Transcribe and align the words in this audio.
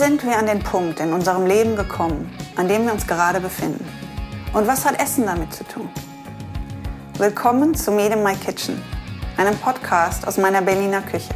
sind 0.00 0.24
wir 0.24 0.38
an 0.38 0.46
den 0.46 0.60
Punkt 0.60 0.98
in 0.98 1.12
unserem 1.12 1.44
Leben 1.44 1.76
gekommen, 1.76 2.34
an 2.56 2.68
dem 2.68 2.86
wir 2.86 2.92
uns 2.94 3.06
gerade 3.06 3.38
befinden? 3.38 3.86
Und 4.54 4.66
was 4.66 4.86
hat 4.86 4.98
Essen 4.98 5.26
damit 5.26 5.52
zu 5.52 5.62
tun? 5.62 5.90
Willkommen 7.18 7.74
zu 7.74 7.92
Made 7.92 8.14
in 8.14 8.22
My 8.22 8.34
Kitchen, 8.34 8.82
einem 9.36 9.54
Podcast 9.58 10.26
aus 10.26 10.38
meiner 10.38 10.62
Berliner 10.62 11.02
Küche. 11.02 11.34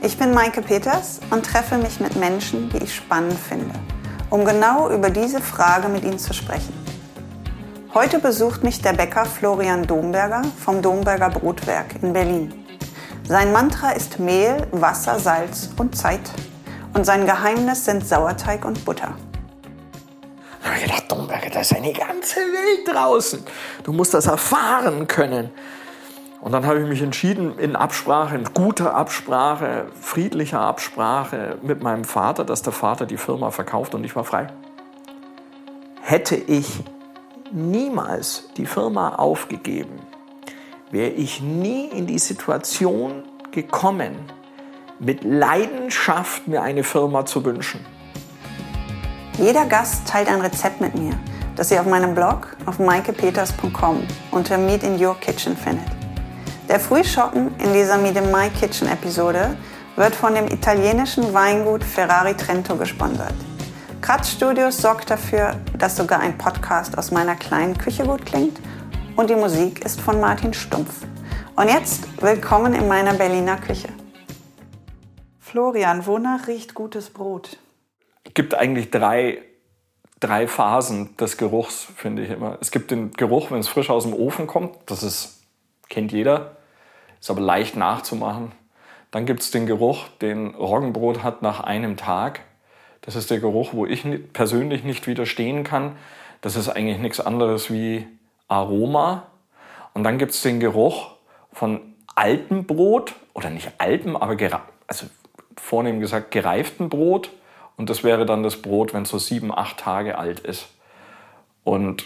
Ich 0.00 0.16
bin 0.16 0.32
Maike 0.32 0.62
Peters 0.62 1.20
und 1.28 1.44
treffe 1.44 1.76
mich 1.76 2.00
mit 2.00 2.16
Menschen, 2.16 2.70
die 2.70 2.84
ich 2.84 2.94
spannend 2.94 3.38
finde, 3.38 3.74
um 4.30 4.46
genau 4.46 4.88
über 4.88 5.10
diese 5.10 5.42
Frage 5.42 5.88
mit 5.90 6.04
ihnen 6.04 6.18
zu 6.18 6.32
sprechen. 6.32 6.72
Heute 7.92 8.18
besucht 8.18 8.64
mich 8.64 8.80
der 8.80 8.94
Bäcker 8.94 9.26
Florian 9.26 9.86
Domberger 9.86 10.40
vom 10.56 10.80
Domberger 10.80 11.28
Brotwerk 11.28 12.02
in 12.02 12.14
Berlin. 12.14 12.64
Sein 13.28 13.52
Mantra 13.52 13.90
ist 13.90 14.18
Mehl, 14.18 14.68
Wasser, 14.72 15.18
Salz 15.18 15.68
und 15.76 15.94
Zeit. 15.94 16.30
Und 16.94 17.04
sein 17.04 17.26
Geheimnis 17.26 17.84
sind 17.84 18.06
Sauerteig 18.06 18.64
und 18.64 18.84
Butter. 18.84 19.14
Da 20.62 20.68
habe 20.68 20.78
ich 20.78 20.84
gedacht, 20.84 21.10
Domberger, 21.10 21.50
da 21.50 21.60
ist 21.60 21.74
eine 21.74 21.92
ganze 21.92 22.36
Welt 22.36 22.88
draußen. 22.88 23.44
Du 23.82 23.92
musst 23.92 24.14
das 24.14 24.26
erfahren 24.26 25.08
können. 25.08 25.50
Und 26.40 26.52
dann 26.52 26.64
habe 26.66 26.80
ich 26.80 26.88
mich 26.88 27.02
entschieden, 27.02 27.58
in 27.58 27.74
Absprache, 27.74 28.36
in 28.36 28.44
guter 28.44 28.94
Absprache, 28.94 29.86
friedlicher 30.00 30.60
Absprache 30.60 31.58
mit 31.62 31.82
meinem 31.82 32.04
Vater, 32.04 32.44
dass 32.44 32.62
der 32.62 32.72
Vater 32.72 33.06
die 33.06 33.16
Firma 33.16 33.50
verkauft 33.50 33.94
und 33.94 34.04
ich 34.04 34.14
war 34.14 34.24
frei. 34.24 34.46
Hätte 36.02 36.36
ich 36.36 36.84
niemals 37.50 38.50
die 38.56 38.66
Firma 38.66 39.16
aufgegeben, 39.16 40.00
wäre 40.90 41.10
ich 41.10 41.40
nie 41.40 41.86
in 41.86 42.06
die 42.06 42.18
Situation 42.18 43.24
gekommen, 43.50 44.16
mit 44.98 45.24
Leidenschaft 45.24 46.46
mir 46.46 46.62
eine 46.62 46.84
Firma 46.84 47.26
zu 47.26 47.44
wünschen. 47.44 47.84
Jeder 49.38 49.66
Gast 49.66 50.06
teilt 50.06 50.28
ein 50.28 50.40
Rezept 50.40 50.80
mit 50.80 50.94
mir, 50.94 51.12
das 51.56 51.70
ihr 51.70 51.80
auf 51.80 51.86
meinem 51.86 52.14
Blog 52.14 52.56
auf 52.66 52.78
maikepeters.com 52.78 54.02
unter 54.30 54.58
Meet 54.58 54.84
in 54.84 55.04
Your 55.04 55.18
Kitchen 55.18 55.56
findet. 55.56 55.88
Der 56.68 56.80
Frühschoppen 56.80 57.54
in 57.58 57.72
dieser 57.72 57.98
Meet 57.98 58.16
in 58.16 58.30
My 58.30 58.48
Kitchen 58.48 58.88
Episode 58.88 59.56
wird 59.96 60.14
von 60.14 60.34
dem 60.34 60.46
italienischen 60.46 61.34
Weingut 61.34 61.84
Ferrari 61.84 62.34
Trento 62.34 62.76
gesponsert. 62.76 63.34
Kratz 64.00 64.30
Studios 64.30 64.76
sorgt 64.78 65.10
dafür, 65.10 65.56
dass 65.78 65.96
sogar 65.96 66.20
ein 66.20 66.36
Podcast 66.38 66.96
aus 66.98 67.10
meiner 67.10 67.36
kleinen 67.36 67.76
Küche 67.76 68.04
gut 68.04 68.24
klingt 68.26 68.58
und 69.16 69.30
die 69.30 69.36
Musik 69.36 69.84
ist 69.84 70.00
von 70.00 70.20
Martin 70.20 70.54
Stumpf. 70.54 71.02
Und 71.56 71.68
jetzt 71.68 72.06
willkommen 72.20 72.74
in 72.74 72.88
meiner 72.88 73.14
Berliner 73.14 73.56
Küche. 73.56 73.88
Florian, 75.54 76.04
wonach 76.04 76.48
riecht 76.48 76.74
gutes 76.74 77.10
Brot? 77.10 77.58
Es 78.24 78.34
gibt 78.34 78.56
eigentlich 78.56 78.90
drei, 78.90 79.40
drei 80.18 80.48
Phasen 80.48 81.16
des 81.16 81.36
Geruchs, 81.36 81.86
finde 81.94 82.24
ich 82.24 82.30
immer. 82.30 82.58
Es 82.60 82.72
gibt 82.72 82.90
den 82.90 83.12
Geruch, 83.12 83.52
wenn 83.52 83.60
es 83.60 83.68
frisch 83.68 83.88
aus 83.88 84.02
dem 84.02 84.14
Ofen 84.14 84.48
kommt. 84.48 84.74
Das 84.86 85.04
ist, 85.04 85.44
kennt 85.88 86.10
jeder, 86.10 86.56
ist 87.20 87.30
aber 87.30 87.40
leicht 87.40 87.76
nachzumachen. 87.76 88.50
Dann 89.12 89.26
gibt 89.26 89.42
es 89.42 89.52
den 89.52 89.66
Geruch, 89.66 90.08
den 90.20 90.56
Roggenbrot 90.56 91.22
hat 91.22 91.42
nach 91.42 91.60
einem 91.60 91.96
Tag. 91.96 92.40
Das 93.02 93.14
ist 93.14 93.30
der 93.30 93.38
Geruch, 93.38 93.74
wo 93.74 93.86
ich 93.86 94.04
persönlich 94.32 94.82
nicht 94.82 95.06
widerstehen 95.06 95.62
kann. 95.62 95.94
Das 96.40 96.56
ist 96.56 96.68
eigentlich 96.68 96.98
nichts 96.98 97.20
anderes 97.20 97.70
wie 97.70 98.08
Aroma. 98.48 99.28
Und 99.92 100.02
dann 100.02 100.18
gibt 100.18 100.32
es 100.32 100.42
den 100.42 100.58
Geruch 100.58 101.12
von 101.52 101.94
altem 102.16 102.66
Brot 102.66 103.14
oder 103.34 103.50
nicht 103.50 103.70
altem, 103.78 104.16
aber 104.16 104.36
also 104.88 105.06
vornehm 105.56 106.00
gesagt 106.00 106.30
gereiften 106.30 106.88
Brot. 106.88 107.30
Und 107.76 107.90
das 107.90 108.04
wäre 108.04 108.24
dann 108.26 108.42
das 108.42 108.62
Brot, 108.62 108.94
wenn 108.94 109.02
es 109.02 109.10
so 109.10 109.18
sieben, 109.18 109.52
acht 109.56 109.78
Tage 109.78 110.16
alt 110.18 110.40
ist. 110.40 110.68
Und 111.64 112.04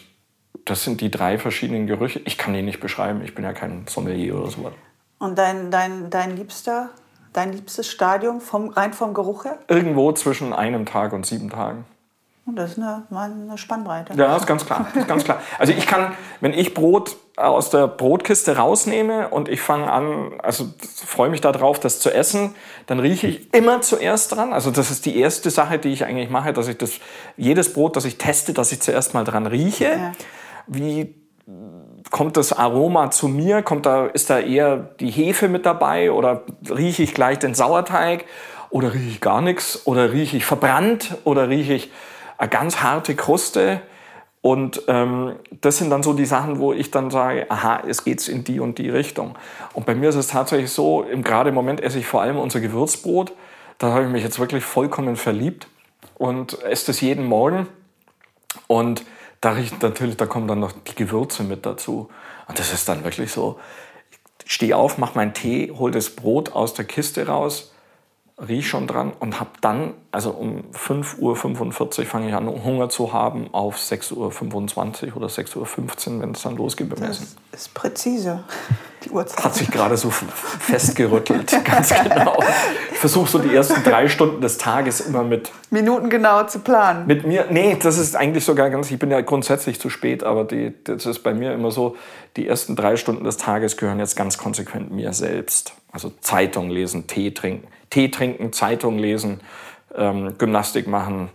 das 0.64 0.84
sind 0.84 1.00
die 1.00 1.10
drei 1.10 1.38
verschiedenen 1.38 1.86
Gerüche. 1.86 2.20
Ich 2.24 2.38
kann 2.38 2.54
die 2.54 2.62
nicht 2.62 2.80
beschreiben, 2.80 3.22
ich 3.22 3.34
bin 3.34 3.44
ja 3.44 3.52
kein 3.52 3.86
Sommelier 3.86 4.36
oder 4.36 4.50
sowas. 4.50 4.72
Und 5.18 5.36
dein, 5.36 5.70
dein, 5.70 6.10
dein 6.10 6.36
liebster, 6.36 6.90
dein 7.32 7.52
liebstes 7.52 7.90
Stadium 7.90 8.40
vom, 8.40 8.68
rein 8.68 8.92
vom 8.92 9.14
Geruch 9.14 9.44
her? 9.44 9.58
Irgendwo 9.68 10.12
zwischen 10.12 10.52
einem 10.52 10.86
Tag 10.86 11.12
und 11.12 11.26
sieben 11.26 11.50
Tagen. 11.50 11.84
Das 12.46 12.72
ist 12.72 12.78
eine, 12.78 13.04
eine 13.10 13.58
Spannbreite. 13.58 14.14
Ja, 14.14 14.36
ist 14.36 14.46
ganz 14.46 14.64
klar. 14.64 14.86
Ist 14.94 15.06
ganz 15.06 15.24
klar. 15.24 15.42
Also 15.58 15.72
ich 15.72 15.86
kann, 15.86 16.12
wenn 16.40 16.54
ich 16.54 16.72
Brot 16.72 17.16
aus 17.38 17.70
der 17.70 17.86
Brotkiste 17.86 18.56
rausnehme 18.56 19.28
und 19.28 19.48
ich 19.48 19.60
fange 19.60 19.90
an, 19.90 20.32
also 20.42 20.66
freue 21.06 21.30
mich 21.30 21.40
darauf, 21.40 21.78
das 21.78 22.00
zu 22.00 22.10
essen, 22.12 22.54
dann 22.86 22.98
rieche 22.98 23.28
ich 23.28 23.54
immer 23.54 23.80
zuerst 23.80 24.34
dran. 24.34 24.52
Also 24.52 24.70
das 24.70 24.90
ist 24.90 25.06
die 25.06 25.18
erste 25.18 25.50
Sache, 25.50 25.78
die 25.78 25.90
ich 25.90 26.04
eigentlich 26.04 26.30
mache, 26.30 26.52
dass 26.52 26.68
ich 26.68 26.76
das, 26.78 27.00
jedes 27.36 27.72
Brot, 27.72 27.96
das 27.96 28.04
ich 28.04 28.18
teste, 28.18 28.52
dass 28.52 28.72
ich 28.72 28.80
zuerst 28.80 29.14
mal 29.14 29.24
dran 29.24 29.46
rieche. 29.46 29.84
Ja. 29.84 30.12
Wie 30.66 31.14
kommt 32.10 32.36
das 32.36 32.52
Aroma 32.52 33.10
zu 33.10 33.28
mir? 33.28 33.62
Kommt 33.62 33.86
da, 33.86 34.06
ist 34.06 34.30
da 34.30 34.40
eher 34.40 34.76
die 34.76 35.10
Hefe 35.10 35.48
mit 35.48 35.64
dabei 35.64 36.10
oder 36.10 36.42
rieche 36.68 37.02
ich 37.02 37.14
gleich 37.14 37.38
den 37.38 37.54
Sauerteig? 37.54 38.24
Oder 38.70 38.92
rieche 38.92 39.08
ich 39.08 39.20
gar 39.20 39.40
nichts? 39.40 39.86
Oder 39.86 40.12
rieche 40.12 40.36
ich 40.36 40.44
verbrannt? 40.44 41.16
Oder 41.24 41.48
rieche 41.48 41.74
ich 41.74 41.90
eine 42.36 42.50
ganz 42.50 42.82
harte 42.82 43.14
Kruste. 43.14 43.80
Und 44.48 44.84
ähm, 44.88 45.36
das 45.60 45.76
sind 45.76 45.90
dann 45.90 46.02
so 46.02 46.14
die 46.14 46.24
Sachen, 46.24 46.58
wo 46.58 46.72
ich 46.72 46.90
dann 46.90 47.10
sage, 47.10 47.50
aha, 47.50 47.82
es 47.86 48.02
geht 48.02 48.26
in 48.28 48.44
die 48.44 48.60
und 48.60 48.78
die 48.78 48.88
Richtung. 48.88 49.36
Und 49.74 49.84
bei 49.84 49.94
mir 49.94 50.08
ist 50.08 50.14
es 50.14 50.28
tatsächlich 50.28 50.70
so, 50.70 51.02
im, 51.02 51.22
gerade 51.22 51.52
Moment 51.52 51.82
esse 51.82 51.98
ich 51.98 52.06
vor 52.06 52.22
allem 52.22 52.38
unser 52.38 52.60
Gewürzbrot. 52.60 53.34
Da 53.76 53.88
habe 53.88 54.04
ich 54.04 54.08
mich 54.08 54.22
jetzt 54.22 54.38
wirklich 54.38 54.64
vollkommen 54.64 55.16
verliebt 55.16 55.68
und 56.14 56.62
esse 56.62 56.86
das 56.86 57.02
jeden 57.02 57.26
Morgen. 57.26 57.68
Und 58.68 59.04
da 59.42 59.50
riecht 59.50 59.82
natürlich, 59.82 60.16
da 60.16 60.24
kommen 60.24 60.48
dann 60.48 60.60
noch 60.60 60.72
die 60.72 60.94
Gewürze 60.94 61.42
mit 61.42 61.66
dazu. 61.66 62.08
Und 62.46 62.58
das 62.58 62.72
ist 62.72 62.88
dann 62.88 63.04
wirklich 63.04 63.30
so, 63.30 63.60
ich 64.46 64.52
stehe 64.54 64.74
auf, 64.78 64.96
mache 64.96 65.14
meinen 65.14 65.34
Tee, 65.34 65.74
hole 65.78 65.92
das 65.92 66.08
Brot 66.08 66.52
aus 66.54 66.72
der 66.72 66.86
Kiste 66.86 67.26
raus, 67.26 67.74
riech 68.46 68.68
schon 68.68 68.86
dran 68.86 69.12
und 69.18 69.40
habe 69.40 69.50
dann, 69.60 69.94
also 70.12 70.30
um 70.30 70.62
5.45 70.72 72.00
Uhr 72.00 72.06
fange 72.06 72.28
ich 72.28 72.34
an, 72.34 72.46
Hunger 72.46 72.88
zu 72.88 73.12
haben 73.12 73.52
auf 73.52 73.76
6.25 73.76 75.08
Uhr 75.08 75.16
oder 75.16 75.26
6.15 75.26 75.56
Uhr, 75.58 76.22
wenn 76.22 76.30
es 76.30 76.42
dann 76.42 76.56
losgeht 76.56 76.88
beim 76.88 77.02
Essen. 77.02 77.26
Das 77.50 77.62
ist 77.62 77.74
präzise, 77.74 78.44
die 79.04 79.10
Uhrzeit. 79.10 79.44
Hat 79.44 79.54
sich 79.56 79.70
gerade 79.70 79.96
so 79.96 80.10
festgerüttelt, 80.10 81.52
ganz 81.64 81.92
genau. 81.92 82.38
Ich 82.92 82.98
versuche 82.98 83.28
so 83.28 83.38
die 83.40 83.52
ersten 83.52 83.82
drei 83.82 84.08
Stunden 84.08 84.40
des 84.40 84.56
Tages 84.56 85.00
immer 85.00 85.24
mit... 85.24 85.50
Minuten 85.70 86.08
genau 86.08 86.44
zu 86.44 86.60
planen. 86.60 87.08
Mit 87.08 87.26
mir, 87.26 87.46
nee, 87.50 87.76
das 87.80 87.98
ist 87.98 88.14
eigentlich 88.14 88.44
sogar 88.44 88.70
ganz, 88.70 88.88
ich 88.90 89.00
bin 89.00 89.10
ja 89.10 89.20
grundsätzlich 89.20 89.80
zu 89.80 89.90
spät, 89.90 90.22
aber 90.22 90.44
die, 90.44 90.74
das 90.84 91.06
ist 91.06 91.24
bei 91.24 91.34
mir 91.34 91.52
immer 91.52 91.72
so, 91.72 91.96
die 92.36 92.46
ersten 92.46 92.76
drei 92.76 92.96
Stunden 92.96 93.24
des 93.24 93.36
Tages 93.36 93.76
gehören 93.76 93.98
jetzt 93.98 94.14
ganz 94.14 94.38
konsequent 94.38 94.92
mir 94.92 95.12
selbst. 95.12 95.74
Also 95.90 96.12
Zeitung 96.20 96.70
lesen, 96.70 97.08
Tee 97.08 97.32
trinken 97.32 97.66
Tee 97.90 98.10
trinken, 98.10 98.52
Zeitung 98.52 98.98
lesen, 98.98 99.40
ähm, 99.94 100.36
Gymnastik 100.38 100.86
machen 100.86 101.30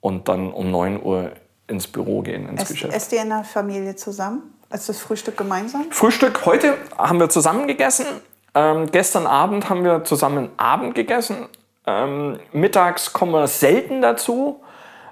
und 0.00 0.28
dann 0.28 0.52
um 0.52 0.70
9 0.70 1.02
Uhr 1.02 1.32
ins 1.66 1.86
Büro 1.86 2.22
gehen, 2.22 2.48
ins 2.48 2.62
Esst, 2.62 2.72
Geschäft. 2.72 2.94
Esst 2.94 3.12
ihr 3.12 3.22
in 3.22 3.28
der 3.28 3.44
Familie 3.44 3.96
zusammen? 3.96 4.54
Ist 4.72 4.88
das 4.88 4.98
Frühstück 4.98 5.36
gemeinsam? 5.36 5.84
Frühstück 5.90 6.46
heute 6.46 6.76
haben 6.96 7.20
wir 7.20 7.28
zusammen 7.28 7.66
gegessen. 7.66 8.06
Ähm, 8.54 8.90
gestern 8.90 9.26
Abend 9.26 9.68
haben 9.68 9.84
wir 9.84 10.04
zusammen 10.04 10.50
Abend 10.56 10.94
gegessen. 10.94 11.48
Ähm, 11.86 12.38
mittags 12.52 13.12
kommen 13.12 13.32
wir 13.32 13.46
selten 13.48 14.02
dazu, 14.02 14.62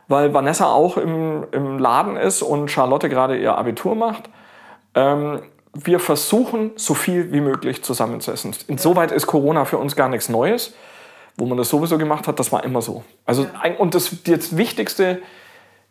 weil 0.09 0.33
Vanessa 0.33 0.67
auch 0.67 0.97
im, 0.97 1.47
im 1.53 1.79
Laden 1.79 2.17
ist 2.17 2.43
und 2.43 2.71
Charlotte 2.71 3.09
gerade 3.09 3.39
ihr 3.39 3.57
Abitur 3.57 3.95
macht. 3.95 4.31
Ähm, 4.95 5.43
wir 5.75 6.01
versuchen, 6.01 6.73
so 6.77 6.95
viel 6.95 7.33
wie 7.33 7.41
möglich 7.41 7.83
zusammen 7.83 8.21
zu 8.21 8.33
essen. 8.33 8.55
Insoweit 8.67 9.13
ist 9.13 9.27
Corona 9.27 9.65
für 9.65 9.79
uns 9.79 9.97
gar 9.97 10.09
nichts 10.09 10.29
Neues. 10.29 10.75
Wo 11.37 11.47
man 11.47 11.57
das 11.57 11.69
sowieso 11.71 11.97
gemacht 11.97 12.27
hat, 12.27 12.39
das 12.39 12.53
war 12.53 12.65
immer 12.65 12.83
so. 12.83 13.05
Also, 13.25 13.47
und 13.79 13.95
das, 13.95 14.23
das 14.25 14.57
wichtigste 14.57 15.23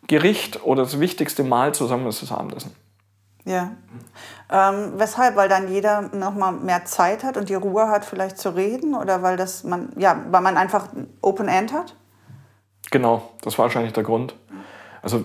Gericht 0.06 0.64
oder 0.64 0.82
das 0.82 1.00
wichtigste 1.00 1.42
Mahl 1.42 1.74
zusammen 1.74 2.06
ist 2.06 2.22
das 2.22 2.30
Abendessen. 2.30 2.74
Ja. 3.44 3.72
Ähm, 4.50 4.92
weshalb? 4.96 5.36
Weil 5.36 5.48
dann 5.48 5.72
jeder 5.72 6.02
noch 6.14 6.34
mal 6.34 6.52
mehr 6.52 6.84
Zeit 6.84 7.24
hat 7.24 7.36
und 7.36 7.48
die 7.48 7.54
Ruhe 7.54 7.88
hat, 7.88 8.04
vielleicht 8.04 8.38
zu 8.38 8.54
reden? 8.54 8.94
Oder 8.94 9.22
weil, 9.22 9.36
das 9.36 9.64
man, 9.64 9.92
ja, 9.96 10.24
weil 10.30 10.42
man 10.42 10.56
einfach 10.56 10.88
Open 11.22 11.48
End 11.48 11.72
hat? 11.72 11.96
Genau, 12.90 13.30
das 13.42 13.58
war 13.58 13.64
wahrscheinlich 13.64 13.92
der 13.92 14.02
Grund. 14.04 14.34
Also 15.02 15.24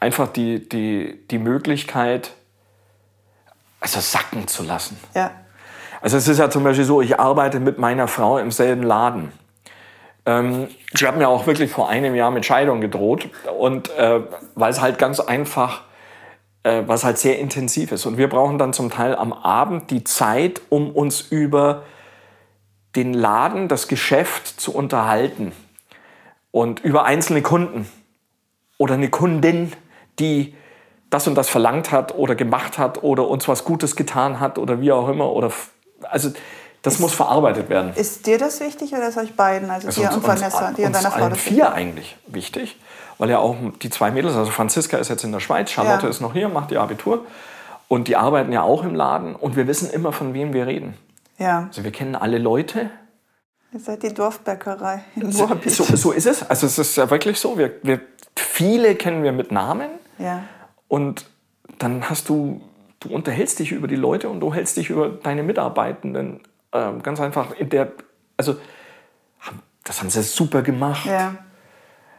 einfach 0.00 0.28
die, 0.28 0.68
die, 0.68 1.26
die 1.28 1.38
Möglichkeit, 1.38 2.32
also 3.84 4.00
sacken 4.00 4.48
zu 4.48 4.62
lassen. 4.62 4.98
Ja. 5.14 5.30
Also 6.00 6.16
es 6.16 6.26
ist 6.26 6.38
ja 6.38 6.50
zum 6.50 6.64
Beispiel 6.64 6.84
so, 6.84 7.02
ich 7.02 7.20
arbeite 7.20 7.60
mit 7.60 7.78
meiner 7.78 8.08
Frau 8.08 8.38
im 8.38 8.50
selben 8.50 8.82
Laden. 8.82 9.30
Ähm, 10.26 10.68
ich 10.92 11.04
habe 11.04 11.18
mir 11.18 11.28
auch 11.28 11.46
wirklich 11.46 11.70
vor 11.70 11.88
einem 11.88 12.14
Jahr 12.14 12.30
mit 12.30 12.46
Scheidung 12.46 12.80
gedroht 12.80 13.28
und 13.58 13.90
äh, 13.96 14.20
weil 14.54 14.70
es 14.70 14.80
halt 14.80 14.98
ganz 14.98 15.20
einfach, 15.20 15.82
äh, 16.62 16.82
was 16.86 17.04
halt 17.04 17.18
sehr 17.18 17.38
intensiv 17.38 17.92
ist. 17.92 18.06
Und 18.06 18.16
wir 18.16 18.28
brauchen 18.28 18.58
dann 18.58 18.72
zum 18.72 18.90
Teil 18.90 19.14
am 19.14 19.32
Abend 19.32 19.90
die 19.90 20.02
Zeit, 20.02 20.62
um 20.70 20.90
uns 20.90 21.20
über 21.20 21.82
den 22.96 23.12
Laden, 23.12 23.68
das 23.68 23.86
Geschäft 23.88 24.60
zu 24.60 24.74
unterhalten. 24.74 25.52
und 26.50 26.78
über 26.84 27.04
einzelne 27.04 27.42
Kunden 27.42 27.88
oder 28.78 28.94
eine 28.94 29.10
Kundin, 29.10 29.72
die 30.20 30.54
das 31.14 31.28
und 31.28 31.36
das 31.36 31.48
verlangt 31.48 31.92
hat 31.92 32.16
oder 32.16 32.34
gemacht 32.34 32.76
hat 32.76 33.04
oder 33.04 33.28
uns 33.28 33.46
was 33.46 33.64
Gutes 33.64 33.94
getan 33.94 34.40
hat 34.40 34.58
oder 34.58 34.80
wie 34.80 34.90
auch 34.90 35.08
immer. 35.08 35.30
Oder 35.30 35.52
also 36.10 36.30
das 36.82 36.94
ist, 36.94 37.00
muss 37.00 37.14
verarbeitet 37.14 37.68
werden. 37.68 37.92
Ist 37.94 38.26
dir 38.26 38.36
das 38.36 38.58
wichtig 38.58 38.92
oder 38.92 39.08
ist 39.08 39.16
euch 39.16 39.34
beiden, 39.34 39.70
also, 39.70 39.86
also 39.86 40.02
dir 40.02 40.12
und 40.12 40.26
Vanessa, 40.26 40.72
dir 40.72 40.86
und 40.86 40.94
deiner 40.94 41.12
Frau? 41.12 41.28
Das 41.28 41.38
vier 41.38 41.72
eigentlich 41.72 42.16
wichtig, 42.26 42.76
weil 43.18 43.30
ja 43.30 43.38
auch 43.38 43.54
die 43.80 43.90
zwei 43.90 44.10
Mädels, 44.10 44.34
also 44.34 44.50
Franziska 44.50 44.96
ist 44.98 45.08
jetzt 45.08 45.22
in 45.22 45.30
der 45.30 45.38
Schweiz, 45.38 45.70
Charlotte 45.70 46.02
ja. 46.02 46.10
ist 46.10 46.20
noch 46.20 46.32
hier, 46.32 46.48
macht 46.48 46.72
ihr 46.72 46.80
Abitur 46.80 47.24
und 47.86 48.08
die 48.08 48.16
arbeiten 48.16 48.52
ja 48.52 48.62
auch 48.62 48.82
im 48.82 48.96
Laden 48.96 49.36
und 49.36 49.54
wir 49.54 49.68
wissen 49.68 49.88
immer, 49.90 50.12
von 50.12 50.34
wem 50.34 50.52
wir 50.52 50.66
reden. 50.66 50.94
Ja. 51.38 51.66
Also 51.68 51.84
wir 51.84 51.92
kennen 51.92 52.16
alle 52.16 52.38
Leute. 52.38 52.90
Ihr 53.72 53.80
seid 53.80 54.02
die 54.02 54.12
Dorfbäckerei 54.12 55.04
in 55.14 55.30
so, 55.30 55.48
so, 55.66 55.84
so, 55.84 56.12
ist 56.12 56.26
es. 56.26 56.48
Also 56.48 56.66
es 56.66 56.78
ist 56.78 56.96
ja 56.96 57.08
wirklich 57.08 57.38
so. 57.38 57.56
Wir, 57.56 57.72
wir, 57.82 58.00
viele 58.36 58.96
kennen 58.96 59.22
wir 59.22 59.32
mit 59.32 59.52
Namen. 59.52 59.90
Ja. 60.18 60.42
Und 60.94 61.26
dann 61.80 62.08
hast 62.08 62.28
du, 62.28 62.60
du 63.00 63.08
unterhältst 63.08 63.58
dich 63.58 63.72
über 63.72 63.88
die 63.88 63.96
Leute 63.96 64.28
und 64.28 64.38
du 64.38 64.54
hältst 64.54 64.76
dich 64.76 64.90
über 64.90 65.08
deine 65.08 65.42
Mitarbeitenden. 65.42 66.42
Ähm, 66.72 67.02
ganz 67.02 67.18
einfach 67.20 67.50
in 67.50 67.68
der, 67.68 67.90
also 68.36 68.54
das 69.82 69.98
haben 69.98 70.08
sie 70.08 70.22
super 70.22 70.62
gemacht. 70.62 71.04
Ja. 71.06 71.34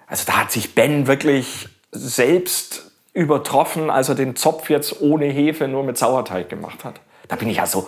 Also 0.08 0.26
da 0.28 0.42
hat 0.42 0.52
sich 0.52 0.76
Ben 0.76 1.08
wirklich 1.08 1.70
selbst 1.94 2.92
übertroffen, 3.14 3.90
als 3.90 4.10
er 4.10 4.16
den 4.16 4.36
Zopf 4.36 4.70
jetzt 4.70 5.02
ohne 5.02 5.28
Hefe 5.28 5.70
nur 5.70 5.86
mit 5.86 5.98
Sauerteig 5.98 6.50
gemacht 6.50 6.84
hat. 6.84 7.00
Da 7.30 7.38
bin 7.38 7.48
ich 7.48 7.56
ja 7.56 7.68
so, 7.68 7.88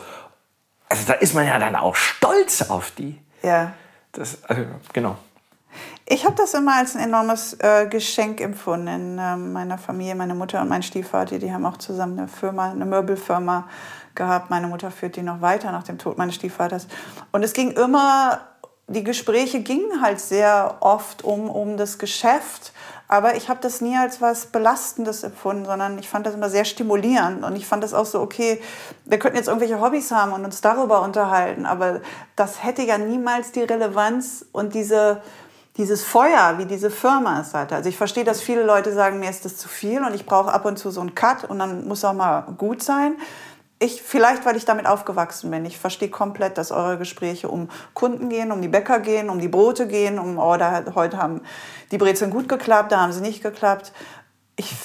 also 0.87 1.05
da 1.05 1.15
ist 1.15 1.35
man 1.35 1.45
ja 1.45 1.59
dann 1.59 1.75
auch 1.75 1.95
stolz 1.95 2.61
auf 2.69 2.91
die. 2.91 3.19
Ja. 3.43 3.73
Das, 4.13 4.41
also, 4.45 4.61
genau. 4.93 5.17
Ich 6.09 6.23
habe 6.23 6.35
das 6.35 6.53
immer 6.53 6.77
als 6.77 6.95
ein 6.95 7.03
enormes 7.03 7.57
äh, 7.59 7.85
Geschenk 7.85 8.39
empfunden 8.39 8.87
in 8.87 9.17
äh, 9.17 9.35
meiner 9.35 9.77
Familie. 9.77 10.15
Meine 10.15 10.35
Mutter 10.35 10.61
und 10.61 10.69
mein 10.69 10.81
Stiefvater, 10.81 11.37
die 11.37 11.51
haben 11.51 11.65
auch 11.65 11.75
zusammen 11.75 12.17
eine 12.17 12.29
Firma, 12.29 12.71
eine 12.71 12.85
Möbelfirma 12.85 13.67
gehabt. 14.15 14.49
Meine 14.49 14.67
Mutter 14.67 14.89
führt 14.89 15.17
die 15.17 15.21
noch 15.21 15.41
weiter 15.41 15.73
nach 15.73 15.83
dem 15.83 15.97
Tod 15.97 16.17
meines 16.17 16.35
Stiefvaters. 16.35 16.87
Und 17.33 17.43
es 17.43 17.51
ging 17.51 17.71
immer, 17.71 18.39
die 18.87 19.03
Gespräche 19.03 19.59
gingen 19.59 20.01
halt 20.01 20.21
sehr 20.21 20.77
oft 20.79 21.25
um, 21.25 21.49
um 21.49 21.75
das 21.75 21.97
Geschäft. 21.97 22.71
Aber 23.09 23.35
ich 23.35 23.49
habe 23.49 23.59
das 23.61 23.81
nie 23.81 23.97
als 23.97 24.21
was 24.21 24.45
Belastendes 24.45 25.23
empfunden, 25.23 25.65
sondern 25.65 25.99
ich 25.99 26.07
fand 26.07 26.25
das 26.25 26.35
immer 26.35 26.49
sehr 26.49 26.63
stimulierend. 26.63 27.43
Und 27.43 27.57
ich 27.57 27.67
fand 27.67 27.83
das 27.83 27.93
auch 27.93 28.05
so, 28.05 28.21
okay, 28.21 28.61
wir 29.03 29.19
könnten 29.19 29.35
jetzt 29.35 29.47
irgendwelche 29.47 29.81
Hobbys 29.81 30.11
haben 30.11 30.31
und 30.31 30.45
uns 30.45 30.61
darüber 30.61 31.01
unterhalten, 31.01 31.65
aber 31.65 31.99
das 32.37 32.63
hätte 32.63 32.83
ja 32.83 32.97
niemals 32.97 33.51
die 33.51 33.63
Relevanz 33.63 34.45
und 34.53 34.73
diese, 34.73 35.21
dieses 35.77 36.03
Feuer, 36.03 36.57
wie 36.57 36.65
diese 36.65 36.89
Firma 36.89 37.41
es 37.41 37.53
hatte. 37.53 37.75
Also 37.75 37.89
ich 37.89 37.97
verstehe, 37.97 38.23
dass 38.23 38.41
viele 38.41 38.63
Leute 38.63 38.93
sagen, 38.93 39.19
mir 39.19 39.29
ist 39.29 39.45
das 39.45 39.57
zu 39.57 39.69
viel 39.69 40.03
und 40.03 40.13
ich 40.13 40.25
brauche 40.25 40.51
ab 40.51 40.65
und 40.65 40.77
zu 40.77 40.91
so 40.91 41.01
einen 41.01 41.15
Cut 41.15 41.43
und 41.43 41.59
dann 41.59 41.87
muss 41.87 42.03
auch 42.03 42.13
mal 42.13 42.41
gut 42.57 42.81
sein 42.81 43.15
ich, 43.79 44.01
vielleicht, 44.01 44.45
weil 44.45 44.55
ich 44.55 44.65
damit 44.65 44.87
aufgewachsen 44.87 45.51
bin. 45.51 45.65
Ich 45.65 45.77
verstehe 45.77 46.09
komplett, 46.09 46.57
dass 46.57 46.71
eure 46.71 46.97
Gespräche 46.97 47.47
um 47.47 47.69
Kunden 47.93 48.29
gehen, 48.29 48.51
um 48.51 48.61
die 48.61 48.67
Bäcker 48.67 48.99
gehen, 48.99 49.29
um 49.29 49.39
die 49.39 49.47
Brote 49.47 49.87
gehen, 49.87 50.17
um, 50.17 50.39
oh, 50.39 50.57
da, 50.57 50.83
heute 50.95 51.17
haben 51.17 51.41
die 51.91 51.97
Brezeln 51.97 52.31
gut 52.31 52.49
geklappt, 52.49 52.91
da 52.91 53.01
haben 53.01 53.11
sie 53.11 53.21
nicht 53.21 53.43
geklappt. 53.43 53.93
Ich, 54.55 54.75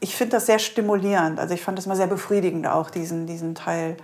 ich 0.00 0.16
finde 0.16 0.36
das 0.36 0.46
sehr 0.46 0.58
stimulierend. 0.58 1.38
Also 1.38 1.52
ich 1.54 1.62
fand 1.62 1.76
das 1.76 1.86
mal 1.86 1.96
sehr 1.96 2.06
befriedigend 2.06 2.66
auch, 2.66 2.88
diesen, 2.88 3.26
diesen 3.26 3.54
Teil. 3.54 3.98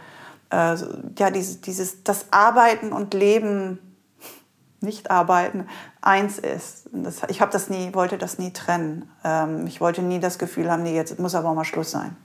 Äh, 0.51 0.77
ja, 1.19 1.31
dieses, 1.31 1.63
dieses, 1.63 2.05
das 2.05 2.27
Arbeiten 2.31 2.93
und 2.93 3.15
Leben, 3.15 3.79
nicht 4.81 5.11
arbeiten, 5.11 5.67
eins 6.01 6.39
ist. 6.39 6.89
Das, 6.93 7.23
ich 7.29 7.41
habe 7.41 7.53
das 7.53 7.69
nie, 7.71 7.95
wollte 7.95 8.19
das 8.19 8.39
nie 8.39 8.53
trennen. 8.53 9.11
Ähm, 9.25 9.67
ich 9.67 9.81
wollte 9.81 10.03
nie 10.03 10.21
das 10.21 10.39
Gefühl 10.39 10.71
haben, 10.71 10.83
nee, 10.83 10.95
jetzt 10.95 11.19
muss 11.19 11.35
aber 11.35 11.53
mal 11.55 11.65
Schluss 11.65 11.91
sein. 11.91 12.17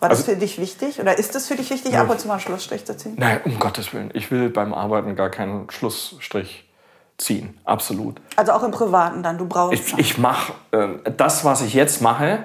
War 0.00 0.08
das 0.08 0.20
also, 0.20 0.32
für 0.32 0.38
dich 0.38 0.60
wichtig 0.60 1.00
oder 1.00 1.18
ist 1.18 1.34
es 1.34 1.48
für 1.48 1.56
dich 1.56 1.70
wichtig, 1.70 1.98
ab 1.98 2.08
und 2.08 2.20
zu 2.20 2.28
mal 2.28 2.34
einen 2.34 2.40
Schlussstrich 2.40 2.84
zu 2.84 2.96
ziehen? 2.96 3.16
Nein, 3.18 3.40
um 3.44 3.58
Gottes 3.58 3.92
Willen. 3.92 4.10
Ich 4.14 4.30
will 4.30 4.48
beim 4.48 4.72
Arbeiten 4.72 5.16
gar 5.16 5.28
keinen 5.28 5.68
Schlussstrich 5.70 6.68
ziehen. 7.16 7.58
Absolut. 7.64 8.20
Also 8.36 8.52
auch 8.52 8.62
im 8.62 8.70
Privaten 8.70 9.24
dann, 9.24 9.38
du 9.38 9.46
brauchst. 9.46 9.74
Ich, 9.74 9.98
ich 9.98 10.18
mache 10.18 10.52
äh, 10.70 11.10
das, 11.16 11.44
was 11.44 11.62
ich 11.62 11.74
jetzt 11.74 12.00
mache, 12.00 12.44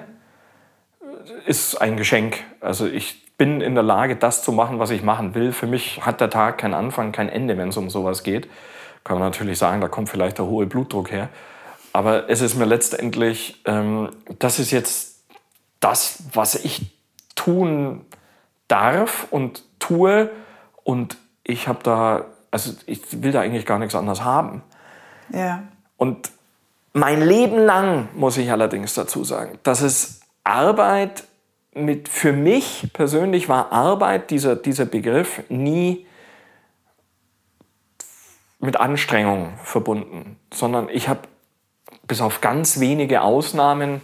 ist 1.46 1.80
ein 1.80 1.96
Geschenk. 1.96 2.42
Also 2.60 2.86
ich 2.86 3.24
bin 3.36 3.60
in 3.60 3.74
der 3.74 3.84
Lage, 3.84 4.16
das 4.16 4.42
zu 4.42 4.50
machen, 4.50 4.80
was 4.80 4.90
ich 4.90 5.02
machen 5.02 5.34
will. 5.34 5.52
Für 5.52 5.66
mich 5.68 6.04
hat 6.04 6.20
der 6.20 6.30
Tag 6.30 6.58
keinen 6.58 6.74
Anfang, 6.74 7.12
kein 7.12 7.28
Ende, 7.28 7.56
wenn 7.56 7.68
es 7.68 7.76
um 7.76 7.88
sowas 7.88 8.24
geht. 8.24 8.48
Kann 9.04 9.18
man 9.18 9.28
natürlich 9.28 9.58
sagen, 9.58 9.80
da 9.80 9.88
kommt 9.88 10.08
vielleicht 10.08 10.38
der 10.38 10.46
hohe 10.46 10.66
Blutdruck 10.66 11.10
her. 11.10 11.28
Aber 11.92 12.28
es 12.28 12.40
ist 12.40 12.56
mir 12.56 12.64
letztendlich, 12.64 13.62
ähm, 13.66 14.10
das 14.38 14.58
ist 14.58 14.70
jetzt 14.70 15.22
das, 15.78 16.24
was 16.32 16.54
ich 16.56 16.98
tun 17.36 18.04
darf 18.66 19.26
und 19.30 19.62
tue. 19.78 20.30
Und 20.82 21.18
ich 21.44 21.68
habe 21.68 21.80
da, 21.82 22.24
also 22.50 22.72
ich 22.86 23.22
will 23.22 23.30
da 23.30 23.40
eigentlich 23.40 23.66
gar 23.66 23.78
nichts 23.78 23.94
anderes 23.94 24.24
haben. 24.24 24.62
Ja. 25.28 25.62
Und 25.96 26.30
mein 26.92 27.20
Leben 27.20 27.58
lang, 27.58 28.08
muss 28.14 28.38
ich 28.38 28.50
allerdings 28.50 28.94
dazu 28.94 29.22
sagen, 29.22 29.58
dass 29.62 29.82
es 29.82 30.20
Arbeit 30.42 31.24
mit, 31.74 32.08
für 32.08 32.32
mich 32.32 32.88
persönlich 32.92 33.48
war 33.48 33.72
Arbeit, 33.72 34.30
dieser, 34.30 34.56
dieser 34.56 34.86
Begriff, 34.86 35.42
nie 35.48 36.06
mit 38.64 38.76
Anstrengung 38.78 39.54
verbunden, 39.62 40.38
sondern 40.52 40.88
ich 40.88 41.08
habe 41.08 41.20
bis 42.06 42.20
auf 42.20 42.40
ganz 42.40 42.80
wenige 42.80 43.22
Ausnahmen 43.22 44.00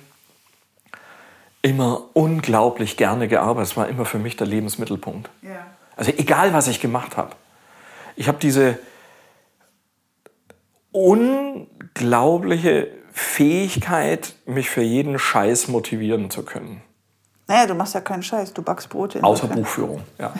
immer 1.63 2.05
unglaublich 2.15 2.97
gerne 2.97 3.29
gearbeitet. 3.29 3.73
Es 3.73 3.77
war 3.77 3.89
immer 3.89 4.05
für 4.05 4.19
mich 4.19 4.37
der 4.37 4.47
Lebensmittelpunkt. 4.47 5.31
Ja. 5.43 5.67
Also 5.97 6.13
egal, 6.17 6.53
was 6.53 6.69
ich 6.69 6.81
gemacht 6.81 7.17
habe. 7.17 7.37
Ich 8.17 8.29
habe 8.29 8.39
diese 8.39 8.79
unglaubliche 10.93 12.89
Fähigkeit, 13.13 14.35
mich 14.47 14.71
für 14.71 14.83
jeden 14.83 15.19
Scheiß 15.19 15.69
motivieren 15.69 16.31
zu 16.31 16.45
können. 16.45 16.83
Naja, 17.51 17.67
du 17.67 17.75
machst 17.75 17.95
ja 17.95 18.01
keinen 18.01 18.23
Scheiß, 18.23 18.53
du 18.53 18.63
backst 18.63 18.89
Brote. 18.89 19.21
Außer 19.25 19.49
Buchführung, 19.49 20.01
ja. 20.19 20.33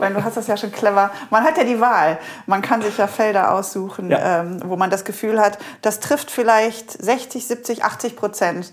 meine, 0.00 0.16
du 0.16 0.24
hast 0.24 0.36
das 0.36 0.48
ja 0.48 0.56
schon 0.56 0.72
clever. 0.72 1.12
Man 1.30 1.44
hat 1.44 1.56
ja 1.56 1.62
die 1.62 1.78
Wahl. 1.80 2.18
Man 2.46 2.60
kann 2.60 2.82
sich 2.82 2.98
ja 2.98 3.06
Felder 3.06 3.54
aussuchen, 3.54 4.10
ja. 4.10 4.40
Ähm, 4.40 4.60
wo 4.64 4.74
man 4.74 4.90
das 4.90 5.04
Gefühl 5.04 5.40
hat, 5.40 5.58
das 5.80 6.00
trifft 6.00 6.32
vielleicht 6.32 6.90
60, 6.90 7.46
70, 7.46 7.84
80 7.84 8.16
Prozent 8.16 8.72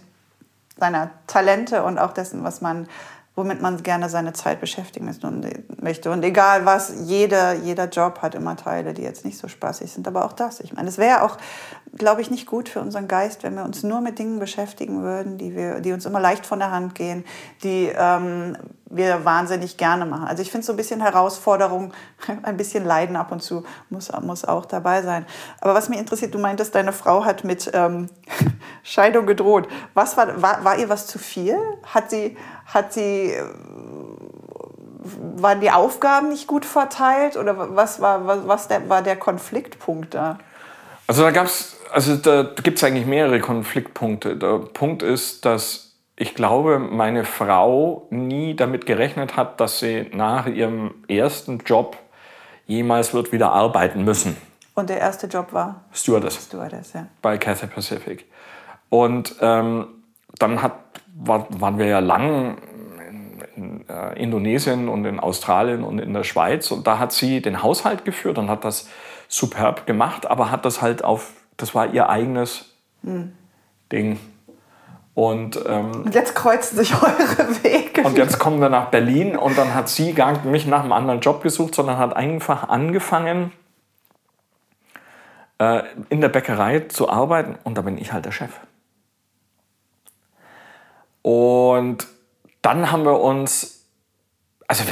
seiner 0.76 1.12
Talente 1.28 1.84
und 1.84 2.00
auch 2.00 2.14
dessen, 2.14 2.44
was 2.44 2.62
man, 2.62 2.88
womit 3.40 3.62
man 3.62 3.82
gerne 3.82 4.10
seine 4.10 4.34
Zeit 4.34 4.60
beschäftigen 4.60 5.10
möchte. 5.82 6.12
Und 6.12 6.24
egal 6.24 6.66
was, 6.66 6.94
jeder, 7.06 7.54
jeder 7.54 7.88
Job 7.88 8.20
hat 8.22 8.36
immer 8.36 8.58
Teile, 8.58 8.94
die 8.94 9.02
jetzt 9.02 9.24
nicht 9.24 9.38
so 9.38 9.48
spaßig 9.48 9.90
sind. 9.92 10.08
Aber 10.10 10.26
auch 10.26 10.34
das, 10.34 10.60
ich 10.60 10.74
meine, 10.74 10.90
es 10.90 10.98
wäre 10.98 11.24
auch, 11.24 11.38
glaube 11.98 12.22
ich, 12.22 12.30
nicht 12.30 12.46
gut 12.46 12.68
für 12.68 12.82
unseren 12.82 13.08
Geist, 13.08 13.44
wenn 13.44 13.56
wir 13.56 13.64
uns 13.64 13.82
nur 13.82 14.02
mit 14.02 14.20
Dingen 14.20 14.40
beschäftigen 14.40 15.04
würden, 15.04 15.38
die, 15.38 15.56
wir, 15.56 15.80
die 15.80 15.94
uns 15.94 16.06
immer 16.06 16.20
leicht 16.20 16.46
von 16.46 16.60
der 16.60 16.72
Hand 16.72 16.96
gehen, 16.96 17.24
die 17.64 17.90
ähm, 17.98 18.58
wir 18.90 19.24
wahnsinnig 19.24 19.78
gerne 19.78 20.06
machen. 20.06 20.28
Also 20.28 20.42
ich 20.42 20.52
finde 20.52 20.66
so 20.66 20.74
ein 20.74 20.78
bisschen 20.78 21.02
Herausforderung, 21.02 21.94
ein 22.44 22.58
bisschen 22.58 22.86
Leiden 22.86 23.16
ab 23.16 23.32
und 23.32 23.42
zu 23.42 23.64
muss, 23.90 24.12
muss 24.22 24.46
auch 24.46 24.66
dabei 24.66 25.02
sein. 25.02 25.26
Aber 25.62 25.74
was 25.74 25.90
mich 25.90 26.00
interessiert, 26.00 26.34
du 26.34 26.40
meintest, 26.40 26.74
deine 26.76 26.94
Frau 26.94 27.26
hat 27.26 27.44
mit 27.44 27.70
ähm, 27.74 28.10
Scheidung 28.84 29.26
gedroht. 29.26 29.68
Was 29.94 30.18
war, 30.18 30.42
war, 30.42 30.64
war 30.64 30.78
ihr 30.78 30.90
was 30.90 31.08
zu 31.08 31.20
viel? 31.20 31.58
Hat 31.84 32.10
sie, 32.10 32.36
hat 32.66 32.94
sie, 32.94 33.32
äh, 33.32 33.44
waren 35.36 35.62
die 35.62 35.72
Aufgaben 35.72 36.30
nicht 36.30 36.48
gut 36.48 36.66
verteilt 36.66 37.38
oder 37.38 37.76
was 37.76 38.02
war, 38.02 38.26
was, 38.26 38.48
was 38.48 38.68
der, 38.68 38.90
war 38.90 39.02
der 39.02 39.16
Konfliktpunkt 39.16 40.14
da? 40.14 40.40
Also 41.08 41.24
da 41.24 41.32
gab's, 41.32 41.78
also 41.92 42.16
da 42.18 42.44
gibt 42.62 42.78
es 42.78 42.84
eigentlich 42.84 43.06
mehrere 43.06 43.40
Konfliktpunkte. 43.40 44.36
Der 44.36 44.60
Punkt 44.60 45.02
ist, 45.02 45.46
dass 45.46 45.89
ich 46.20 46.36
glaube, 46.36 46.80
meine 46.80 47.24
Frau 47.24 48.06
nie 48.10 48.54
damit 48.54 48.86
gerechnet 48.86 49.38
hat, 49.38 49.62
dass 49.62 49.80
sie 49.80 50.08
nach 50.14 50.48
ihrem 50.48 50.96
ersten 51.08 51.60
Job 51.60 51.98
jemals 52.68 53.14
wird 53.14 53.32
wieder 53.32 53.54
arbeiten 53.54 54.04
müssen. 54.04 54.36
Und 54.76 54.90
der 54.90 55.00
erste 55.00 55.28
Job 55.28 55.54
war? 55.54 55.86
Stewardess. 55.94 56.46
Stewardess, 56.46 56.92
ja. 56.92 57.08
Bei 57.22 57.38
Cathay 57.38 57.68
Pacific. 57.68 58.26
Und 58.90 59.38
ähm, 59.40 59.88
dann 60.38 60.62
hat, 60.62 60.74
war, 61.16 61.48
waren 61.58 61.78
wir 61.78 61.86
ja 61.86 62.00
lang 62.00 62.58
in, 63.10 63.42
in 63.56 63.90
äh, 63.90 64.22
Indonesien 64.22 64.90
und 64.90 65.06
in 65.06 65.22
Australien 65.22 65.86
und 65.86 66.00
in 66.00 66.14
der 66.14 66.26
Schweiz 66.26 66.70
und 66.70 66.86
da 66.86 67.00
hat 67.00 67.14
sie 67.14 67.42
den 67.42 67.64
Haushalt 67.64 68.04
geführt 68.04 68.38
und 68.38 68.50
hat 68.50 68.66
das 68.66 68.90
superb 69.30 69.88
gemacht, 69.88 70.28
aber 70.28 70.52
hat 70.52 70.66
das 70.66 70.82
halt 70.82 71.02
auf, 71.02 71.32
das 71.56 71.74
war 71.74 71.94
ihr 71.94 72.10
eigenes 72.10 72.76
hm. 73.04 73.32
Ding. 73.90 74.20
Und, 75.20 75.60
ähm, 75.68 76.04
und 76.06 76.16
jetzt 76.16 76.34
kreuzen 76.34 76.78
sich 76.78 76.94
eure 77.04 77.62
Wege. 77.62 78.04
Und 78.04 78.18
jetzt 78.18 78.40
kommen 78.40 78.62
wir 78.62 78.70
nach 78.70 78.86
Berlin 78.86 79.36
und 79.36 79.58
dann 79.58 79.76
hat 79.76 79.90
sie 79.90 80.14
gar 80.14 80.46
nicht 80.46 80.66
nach 80.66 80.80
einem 80.80 80.94
anderen 80.94 81.20
Job 81.20 81.44
gesucht, 81.44 81.76
sondern 81.76 81.98
hat 81.98 82.16
einfach 82.16 82.70
angefangen, 82.70 83.52
äh, 85.58 85.84
in 86.08 86.22
der 86.22 86.30
Bäckerei 86.30 86.80
zu 86.88 87.10
arbeiten 87.10 87.58
und 87.66 87.78
da 87.78 87.82
bin 87.82 87.98
ich 87.98 88.14
halt 88.14 88.24
der 88.24 88.32
Chef. 88.32 88.52
Und 91.22 92.08
dann 92.62 92.90
haben 92.90 93.04
wir 93.04 93.20
uns, 93.20 93.84
also 94.70 94.86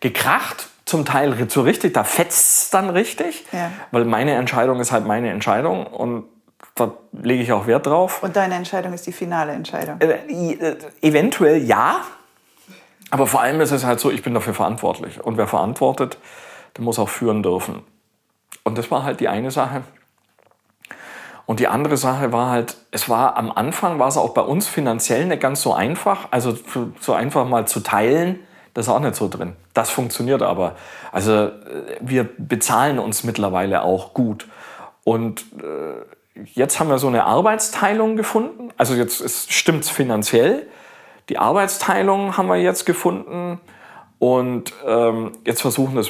gekracht, 0.00 0.68
zum 0.86 1.04
Teil 1.04 1.50
so 1.50 1.60
richtig, 1.60 1.92
da 1.92 2.04
fetzt 2.04 2.62
es 2.62 2.70
dann 2.70 2.88
richtig, 2.88 3.44
Ja. 3.52 3.70
weil 3.90 4.06
meine 4.06 4.36
Entscheidung 4.36 4.80
ist 4.80 4.90
halt 4.90 5.04
meine 5.06 5.28
Entscheidung 5.28 5.86
und 5.86 6.24
da 6.74 6.92
lege 7.12 7.42
ich 7.42 7.52
auch 7.52 7.66
Wert 7.66 7.86
drauf. 7.86 8.22
Und 8.22 8.34
deine 8.36 8.54
Entscheidung 8.56 8.92
ist 8.92 9.06
die 9.06 9.12
finale 9.12 9.52
Entscheidung. 9.52 10.00
Äh, 10.00 10.18
i- 10.28 10.54
äh, 10.60 10.76
eventuell 11.02 11.58
ja, 11.62 12.00
aber 13.10 13.26
vor 13.26 13.40
allem 13.42 13.60
ist 13.60 13.70
es 13.70 13.84
halt 13.84 14.00
so, 14.00 14.10
ich 14.10 14.22
bin 14.22 14.34
dafür 14.34 14.54
verantwortlich. 14.54 15.22
Und 15.22 15.36
wer 15.36 15.46
verantwortet, 15.46 16.18
der 16.76 16.84
muss 16.84 16.98
auch 16.98 17.08
führen 17.08 17.42
dürfen. 17.42 17.82
Und 18.64 18.76
das 18.78 18.90
war 18.90 19.04
halt 19.04 19.20
die 19.20 19.28
eine 19.28 19.50
Sache. 19.50 19.82
Und 21.46 21.60
die 21.60 21.68
andere 21.68 21.96
Sache 21.98 22.32
war 22.32 22.50
halt, 22.50 22.76
es 22.90 23.08
war 23.08 23.36
am 23.36 23.52
Anfang, 23.52 23.98
war 23.98 24.08
es 24.08 24.16
auch 24.16 24.32
bei 24.32 24.40
uns 24.40 24.66
finanziell 24.66 25.26
nicht 25.26 25.42
ganz 25.42 25.60
so 25.60 25.74
einfach. 25.74 26.28
Also 26.30 26.52
so- 26.72 26.92
so 27.00 27.12
einfach 27.12 27.46
mal 27.46 27.68
zu 27.68 27.80
teilen, 27.80 28.40
das 28.72 28.86
ist 28.86 28.92
auch 28.92 28.98
nicht 29.00 29.14
so 29.14 29.28
drin. 29.28 29.54
Das 29.74 29.90
funktioniert 29.90 30.42
aber. 30.42 30.74
Also 31.12 31.32
äh, 31.32 31.52
wir 32.00 32.24
bezahlen 32.38 32.98
uns 32.98 33.22
mittlerweile 33.22 33.82
auch 33.82 34.14
gut. 34.14 34.48
Und 35.04 35.42
äh, 35.62 36.02
jetzt 36.34 36.80
haben 36.80 36.88
wir 36.88 36.98
so 36.98 37.06
eine 37.08 37.24
Arbeitsteilung 37.24 38.16
gefunden. 38.16 38.70
Also 38.76 38.94
jetzt 38.94 39.52
stimmt 39.52 39.84
es 39.84 39.90
finanziell. 39.90 40.66
Die 41.28 41.38
Arbeitsteilung 41.38 42.36
haben 42.36 42.48
wir 42.48 42.56
jetzt 42.56 42.84
gefunden. 42.86 43.60
Und 44.18 44.72
ähm, 44.86 45.32
jetzt 45.44 45.60
versuchen 45.62 45.96
das 45.96 46.08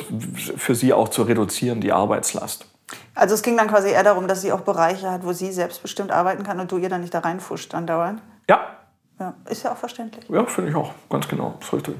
für 0.57 0.75
sie 0.75 0.93
auch 0.93 1.09
zu 1.09 1.23
reduzieren, 1.23 1.81
die 1.81 1.93
Arbeitslast. 1.93 2.67
Also 3.15 3.35
es 3.35 3.43
ging 3.43 3.57
dann 3.57 3.69
quasi 3.69 3.89
eher 3.89 4.05
darum, 4.05 4.29
dass 4.29 4.43
sie 4.43 4.53
auch 4.53 4.61
Bereiche 4.61 5.11
hat, 5.11 5.25
wo 5.25 5.33
sie 5.33 5.51
selbstbestimmt 5.53 6.13
arbeiten 6.13 6.45
kann 6.45 6.61
und 6.61 6.71
du 6.71 6.77
ihr 6.77 6.89
dann 6.89 7.01
nicht 7.01 7.15
da 7.15 7.21
reinfuscht 7.21 7.75
andauernd. 7.75 8.21
Ja, 8.49 8.61
Ja, 9.19 9.35
ist 9.49 9.65
ja 9.65 9.73
auch 9.73 9.77
verständlich. 9.77 10.29
ja 10.29 10.45
finde 10.47 10.71
ich 10.71 10.77
auch. 10.77 10.93
Ganz 11.09 11.27
genau. 11.29 11.55
Ist 11.61 11.73
richtig. 11.73 11.97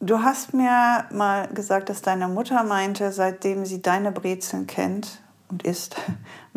Du 0.00 0.20
hast 0.22 0.54
mir 0.54 1.04
mal 1.12 1.48
gesagt, 1.48 1.90
dass 1.90 2.02
deine 2.02 2.28
Mutter 2.28 2.62
meinte, 2.62 3.12
seitdem 3.12 3.66
sie 3.66 3.82
deine 3.82 4.10
Brezeln 4.12 4.66
kennt 4.66 5.20
und 5.50 5.64
isst, 5.64 5.96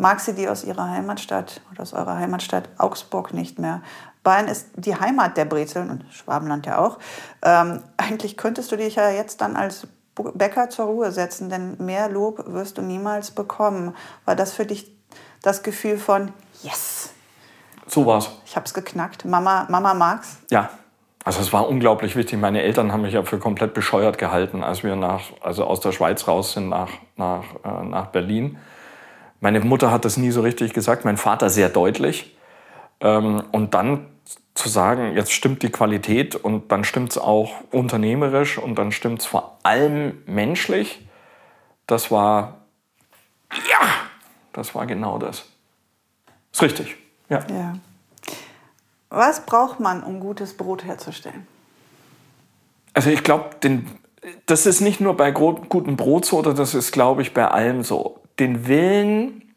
mag 0.02 0.18
sie 0.20 0.34
die 0.34 0.48
aus 0.48 0.64
ihrer 0.64 0.90
Heimatstadt 0.90 1.60
oder 1.70 1.82
aus 1.82 1.92
eurer 1.94 2.16
Heimatstadt 2.16 2.68
Augsburg 2.76 3.32
nicht 3.32 3.60
mehr. 3.60 3.82
Bayern 4.24 4.48
ist 4.48 4.68
die 4.74 4.96
Heimat 4.96 5.36
der 5.36 5.44
Brezeln 5.44 5.90
und 5.90 6.04
Schwabenland 6.12 6.66
ja 6.66 6.78
auch. 6.78 6.98
Ähm, 7.40 7.82
eigentlich 7.96 8.36
könntest 8.36 8.72
du 8.72 8.76
dich 8.76 8.96
ja 8.96 9.10
jetzt 9.10 9.40
dann 9.40 9.56
als 9.56 9.86
Bäcker 10.34 10.68
zur 10.70 10.86
Ruhe 10.86 11.12
setzen, 11.12 11.48
denn 11.48 11.76
mehr 11.78 12.08
Lob 12.08 12.44
wirst 12.46 12.78
du 12.78 12.82
niemals 12.82 13.30
bekommen. 13.30 13.94
War 14.24 14.36
das 14.36 14.52
für 14.52 14.66
dich 14.66 14.92
das 15.40 15.62
Gefühl 15.62 15.96
von 15.96 16.32
Yes, 16.62 17.10
So 17.86 18.04
war's. 18.04 18.30
ich 18.44 18.56
hab's 18.56 18.74
geknackt, 18.74 19.24
Mama, 19.24 19.66
Mama 19.70 19.94
mag's? 19.94 20.36
Ja. 20.50 20.70
Also 21.24 21.40
es 21.40 21.52
war 21.52 21.68
unglaublich 21.68 22.16
wichtig. 22.16 22.40
Meine 22.40 22.62
Eltern 22.62 22.90
haben 22.90 23.02
mich 23.02 23.14
ja 23.14 23.22
für 23.22 23.38
komplett 23.38 23.74
bescheuert 23.74 24.18
gehalten, 24.18 24.64
als 24.64 24.82
wir 24.82 24.96
nach, 24.96 25.20
also 25.40 25.64
aus 25.64 25.78
der 25.78 25.92
Schweiz 25.92 26.26
raus 26.26 26.54
sind 26.54 26.68
nach, 26.68 26.90
nach, 27.16 27.44
äh, 27.64 27.84
nach 27.84 28.06
Berlin. 28.06 28.58
Meine 29.42 29.58
Mutter 29.58 29.90
hat 29.90 30.04
das 30.04 30.16
nie 30.16 30.30
so 30.30 30.40
richtig 30.40 30.72
gesagt, 30.72 31.04
mein 31.04 31.16
Vater 31.16 31.50
sehr 31.50 31.68
deutlich. 31.68 32.36
Ähm, 33.00 33.42
und 33.50 33.74
dann 33.74 34.06
zu 34.54 34.68
sagen, 34.68 35.16
jetzt 35.16 35.32
stimmt 35.32 35.64
die 35.64 35.70
Qualität 35.70 36.36
und 36.36 36.70
dann 36.70 36.84
stimmt 36.84 37.10
es 37.10 37.18
auch 37.18 37.50
unternehmerisch 37.72 38.56
und 38.56 38.76
dann 38.76 38.92
stimmt 38.92 39.20
es 39.20 39.26
vor 39.26 39.58
allem 39.64 40.22
menschlich, 40.26 41.04
das 41.88 42.12
war, 42.12 42.58
ja, 43.50 43.80
das 44.52 44.76
war 44.76 44.86
genau 44.86 45.18
das. 45.18 45.44
Ist 46.52 46.62
richtig, 46.62 46.96
ja. 47.28 47.40
Ja. 47.50 47.74
Was 49.08 49.44
braucht 49.44 49.80
man, 49.80 50.04
um 50.04 50.20
gutes 50.20 50.56
Brot 50.56 50.84
herzustellen? 50.84 51.48
Also 52.94 53.10
ich 53.10 53.24
glaube, 53.24 53.56
das 54.46 54.66
ist 54.66 54.80
nicht 54.80 55.00
nur 55.00 55.16
bei 55.16 55.32
gutem 55.32 55.96
Brot 55.96 56.26
so, 56.26 56.38
oder 56.38 56.54
das 56.54 56.74
ist, 56.74 56.92
glaube 56.92 57.22
ich, 57.22 57.34
bei 57.34 57.48
allem 57.48 57.82
so. 57.82 58.21
Den 58.42 58.66
Willen, 58.66 59.54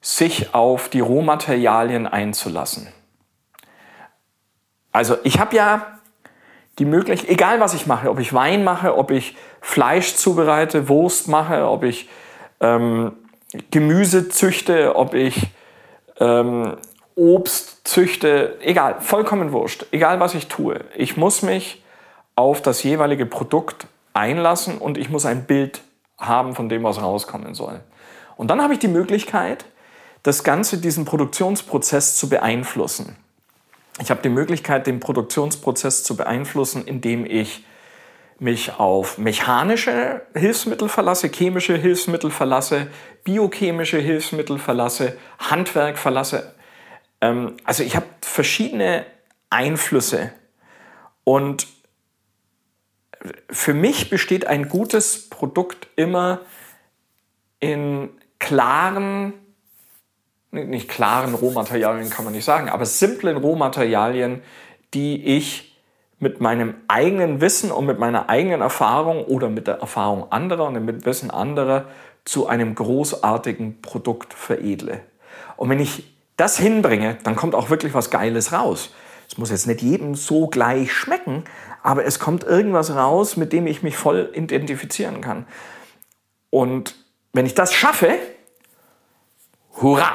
sich 0.00 0.54
auf 0.54 0.88
die 0.88 1.00
Rohmaterialien 1.00 2.06
einzulassen. 2.06 2.86
Also 4.92 5.16
ich 5.24 5.40
habe 5.40 5.56
ja 5.56 5.98
die 6.78 6.84
Möglichkeit, 6.84 7.28
egal 7.28 7.58
was 7.58 7.74
ich 7.74 7.88
mache, 7.88 8.08
ob 8.08 8.20
ich 8.20 8.32
Wein 8.32 8.62
mache, 8.62 8.96
ob 8.96 9.10
ich 9.10 9.36
Fleisch 9.60 10.14
zubereite, 10.14 10.88
Wurst 10.88 11.26
mache, 11.26 11.68
ob 11.68 11.82
ich 11.82 12.08
ähm, 12.60 13.14
Gemüse 13.72 14.28
züchte, 14.28 14.94
ob 14.94 15.14
ich 15.14 15.48
ähm, 16.20 16.76
Obst 17.16 17.88
züchte, 17.88 18.58
egal, 18.60 19.00
vollkommen 19.00 19.50
wurscht, 19.50 19.86
egal 19.90 20.20
was 20.20 20.34
ich 20.34 20.46
tue. 20.46 20.84
Ich 20.94 21.16
muss 21.16 21.42
mich 21.42 21.82
auf 22.36 22.62
das 22.62 22.84
jeweilige 22.84 23.26
Produkt 23.26 23.88
einlassen 24.14 24.78
und 24.78 24.96
ich 24.96 25.10
muss 25.10 25.26
ein 25.26 25.46
Bild 25.46 25.82
haben 26.16 26.54
von 26.54 26.68
dem, 26.68 26.84
was 26.84 27.02
rauskommen 27.02 27.54
soll. 27.54 27.80
Und 28.36 28.48
dann 28.48 28.62
habe 28.62 28.74
ich 28.74 28.78
die 28.78 28.88
Möglichkeit, 28.88 29.64
das 30.22 30.44
Ganze, 30.44 30.78
diesen 30.78 31.04
Produktionsprozess 31.04 32.16
zu 32.16 32.28
beeinflussen. 32.28 33.16
Ich 34.00 34.10
habe 34.10 34.20
die 34.22 34.28
Möglichkeit, 34.28 34.86
den 34.86 35.00
Produktionsprozess 35.00 36.04
zu 36.04 36.16
beeinflussen, 36.16 36.84
indem 36.84 37.24
ich 37.24 37.64
mich 38.38 38.78
auf 38.78 39.16
mechanische 39.16 40.22
Hilfsmittel 40.34 40.88
verlasse, 40.88 41.28
chemische 41.28 41.76
Hilfsmittel 41.76 42.30
verlasse, 42.30 42.88
biochemische 43.24 43.98
Hilfsmittel 43.98 44.58
verlasse, 44.58 45.16
Handwerk 45.38 45.96
verlasse. 45.96 46.54
Ähm, 47.22 47.56
also 47.64 47.82
ich 47.82 47.96
habe 47.96 48.06
verschiedene 48.20 49.06
Einflüsse. 49.48 50.32
Und 51.24 51.66
für 53.50 53.72
mich 53.72 54.10
besteht 54.10 54.46
ein 54.46 54.68
gutes 54.68 55.30
Produkt 55.30 55.88
immer 55.96 56.40
in 57.58 58.10
klaren, 58.38 59.32
nicht 60.50 60.88
klaren 60.88 61.34
Rohmaterialien 61.34 62.10
kann 62.10 62.24
man 62.24 62.34
nicht 62.34 62.44
sagen, 62.44 62.68
aber 62.68 62.86
simplen 62.86 63.36
Rohmaterialien, 63.36 64.42
die 64.94 65.36
ich 65.36 65.76
mit 66.18 66.40
meinem 66.40 66.74
eigenen 66.88 67.40
Wissen 67.40 67.70
und 67.70 67.86
mit 67.86 67.98
meiner 67.98 68.28
eigenen 68.28 68.62
Erfahrung 68.62 69.24
oder 69.24 69.50
mit 69.50 69.66
der 69.66 69.80
Erfahrung 69.80 70.32
anderer 70.32 70.66
und 70.66 70.84
mit 70.84 71.04
Wissen 71.04 71.30
anderer 71.30 71.86
zu 72.24 72.46
einem 72.46 72.74
großartigen 72.74 73.82
Produkt 73.82 74.32
veredle. 74.32 75.00
Und 75.56 75.68
wenn 75.68 75.80
ich 75.80 76.16
das 76.36 76.58
hinbringe, 76.58 77.18
dann 77.22 77.36
kommt 77.36 77.54
auch 77.54 77.70
wirklich 77.70 77.94
was 77.94 78.10
Geiles 78.10 78.52
raus. 78.52 78.90
Es 79.28 79.38
muss 79.38 79.50
jetzt 79.50 79.66
nicht 79.66 79.82
jedem 79.82 80.14
so 80.14 80.46
gleich 80.46 80.92
schmecken, 80.92 81.44
aber 81.82 82.04
es 82.04 82.18
kommt 82.18 82.44
irgendwas 82.44 82.94
raus, 82.94 83.36
mit 83.36 83.52
dem 83.52 83.66
ich 83.66 83.82
mich 83.82 83.96
voll 83.96 84.30
identifizieren 84.34 85.20
kann. 85.20 85.46
Und 86.50 86.94
wenn 87.36 87.46
ich 87.46 87.54
das 87.54 87.74
schaffe, 87.74 88.18
hurra, 89.82 90.10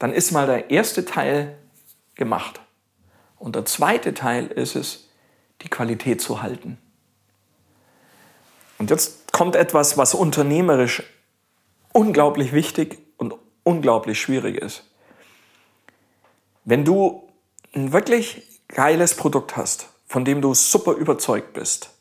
dann 0.00 0.12
ist 0.12 0.32
mal 0.32 0.46
der 0.46 0.70
erste 0.70 1.04
Teil 1.04 1.56
gemacht. 2.16 2.60
Und 3.38 3.54
der 3.54 3.64
zweite 3.64 4.14
Teil 4.14 4.48
ist 4.48 4.74
es, 4.74 5.08
die 5.62 5.68
Qualität 5.68 6.20
zu 6.20 6.42
halten. 6.42 6.78
Und 8.78 8.90
jetzt 8.90 9.32
kommt 9.32 9.54
etwas, 9.54 9.96
was 9.96 10.12
unternehmerisch 10.12 11.04
unglaublich 11.92 12.52
wichtig 12.52 12.98
und 13.16 13.34
unglaublich 13.62 14.20
schwierig 14.20 14.56
ist. 14.56 14.82
Wenn 16.64 16.84
du 16.84 17.28
ein 17.74 17.92
wirklich 17.92 18.42
geiles 18.68 19.14
Produkt 19.14 19.56
hast, 19.56 19.88
von 20.08 20.24
dem 20.24 20.40
du 20.40 20.52
super 20.52 20.92
überzeugt 20.92 21.52
bist, 21.52 21.95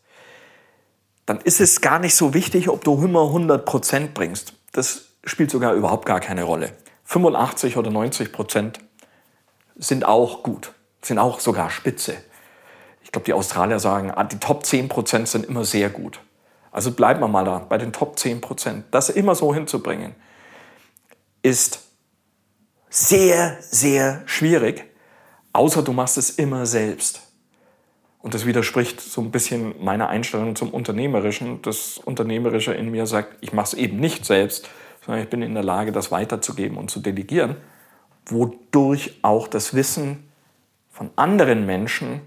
dann 1.25 1.39
ist 1.41 1.60
es 1.60 1.82
gar 1.82 2.00
nicht 2.00 2.15
so 2.15 2.34
wichtig, 2.34 2.70
ob 2.70 2.84
du 2.84 3.03
immer 3.03 3.22
100% 3.22 4.10
bringst. 4.13 4.53
Das 4.72 5.05
spielt 5.24 5.51
sogar 5.51 5.74
überhaupt 5.74 6.05
gar 6.05 6.20
keine 6.20 6.44
Rolle. 6.44 6.74
85 7.05 7.77
oder 7.77 7.91
90% 7.91 8.74
sind 9.75 10.05
auch 10.05 10.44
gut, 10.44 10.74
sind 11.01 11.20
auch 11.20 11.39
sogar 11.39 11.70
spitze. 11.70 12.15
Ich 13.03 13.12
glaube, 13.12 13.25
die 13.25 13.34
Australier 13.34 13.79
sagen, 13.79 14.12
ah, 14.12 14.24
die 14.24 14.39
Top 14.39 14.63
10% 14.63 15.25
sind 15.25 15.46
immer 15.46 15.65
sehr 15.65 15.89
gut. 15.89 16.20
Also 16.72 16.91
bleiben 16.91 17.22
wir 17.22 17.27
mal 17.27 17.46
da 17.46 17.60
bei 17.60 17.77
den 17.77 17.94
Top 17.94 18.17
10%. 18.17 18.84
Das 18.91 19.10
immer 19.10 19.36
so 19.36 19.53
hinzubringen, 19.53 20.15
ist 21.41 21.79
sehr, 22.89 23.58
sehr 23.62 24.24
schwierig, 24.25 24.84
außer 25.53 25.84
du 25.84 25.94
machst 25.94 26.17
es 26.17 26.32
immer 26.32 26.65
selbst. 26.65 27.25
Und 28.25 28.34
das 28.34 28.48
widerspricht 28.48 29.00
so 29.01 29.22
ein 29.22 29.29
bisschen 29.29 29.75
meiner 29.86 30.10
Einstellung 30.10 30.55
zum 30.55 30.72
Unternehmerischen. 30.72 31.62
Das 31.62 32.00
Unternehmerische 32.00 32.74
in 32.74 32.89
mir 32.89 33.05
sagt, 33.05 33.38
ich 33.41 33.53
mache 33.53 33.67
es 33.67 33.74
eben 33.75 33.98
nicht 33.98 34.25
selbst, 34.25 34.67
sondern 35.05 35.24
ich 35.24 35.29
bin 35.29 35.44
in 35.44 35.53
der 35.53 35.63
Lage, 35.63 35.91
das 35.91 36.10
weiterzugeben 36.10 36.79
und 36.79 36.89
zu 36.89 37.01
delegieren, 37.01 37.55
wodurch 38.25 39.20
auch 39.22 39.48
das 39.48 39.75
Wissen 39.75 40.27
von 40.89 41.12
anderen 41.15 41.67
Menschen 41.67 42.22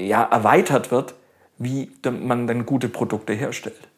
ja, 0.00 0.24
erweitert 0.24 0.90
wird, 0.90 1.14
wie 1.56 1.92
man 2.10 2.48
dann 2.48 2.66
gute 2.66 2.88
Produkte 2.88 3.34
herstellt. 3.34 3.88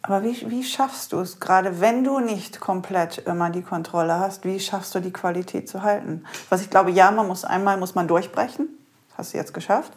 Aber 0.00 0.24
wie, 0.24 0.50
wie 0.50 0.64
schaffst 0.64 1.12
du 1.12 1.18
es, 1.18 1.38
gerade 1.38 1.82
wenn 1.82 2.02
du 2.02 2.18
nicht 2.18 2.60
komplett 2.60 3.18
immer 3.18 3.50
die 3.50 3.60
Kontrolle 3.60 4.18
hast, 4.18 4.46
wie 4.46 4.58
schaffst 4.58 4.94
du 4.94 5.00
die 5.00 5.12
Qualität 5.12 5.68
zu 5.68 5.82
halten? 5.82 6.24
Was 6.48 6.62
ich 6.62 6.70
glaube, 6.70 6.92
ja, 6.92 7.10
man 7.10 7.26
muss 7.26 7.44
einmal 7.44 7.76
muss 7.76 7.94
man 7.94 8.08
durchbrechen, 8.08 8.70
hast 9.16 9.34
du 9.34 9.38
jetzt 9.38 9.54
geschafft. 9.54 9.92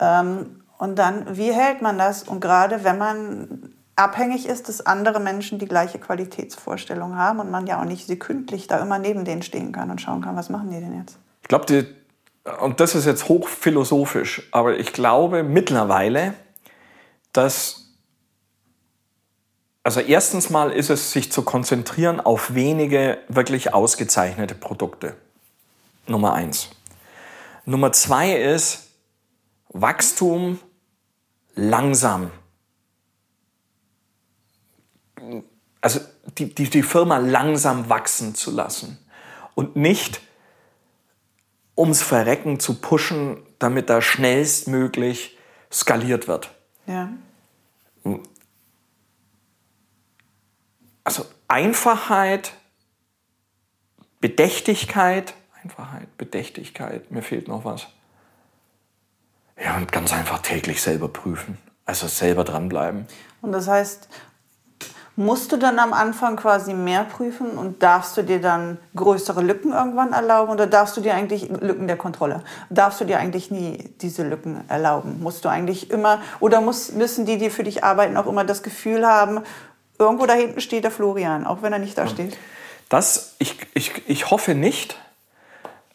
Ähm, 0.00 0.62
und 0.78 0.98
dann, 0.98 1.36
wie 1.36 1.52
hält 1.52 1.82
man 1.82 1.98
das? 1.98 2.22
Und 2.22 2.40
gerade 2.40 2.84
wenn 2.84 2.98
man 2.98 3.74
abhängig 3.96 4.46
ist, 4.46 4.68
dass 4.68 4.86
andere 4.86 5.18
Menschen 5.18 5.58
die 5.58 5.66
gleiche 5.66 5.98
Qualitätsvorstellung 5.98 7.16
haben 7.16 7.40
und 7.40 7.50
man 7.50 7.66
ja 7.66 7.80
auch 7.80 7.84
nicht 7.84 8.06
sekündlich 8.06 8.68
da 8.68 8.78
immer 8.78 8.98
neben 8.98 9.24
denen 9.24 9.42
stehen 9.42 9.72
kann 9.72 9.90
und 9.90 10.00
schauen 10.00 10.22
kann, 10.22 10.36
was 10.36 10.50
machen 10.50 10.70
die 10.70 10.78
denn 10.78 10.96
jetzt? 10.96 11.18
Ich 11.42 11.48
glaube, 11.48 11.86
und 12.60 12.80
das 12.80 12.94
ist 12.94 13.06
jetzt 13.06 13.28
hochphilosophisch, 13.28 14.48
aber 14.52 14.78
ich 14.78 14.92
glaube 14.92 15.42
mittlerweile, 15.42 16.34
dass 17.32 17.88
also 19.88 20.00
erstens 20.00 20.50
mal 20.50 20.70
ist 20.70 20.90
es, 20.90 21.12
sich 21.12 21.32
zu 21.32 21.42
konzentrieren 21.42 22.20
auf 22.20 22.54
wenige 22.54 23.18
wirklich 23.28 23.72
ausgezeichnete 23.72 24.54
Produkte. 24.54 25.16
Nummer 26.06 26.34
eins. 26.34 26.68
Nummer 27.68 27.92
zwei 27.92 28.32
ist 28.32 28.88
Wachstum 29.68 30.58
langsam. 31.54 32.30
Also 35.82 36.00
die, 36.38 36.54
die, 36.54 36.70
die 36.70 36.82
Firma 36.82 37.18
langsam 37.18 37.90
wachsen 37.90 38.34
zu 38.34 38.50
lassen 38.52 38.98
und 39.54 39.76
nicht 39.76 40.22
ums 41.76 42.00
Verrecken 42.00 42.58
zu 42.58 42.80
pushen, 42.80 43.42
damit 43.58 43.90
da 43.90 44.00
schnellstmöglich 44.00 45.36
skaliert 45.70 46.26
wird. 46.26 46.50
Ja. 46.86 47.10
also 51.04 51.26
Einfachheit, 51.48 52.54
Bedächtigkeit, 54.22 55.34
Einfachheit, 55.68 56.16
Bedächtigkeit, 56.16 57.10
mir 57.10 57.22
fehlt 57.22 57.48
noch 57.48 57.64
was. 57.64 57.86
Ja, 59.62 59.76
und 59.76 59.92
ganz 59.92 60.12
einfach 60.12 60.40
täglich 60.40 60.80
selber 60.80 61.08
prüfen. 61.08 61.58
Also 61.84 62.06
selber 62.06 62.44
dranbleiben. 62.44 63.06
Und 63.42 63.52
das 63.52 63.66
heißt, 63.66 64.08
musst 65.16 65.52
du 65.52 65.56
dann 65.56 65.78
am 65.78 65.92
Anfang 65.92 66.36
quasi 66.36 66.74
mehr 66.74 67.04
prüfen 67.04 67.50
und 67.50 67.82
darfst 67.82 68.16
du 68.16 68.22
dir 68.22 68.40
dann 68.40 68.78
größere 68.94 69.42
Lücken 69.42 69.72
irgendwann 69.72 70.12
erlauben 70.12 70.52
oder 70.52 70.66
darfst 70.66 70.96
du 70.96 71.00
dir 71.00 71.14
eigentlich 71.14 71.48
Lücken 71.48 71.86
der 71.86 71.96
Kontrolle? 71.96 72.44
Darfst 72.70 73.00
du 73.00 73.04
dir 73.04 73.18
eigentlich 73.18 73.50
nie 73.50 73.90
diese 74.00 74.22
Lücken 74.22 74.64
erlauben? 74.68 75.20
Musst 75.20 75.44
du 75.44 75.48
eigentlich 75.48 75.90
immer 75.90 76.20
oder 76.40 76.60
muss, 76.60 76.92
müssen 76.92 77.26
die, 77.26 77.38
die 77.38 77.50
für 77.50 77.64
dich 77.64 77.84
arbeiten, 77.84 78.16
auch 78.16 78.26
immer 78.26 78.44
das 78.44 78.62
Gefühl 78.62 79.06
haben, 79.06 79.42
Irgendwo 79.98 80.26
da 80.26 80.34
hinten 80.34 80.60
steht 80.60 80.84
der 80.84 80.90
Florian, 80.90 81.44
auch 81.44 81.62
wenn 81.62 81.72
er 81.72 81.80
nicht 81.80 81.98
da 81.98 82.06
steht. 82.06 82.36
Das, 82.88 83.34
ich, 83.38 83.56
ich, 83.74 84.08
ich 84.08 84.30
hoffe 84.30 84.54
nicht. 84.54 84.96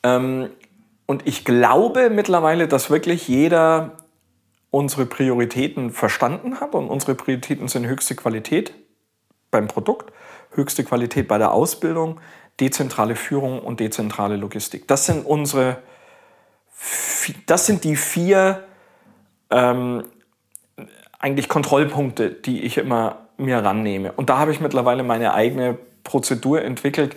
Ähm, 0.03 0.49
und 1.05 1.27
ich 1.27 1.45
glaube 1.45 2.09
mittlerweile, 2.09 2.67
dass 2.67 2.89
wirklich 2.89 3.27
jeder 3.27 3.97
unsere 4.73 5.05
Prioritäten 5.05 5.91
verstanden 5.91 6.59
hat. 6.59 6.73
Und 6.73 6.89
unsere 6.89 7.15
Prioritäten 7.15 7.67
sind 7.67 7.85
höchste 7.85 8.15
Qualität 8.15 8.73
beim 9.51 9.67
Produkt, 9.67 10.11
höchste 10.51 10.83
Qualität 10.83 11.27
bei 11.27 11.37
der 11.37 11.51
Ausbildung, 11.51 12.19
dezentrale 12.59 13.15
Führung 13.15 13.59
und 13.59 13.79
dezentrale 13.79 14.35
Logistik. 14.35 14.87
Das 14.87 15.05
sind 15.05 15.25
unsere, 15.25 15.77
das 17.45 17.67
sind 17.67 17.83
die 17.83 17.95
vier 17.95 18.63
ähm, 19.51 20.03
eigentlich 21.19 21.49
Kontrollpunkte, 21.49 22.31
die 22.31 22.63
ich 22.63 22.77
immer 22.77 23.27
mir 23.37 23.63
rannehme. 23.63 24.11
Und 24.13 24.29
da 24.29 24.39
habe 24.39 24.51
ich 24.51 24.59
mittlerweile 24.59 25.03
meine 25.03 25.33
eigene 25.33 25.77
Prozedur 26.03 26.61
entwickelt. 26.63 27.15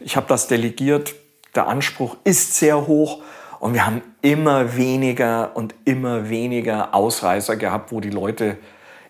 Ich 0.00 0.16
habe 0.16 0.26
das 0.28 0.48
delegiert. 0.48 1.14
Der 1.54 1.66
Anspruch 1.66 2.16
ist 2.24 2.54
sehr 2.54 2.86
hoch 2.86 3.22
und 3.58 3.74
wir 3.74 3.84
haben 3.84 4.02
immer 4.22 4.76
weniger 4.76 5.50
und 5.54 5.74
immer 5.84 6.28
weniger 6.28 6.94
Ausreißer 6.94 7.56
gehabt, 7.56 7.92
wo 7.92 8.00
die 8.00 8.10
Leute 8.10 8.56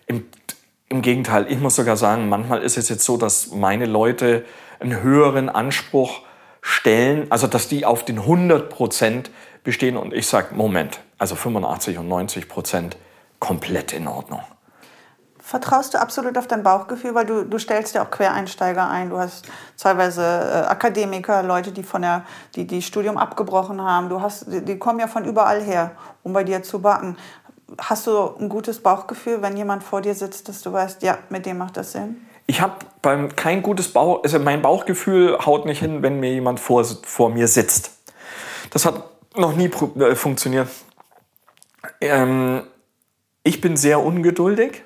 im, 0.07 0.25
im 0.89 1.01
Gegenteil, 1.01 1.45
ich 1.49 1.59
muss 1.59 1.75
sogar 1.75 1.97
sagen, 1.97 2.29
manchmal 2.29 2.61
ist 2.61 2.77
es 2.77 2.89
jetzt 2.89 3.05
so, 3.05 3.17
dass 3.17 3.51
meine 3.51 3.85
Leute 3.85 4.45
einen 4.79 5.01
höheren 5.01 5.49
Anspruch 5.49 6.21
stellen, 6.61 7.27
also 7.29 7.47
dass 7.47 7.67
die 7.67 7.85
auf 7.85 8.03
den 8.03 8.19
100 8.19 8.69
Prozent 8.69 9.31
bestehen 9.63 9.97
und 9.97 10.13
ich 10.13 10.27
sage, 10.27 10.55
Moment, 10.55 10.99
also 11.17 11.35
85 11.35 11.97
und 11.97 12.07
90 12.07 12.49
Prozent 12.49 12.97
komplett 13.39 13.93
in 13.93 14.07
Ordnung. 14.07 14.41
Vertraust 15.51 15.93
du 15.93 15.99
absolut 15.99 16.37
auf 16.37 16.47
dein 16.47 16.63
Bauchgefühl, 16.63 17.13
weil 17.13 17.25
du, 17.25 17.43
du 17.43 17.59
stellst 17.59 17.93
ja 17.93 18.05
auch 18.05 18.09
Quereinsteiger 18.09 18.89
ein. 18.89 19.09
Du 19.09 19.17
hast 19.17 19.49
teilweise 19.77 20.23
äh, 20.23 20.69
Akademiker, 20.69 21.43
Leute, 21.43 21.73
die 21.73 21.83
von 21.83 22.03
der, 22.03 22.23
die, 22.55 22.65
die 22.65 22.81
Studium 22.81 23.17
abgebrochen 23.17 23.81
haben. 23.81 24.07
Du 24.07 24.21
hast, 24.21 24.45
die, 24.49 24.63
die 24.63 24.79
kommen 24.79 25.01
ja 25.01 25.07
von 25.07 25.25
überall 25.25 25.61
her, 25.61 25.91
um 26.23 26.31
bei 26.31 26.45
dir 26.45 26.63
zu 26.63 26.79
backen. 26.79 27.17
Hast 27.77 28.07
du 28.07 28.33
ein 28.39 28.47
gutes 28.47 28.79
Bauchgefühl, 28.79 29.41
wenn 29.41 29.57
jemand 29.57 29.83
vor 29.83 29.99
dir 29.99 30.15
sitzt, 30.15 30.47
dass 30.47 30.61
du 30.61 30.71
weißt, 30.71 31.03
ja, 31.03 31.17
mit 31.27 31.45
dem 31.45 31.57
macht 31.57 31.75
das 31.75 31.91
Sinn? 31.91 32.25
Ich 32.47 32.61
habe 32.61 32.75
beim 33.01 33.35
kein 33.35 33.61
gutes 33.61 33.91
Bauch, 33.91 34.23
also 34.23 34.39
mein 34.39 34.61
Bauchgefühl 34.61 35.37
haut 35.45 35.65
nicht 35.65 35.79
hin, 35.79 36.01
wenn 36.01 36.21
mir 36.21 36.31
jemand 36.31 36.61
vor, 36.61 36.85
vor 36.85 37.29
mir 37.29 37.49
sitzt. 37.49 37.91
Das 38.69 38.85
hat 38.85 39.03
noch 39.35 39.53
nie 39.53 39.69
äh, 39.99 40.15
funktioniert. 40.15 40.69
Ähm, 41.99 42.63
ich 43.43 43.59
bin 43.59 43.75
sehr 43.75 43.99
ungeduldig 43.99 44.83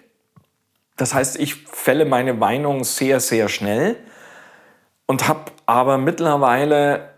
das 0.97 1.13
heißt, 1.13 1.37
ich 1.39 1.55
fälle 1.55 2.05
meine 2.05 2.33
Meinung 2.33 2.83
sehr, 2.83 3.19
sehr 3.19 3.49
schnell 3.49 3.97
und 5.05 5.27
habe 5.27 5.51
aber 5.65 5.97
mittlerweile, 5.97 7.09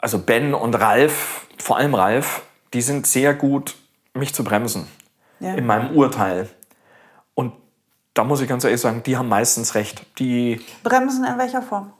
also 0.00 0.18
Ben 0.18 0.54
und 0.54 0.74
Ralf, 0.74 1.46
vor 1.58 1.76
allem 1.76 1.94
Ralf, 1.94 2.42
die 2.72 2.80
sind 2.80 3.06
sehr 3.06 3.34
gut, 3.34 3.74
mich 4.14 4.34
zu 4.34 4.42
bremsen 4.42 4.88
ja. 5.40 5.54
in 5.54 5.66
meinem 5.66 5.94
Urteil. 5.94 6.48
Und 7.34 7.52
da 8.14 8.24
muss 8.24 8.40
ich 8.40 8.48
ganz 8.48 8.64
ehrlich 8.64 8.80
sagen, 8.80 9.02
die 9.02 9.16
haben 9.16 9.28
meistens 9.28 9.74
recht. 9.74 10.06
Die 10.18 10.64
bremsen 10.82 11.24
in 11.24 11.36
welcher 11.36 11.60
Form? 11.60 11.92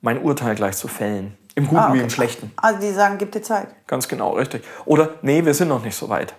Mein 0.00 0.20
Urteil 0.20 0.56
gleich 0.56 0.76
zu 0.76 0.88
fällen. 0.88 1.38
Im 1.54 1.68
Guten 1.68 1.76
ah, 1.76 1.88
okay. 1.90 1.98
wie 1.98 2.02
im 2.02 2.10
Schlechten. 2.10 2.50
Also 2.56 2.80
die 2.80 2.90
sagen, 2.90 3.18
gib 3.18 3.30
dir 3.30 3.42
Zeit. 3.42 3.68
Ganz 3.86 4.08
genau, 4.08 4.32
richtig. 4.32 4.64
Oder 4.84 5.10
nee, 5.22 5.44
wir 5.44 5.54
sind 5.54 5.68
noch 5.68 5.84
nicht 5.84 5.94
so 5.94 6.08
weit 6.08 6.34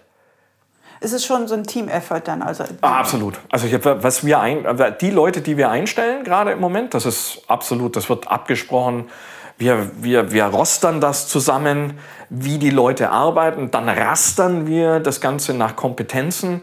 ist 1.04 1.14
es 1.14 1.26
schon 1.26 1.48
so 1.48 1.56
ein 1.56 1.64
Team-Effort 1.64 2.22
dann. 2.22 2.42
Also 2.42 2.64
ah, 2.82 3.00
absolut. 3.00 3.40
Also 3.52 3.68
ich, 3.68 3.84
was 3.84 4.26
wir 4.26 4.40
ein, 4.40 4.66
die 5.02 5.10
Leute, 5.10 5.42
die 5.42 5.58
wir 5.58 5.70
einstellen 5.70 6.24
gerade 6.24 6.52
im 6.52 6.60
Moment, 6.60 6.94
das 6.94 7.06
ist 7.06 7.42
absolut, 7.48 7.96
das 7.96 8.10
wird 8.10 8.28
abgesprochen. 8.28 9.10
Wir, 9.58 9.92
wir, 10.02 10.32
wir 10.32 10.46
rostern 10.46 11.00
das 11.00 11.28
zusammen, 11.28 12.00
wie 12.30 12.58
die 12.58 12.72
Leute 12.72 13.12
arbeiten. 13.12 13.70
Dann 13.70 13.88
rastern 13.88 14.66
wir 14.66 15.00
das 15.00 15.22
Ganze 15.22 15.54
nach 15.54 15.76
Kompetenzen. 15.76 16.62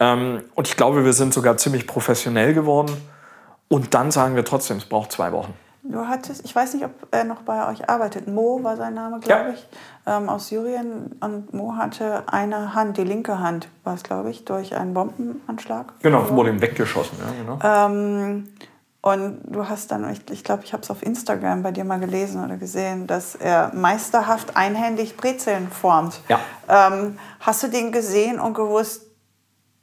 Ähm, 0.00 0.42
und 0.54 0.66
ich 0.66 0.76
glaube, 0.76 1.04
wir 1.04 1.12
sind 1.12 1.32
sogar 1.32 1.56
ziemlich 1.56 1.86
professionell 1.86 2.54
geworden. 2.54 2.96
Und 3.68 3.94
dann 3.94 4.10
sagen 4.10 4.34
wir 4.36 4.44
trotzdem, 4.44 4.78
es 4.78 4.84
braucht 4.84 5.12
zwei 5.12 5.32
Wochen. 5.32 5.54
Du 5.86 6.08
hattest, 6.08 6.44
ich 6.46 6.56
weiß 6.56 6.74
nicht, 6.74 6.84
ob 6.86 6.92
er 7.10 7.24
noch 7.24 7.42
bei 7.42 7.68
euch 7.68 7.90
arbeitet. 7.90 8.26
Mo 8.26 8.60
war 8.62 8.76
sein 8.78 8.94
Name, 8.94 9.20
glaube 9.20 9.42
ja. 9.42 9.48
ich, 9.50 9.68
ähm, 10.06 10.30
aus 10.30 10.48
Syrien. 10.48 11.14
Und 11.20 11.52
Mo 11.52 11.76
hatte 11.76 12.22
eine 12.26 12.74
Hand, 12.74 12.96
die 12.96 13.04
linke 13.04 13.38
Hand 13.38 13.68
war 13.84 13.94
es, 13.94 14.02
glaube 14.02 14.30
ich, 14.30 14.46
durch 14.46 14.74
einen 14.74 14.94
Bombenanschlag. 14.94 15.92
Genau, 16.00 16.30
wurde 16.30 16.50
ihm 16.50 16.62
weggeschossen. 16.62 17.18
Ja, 17.18 17.32
genau. 17.38 17.92
Ähm, 17.92 18.48
und 19.02 19.40
du 19.44 19.68
hast 19.68 19.90
dann, 19.90 20.08
ich 20.10 20.24
glaube, 20.24 20.32
ich, 20.32 20.44
glaub, 20.44 20.64
ich 20.64 20.72
habe 20.72 20.82
es 20.82 20.90
auf 20.90 21.02
Instagram 21.02 21.62
bei 21.62 21.70
dir 21.70 21.84
mal 21.84 22.00
gelesen 22.00 22.42
oder 22.42 22.56
gesehen, 22.56 23.06
dass 23.06 23.34
er 23.34 23.70
meisterhaft 23.74 24.56
einhändig 24.56 25.18
Brezeln 25.18 25.68
formt. 25.68 26.22
Ja. 26.30 26.40
Ähm, 26.66 27.18
hast 27.40 27.62
du 27.62 27.68
den 27.68 27.92
gesehen 27.92 28.40
und 28.40 28.54
gewusst, 28.54 29.02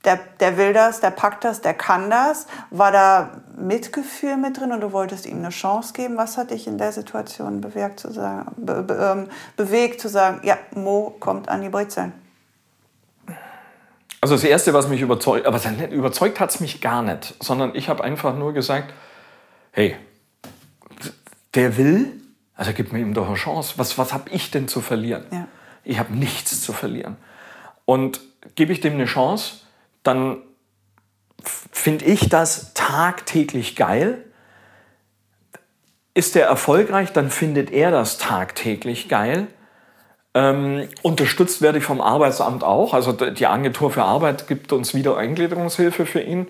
der, 0.06 0.20
der 0.40 0.58
will 0.58 0.74
das, 0.74 1.00
der 1.00 1.12
packt 1.12 1.44
das, 1.44 1.62
der 1.62 1.74
kann 1.74 2.10
das. 2.10 2.48
War 2.72 2.92
da 2.92 3.42
Mitgefühl 3.56 4.38
mit 4.38 4.60
drin 4.60 4.72
und 4.72 4.82
du 4.82 4.92
wolltest 4.92 5.26
ihm 5.26 5.38
eine 5.38 5.50
Chance 5.50 5.94
geben? 5.94 6.18
Was 6.18 6.38
hat 6.38 6.52
dich 6.52 6.68
in 6.68 6.78
der 6.78 6.92
Situation 6.92 7.62
bewegt 7.62 8.00
zu 8.00 8.12
sagen, 8.12 8.52
be, 8.58 8.82
be, 8.82 8.94
ähm, 8.96 9.30
bewegt 9.58 10.02
zu 10.02 10.10
sagen, 10.10 10.42
ja, 10.44 10.58
Mo 10.74 11.16
kommt 11.20 11.50
an 11.50 11.62
die 11.62 11.70
Brezeln? 11.70 12.14
Also 14.22 14.36
das 14.36 14.44
Erste, 14.44 14.74
was 14.74 14.88
mich 14.88 15.02
überzeugt, 15.02 15.48
aber 15.48 15.60
überzeugt 15.90 16.40
hat 16.40 16.52
es 16.52 16.60
mich 16.60 16.80
gar 16.82 17.02
nicht, 17.02 17.36
sondern 17.40 17.74
ich 17.74 17.90
habe 17.90 18.04
einfach 18.04 18.36
nur 18.36 18.54
gesagt, 18.54 18.94
hey, 19.72 19.96
der 21.56 21.78
will, 21.78 22.22
also 22.56 22.72
gib 22.74 22.94
mir 22.94 23.00
ihm 23.00 23.14
doch 23.14 23.28
eine 23.28 23.36
Chance. 23.36 23.74
Was, 23.78 23.98
was 23.98 24.14
habe 24.14 24.30
ich 24.30 24.52
denn 24.52 24.68
zu 24.68 24.82
verlieren? 24.82 25.26
Ja. 25.32 25.48
Ich 25.84 25.98
habe 25.98 26.14
nichts 26.14 26.62
zu 26.62 26.74
verlieren. 26.74 27.18
Und 27.86 28.22
gebe 28.56 28.72
ich 28.74 28.80
dem 28.80 28.94
eine 28.94 29.06
Chance, 29.06 29.62
dann 30.04 30.42
finde 31.72 32.06
ich 32.06 32.30
das 32.30 32.74
tagtäglich 32.74 33.76
geil. 33.76 34.24
Ist 36.14 36.36
er 36.36 36.46
erfolgreich, 36.46 37.14
dann 37.14 37.30
findet 37.30 37.72
er 37.72 37.92
das 37.92 38.18
tagtäglich 38.18 39.08
geil. 39.10 39.48
Ähm, 40.34 40.88
unterstützt 41.02 41.62
werde 41.62 41.78
ich 41.80 41.84
vom 41.84 42.02
Arbeitsamt 42.02 42.64
auch. 42.64 42.94
Also 42.94 43.12
die 43.12 43.48
Agentur 43.48 43.92
für 43.92 44.04
Arbeit 44.04 44.48
gibt 44.48 44.72
uns 44.74 44.94
wieder 44.94 45.18
Eingliederungshilfe 45.18 46.06
für 46.06 46.22
ihn. 46.22 46.48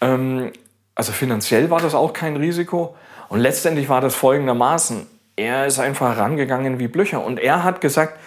Ähm, 0.00 0.52
also 0.94 1.12
finanziell 1.12 1.70
war 1.70 1.80
das 1.80 1.94
auch 1.94 2.12
kein 2.12 2.36
Risiko. 2.36 2.96
Und 3.28 3.40
letztendlich 3.40 3.88
war 3.88 4.00
das 4.00 4.14
folgendermaßen. 4.14 5.06
Er 5.36 5.66
ist 5.66 5.78
einfach 5.78 6.18
rangegangen 6.18 6.78
wie 6.78 6.88
Blücher. 6.88 7.24
Und 7.24 7.40
er 7.40 7.64
hat 7.64 7.80
gesagt, 7.80 8.18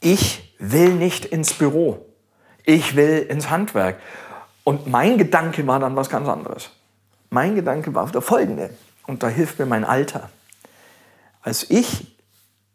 ich 0.00 0.54
will 0.58 0.90
nicht 0.90 1.24
ins 1.24 1.52
Büro. 1.52 2.11
Ich 2.64 2.96
will 2.96 3.26
ins 3.28 3.50
Handwerk. 3.50 3.96
Und 4.64 4.86
mein 4.86 5.18
Gedanke 5.18 5.66
war 5.66 5.80
dann 5.80 5.96
was 5.96 6.08
ganz 6.08 6.28
anderes. 6.28 6.70
Mein 7.30 7.54
Gedanke 7.54 7.94
war 7.94 8.10
der 8.10 8.20
folgende. 8.20 8.70
Und 9.06 9.22
da 9.22 9.28
hilft 9.28 9.58
mir 9.58 9.66
mein 9.66 9.84
Alter. 9.84 10.30
Als 11.42 11.68
ich 11.70 12.16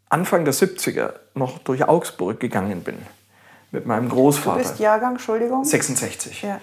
Anfang 0.09 0.45
der 0.45 0.53
70er 0.53 1.13
noch 1.33 1.59
durch 1.59 1.87
Augsburg 1.87 2.39
gegangen 2.39 2.81
bin, 2.81 2.97
mit 3.71 3.85
meinem 3.85 4.09
Großvater. 4.09 4.57
Du 4.57 4.63
bist 4.63 4.79
Jahrgang, 4.79 5.13
Entschuldigung? 5.13 5.63
66. 5.63 6.41
Ja. 6.41 6.59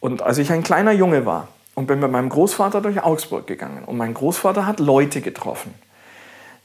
Und 0.00 0.22
als 0.22 0.38
ich 0.38 0.50
ein 0.50 0.62
kleiner 0.62 0.92
Junge 0.92 1.26
war 1.26 1.48
und 1.74 1.86
bin 1.86 2.00
mit 2.00 2.10
meinem 2.10 2.30
Großvater 2.30 2.80
durch 2.80 3.02
Augsburg 3.02 3.46
gegangen 3.46 3.84
und 3.84 3.96
mein 3.96 4.14
Großvater 4.14 4.66
hat 4.66 4.80
Leute 4.80 5.20
getroffen, 5.20 5.74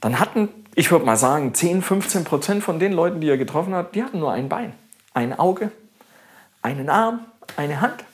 dann 0.00 0.18
hatten, 0.18 0.48
ich 0.74 0.90
würde 0.90 1.04
mal 1.04 1.16
sagen, 1.16 1.54
10, 1.54 1.82
15 1.82 2.24
Prozent 2.24 2.64
von 2.64 2.78
den 2.78 2.92
Leuten, 2.92 3.20
die 3.20 3.28
er 3.28 3.36
getroffen 3.36 3.74
hat, 3.74 3.94
die 3.94 4.02
hatten 4.02 4.18
nur 4.18 4.32
ein 4.32 4.48
Bein, 4.48 4.72
ein 5.12 5.38
Auge, 5.38 5.70
einen 6.66 6.90
Arm, 6.90 7.20
eine 7.56 7.80
Hand, 7.80 8.04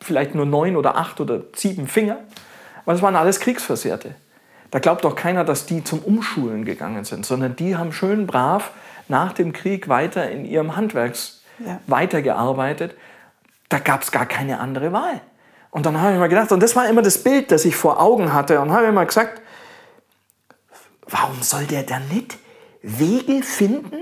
vielleicht 0.00 0.34
nur 0.34 0.46
neun 0.46 0.74
oder 0.74 0.96
acht 0.96 1.20
oder 1.20 1.42
sieben 1.54 1.86
Finger, 1.86 2.16
weil 2.86 2.96
es 2.96 3.02
waren 3.02 3.14
alles 3.14 3.40
Kriegsversehrte. 3.40 4.14
Da 4.70 4.78
glaubt 4.78 5.04
doch 5.04 5.14
keiner, 5.14 5.44
dass 5.44 5.66
die 5.66 5.84
zum 5.84 5.98
Umschulen 5.98 6.64
gegangen 6.64 7.04
sind, 7.04 7.26
sondern 7.26 7.54
die 7.56 7.76
haben 7.76 7.92
schön 7.92 8.26
brav 8.26 8.70
nach 9.08 9.34
dem 9.34 9.52
Krieg 9.52 9.88
weiter 9.88 10.30
in 10.30 10.46
ihrem 10.46 10.76
Handwerks 10.76 11.42
ja. 11.58 11.78
weitergearbeitet. 11.86 12.94
Da 13.68 13.78
gab 13.78 14.00
es 14.00 14.10
gar 14.10 14.24
keine 14.24 14.58
andere 14.58 14.92
Wahl. 14.92 15.20
Und 15.70 15.84
dann 15.84 16.00
habe 16.00 16.14
ich 16.14 16.18
mir 16.18 16.28
gedacht, 16.30 16.52
und 16.52 16.62
das 16.62 16.74
war 16.74 16.88
immer 16.88 17.02
das 17.02 17.22
Bild, 17.22 17.50
das 17.50 17.66
ich 17.66 17.76
vor 17.76 18.00
Augen 18.00 18.32
hatte, 18.32 18.60
und 18.60 18.72
habe 18.72 18.86
immer 18.86 19.04
gesagt, 19.04 19.42
warum 21.06 21.42
soll 21.42 21.64
der 21.64 21.82
dann 21.82 22.08
nicht 22.08 22.38
Wege 22.82 23.42
finden 23.42 24.01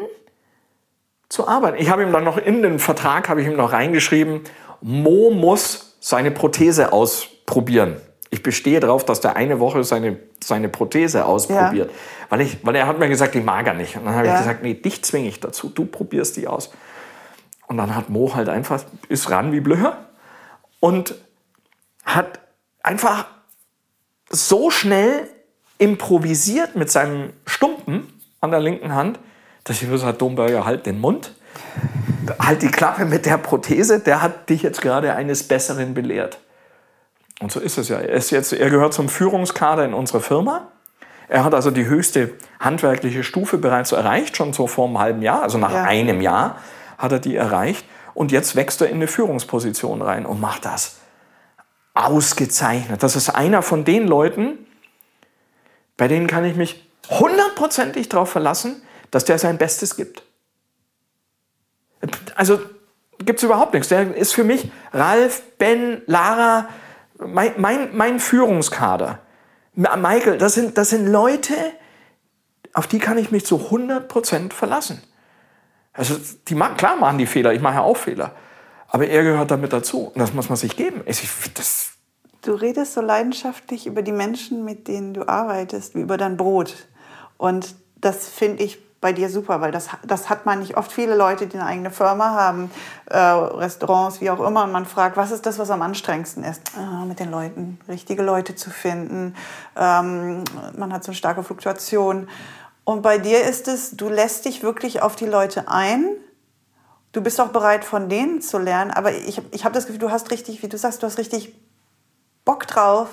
zu 1.30 1.48
arbeiten? 1.48 1.78
Ich 1.80 1.88
habe 1.88 2.02
ihm 2.02 2.12
dann 2.12 2.24
noch 2.24 2.36
in 2.36 2.60
den 2.60 2.78
Vertrag 2.78 3.30
habe 3.30 3.40
ich 3.40 3.46
ihm 3.46 3.56
noch 3.56 3.72
reingeschrieben, 3.72 4.42
Mo 4.82 5.30
muss 5.30 5.96
seine 6.00 6.30
Prothese 6.30 6.92
ausprobieren. 6.92 7.96
Ich 8.30 8.42
bestehe 8.42 8.78
darauf, 8.80 9.04
dass 9.04 9.20
der 9.20 9.36
eine 9.36 9.58
Woche 9.58 9.82
seine, 9.82 10.18
seine 10.42 10.68
Prothese 10.68 11.24
ausprobiert. 11.24 11.90
Ja. 11.90 11.96
Weil, 12.28 12.42
ich, 12.42 12.64
weil 12.64 12.76
er 12.76 12.86
hat 12.86 12.98
mir 12.98 13.08
gesagt, 13.08 13.34
ich 13.34 13.44
mag 13.44 13.66
er 13.66 13.74
nicht. 13.74 13.96
Und 13.96 14.04
dann 14.04 14.14
habe 14.14 14.26
ja. 14.26 14.34
ich 14.34 14.38
gesagt, 14.40 14.62
nee, 14.62 14.74
dich 14.74 15.02
zwinge 15.02 15.28
ich 15.28 15.40
dazu. 15.40 15.68
Du 15.68 15.84
probierst 15.84 16.36
die 16.36 16.46
aus. 16.46 16.70
Und 17.66 17.76
dann 17.76 17.94
hat 17.94 18.08
Mo 18.08 18.34
halt 18.34 18.48
einfach, 18.48 18.84
ist 19.08 19.30
ran 19.30 19.52
wie 19.52 19.60
Blöcher 19.60 20.06
und 20.78 21.14
hat 22.04 22.40
einfach 22.82 23.26
so 24.28 24.70
schnell 24.70 25.28
improvisiert 25.78 26.76
mit 26.76 26.90
seinem 26.90 27.32
Stumpen 27.46 28.12
an 28.40 28.50
der 28.50 28.60
linken 28.60 28.94
Hand, 28.94 29.18
dass 29.70 29.80
ich 29.80 29.88
gesagt 29.88 30.04
habe, 30.08 30.18
Domberger, 30.18 30.64
halt 30.64 30.84
den 30.84 31.00
Mund, 31.00 31.32
halt 32.40 32.62
die 32.62 32.72
Klappe 32.72 33.04
mit 33.04 33.24
der 33.24 33.38
Prothese, 33.38 34.00
der 34.00 34.20
hat 34.20 34.50
dich 34.50 34.62
jetzt 34.62 34.82
gerade 34.82 35.14
eines 35.14 35.44
Besseren 35.44 35.94
belehrt. 35.94 36.38
Und 37.40 37.52
so 37.52 37.60
ist 37.60 37.78
es 37.78 37.88
ja. 37.88 38.00
Er, 38.00 38.14
ist 38.14 38.30
jetzt, 38.30 38.52
er 38.52 38.68
gehört 38.68 38.92
zum 38.94 39.08
Führungskader 39.08 39.84
in 39.84 39.94
unserer 39.94 40.20
Firma. 40.20 40.66
Er 41.28 41.44
hat 41.44 41.54
also 41.54 41.70
die 41.70 41.86
höchste 41.86 42.32
handwerkliche 42.58 43.22
Stufe 43.22 43.58
bereits 43.58 43.92
erreicht, 43.92 44.36
schon 44.36 44.52
so 44.52 44.66
vor 44.66 44.88
einem 44.88 44.98
halben 44.98 45.22
Jahr, 45.22 45.44
also 45.44 45.56
nach 45.56 45.72
ja. 45.72 45.84
einem 45.84 46.20
Jahr 46.20 46.58
hat 46.98 47.12
er 47.12 47.20
die 47.20 47.36
erreicht. 47.36 47.84
Und 48.12 48.32
jetzt 48.32 48.56
wächst 48.56 48.80
er 48.80 48.88
in 48.88 48.96
eine 48.96 49.06
Führungsposition 49.06 50.02
rein 50.02 50.26
und 50.26 50.40
macht 50.40 50.64
das 50.64 50.96
ausgezeichnet. 51.94 53.04
Das 53.04 53.14
ist 53.14 53.30
einer 53.30 53.62
von 53.62 53.84
den 53.84 54.08
Leuten, 54.08 54.66
bei 55.96 56.08
denen 56.08 56.26
kann 56.26 56.44
ich 56.44 56.56
mich 56.56 56.84
hundertprozentig 57.08 58.08
darauf 58.08 58.30
verlassen, 58.30 58.82
dass 59.10 59.24
der 59.24 59.38
sein 59.38 59.58
Bestes 59.58 59.96
gibt. 59.96 60.22
Also 62.34 62.60
gibt 63.18 63.38
es 63.38 63.44
überhaupt 63.44 63.74
nichts. 63.74 63.88
Der 63.88 64.14
ist 64.14 64.32
für 64.32 64.44
mich 64.44 64.70
Ralf, 64.92 65.42
Ben, 65.58 66.02
Lara, 66.06 66.68
mein, 67.18 67.52
mein, 67.58 67.96
mein 67.96 68.20
Führungskader, 68.20 69.18
Michael, 69.74 70.38
das 70.38 70.54
sind, 70.54 70.76
das 70.78 70.90
sind 70.90 71.06
Leute, 71.06 71.54
auf 72.72 72.86
die 72.86 72.98
kann 72.98 73.18
ich 73.18 73.30
mich 73.30 73.44
zu 73.44 73.56
100% 73.56 74.52
verlassen. 74.52 75.02
Also 75.92 76.16
die 76.48 76.54
machen, 76.54 76.76
klar 76.76 76.96
machen 76.96 77.18
die 77.18 77.26
Fehler, 77.26 77.52
ich 77.52 77.60
mache 77.60 77.74
ja 77.74 77.80
auch 77.82 77.96
Fehler. 77.96 78.34
Aber 78.88 79.06
er 79.06 79.22
gehört 79.22 79.50
damit 79.50 79.72
dazu. 79.72 80.06
Und 80.06 80.18
das 80.18 80.32
muss 80.32 80.48
man 80.48 80.56
sich 80.56 80.76
geben. 80.76 81.02
Ich, 81.06 81.28
das 81.54 81.92
du 82.42 82.52
redest 82.52 82.94
so 82.94 83.00
leidenschaftlich 83.00 83.86
über 83.86 84.02
die 84.02 84.12
Menschen, 84.12 84.64
mit 84.64 84.88
denen 84.88 85.14
du 85.14 85.28
arbeitest, 85.28 85.94
wie 85.94 86.00
über 86.00 86.16
dein 86.16 86.36
Brot. 86.36 86.74
Und 87.36 87.74
das 87.96 88.28
finde 88.28 88.62
ich 88.62 88.78
bei 89.00 89.14
dir 89.14 89.30
super, 89.30 89.60
weil 89.60 89.72
das, 89.72 89.88
das 90.06 90.28
hat 90.28 90.44
man 90.44 90.60
nicht 90.60 90.76
oft. 90.76 90.92
Viele 90.92 91.16
Leute, 91.16 91.46
die 91.46 91.56
eine 91.56 91.66
eigene 91.66 91.90
Firma 91.90 92.30
haben, 92.30 92.70
äh, 93.06 93.16
Restaurants, 93.18 94.20
wie 94.20 94.30
auch 94.30 94.40
immer, 94.40 94.64
und 94.64 94.72
man 94.72 94.84
fragt, 94.84 95.16
was 95.16 95.30
ist 95.30 95.46
das, 95.46 95.58
was 95.58 95.70
am 95.70 95.80
anstrengendsten 95.80 96.44
ist? 96.44 96.62
Ah, 96.76 97.04
mit 97.06 97.18
den 97.18 97.30
Leuten, 97.30 97.78
richtige 97.88 98.22
Leute 98.22 98.54
zu 98.56 98.70
finden. 98.70 99.34
Ähm, 99.74 100.44
man 100.76 100.92
hat 100.92 101.02
so 101.04 101.10
eine 101.10 101.16
starke 101.16 101.42
Fluktuation. 101.42 102.28
Und 102.84 103.02
bei 103.02 103.18
dir 103.18 103.42
ist 103.42 103.68
es, 103.68 103.96
du 103.96 104.08
lässt 104.08 104.44
dich 104.44 104.62
wirklich 104.62 105.00
auf 105.00 105.16
die 105.16 105.26
Leute 105.26 105.68
ein. 105.68 106.06
Du 107.12 107.22
bist 107.22 107.40
auch 107.40 107.48
bereit, 107.48 107.84
von 107.84 108.08
denen 108.08 108.42
zu 108.42 108.58
lernen. 108.58 108.90
Aber 108.90 109.12
ich, 109.12 109.40
ich 109.50 109.64
habe 109.64 109.74
das 109.74 109.86
Gefühl, 109.86 110.00
du 110.00 110.10
hast 110.10 110.30
richtig, 110.30 110.62
wie 110.62 110.68
du 110.68 110.76
sagst, 110.76 111.02
du 111.02 111.06
hast 111.06 111.18
richtig 111.18 111.54
Bock 112.44 112.66
drauf, 112.66 113.08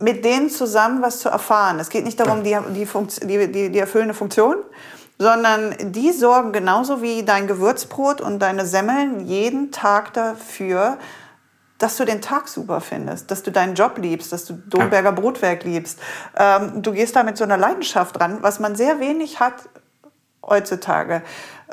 mit 0.00 0.24
denen 0.24 0.50
zusammen 0.50 1.02
was 1.02 1.18
zu 1.20 1.28
erfahren. 1.28 1.78
Es 1.78 1.90
geht 1.90 2.04
nicht 2.04 2.18
darum, 2.18 2.42
die, 2.42 2.56
die, 2.70 2.86
die, 3.22 3.52
die, 3.52 3.70
die 3.70 3.78
erfüllende 3.78 4.14
Funktion, 4.14 4.56
sondern 5.18 5.74
die 5.92 6.12
sorgen 6.12 6.52
genauso 6.52 7.02
wie 7.02 7.22
dein 7.22 7.46
Gewürzbrot 7.46 8.20
und 8.20 8.38
deine 8.40 8.64
Semmeln 8.64 9.26
jeden 9.26 9.70
Tag 9.70 10.14
dafür, 10.14 10.96
dass 11.78 11.96
du 11.96 12.04
den 12.04 12.20
Tag 12.20 12.48
super 12.48 12.80
findest, 12.80 13.30
dass 13.30 13.42
du 13.42 13.50
deinen 13.50 13.74
Job 13.74 13.98
liebst, 13.98 14.32
dass 14.32 14.46
du 14.46 14.54
Domberger 14.54 15.12
Brotwerk 15.12 15.64
liebst. 15.64 15.98
Ähm, 16.36 16.82
du 16.82 16.92
gehst 16.92 17.16
da 17.16 17.22
mit 17.22 17.36
so 17.36 17.44
einer 17.44 17.56
Leidenschaft 17.56 18.18
dran, 18.18 18.38
was 18.40 18.60
man 18.60 18.76
sehr 18.76 19.00
wenig 19.00 19.40
hat 19.40 19.54
heutzutage. 20.46 21.22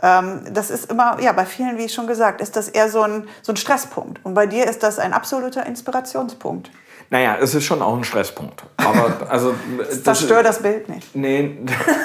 Ähm, 0.02 0.42
das 0.52 0.70
ist 0.70 0.92
immer, 0.92 1.20
ja, 1.22 1.32
bei 1.32 1.46
vielen, 1.46 1.78
wie 1.78 1.86
ich 1.86 1.94
schon 1.94 2.08
gesagt, 2.08 2.42
ist 2.42 2.56
das 2.56 2.70
eher 2.70 2.90
so 2.90 3.02
ein, 3.02 3.28
so 3.42 3.54
ein 3.54 3.58
Stresspunkt. 3.58 4.24
Und 4.24 4.34
bei 4.34 4.46
dir 4.46 4.66
ist 4.66 4.84
das 4.84 5.00
ein 5.00 5.14
absoluter 5.14 5.66
Inspirationspunkt. 5.66 6.72
Naja, 7.10 7.38
es 7.40 7.56
ist 7.56 7.64
schon 7.64 7.82
auch 7.82 7.96
ein 7.96 8.04
Stresspunkt. 8.04 8.64
Aber 8.78 9.30
also. 9.30 9.56
das 9.78 10.04
Zerstör 10.04 10.44
das 10.44 10.62
Bild 10.62 10.90
nicht. 10.90 11.16
Nee. 11.16 11.58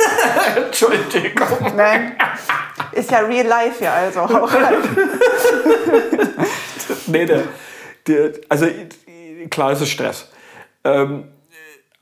Entschuldigung. 0.57 1.75
Nein. 1.77 2.17
Ist 2.93 3.11
ja 3.11 3.19
real 3.21 3.47
life 3.47 3.83
ja 3.83 3.95
also 3.95 4.21
auch. 4.21 4.51
nee, 7.07 7.27
der, 7.27 7.43
der, 8.07 8.33
also 8.49 8.67
klar 9.51 9.73
ist 9.73 9.81
es 9.81 9.91
Stress. 9.91 10.29
Ähm, 10.85 11.25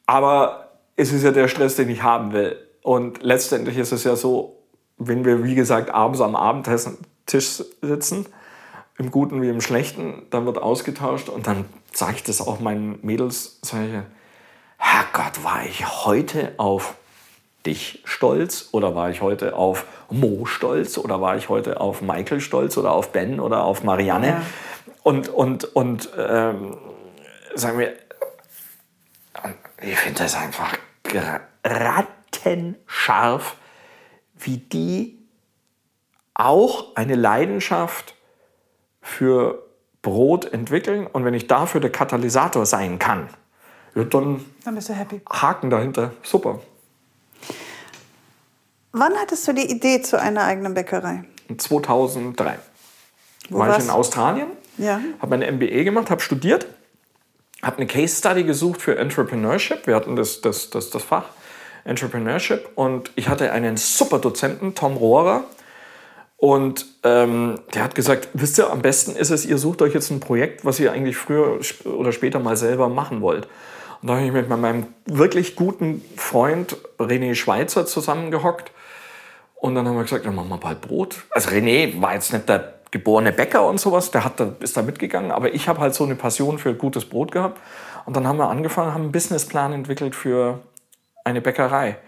aber 0.06 0.72
es 0.96 1.12
ist 1.12 1.22
ja 1.22 1.30
der 1.30 1.48
Stress, 1.48 1.76
den 1.76 1.88
ich 1.88 2.02
haben 2.02 2.32
will. 2.32 2.56
Und 2.82 3.22
letztendlich 3.22 3.78
ist 3.78 3.92
es 3.92 4.04
ja 4.04 4.16
so, 4.16 4.58
wenn 4.98 5.24
wir, 5.24 5.44
wie 5.44 5.54
gesagt, 5.54 5.90
abends 5.90 6.20
am 6.20 6.34
Abendtisch 6.34 7.62
sitzen, 7.82 8.26
im 8.98 9.10
Guten 9.10 9.40
wie 9.40 9.48
im 9.48 9.60
Schlechten, 9.60 10.26
dann 10.30 10.44
wird 10.46 10.58
ausgetauscht 10.58 11.28
und 11.28 11.46
dann 11.46 11.64
sage 11.92 12.16
ich 12.16 12.22
das 12.22 12.40
auch 12.40 12.60
meinen 12.60 12.98
Mädels, 13.02 13.58
sage 13.62 13.84
ich, 13.84 13.92
Herrgott, 14.78 15.44
war 15.44 15.64
ich 15.64 16.04
heute 16.04 16.54
auf 16.56 16.94
dich 17.66 18.02
stolz 18.04 18.70
oder 18.72 18.94
war 18.94 19.10
ich 19.10 19.20
heute 19.20 19.54
auf 19.54 19.84
Mo 20.10 20.46
stolz 20.46 20.96
oder 20.96 21.20
war 21.20 21.36
ich 21.36 21.48
heute 21.48 21.80
auf 21.80 22.00
Michael 22.00 22.40
stolz 22.40 22.78
oder 22.78 22.92
auf 22.92 23.12
Ben 23.12 23.40
oder 23.40 23.64
auf 23.64 23.82
Marianne? 23.84 24.28
Ja. 24.28 24.42
Und, 25.02 25.28
und, 25.28 25.64
und 25.76 26.08
ähm, 26.16 26.78
sagen 27.54 27.78
wir, 27.78 27.92
ich 29.82 29.96
finde 29.96 30.22
das 30.22 30.34
einfach 30.36 30.76
rattenscharf, 31.64 33.56
wie 34.38 34.58
die 34.58 35.18
auch 36.34 36.96
eine 36.96 37.14
Leidenschaft 37.14 38.14
für 39.02 39.69
Brot 40.02 40.52
entwickeln. 40.52 41.06
Und 41.06 41.24
wenn 41.24 41.34
ich 41.34 41.46
dafür 41.46 41.80
der 41.80 41.90
Katalysator 41.90 42.66
sein 42.66 42.98
kann, 42.98 43.28
dann, 43.94 44.44
dann 44.64 44.74
bist 44.74 44.88
du 44.88 44.94
happy. 44.94 45.20
Haken 45.28 45.70
dahinter. 45.70 46.12
Super. 46.22 46.60
Wann 48.92 49.14
hattest 49.14 49.46
du 49.46 49.52
die 49.52 49.70
Idee 49.70 50.02
zu 50.02 50.20
einer 50.20 50.44
eigenen 50.44 50.74
Bäckerei? 50.74 51.24
2003. 51.56 52.58
Wo 53.50 53.58
war 53.58 53.76
ich 53.76 53.84
in 53.84 53.90
Australien, 53.90 54.48
ja. 54.78 55.00
habe 55.20 55.36
mein 55.36 55.56
MBA 55.56 55.82
gemacht, 55.82 56.10
habe 56.10 56.20
studiert, 56.20 56.66
habe 57.62 57.78
eine 57.78 57.86
Case 57.86 58.16
Study 58.16 58.44
gesucht 58.44 58.80
für 58.80 58.96
Entrepreneurship. 58.96 59.86
Wir 59.86 59.96
hatten 59.96 60.16
das, 60.16 60.40
das, 60.40 60.70
das, 60.70 60.90
das 60.90 61.02
Fach 61.02 61.24
Entrepreneurship 61.84 62.68
und 62.74 63.10
ich 63.16 63.28
hatte 63.28 63.52
einen 63.52 63.76
super 63.76 64.18
Dozenten, 64.18 64.74
Tom 64.74 64.96
Rohrer, 64.96 65.44
Und 66.40 66.86
ähm, 67.04 67.60
der 67.74 67.84
hat 67.84 67.94
gesagt, 67.94 68.30
wisst 68.32 68.56
ihr, 68.58 68.70
am 68.70 68.80
besten 68.80 69.14
ist 69.14 69.28
es, 69.28 69.44
ihr 69.44 69.58
sucht 69.58 69.82
euch 69.82 69.92
jetzt 69.92 70.10
ein 70.10 70.20
Projekt, 70.20 70.64
was 70.64 70.80
ihr 70.80 70.90
eigentlich 70.90 71.18
früher 71.18 71.60
oder 71.84 72.12
später 72.12 72.40
mal 72.40 72.56
selber 72.56 72.88
machen 72.88 73.20
wollt. 73.20 73.46
Und 74.00 74.08
da 74.08 74.14
habe 74.14 74.24
ich 74.24 74.32
mit 74.32 74.48
meinem 74.48 74.86
wirklich 75.04 75.54
guten 75.54 76.02
Freund 76.16 76.78
René 76.98 77.34
Schweizer 77.34 77.84
zusammengehockt. 77.84 78.72
Und 79.54 79.74
dann 79.74 79.86
haben 79.86 79.96
wir 79.96 80.04
gesagt, 80.04 80.24
dann 80.24 80.34
machen 80.34 80.48
wir 80.48 80.56
bald 80.56 80.80
Brot. 80.80 81.24
Also 81.30 81.50
René 81.50 82.00
war 82.00 82.14
jetzt 82.14 82.32
nicht 82.32 82.48
der 82.48 82.72
geborene 82.90 83.32
Bäcker 83.32 83.66
und 83.66 83.78
sowas, 83.78 84.10
der 84.10 84.24
hat 84.24 84.40
da, 84.40 84.54
ist 84.60 84.76
da 84.78 84.82
mitgegangen, 84.82 85.30
aber 85.30 85.54
ich 85.54 85.68
habe 85.68 85.78
halt 85.80 85.94
so 85.94 86.04
eine 86.04 86.16
Passion 86.16 86.58
für 86.58 86.74
gutes 86.74 87.04
Brot 87.04 87.32
gehabt. 87.32 87.60
Und 88.06 88.16
dann 88.16 88.26
haben 88.26 88.38
wir 88.38 88.48
angefangen, 88.48 88.94
haben 88.94 89.02
einen 89.02 89.12
Businessplan 89.12 89.74
entwickelt 89.74 90.16
für 90.16 90.60
eine 91.22 91.42
Bäckerei. 91.42 91.98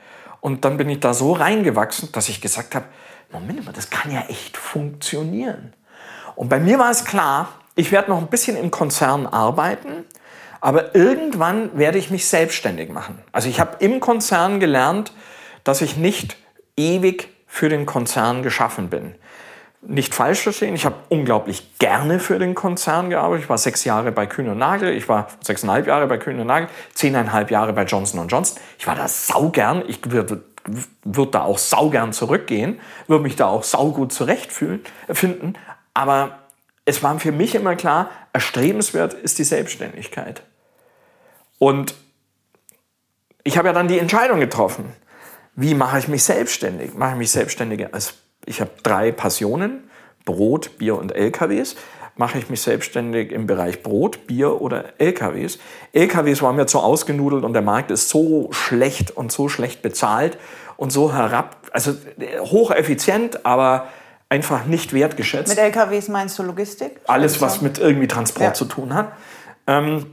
Und 0.41 0.65
dann 0.65 0.79
bin 0.79 0.89
ich 0.89 1.01
da 1.01 1.13
so 1.13 1.35
reingewachsen, 1.35 2.11
dass 2.13 2.31
ich 2.31 2.41
gesagt 2.41 2.75
habe, 2.75 2.87
Moment 3.33 3.65
mal, 3.65 3.73
das 3.73 3.91
kann 3.91 4.13
ja 4.13 4.25
echt 4.29 4.57
funktionieren. 4.57 5.73
Und 6.35 6.49
bei 6.49 6.61
mir 6.61 6.79
war 6.79 6.91
es 6.91 7.05
klar, 7.05 7.49
ich 7.75 7.91
werde 7.93 8.11
noch 8.11 8.19
ein 8.19 8.29
bisschen 8.29 8.57
im 8.57 8.71
Konzern 8.71 9.27
arbeiten, 9.27 10.05
aber 10.61 10.95
irgendwann 10.95 11.77
werde 11.77 11.99
ich 11.99 12.11
mich 12.11 12.29
selbstständig 12.29 12.91
machen. 12.91 13.19
Also 13.33 13.49
ich 13.49 13.59
habe 13.59 13.77
im 13.81 14.01
Konzern 14.01 14.61
gelernt, 14.61 15.13
dass 15.65 15.81
ich 15.81 15.97
nicht 15.97 16.37
ewig 16.77 17.29
für 17.47 17.69
den 17.69 17.87
Konzern 17.87 18.43
geschaffen 18.43 18.89
bin. 18.89 19.15
Nicht 19.85 20.15
falsch 20.15 20.41
verstehen, 20.41 20.75
ich 20.75 20.85
habe 20.85 20.95
unglaublich 21.09 21.79
gerne 21.79 22.21
für 22.21 22.39
den 22.39 22.55
Konzern 22.55 23.11
gearbeitet. 23.11 23.45
Ich 23.45 23.51
war 23.51 23.59
sechs 23.59 23.85
Jahre 23.85 24.13
bei 24.13 24.27
Kühn 24.27 24.49
und 24.49 24.59
Nagel, 24.59 24.95
ich 24.95 25.09
war 25.09 25.27
sechseinhalb 25.43 25.89
Jahre 25.89 26.07
bei 26.07 26.19
Kühn 26.19 26.39
und 26.39 26.47
Nagel, 26.47 26.69
zehneinhalb 26.95 27.51
Jahre 27.51 27.73
bei 27.73 27.83
Johnson 27.83 28.29
Johnson. 28.29 28.59
Ich 28.79 28.87
war 28.87 28.95
da 28.95 29.09
saugern, 29.09 29.83
ich 29.89 29.99
würde 30.11 30.45
würd 31.05 31.35
da 31.35 31.43
auch 31.43 31.59
saugern 31.59 32.13
zurückgehen, 32.13 32.81
würde 33.07 33.23
mich 33.23 33.37
da 33.37 33.47
auch 33.47 33.65
saugut 33.65 34.13
zurechtfinden. 34.13 35.59
Aber 35.95 36.39
es 36.85 37.03
war 37.03 37.19
für 37.19 37.33
mich 37.33 37.55
immer 37.55 37.77
klar, 37.77 38.11
erstrebenswert 38.33 39.15
ist 39.15 39.39
die 39.39 39.45
Selbstständigkeit. 39.45 40.43
Und 41.59 41.95
ich 43.45 43.59
habe 43.59 43.69
ja 43.69 43.75
dann 43.75 43.89
die 43.89 43.99
Entscheidung 43.99 44.41
getroffen, 44.41 44.93
wie 45.55 45.75
mache 45.75 45.99
ich 45.99 46.09
mich 46.09 46.25
selbstständig? 46.25 46.95
Mache 46.95 47.13
ich 47.13 47.19
mich 47.19 47.31
selbstständig 47.31 47.93
als, 47.93 48.15
ich 48.47 48.61
habe 48.61 48.71
drei 48.83 49.13
Passionen, 49.13 49.91
Brot, 50.25 50.79
Bier 50.79 50.97
und 50.97 51.15
LKWs. 51.15 51.77
Mache 52.17 52.39
ich 52.39 52.51
mich 52.51 52.61
selbstständig 52.61 53.33
im 53.33 53.47
Bereich 53.47 53.83
Brot, 53.83 54.27
Bier 54.27 54.61
oder 54.61 54.85
LKWs? 54.99 55.59
LKWs 55.93 56.43
waren 56.43 56.57
mir 56.57 56.67
zu 56.67 56.79
ausgenudelt 56.79 57.45
und 57.45 57.55
der 57.55 57.63
Markt 57.63 57.91
ist 57.91 58.11
so 58.11 58.49
schlecht 58.53 59.11
und 59.11 59.33
so 59.33 59.49
schlecht 59.49 59.81
bezahlt 59.81 60.37
und 60.77 60.91
so 60.91 61.13
herab, 61.13 61.57
also 61.73 61.95
hocheffizient, 62.41 63.47
aber 63.47 63.87
einfach 64.29 64.67
nicht 64.67 64.93
wertgeschätzt. 64.93 65.49
Mit 65.49 65.59
LKWs 65.59 66.09
meinst 66.09 66.39
du 66.39 66.43
Logistik? 66.43 67.01
Alles, 67.07 67.41
was 67.41 67.61
mit 67.63 67.79
irgendwie 67.79 68.09
Transport 68.09 68.49
ja. 68.49 68.55
zu 68.55 68.65
tun 68.67 68.95
hat. 68.95 69.13
Ähm, 69.67 70.07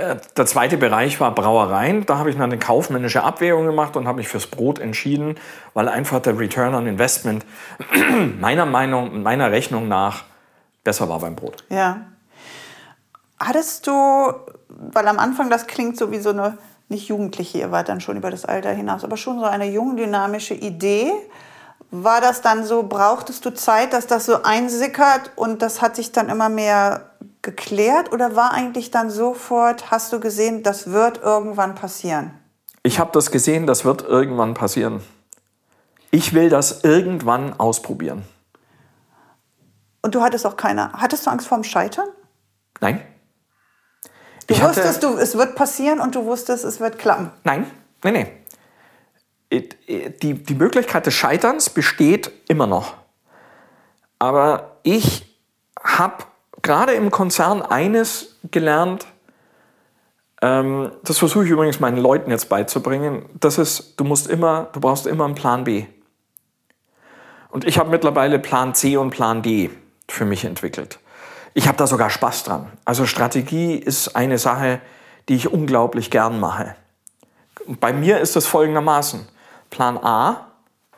äh, 0.00 0.16
der 0.36 0.46
zweite 0.46 0.76
Bereich 0.76 1.20
war 1.20 1.34
Brauereien. 1.34 2.06
Da 2.06 2.18
habe 2.18 2.30
ich 2.30 2.40
eine 2.40 2.58
kaufmännische 2.58 3.22
Abwägung 3.22 3.66
gemacht 3.66 3.96
und 3.96 4.08
habe 4.08 4.18
mich 4.18 4.28
fürs 4.28 4.46
Brot 4.46 4.78
entschieden, 4.78 5.36
weil 5.74 5.88
einfach 5.88 6.20
der 6.20 6.38
Return 6.38 6.74
on 6.74 6.86
Investment 6.86 7.44
meiner 8.40 8.66
Meinung, 8.66 9.22
meiner 9.22 9.50
Rechnung 9.50 9.88
nach 9.88 10.24
besser 10.84 11.08
war 11.08 11.20
beim 11.20 11.36
Brot. 11.36 11.64
Ja. 11.68 12.06
Hattest 13.38 13.86
du, 13.86 13.92
weil 14.68 15.08
am 15.08 15.18
Anfang 15.18 15.50
das 15.50 15.66
klingt 15.66 15.96
so 15.96 16.10
wie 16.10 16.20
so 16.20 16.30
eine, 16.30 16.58
nicht 16.88 17.08
jugendliche, 17.08 17.58
ihr 17.58 17.70
wart 17.70 17.88
dann 17.88 18.00
schon 18.00 18.16
über 18.16 18.30
das 18.30 18.44
Alter 18.44 18.70
hinaus, 18.72 19.04
aber 19.04 19.16
schon 19.16 19.38
so 19.38 19.46
eine 19.46 19.70
jung 19.70 19.96
dynamische 19.96 20.54
Idee. 20.54 21.12
War 21.90 22.20
das 22.20 22.40
dann 22.40 22.64
so, 22.64 22.84
brauchtest 22.84 23.44
du 23.44 23.54
Zeit, 23.54 23.92
dass 23.92 24.06
das 24.06 24.26
so 24.26 24.42
einsickert 24.42 25.32
und 25.36 25.62
das 25.62 25.82
hat 25.82 25.96
sich 25.96 26.12
dann 26.12 26.28
immer 26.28 26.48
mehr 26.48 27.10
geklärt 27.42 28.12
oder 28.12 28.36
war 28.36 28.52
eigentlich 28.52 28.90
dann 28.90 29.10
sofort, 29.10 29.90
hast 29.90 30.12
du 30.12 30.20
gesehen, 30.20 30.62
das 30.62 30.90
wird 30.90 31.22
irgendwann 31.22 31.74
passieren? 31.74 32.32
Ich 32.82 32.98
habe 32.98 33.10
das 33.12 33.30
gesehen, 33.30 33.66
das 33.66 33.84
wird 33.84 34.02
irgendwann 34.02 34.54
passieren. 34.54 35.00
Ich 36.10 36.34
will 36.34 36.48
das 36.48 36.82
irgendwann 36.84 37.58
ausprobieren. 37.58 38.24
Und 40.02 40.14
du 40.14 40.22
hattest 40.22 40.46
auch 40.46 40.56
keine, 40.56 40.92
hattest 40.92 41.26
du 41.26 41.30
Angst 41.30 41.46
vorm 41.46 41.64
Scheitern? 41.64 42.08
Nein. 42.80 43.02
Du 44.46 44.54
ich 44.54 44.62
wusstest, 44.62 45.02
du, 45.02 45.16
es 45.16 45.36
wird 45.36 45.54
passieren 45.54 46.00
und 46.00 46.14
du 46.14 46.24
wusstest, 46.24 46.64
es 46.64 46.80
wird 46.80 46.98
klappen? 46.98 47.30
Nein, 47.44 47.70
nein, 48.02 48.14
nein. 48.14 49.62
Die, 50.22 50.34
die 50.34 50.54
Möglichkeit 50.54 51.06
des 51.06 51.14
Scheiterns 51.14 51.70
besteht 51.70 52.30
immer 52.48 52.66
noch. 52.66 52.94
Aber 54.18 54.76
ich 54.82 55.38
habe 55.82 56.24
gerade 56.62 56.92
im 56.92 57.10
Konzern 57.10 57.62
eines 57.62 58.36
gelernt, 58.50 59.06
ähm, 60.42 60.92
das 61.04 61.18
versuche 61.18 61.44
ich 61.44 61.50
übrigens 61.50 61.80
meinen 61.80 61.98
Leuten 61.98 62.30
jetzt 62.30 62.48
beizubringen, 62.48 63.28
das 63.38 63.58
ist, 63.58 63.94
du 63.98 64.04
musst 64.04 64.28
immer, 64.28 64.68
du 64.72 64.80
brauchst 64.80 65.06
immer 65.06 65.24
einen 65.24 65.34
Plan 65.34 65.64
B. 65.64 65.86
Und 67.50 67.64
ich 67.64 67.78
habe 67.78 67.90
mittlerweile 67.90 68.38
Plan 68.38 68.74
C 68.74 68.96
und 68.96 69.10
Plan 69.10 69.42
D 69.42 69.70
für 70.12 70.24
mich 70.24 70.44
entwickelt. 70.44 70.98
Ich 71.54 71.66
habe 71.66 71.76
da 71.76 71.86
sogar 71.86 72.10
Spaß 72.10 72.44
dran. 72.44 72.70
Also 72.84 73.06
Strategie 73.06 73.74
ist 73.74 74.14
eine 74.16 74.38
Sache, 74.38 74.80
die 75.28 75.34
ich 75.34 75.52
unglaublich 75.52 76.10
gern 76.10 76.38
mache. 76.38 76.76
Bei 77.66 77.92
mir 77.92 78.20
ist 78.20 78.36
das 78.36 78.46
folgendermaßen. 78.46 79.28
Plan 79.70 79.98
A 79.98 80.48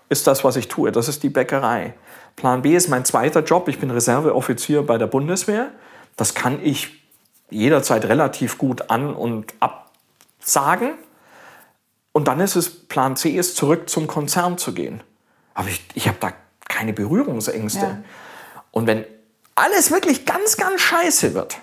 ist 0.09 0.27
das, 0.27 0.45
was 0.45 0.57
ich 0.57 0.69
tue. 0.69 0.93
Das 0.93 1.09
ist 1.09 1.23
die 1.23 1.31
Bäckerei. 1.31 1.95
Plan 2.37 2.63
B 2.63 2.75
ist 2.75 2.89
mein 2.89 3.05
zweiter 3.05 3.43
Job. 3.43 3.69
Ich 3.69 3.79
bin 3.79 3.91
Reserveoffizier 3.91 4.83
bei 4.83 4.99
der 4.99 5.07
Bundeswehr. 5.07 5.71
Das 6.17 6.35
kann 6.35 6.63
ich 6.63 7.03
jederzeit 7.51 8.05
relativ 8.07 8.59
gut 8.59 8.91
an- 8.91 9.15
und 9.15 9.53
absagen. 9.61 10.95
Und 12.13 12.29
dann 12.29 12.41
ist 12.41 12.57
es, 12.57 12.71
Plan 12.71 13.17
C 13.17 13.31
ist, 13.31 13.57
zurück 13.57 13.89
zum 13.89 14.07
Konzern 14.07 14.59
zu 14.59 14.73
gehen. 14.73 15.03
Aber 15.55 15.69
ich, 15.69 15.83
ich 15.95 16.09
habe 16.09 16.19
da 16.21 16.33
keine 16.69 16.93
Berührungsängste. 16.93 17.81
Ja. 17.81 17.99
Und 18.73 18.89
wenn 18.89 19.05
alles 19.55 19.93
wirklich 19.93 20.27
ganz, 20.27 20.57
ganz 20.57 20.81
scheiße 20.81 21.35
wird, 21.35 21.59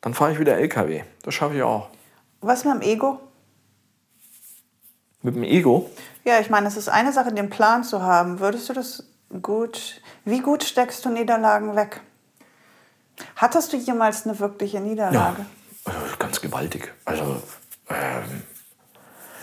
dann 0.00 0.14
fahre 0.14 0.32
ich 0.32 0.38
wieder 0.38 0.56
LKW. 0.56 1.02
Das 1.22 1.34
schaffe 1.34 1.56
ich 1.56 1.62
auch. 1.62 1.88
Was 2.40 2.64
mit 2.64 2.74
dem 2.74 2.80
Ego? 2.80 3.20
Mit 5.20 5.36
dem 5.36 5.44
Ego? 5.44 5.90
Ja, 6.24 6.40
ich 6.40 6.50
meine, 6.50 6.68
es 6.68 6.76
ist 6.76 6.88
eine 6.88 7.12
Sache, 7.12 7.32
den 7.32 7.50
Plan 7.50 7.84
zu 7.84 8.02
haben. 8.02 8.40
Würdest 8.40 8.68
du 8.68 8.72
das 8.72 9.04
gut, 9.42 10.00
wie 10.24 10.40
gut 10.40 10.64
steckst 10.64 11.04
du 11.04 11.10
Niederlagen 11.10 11.76
weg? 11.76 12.00
Hattest 13.36 13.72
du 13.72 13.76
jemals 13.76 14.26
eine 14.26 14.38
wirkliche 14.38 14.80
Niederlage? 14.80 15.46
Ja, 15.86 15.92
ganz 16.18 16.40
gewaltig. 16.40 16.92
Also, 17.04 17.42
ähm, 17.88 18.42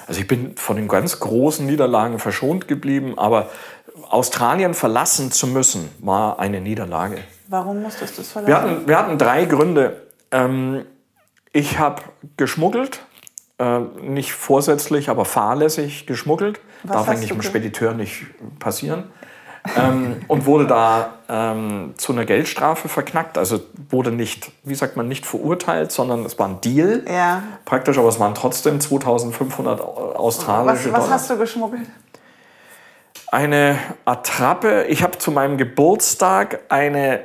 also 0.10 0.22
ich 0.22 0.28
bin 0.28 0.58
von 0.58 0.76
den 0.76 0.88
ganz 0.88 1.20
großen 1.20 1.66
Niederlagen 1.68 2.18
verschont 2.18 2.68
geblieben, 2.68 3.20
aber 3.20 3.50
Australien 4.10 4.74
verlassen 4.74 5.32
zu 5.32 5.46
müssen, 5.46 5.88
war 6.00 6.40
eine 6.40 6.62
Niederlage. 6.62 7.20
Warum 7.48 7.84
musstest 7.84 8.18
du 8.18 8.24
es 8.24 8.32
verlassen? 8.32 8.48
Wir 8.48 8.58
hatten, 8.58 8.88
wir 8.88 8.98
hatten 8.98 9.18
drei 9.20 9.46
Gründe. 9.46 10.08
Ähm, 10.32 10.86
ich 11.54 11.78
habe 11.78 12.02
geschmuggelt, 12.38 13.02
äh, 13.60 13.82
nicht 14.02 14.34
vorsätzlich, 14.34 15.10
aber 15.10 15.26
fahrlässig 15.26 16.08
geschmuggelt. 16.08 16.60
Was 16.84 16.98
Darf 16.98 17.10
eigentlich 17.10 17.32
einem 17.32 17.44
Spediteur 17.44 17.94
nicht 17.94 18.26
passieren 18.58 19.12
ähm, 19.78 20.22
und 20.28 20.46
wurde 20.46 20.68
da 20.68 21.14
ähm, 21.28 21.94
zu 21.98 22.14
einer 22.14 22.26
Geldstrafe 22.26 22.88
verknackt. 22.90 23.38
Also 23.38 23.62
wurde 23.90 24.12
nicht, 24.12 24.52
wie 24.64 24.76
sagt 24.76 24.98
man, 24.98 25.08
nicht 25.08 25.26
verurteilt, 25.26 25.92
sondern 25.92 26.26
es 26.26 26.38
war 26.40 26.48
ein 26.48 26.62
Deal 26.62 27.04
ja. 27.08 27.44
praktisch, 27.66 27.98
aber 27.98 28.10
es 28.10 28.20
waren 28.20 28.36
trotzdem 28.36 28.80
2500 28.80 29.82
australische 29.82 30.68
was, 30.68 30.76
was 30.76 30.84
Dollar. 30.84 31.02
Was 31.02 31.12
hast 31.12 31.30
du 31.30 31.38
geschmuggelt? 31.38 31.88
Eine 33.32 33.78
Attrappe. 34.06 34.86
Ich 34.86 35.04
habe 35.04 35.18
zu 35.18 35.32
meinem 35.32 35.58
Geburtstag 35.58 36.62
eine 36.70 37.24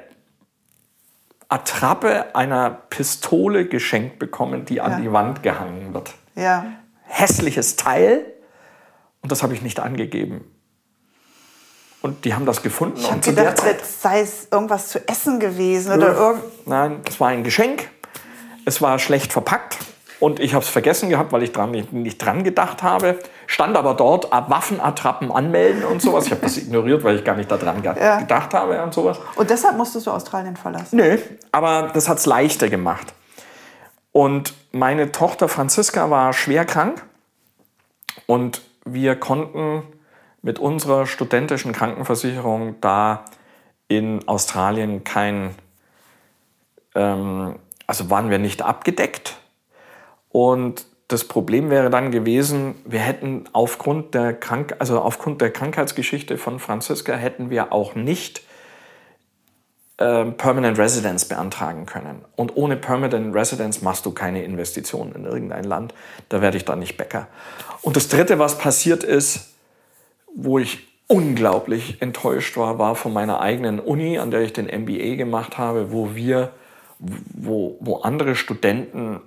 Attrappe 1.48 2.34
einer 2.34 2.70
Pistole 2.70 3.66
geschenkt 3.66 4.18
bekommen, 4.18 4.64
die 4.64 4.76
ja. 4.76 4.84
an 4.84 5.02
die 5.02 5.12
Wand 5.12 5.42
gehangen 5.42 5.94
wird. 5.94 6.12
Ja. 6.34 6.66
Hässliches 7.04 7.76
Teil. 7.76 8.26
Und 9.22 9.32
das 9.32 9.42
habe 9.42 9.54
ich 9.54 9.62
nicht 9.62 9.80
angegeben. 9.80 10.44
Und 12.04 12.26
die 12.26 12.34
haben 12.34 12.44
das 12.44 12.60
gefunden. 12.60 12.98
Ich 13.00 13.10
habe 13.10 13.20
gedacht, 13.20 13.62
es 13.64 14.02
sei 14.02 14.20
es 14.20 14.48
irgendwas 14.50 14.90
zu 14.90 15.08
essen 15.08 15.40
gewesen 15.40 15.90
oder 15.90 16.14
irgend. 16.14 16.66
Nein, 16.66 17.00
es 17.08 17.18
war 17.18 17.28
ein 17.28 17.42
Geschenk. 17.44 17.88
Es 18.66 18.82
war 18.82 18.98
schlecht 18.98 19.32
verpackt. 19.32 19.78
Und 20.20 20.38
ich 20.38 20.52
habe 20.52 20.62
es 20.62 20.68
vergessen 20.68 21.08
gehabt, 21.08 21.32
weil 21.32 21.42
ich 21.42 21.52
dran, 21.52 21.70
nicht, 21.70 21.94
nicht 21.94 22.18
dran 22.18 22.44
gedacht 22.44 22.82
habe. 22.82 23.18
Stand 23.46 23.74
aber 23.78 23.94
dort, 23.94 24.30
Waffenattrappen 24.30 25.32
anmelden 25.32 25.82
und 25.82 26.02
sowas. 26.02 26.26
Ich 26.26 26.32
habe 26.32 26.42
das 26.42 26.58
ignoriert, 26.58 27.04
weil 27.04 27.16
ich 27.16 27.24
gar 27.24 27.36
nicht 27.36 27.50
daran 27.50 27.82
ja. 27.82 28.18
gedacht 28.18 28.52
habe 28.52 28.82
und 28.82 28.92
sowas. 28.92 29.18
Und 29.36 29.48
deshalb 29.48 29.78
musstest 29.78 30.06
du 30.06 30.10
Australien 30.10 30.56
verlassen? 30.56 30.96
Nö, 30.96 31.16
aber 31.52 31.90
das 31.94 32.10
hat 32.10 32.18
es 32.18 32.26
leichter 32.26 32.68
gemacht. 32.68 33.14
Und 34.12 34.52
meine 34.72 35.10
Tochter 35.10 35.48
Franziska 35.48 36.10
war 36.10 36.34
schwer 36.34 36.66
krank. 36.66 37.02
Und 38.26 38.60
wir 38.84 39.16
konnten 39.16 39.84
mit 40.44 40.59
unserer 40.59 41.07
studentischen 41.07 41.72
Krankenversicherung 41.72 42.78
da 42.83 43.24
in 43.88 44.28
Australien 44.28 45.02
kein, 45.02 45.54
ähm, 46.94 47.57
also 47.87 48.11
waren 48.11 48.28
wir 48.28 48.38
nicht 48.38 48.61
abgedeckt. 48.61 49.38
Und 50.28 50.85
das 51.09 51.24
Problem 51.24 51.70
wäre 51.70 51.88
dann 51.88 52.11
gewesen, 52.11 52.74
wir 52.85 53.00
hätten 53.00 53.44
aufgrund 53.54 54.14
der, 54.14 54.35
Krank 54.35 54.76
also 54.80 55.00
aufgrund 55.00 55.40
der 55.40 55.50
Krankheitsgeschichte 55.50 56.37
von 56.37 56.59
Franziska 56.59 57.14
hätten 57.14 57.48
wir 57.48 57.72
auch 57.72 57.94
nicht 57.94 58.42
äh, 59.96 60.26
Permanent 60.26 60.78
Residence 60.78 61.26
beantragen 61.26 61.87
können. 61.87 62.22
Und 62.37 62.54
ohne 62.54 62.76
Permanent 62.76 63.35
Residence 63.35 63.80
machst 63.80 64.04
du 64.04 64.11
keine 64.11 64.44
Investitionen 64.44 65.14
in 65.14 65.24
irgendein 65.24 65.64
Land. 65.64 65.94
Da 66.28 66.42
werde 66.42 66.59
ich 66.59 66.66
dann 66.66 66.80
nicht 66.80 66.98
Bäcker. 66.98 67.28
Und 67.80 67.96
das 67.96 68.09
Dritte, 68.09 68.38
was 68.38 68.59
passiert 68.59 69.04
ist, 69.04 69.53
wo 70.34 70.58
ich 70.58 70.86
unglaublich 71.06 72.00
enttäuscht 72.02 72.56
war, 72.56 72.78
war 72.78 72.94
von 72.94 73.12
meiner 73.12 73.40
eigenen 73.40 73.78
Uni, 73.78 74.18
an 74.18 74.30
der 74.30 74.40
ich 74.40 74.52
den 74.52 74.66
MBA 74.66 75.16
gemacht 75.16 75.58
habe, 75.58 75.92
wo 75.92 76.14
wir, 76.14 76.52
wo, 76.98 77.76
wo 77.80 77.98
andere 77.98 78.34
Studenten 78.34 79.20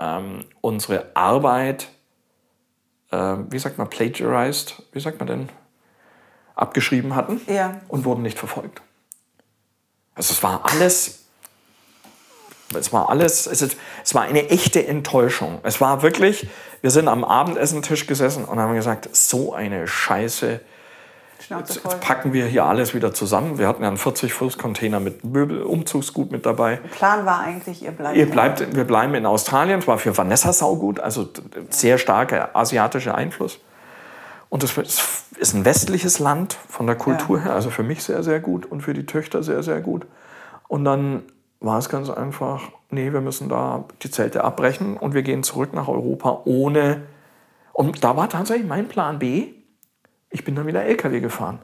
ähm, 0.00 0.44
unsere 0.60 1.14
Arbeit, 1.14 1.88
äh, 3.10 3.36
wie 3.50 3.58
sagt 3.58 3.78
man, 3.78 3.90
plagiarized, 3.90 4.82
wie 4.92 5.00
sagt 5.00 5.18
man 5.18 5.26
denn, 5.28 5.48
abgeschrieben 6.54 7.14
hatten 7.14 7.40
Ja. 7.46 7.80
und 7.88 8.04
wurden 8.04 8.22
nicht 8.22 8.38
verfolgt. 8.38 8.82
Also 10.14 10.32
es 10.32 10.42
war 10.42 10.64
alles, 10.70 11.19
es 12.74 12.92
war 12.92 13.08
alles, 13.08 13.46
es, 13.46 13.62
ist, 13.62 13.76
es 14.04 14.14
war 14.14 14.22
eine 14.22 14.48
echte 14.48 14.86
Enttäuschung. 14.86 15.58
Es 15.62 15.80
war 15.80 16.02
wirklich, 16.02 16.48
wir 16.82 16.90
sind 16.90 17.08
am 17.08 17.24
Abendessentisch 17.24 18.06
gesessen 18.06 18.44
und 18.44 18.58
haben 18.58 18.74
gesagt, 18.74 19.08
so 19.14 19.52
eine 19.52 19.88
Scheiße. 19.88 20.60
Jetzt, 21.48 21.74
jetzt 21.74 22.00
packen 22.00 22.32
wir 22.32 22.46
hier 22.46 22.64
alles 22.64 22.94
wieder 22.94 23.12
zusammen. 23.12 23.58
Wir 23.58 23.66
hatten 23.66 23.82
ja 23.82 23.88
einen 23.88 23.96
40-Fuß-Container 23.96 25.00
mit 25.00 25.24
Möbel, 25.24 25.62
Umzugsgut 25.62 26.30
mit 26.30 26.46
dabei. 26.46 26.76
Plan 26.92 27.26
war 27.26 27.40
eigentlich, 27.40 27.82
ihr 27.82 27.90
bleibt. 27.90 28.16
Ihr 28.16 28.30
bleibt, 28.30 28.76
wir 28.76 28.84
bleiben 28.84 29.14
in 29.14 29.26
Australien. 29.26 29.80
Es 29.80 29.88
war 29.88 29.98
für 29.98 30.16
Vanessa 30.16 30.52
saugut, 30.52 31.00
also 31.00 31.28
sehr 31.70 31.98
starker 31.98 32.54
asiatischer 32.54 33.14
Einfluss. 33.16 33.58
Und 34.48 34.62
es 34.62 34.76
ist 35.38 35.54
ein 35.54 35.64
westliches 35.64 36.18
Land 36.18 36.56
von 36.68 36.86
der 36.86 36.96
Kultur 36.96 37.38
Ja. 37.38 37.44
her, 37.44 37.54
also 37.54 37.70
für 37.70 37.82
mich 37.82 38.04
sehr, 38.04 38.22
sehr 38.22 38.38
gut 38.38 38.66
und 38.66 38.82
für 38.82 38.94
die 38.94 39.06
Töchter 39.06 39.42
sehr, 39.42 39.62
sehr 39.62 39.80
gut. 39.80 40.06
Und 40.68 40.84
dann 40.84 41.22
war 41.60 41.78
es 41.78 41.88
ganz 41.88 42.08
einfach, 42.08 42.62
nee, 42.90 43.12
wir 43.12 43.20
müssen 43.20 43.48
da 43.48 43.84
die 44.02 44.10
Zelte 44.10 44.42
abbrechen 44.44 44.96
und 44.96 45.14
wir 45.14 45.22
gehen 45.22 45.42
zurück 45.42 45.74
nach 45.74 45.88
Europa 45.88 46.42
ohne. 46.46 47.02
Und 47.72 48.02
da 48.02 48.16
war 48.16 48.28
tatsächlich 48.28 48.66
mein 48.66 48.88
Plan 48.88 49.18
B. 49.18 49.52
Ich 50.30 50.44
bin 50.44 50.54
dann 50.54 50.66
wieder 50.66 50.84
LKW 50.84 51.20
gefahren. 51.20 51.60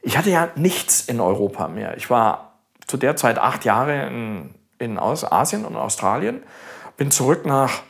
Ich 0.00 0.16
hatte 0.16 0.30
ja 0.30 0.48
nichts 0.56 1.02
in 1.02 1.20
Europa 1.20 1.68
mehr. 1.68 1.96
Ich 1.96 2.10
war 2.10 2.58
zu 2.86 2.96
der 2.96 3.14
Zeit 3.16 3.38
acht 3.38 3.64
Jahre 3.64 4.06
in, 4.06 4.54
in 4.78 4.98
Asien 4.98 5.64
und 5.64 5.76
Australien, 5.76 6.42
bin 6.96 7.10
zurück 7.10 7.46
nach 7.46 7.82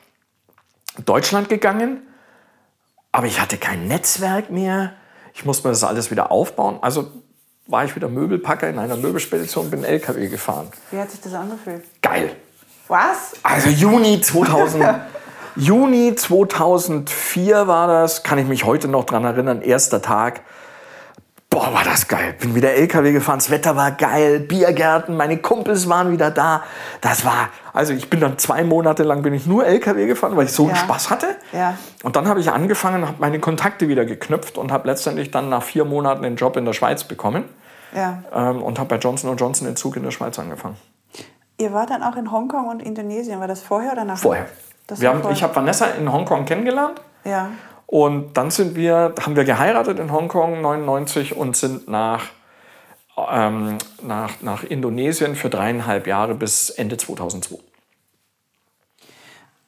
Deutschland 1.05 1.49
gegangen, 1.49 2.03
aber 3.13 3.27
ich 3.27 3.41
hatte 3.41 3.57
kein 3.57 3.87
Netzwerk 3.87 4.51
mehr. 4.51 4.93
Ich 5.35 5.45
musste 5.45 5.69
mir 5.69 5.73
das 5.73 5.85
alles 5.85 6.11
wieder 6.11 6.31
aufbauen. 6.31 6.79
Also 6.83 7.11
war 7.67 7.85
ich 7.85 7.95
wieder 7.95 8.09
Möbelpacker 8.09 8.69
in 8.69 8.79
einer 8.79 8.97
Möbelspedition, 8.97 9.71
bin 9.71 9.85
LKW 9.85 10.29
gefahren. 10.29 10.69
Wie 10.91 10.99
hat 10.99 11.11
sich 11.11 11.21
das 11.21 11.35
angefühlt? 11.35 11.85
Geil. 12.01 12.35
Was? 12.89 13.33
Also 13.43 13.69
Juni 13.71 14.21
2000, 14.21 14.85
Juni 15.57 16.15
2004 16.15 17.67
war 17.67 17.87
das, 17.87 18.23
kann 18.23 18.39
ich 18.39 18.47
mich 18.47 18.65
heute 18.65 18.89
noch 18.89 19.05
dran 19.05 19.25
erinnern, 19.25 19.63
erster 19.63 20.03
Tag. 20.03 20.41
Boah, 21.53 21.75
war 21.75 21.85
das 21.85 22.09
geil. 22.09 22.35
Bin 22.41 22.55
wieder 22.55 22.73
LKW 22.73 23.13
gefahren, 23.13 23.37
das 23.39 23.51
Wetter 23.51 23.77
war 23.77 23.91
geil, 23.91 24.41
Biergärten, 24.41 25.17
meine 25.19 25.37
Kumpels 25.37 25.87
waren 25.87 26.11
wieder 26.11 26.31
da. 26.31 26.63
Das 27.03 27.27
war, 27.27 27.51
also 27.75 27.93
ich 27.93 28.09
bin 28.09 28.21
dann 28.21 28.39
zwei 28.39 28.65
Monate 28.65 29.03
lang 29.03 29.21
bin 29.23 29.35
ich 29.35 29.47
nur 29.47 29.67
LKW 29.67 30.07
gefahren, 30.07 30.35
weil 30.35 30.47
ich 30.47 30.53
so 30.53 30.63
einen 30.63 30.71
Ja. 30.75 30.77
Spaß 30.77 31.11
hatte. 31.11 31.27
Ja. 31.53 31.77
Und 32.03 32.17
dann 32.17 32.27
habe 32.27 32.41
ich 32.41 32.51
angefangen, 32.51 33.07
habe 33.07 33.17
meine 33.19 33.39
Kontakte 33.39 33.89
wieder 33.89 34.07
geknüpft 34.07 34.57
und 34.57 34.73
habe 34.73 34.89
letztendlich 34.89 35.31
dann 35.31 35.51
nach 35.51 35.63
vier 35.63 35.85
Monaten 35.85 36.23
den 36.23 36.37
Job 36.37 36.57
in 36.57 36.65
der 36.65 36.73
Schweiz 36.73 37.05
bekommen 37.05 37.45
Ja. 37.95 38.23
ähm, 38.35 38.63
und 38.63 38.79
habe 38.79 38.89
bei 38.89 38.97
Johnson 38.97 39.37
Johnson 39.37 39.67
den 39.67 39.77
Zug 39.77 39.97
in 39.97 40.05
der 40.05 40.11
Schweiz 40.11 40.39
angefangen. 40.39 40.77
Ihr 41.59 41.75
wart 41.75 41.91
dann 41.91 42.03
auch 42.03 42.17
in 42.17 42.33
Hongkong 42.33 42.69
und 42.69 42.81
Indonesien. 42.83 43.39
War 43.41 43.47
das 43.47 43.61
vorher 43.61 43.93
oder 43.93 44.05
nachher? 44.05 44.23
Vorher. 44.23 44.47
Haben, 44.91 45.21
vorher. 45.21 45.31
ich 45.31 45.43
habe 45.43 45.55
Vanessa 45.55 45.85
in 45.99 46.11
Hongkong 46.11 46.47
kennengelernt. 46.47 46.99
Ja. 47.25 47.51
Und 47.93 48.39
dann 48.39 48.51
sind 48.51 48.75
wir, 48.75 49.15
haben 49.21 49.37
wir 49.37 49.45
geheiratet 49.45 49.99
in 49.99 50.11
Hongkong 50.11 50.63
99 50.63 51.37
und 51.37 51.55
sind 51.55 51.89
nach, 51.89 52.25
ähm, 53.31 53.77
nach, 54.01 54.41
nach 54.41 54.65
Indonesien 54.65 55.37
für 55.37 55.51
dreieinhalb 55.51 56.07
Jahre 56.07 56.35
bis 56.35 56.71
Ende 56.71 56.97
2002. 56.97 57.59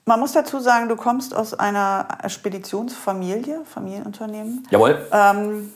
Man 0.07 0.21
muss 0.21 0.33
dazu 0.33 0.59
sagen, 0.59 0.89
du 0.89 0.97
kommst 0.97 1.37
aus 1.37 1.53
einer 1.53 2.09
Speditionsfamilie, 2.27 3.61
Familienunternehmen. 3.67 4.67
Jawohl. 4.71 5.07
Ähm, 5.13 5.75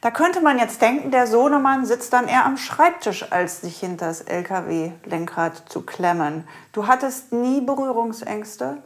da 0.00 0.10
könnte 0.10 0.40
man 0.40 0.58
jetzt 0.58 0.80
denken, 0.80 1.10
der 1.10 1.26
Sohnemann 1.26 1.84
sitzt 1.84 2.14
dann 2.14 2.28
eher 2.28 2.46
am 2.46 2.56
Schreibtisch, 2.56 3.30
als 3.30 3.60
sich 3.60 3.78
hinter 3.78 4.06
das 4.06 4.22
LKW-Lenkrad 4.22 5.68
zu 5.68 5.82
klemmen. 5.82 6.48
Du 6.72 6.86
hattest 6.86 7.34
nie 7.34 7.60
Berührungsängste. 7.60 8.78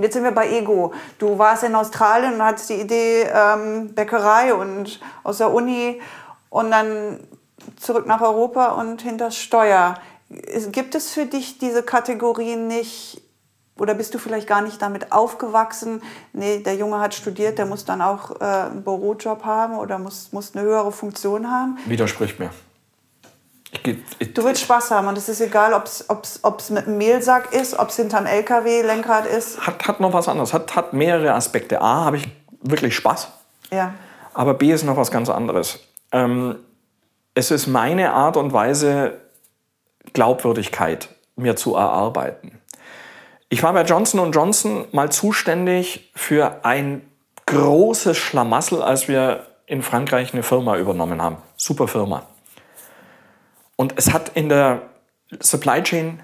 Und 0.00 0.04
jetzt 0.04 0.14
sind 0.14 0.24
wir 0.24 0.30
bei 0.30 0.48
Ego. 0.48 0.94
Du 1.18 1.36
warst 1.38 1.62
in 1.62 1.74
Australien 1.74 2.32
und 2.32 2.42
hattest 2.42 2.70
die 2.70 2.80
Idee 2.80 3.24
ähm, 3.34 3.92
Bäckerei 3.92 4.54
und 4.54 4.98
aus 5.24 5.36
der 5.36 5.52
Uni 5.52 6.00
und 6.48 6.70
dann 6.70 7.20
zurück 7.76 8.06
nach 8.06 8.22
Europa 8.22 8.68
und 8.68 9.02
hinters 9.02 9.36
Steuer. 9.36 9.96
Gibt 10.72 10.94
es 10.94 11.10
für 11.10 11.26
dich 11.26 11.58
diese 11.58 11.82
Kategorien 11.82 12.66
nicht? 12.66 13.20
Oder 13.78 13.92
bist 13.92 14.14
du 14.14 14.18
vielleicht 14.18 14.46
gar 14.46 14.62
nicht 14.62 14.80
damit 14.80 15.12
aufgewachsen? 15.12 16.02
Nee, 16.32 16.60
der 16.60 16.76
Junge 16.76 16.98
hat 16.98 17.12
studiert, 17.12 17.58
der 17.58 17.66
muss 17.66 17.84
dann 17.84 18.00
auch 18.00 18.40
äh, 18.40 18.44
einen 18.44 18.82
Bürojob 18.82 19.44
haben 19.44 19.76
oder 19.76 19.98
muss, 19.98 20.32
muss 20.32 20.56
eine 20.56 20.64
höhere 20.64 20.92
Funktion 20.92 21.50
haben. 21.50 21.76
Widerspricht 21.84 22.40
mir. 22.40 22.48
Du 24.34 24.44
willst 24.44 24.62
Spaß 24.62 24.90
haben 24.90 25.06
und 25.06 25.16
es 25.16 25.28
ist 25.28 25.40
egal, 25.40 25.72
ob 25.74 25.84
es 25.84 26.70
mit 26.70 26.86
einem 26.86 26.98
Mehlsack 26.98 27.52
ist, 27.52 27.78
ob 27.78 27.90
es 27.90 27.96
hinterm 27.96 28.26
LKW-Lenkrad 28.26 29.26
ist. 29.26 29.64
hat, 29.64 29.86
hat 29.86 30.00
noch 30.00 30.12
was 30.12 30.28
anderes, 30.28 30.52
hat, 30.52 30.74
hat 30.74 30.92
mehrere 30.92 31.34
Aspekte. 31.34 31.80
A, 31.80 32.04
habe 32.04 32.16
ich 32.16 32.28
wirklich 32.62 32.94
Spaß. 32.96 33.28
Ja. 33.70 33.94
Aber 34.34 34.54
B 34.54 34.72
ist 34.72 34.84
noch 34.84 34.96
was 34.96 35.10
ganz 35.10 35.30
anderes. 35.30 35.78
Ähm, 36.12 36.56
es 37.34 37.50
ist 37.50 37.68
meine 37.68 38.12
Art 38.12 38.36
und 38.36 38.52
Weise, 38.52 39.20
Glaubwürdigkeit 40.12 41.08
mir 41.36 41.56
zu 41.56 41.76
erarbeiten. 41.76 42.60
Ich 43.48 43.62
war 43.62 43.72
bei 43.72 43.82
Johnson 43.82 44.32
Johnson 44.32 44.84
mal 44.92 45.10
zuständig 45.10 46.10
für 46.14 46.64
ein 46.64 47.02
großes 47.46 48.16
Schlamassel, 48.16 48.82
als 48.82 49.08
wir 49.08 49.46
in 49.66 49.82
Frankreich 49.82 50.32
eine 50.32 50.42
Firma 50.42 50.76
übernommen 50.76 51.22
haben. 51.22 51.36
Super 51.56 51.88
Firma. 51.88 52.26
Und 53.80 53.94
es 53.96 54.12
hat 54.12 54.32
in 54.34 54.50
der 54.50 54.90
Supply 55.40 55.82
Chain 55.82 56.22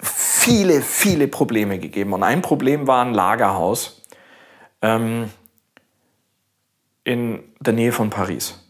viele, 0.00 0.80
viele 0.80 1.26
Probleme 1.26 1.80
gegeben. 1.80 2.12
Und 2.12 2.22
ein 2.22 2.40
Problem 2.40 2.86
war 2.86 3.04
ein 3.04 3.14
Lagerhaus 3.14 4.00
ähm, 4.80 5.28
in 7.02 7.42
der 7.58 7.72
Nähe 7.72 7.90
von 7.90 8.10
Paris. 8.10 8.64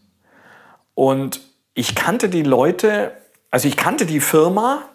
Und 0.95 1.41
ich 1.75 1.93
kannte 1.93 2.29
die 2.29 2.41
Leute, 2.41 3.15
also 3.51 3.67
ich 3.67 3.77
kannte 3.77 4.07
die 4.07 4.21
Firma, 4.21 4.89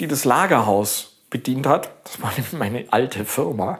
die 0.00 0.08
das 0.08 0.24
Lagerhaus 0.24 1.22
bedient 1.30 1.68
hat. 1.68 1.92
Das 2.02 2.20
war 2.20 2.32
meine 2.58 2.86
alte 2.90 3.26
Firma. 3.26 3.78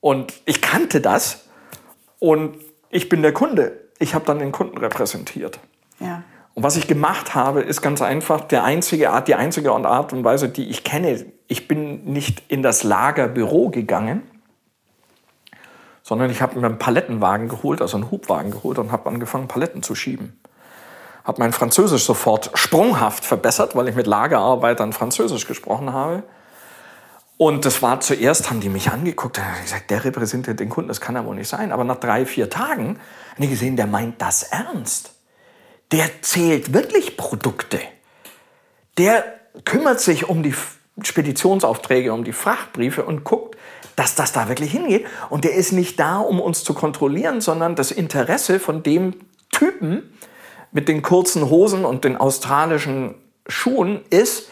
Und 0.00 0.32
ich 0.46 0.62
kannte 0.62 1.02
das. 1.02 1.46
Und 2.20 2.56
ich 2.88 3.10
bin 3.10 3.20
der 3.20 3.34
Kunde. 3.34 3.82
Ich 3.98 4.14
habe 4.14 4.24
dann 4.24 4.38
den 4.38 4.50
Kunden 4.50 4.78
repräsentiert. 4.78 5.60
Ja. 6.00 6.24
Und 6.54 6.62
was 6.62 6.76
ich 6.76 6.86
gemacht 6.86 7.34
habe, 7.34 7.62
ist 7.62 7.82
ganz 7.82 8.00
einfach 8.00 8.42
der 8.42 8.62
einzige 8.62 9.10
Art, 9.10 9.26
die 9.26 9.34
einzige 9.34 9.72
Art 9.72 10.12
und 10.12 10.24
Weise, 10.24 10.48
die 10.48 10.70
ich 10.70 10.84
kenne. 10.84 11.26
Ich 11.48 11.66
bin 11.66 12.04
nicht 12.04 12.44
in 12.48 12.62
das 12.62 12.84
Lagerbüro 12.84 13.70
gegangen, 13.70 14.22
sondern 16.02 16.30
ich 16.30 16.40
habe 16.40 16.58
mir 16.58 16.66
einen 16.66 16.78
Palettenwagen 16.78 17.48
geholt, 17.48 17.82
also 17.82 17.96
einen 17.96 18.10
Hubwagen 18.10 18.52
geholt 18.52 18.78
und 18.78 18.92
habe 18.92 19.08
angefangen, 19.10 19.48
Paletten 19.48 19.82
zu 19.82 19.96
schieben. 19.96 20.38
Habe 21.24 21.40
mein 21.40 21.52
Französisch 21.52 22.04
sofort 22.04 22.50
sprunghaft 22.54 23.24
verbessert, 23.24 23.74
weil 23.74 23.88
ich 23.88 23.96
mit 23.96 24.06
Lagerarbeitern 24.06 24.92
Französisch 24.92 25.46
gesprochen 25.46 25.92
habe. 25.92 26.22
Und 27.36 27.64
das 27.64 27.82
war 27.82 27.98
zuerst, 27.98 28.50
haben 28.50 28.60
die 28.60 28.68
mich 28.68 28.92
angeguckt, 28.92 29.40
ich 29.56 29.62
gesagt, 29.64 29.90
der 29.90 30.04
repräsentiert 30.04 30.60
den 30.60 30.68
Kunden, 30.68 30.88
das 30.88 31.00
kann 31.00 31.16
ja 31.16 31.24
wohl 31.24 31.34
nicht 31.34 31.48
sein. 31.48 31.72
Aber 31.72 31.82
nach 31.82 31.96
drei, 31.96 32.26
vier 32.26 32.48
Tagen 32.48 33.00
haben 33.32 33.42
die 33.42 33.48
gesehen, 33.48 33.74
der 33.74 33.86
meint 33.86 34.22
das 34.22 34.44
ernst 34.44 35.14
der 35.94 36.22
zählt 36.22 36.72
wirklich 36.72 37.16
Produkte. 37.16 37.78
Der 38.98 39.24
kümmert 39.64 40.00
sich 40.00 40.28
um 40.28 40.42
die 40.42 40.52
Speditionsaufträge, 41.00 42.12
um 42.12 42.24
die 42.24 42.32
Frachtbriefe 42.32 43.04
und 43.04 43.22
guckt, 43.22 43.56
dass 43.94 44.16
das 44.16 44.32
da 44.32 44.48
wirklich 44.48 44.72
hingeht. 44.72 45.06
Und 45.30 45.44
der 45.44 45.54
ist 45.54 45.70
nicht 45.70 46.00
da, 46.00 46.18
um 46.18 46.40
uns 46.40 46.64
zu 46.64 46.74
kontrollieren, 46.74 47.40
sondern 47.40 47.76
das 47.76 47.92
Interesse 47.92 48.58
von 48.58 48.82
dem 48.82 49.14
Typen 49.52 50.18
mit 50.72 50.88
den 50.88 51.00
kurzen 51.00 51.48
Hosen 51.48 51.84
und 51.84 52.02
den 52.02 52.16
australischen 52.16 53.14
Schuhen 53.46 54.00
ist, 54.10 54.48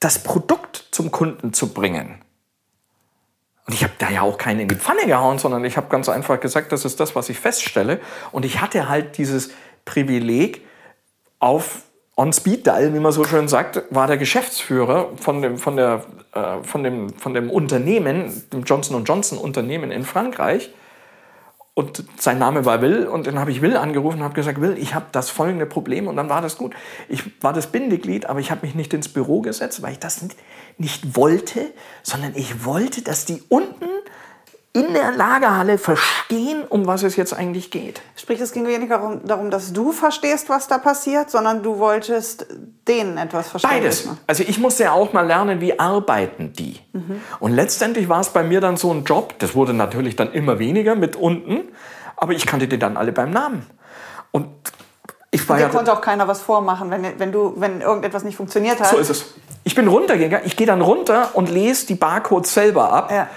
das 0.00 0.22
Produkt 0.22 0.86
zum 0.90 1.10
Kunden 1.10 1.52
zu 1.52 1.74
bringen. 1.74 2.22
Und 3.66 3.74
ich 3.74 3.82
habe 3.82 3.92
da 3.98 4.08
ja 4.08 4.22
auch 4.22 4.38
keinen 4.38 4.60
in 4.60 4.68
die 4.68 4.76
Pfanne 4.76 5.04
gehauen, 5.04 5.38
sondern 5.38 5.62
ich 5.66 5.76
habe 5.76 5.90
ganz 5.90 6.08
einfach 6.08 6.40
gesagt, 6.40 6.72
das 6.72 6.86
ist 6.86 6.98
das, 7.00 7.14
was 7.14 7.28
ich 7.28 7.38
feststelle. 7.38 8.00
Und 8.32 8.46
ich 8.46 8.62
hatte 8.62 8.88
halt 8.88 9.18
dieses 9.18 9.50
Privileg, 9.88 10.66
auf 11.38 11.82
on 12.16 12.32
Speed 12.32 12.66
Dial, 12.66 12.92
wie 12.92 12.98
man 12.98 13.12
so 13.12 13.24
schön 13.24 13.48
sagt, 13.48 13.82
war 13.90 14.06
der 14.06 14.18
Geschäftsführer 14.18 15.10
von 15.16 15.40
dem, 15.40 15.56
von 15.56 15.76
der, 15.76 16.04
äh, 16.34 16.62
von 16.62 16.84
dem, 16.84 17.10
von 17.14 17.32
dem 17.32 17.48
Unternehmen, 17.48 18.44
dem 18.52 18.64
Johnson 18.64 19.02
Johnson 19.04 19.38
Unternehmen 19.38 19.90
in 19.90 20.04
Frankreich. 20.04 20.70
Und 21.74 22.02
sein 22.18 22.40
Name 22.40 22.64
war 22.64 22.82
Will 22.82 23.06
und 23.06 23.28
dann 23.28 23.38
habe 23.38 23.52
ich 23.52 23.62
Will 23.62 23.76
angerufen 23.76 24.18
und 24.18 24.24
habe 24.24 24.34
gesagt, 24.34 24.60
Will, 24.60 24.76
ich 24.78 24.94
habe 24.94 25.06
das 25.12 25.30
folgende 25.30 25.64
Problem 25.64 26.08
und 26.08 26.16
dann 26.16 26.28
war 26.28 26.42
das 26.42 26.58
gut. 26.58 26.74
Ich 27.08 27.22
war 27.40 27.52
das 27.52 27.68
Bindeglied, 27.68 28.26
aber 28.26 28.40
ich 28.40 28.50
habe 28.50 28.66
mich 28.66 28.74
nicht 28.74 28.92
ins 28.92 29.08
Büro 29.08 29.40
gesetzt, 29.40 29.80
weil 29.80 29.92
ich 29.92 30.00
das 30.00 30.20
nicht, 30.20 30.36
nicht 30.76 31.16
wollte, 31.16 31.60
sondern 32.02 32.32
ich 32.34 32.64
wollte, 32.64 33.02
dass 33.02 33.26
die 33.26 33.44
unten 33.48 33.86
in 34.72 34.92
der 34.92 35.12
Lagerhalle 35.12 35.78
verstehen, 35.78 36.64
um 36.68 36.86
was 36.86 37.02
es 37.02 37.16
jetzt 37.16 37.32
eigentlich 37.32 37.70
geht. 37.70 38.02
Sprich, 38.16 38.40
es 38.40 38.52
ging 38.52 38.66
weniger 38.66 39.20
darum, 39.24 39.50
dass 39.50 39.72
du 39.72 39.92
verstehst, 39.92 40.48
was 40.48 40.68
da 40.68 40.78
passiert, 40.78 41.30
sondern 41.30 41.62
du 41.62 41.78
wolltest 41.78 42.46
denen 42.86 43.16
etwas 43.16 43.48
verstehen. 43.48 43.70
Beides. 43.70 44.08
Also 44.26 44.44
ich 44.46 44.58
musste 44.58 44.84
ja 44.84 44.92
auch 44.92 45.12
mal 45.12 45.26
lernen, 45.26 45.60
wie 45.60 45.78
arbeiten 45.78 46.52
die. 46.52 46.80
Mhm. 46.92 47.22
Und 47.40 47.52
letztendlich 47.52 48.08
war 48.08 48.20
es 48.20 48.28
bei 48.28 48.42
mir 48.42 48.60
dann 48.60 48.76
so 48.76 48.92
ein 48.92 49.04
Job, 49.04 49.34
das 49.38 49.54
wurde 49.54 49.72
natürlich 49.72 50.16
dann 50.16 50.32
immer 50.32 50.58
weniger 50.58 50.94
mit 50.94 51.16
unten, 51.16 51.68
aber 52.16 52.32
ich 52.32 52.46
kannte 52.46 52.68
die 52.68 52.78
dann 52.78 52.96
alle 52.96 53.12
beim 53.12 53.30
Namen. 53.30 53.66
Und 54.32 54.48
ich 55.30 55.46
war 55.48 55.56
Und 55.56 55.60
dir 55.60 55.66
ja, 55.66 55.70
konnte 55.70 55.92
auch 55.92 56.00
keiner 56.02 56.28
was 56.28 56.40
vormachen, 56.42 56.90
wenn, 56.90 57.18
wenn, 57.18 57.32
du, 57.32 57.54
wenn 57.56 57.80
irgendetwas 57.80 58.22
nicht 58.22 58.36
funktioniert 58.36 58.80
hat. 58.80 58.88
So 58.88 58.98
ist 58.98 59.10
es. 59.10 59.34
Ich 59.64 59.74
bin 59.74 59.88
runtergegangen, 59.88 60.46
ich 60.46 60.56
gehe 60.56 60.66
dann 60.66 60.80
runter 60.80 61.30
und 61.34 61.50
lese 61.50 61.86
die 61.86 61.94
Barcodes 61.94 62.54
selber 62.54 62.92
ab. 62.92 63.10
Ja 63.10 63.28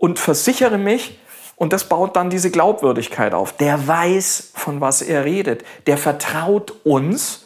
und 0.00 0.18
versichere 0.18 0.78
mich, 0.78 1.20
und 1.60 1.74
das 1.74 1.84
baut 1.84 2.16
dann 2.16 2.30
diese 2.30 2.50
Glaubwürdigkeit 2.50 3.34
auf. 3.34 3.52
Der 3.52 3.86
weiß, 3.86 4.52
von 4.54 4.80
was 4.80 5.02
er 5.02 5.26
redet. 5.26 5.62
Der 5.86 5.98
vertraut 5.98 6.72
uns. 6.84 7.44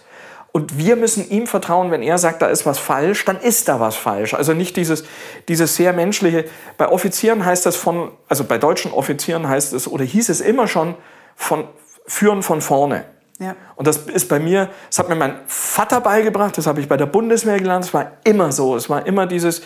Und 0.52 0.78
wir 0.78 0.94
müssen 0.94 1.28
ihm 1.28 1.48
vertrauen, 1.48 1.90
wenn 1.90 2.00
er 2.00 2.16
sagt, 2.16 2.40
da 2.40 2.46
ist 2.46 2.64
was 2.64 2.78
falsch, 2.78 3.24
dann 3.24 3.40
ist 3.40 3.66
da 3.66 3.80
was 3.80 3.96
falsch. 3.96 4.32
Also 4.32 4.52
nicht 4.52 4.76
dieses, 4.76 5.02
dieses 5.48 5.74
sehr 5.74 5.92
menschliche. 5.92 6.44
Bei 6.78 6.88
Offizieren 6.88 7.44
heißt 7.44 7.66
das 7.66 7.74
von, 7.74 8.12
also 8.28 8.44
bei 8.44 8.56
deutschen 8.56 8.92
Offizieren 8.92 9.48
heißt 9.48 9.72
es, 9.72 9.88
oder 9.88 10.04
hieß 10.04 10.28
es 10.28 10.40
immer 10.40 10.68
schon, 10.68 10.94
von, 11.34 11.64
führen 12.06 12.44
von 12.44 12.60
vorne. 12.60 13.06
Ja. 13.40 13.56
Und 13.74 13.88
das 13.88 13.96
ist 13.96 14.28
bei 14.28 14.38
mir, 14.38 14.70
das 14.90 15.00
hat 15.00 15.08
mir 15.08 15.16
mein 15.16 15.40
Vater 15.48 16.00
beigebracht, 16.00 16.56
das 16.56 16.68
habe 16.68 16.80
ich 16.80 16.88
bei 16.88 16.96
der 16.96 17.06
Bundeswehr 17.06 17.58
gelernt, 17.58 17.86
es 17.86 17.92
war 17.92 18.12
immer 18.22 18.52
so. 18.52 18.76
Es 18.76 18.88
war 18.88 19.04
immer 19.06 19.26
dieses, 19.26 19.62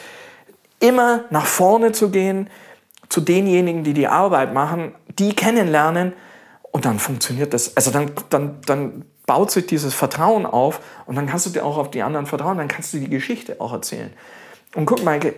immer 0.80 1.24
nach 1.28 1.44
vorne 1.44 1.92
zu 1.92 2.08
gehen, 2.08 2.48
zu 3.08 3.20
denjenigen, 3.20 3.84
die 3.84 3.94
die 3.94 4.08
Arbeit 4.08 4.52
machen, 4.52 4.94
die 5.18 5.34
kennenlernen 5.34 6.12
und 6.72 6.84
dann 6.84 6.98
funktioniert 6.98 7.54
das. 7.54 7.76
Also 7.76 7.90
dann, 7.90 8.10
dann, 8.30 8.60
dann 8.66 9.04
baut 9.26 9.50
sich 9.50 9.66
dieses 9.66 9.94
Vertrauen 9.94 10.46
auf 10.46 10.80
und 11.06 11.16
dann 11.16 11.26
kannst 11.26 11.46
du 11.46 11.50
dir 11.50 11.64
auch 11.64 11.78
auf 11.78 11.90
die 11.90 12.02
anderen 12.02 12.26
vertrauen, 12.26 12.58
dann 12.58 12.68
kannst 12.68 12.94
du 12.94 12.98
die 12.98 13.10
Geschichte 13.10 13.60
auch 13.60 13.72
erzählen. 13.72 14.12
Und 14.74 14.86
guck, 14.86 15.04
Michael, 15.04 15.34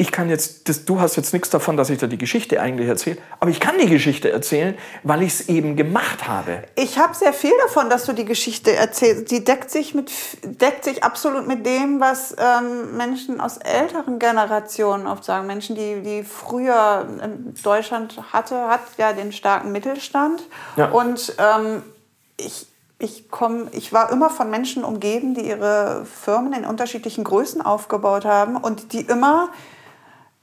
ich 0.00 0.12
kann 0.12 0.28
jetzt, 0.28 0.68
das, 0.68 0.84
du 0.84 1.00
hast 1.00 1.16
jetzt 1.16 1.32
nichts 1.32 1.50
davon, 1.50 1.76
dass 1.76 1.90
ich 1.90 1.98
da 1.98 2.06
die 2.06 2.18
Geschichte 2.18 2.60
eigentlich 2.60 2.88
erzähle, 2.88 3.18
aber 3.40 3.50
ich 3.50 3.58
kann 3.58 3.78
die 3.78 3.88
Geschichte 3.88 4.30
erzählen, 4.30 4.78
weil 5.02 5.22
ich 5.22 5.40
es 5.40 5.48
eben 5.48 5.74
gemacht 5.74 6.28
habe. 6.28 6.62
Ich 6.76 7.00
habe 7.00 7.16
sehr 7.16 7.32
viel 7.32 7.52
davon, 7.64 7.90
dass 7.90 8.04
du 8.04 8.12
die 8.12 8.24
Geschichte 8.24 8.76
erzählst. 8.76 9.32
Die 9.32 9.42
deckt 9.42 9.72
sich, 9.72 9.96
mit, 9.96 10.12
deckt 10.44 10.84
sich 10.84 11.02
absolut 11.02 11.48
mit 11.48 11.66
dem, 11.66 11.98
was 11.98 12.36
ähm, 12.38 12.96
Menschen 12.96 13.40
aus 13.40 13.56
älteren 13.56 14.20
Generationen 14.20 15.08
oft 15.08 15.24
sagen. 15.24 15.48
Menschen, 15.48 15.74
die, 15.74 16.00
die 16.00 16.22
früher 16.22 17.08
Deutschland 17.64 18.20
hatte, 18.32 18.68
hat 18.68 18.82
ja 18.98 19.12
den 19.12 19.32
starken 19.32 19.72
Mittelstand. 19.72 20.44
Ja. 20.76 20.90
Und 20.90 21.34
ähm, 21.38 21.82
ich, 22.36 22.68
ich, 23.00 23.32
komm, 23.32 23.66
ich 23.72 23.92
war 23.92 24.12
immer 24.12 24.30
von 24.30 24.48
Menschen 24.48 24.84
umgeben, 24.84 25.34
die 25.34 25.48
ihre 25.48 26.06
Firmen 26.06 26.52
in 26.52 26.64
unterschiedlichen 26.64 27.24
Größen 27.24 27.60
aufgebaut 27.60 28.24
haben 28.24 28.56
und 28.56 28.92
die 28.92 29.00
immer 29.00 29.48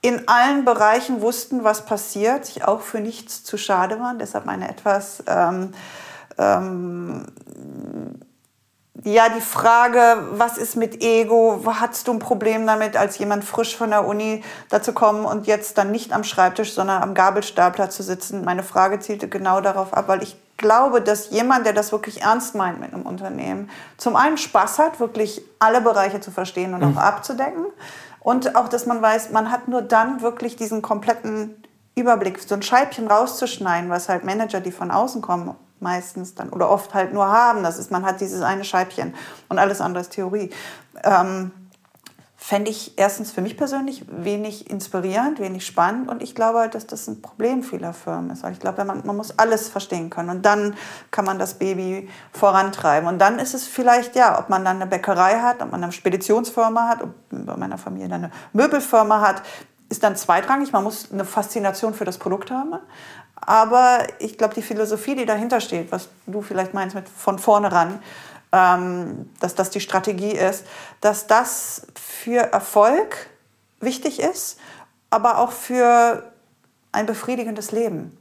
in 0.06 0.28
allen 0.28 0.66
Bereichen 0.66 1.22
wussten, 1.22 1.64
was 1.64 1.84
passiert, 1.84 2.46
sich 2.46 2.64
auch 2.64 2.82
für 2.82 3.00
nichts 3.00 3.44
zu 3.44 3.58
schade 3.58 4.00
waren. 4.00 4.20
Deshalb 4.20 4.46
meine 4.46 4.70
etwas, 4.70 5.24
ähm, 5.26 5.74
ähm, 6.38 7.26
ja, 9.04 9.30
die 9.30 9.42
Frage, 9.42 10.28
was 10.34 10.60
ist 10.60 10.76
mit 10.76 11.02
Ego? 11.02 11.60
Hattest 11.66 12.08
du 12.08 12.14
ein 12.14 12.20
Problem 12.20 12.68
damit, 12.68 12.96
als 12.96 13.18
jemand 13.18 13.46
frisch 13.46 13.76
von 13.76 13.90
der 13.90 14.06
Uni 14.06 14.44
dazu 14.70 14.94
kommen 14.94 15.26
und 15.26 15.48
jetzt 15.48 15.80
dann 15.80 15.90
nicht 15.90 16.14
am 16.14 16.24
Schreibtisch, 16.24 16.74
sondern 16.74 17.02
am 17.02 17.16
Gabelstapler 17.16 17.90
zu 17.90 18.04
sitzen? 18.04 18.46
Meine 18.46 18.62
Frage 18.62 19.00
zielte 19.00 19.28
genau 19.28 19.60
darauf 19.60 19.92
ab, 19.92 20.08
weil 20.08 20.22
ich 20.22 20.38
glaube, 20.58 21.02
dass 21.02 21.32
jemand, 21.32 21.66
der 21.66 21.74
das 21.74 21.92
wirklich 21.92 22.22
ernst 22.22 22.54
meint 22.54 22.80
mit 22.80 22.94
einem 22.94 23.08
Unternehmen, 23.08 23.72
zum 23.98 24.16
einen 24.16 24.38
Spaß 24.38 24.78
hat, 24.78 25.00
wirklich 25.00 25.42
alle 25.58 25.82
Bereiche 25.82 26.22
zu 26.22 26.30
verstehen 26.30 26.76
und 26.76 26.82
mhm. 26.82 26.96
auch 26.96 27.02
abzudecken 27.02 27.66
und 28.26 28.56
auch, 28.56 28.68
dass 28.68 28.88
man 28.88 29.04
weiß, 29.04 29.30
man 29.30 29.52
hat 29.52 29.68
nur 29.68 29.84
dann 29.84 30.24
wirklich 30.24 30.56
diesen 30.56 30.82
kompletten 30.82 31.64
Überblick, 31.94 32.40
so 32.40 32.56
ein 32.56 32.64
Scheibchen 32.64 33.06
rauszuschneiden, 33.06 33.92
was 33.92 34.10
halt 34.10 34.24
Manager, 34.24 34.62
die 34.62 34.72
von 34.72 34.90
außen 34.90 35.22
kommen, 35.22 35.54
meistens 35.80 36.34
dann 36.34 36.50
oder 36.50 36.72
oft 36.72 36.96
halt 36.96 37.14
nur 37.14 37.28
haben. 37.28 37.62
Das 37.62 37.78
ist, 37.78 37.92
man 37.92 38.04
hat 38.04 38.22
dieses 38.22 38.42
eine 38.42 38.64
Scheibchen 38.64 39.14
und 39.48 39.60
alles 39.60 39.80
andere 39.80 40.02
ist 40.02 40.10
Theorie. 40.14 40.50
Ähm, 41.04 41.52
fände 42.46 42.70
ich 42.70 42.94
erstens 42.96 43.32
für 43.32 43.42
mich 43.42 43.58
persönlich 43.58 44.06
wenig 44.08 44.70
inspirierend, 44.70 45.40
wenig 45.40 45.66
spannend 45.66 46.12
und 46.12 46.22
ich 46.22 46.36
glaube 46.36 46.60
halt, 46.60 46.76
dass 46.76 46.86
das 46.86 47.08
ein 47.08 47.20
Problem 47.20 47.64
vieler 47.64 47.92
Firmen 47.92 48.30
ist. 48.30 48.46
Ich 48.46 48.60
glaube, 48.60 48.86
man, 48.86 49.02
man 49.04 49.18
muss 49.18 49.40
alles 49.40 49.68
verstehen 49.68 50.12
können 50.12 50.30
und 50.30 50.46
dann 50.46 50.76
kann 51.10 51.26
man 51.26 51.40
das 51.40 51.56
Baby 51.56 52.08
vorantreiben. 52.34 53.10
Und 53.10 53.18
dann 53.18 53.40
ist 53.40 53.56
es 53.56 53.66
vielleicht, 53.66 54.16
ja, 54.16 54.38
ob 54.38 54.50
man 54.50 54.64
dann 54.64 54.76
eine 54.76 54.86
Bäckerei 54.86 55.40
hat, 55.40 55.64
ob 55.64 55.72
man 55.72 55.82
eine 55.82 55.92
Speditionsfirma 55.92 56.88
hat, 56.88 57.02
ob 57.02 57.10
bei 57.32 57.58
meiner 57.58 57.80
Familie 57.80 58.14
eine 58.14 58.30
Möbelfirma 58.54 59.22
hat, 59.22 59.42
ist 59.90 60.04
dann 60.04 60.16
zweitrangig. 60.16 60.72
Man 60.72 60.84
muss 60.84 61.12
eine 61.12 61.26
Faszination 61.26 61.96
für 61.96 62.06
das 62.06 62.20
Produkt 62.20 62.52
haben. 62.52 62.76
Aber 63.38 64.06
ich 64.20 64.38
glaube, 64.38 64.54
die 64.54 64.62
Philosophie, 64.62 65.16
die 65.16 65.26
dahinter 65.26 65.62
steht, 65.62 65.92
was 65.92 66.10
du 66.28 66.44
vielleicht 66.44 66.76
meinst 66.76 66.94
mit 66.96 67.10
von 67.10 67.40
vorne 67.40 67.72
ran, 67.72 68.00
ähm, 68.56 69.30
dass 69.40 69.56
das 69.56 69.70
die 69.70 69.82
Strategie 69.82 70.32
ist, 70.32 70.66
dass 71.02 71.28
das 71.28 71.88
für 72.16 72.40
Erfolg 72.40 73.28
wichtig 73.80 74.20
ist, 74.20 74.58
aber 75.10 75.38
auch 75.38 75.52
für 75.52 76.32
ein 76.92 77.06
befriedigendes 77.06 77.72
Leben. 77.72 78.18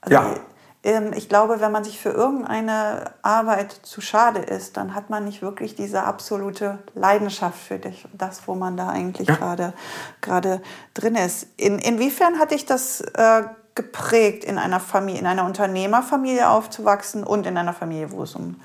Also 0.00 0.14
ja. 0.14 0.34
Ähm, 0.82 1.12
ich 1.14 1.28
glaube, 1.28 1.60
wenn 1.60 1.72
man 1.72 1.84
sich 1.84 1.98
für 1.98 2.10
irgendeine 2.10 3.12
Arbeit 3.22 3.72
zu 3.72 4.00
schade 4.00 4.40
ist, 4.40 4.76
dann 4.76 4.94
hat 4.94 5.10
man 5.10 5.24
nicht 5.24 5.42
wirklich 5.42 5.74
diese 5.74 6.02
absolute 6.02 6.78
Leidenschaft 6.94 7.58
für 7.58 7.78
dich, 7.78 8.06
das, 8.12 8.46
wo 8.46 8.54
man 8.54 8.76
da 8.76 8.88
eigentlich 8.88 9.28
ja. 9.28 9.36
gerade, 9.36 9.72
gerade 10.20 10.62
drin 10.94 11.14
ist. 11.14 11.46
In, 11.56 11.78
inwiefern 11.78 12.38
hat 12.38 12.50
dich 12.50 12.66
das 12.66 13.00
äh, 13.00 13.44
geprägt, 13.74 14.44
in 14.44 14.58
einer 14.58 14.80
Familie, 14.80 15.20
in 15.20 15.26
einer 15.26 15.44
Unternehmerfamilie 15.44 16.48
aufzuwachsen 16.48 17.24
und 17.24 17.46
in 17.46 17.56
einer 17.56 17.72
Familie, 17.72 18.12
wo 18.12 18.22
es 18.22 18.34
um 18.34 18.56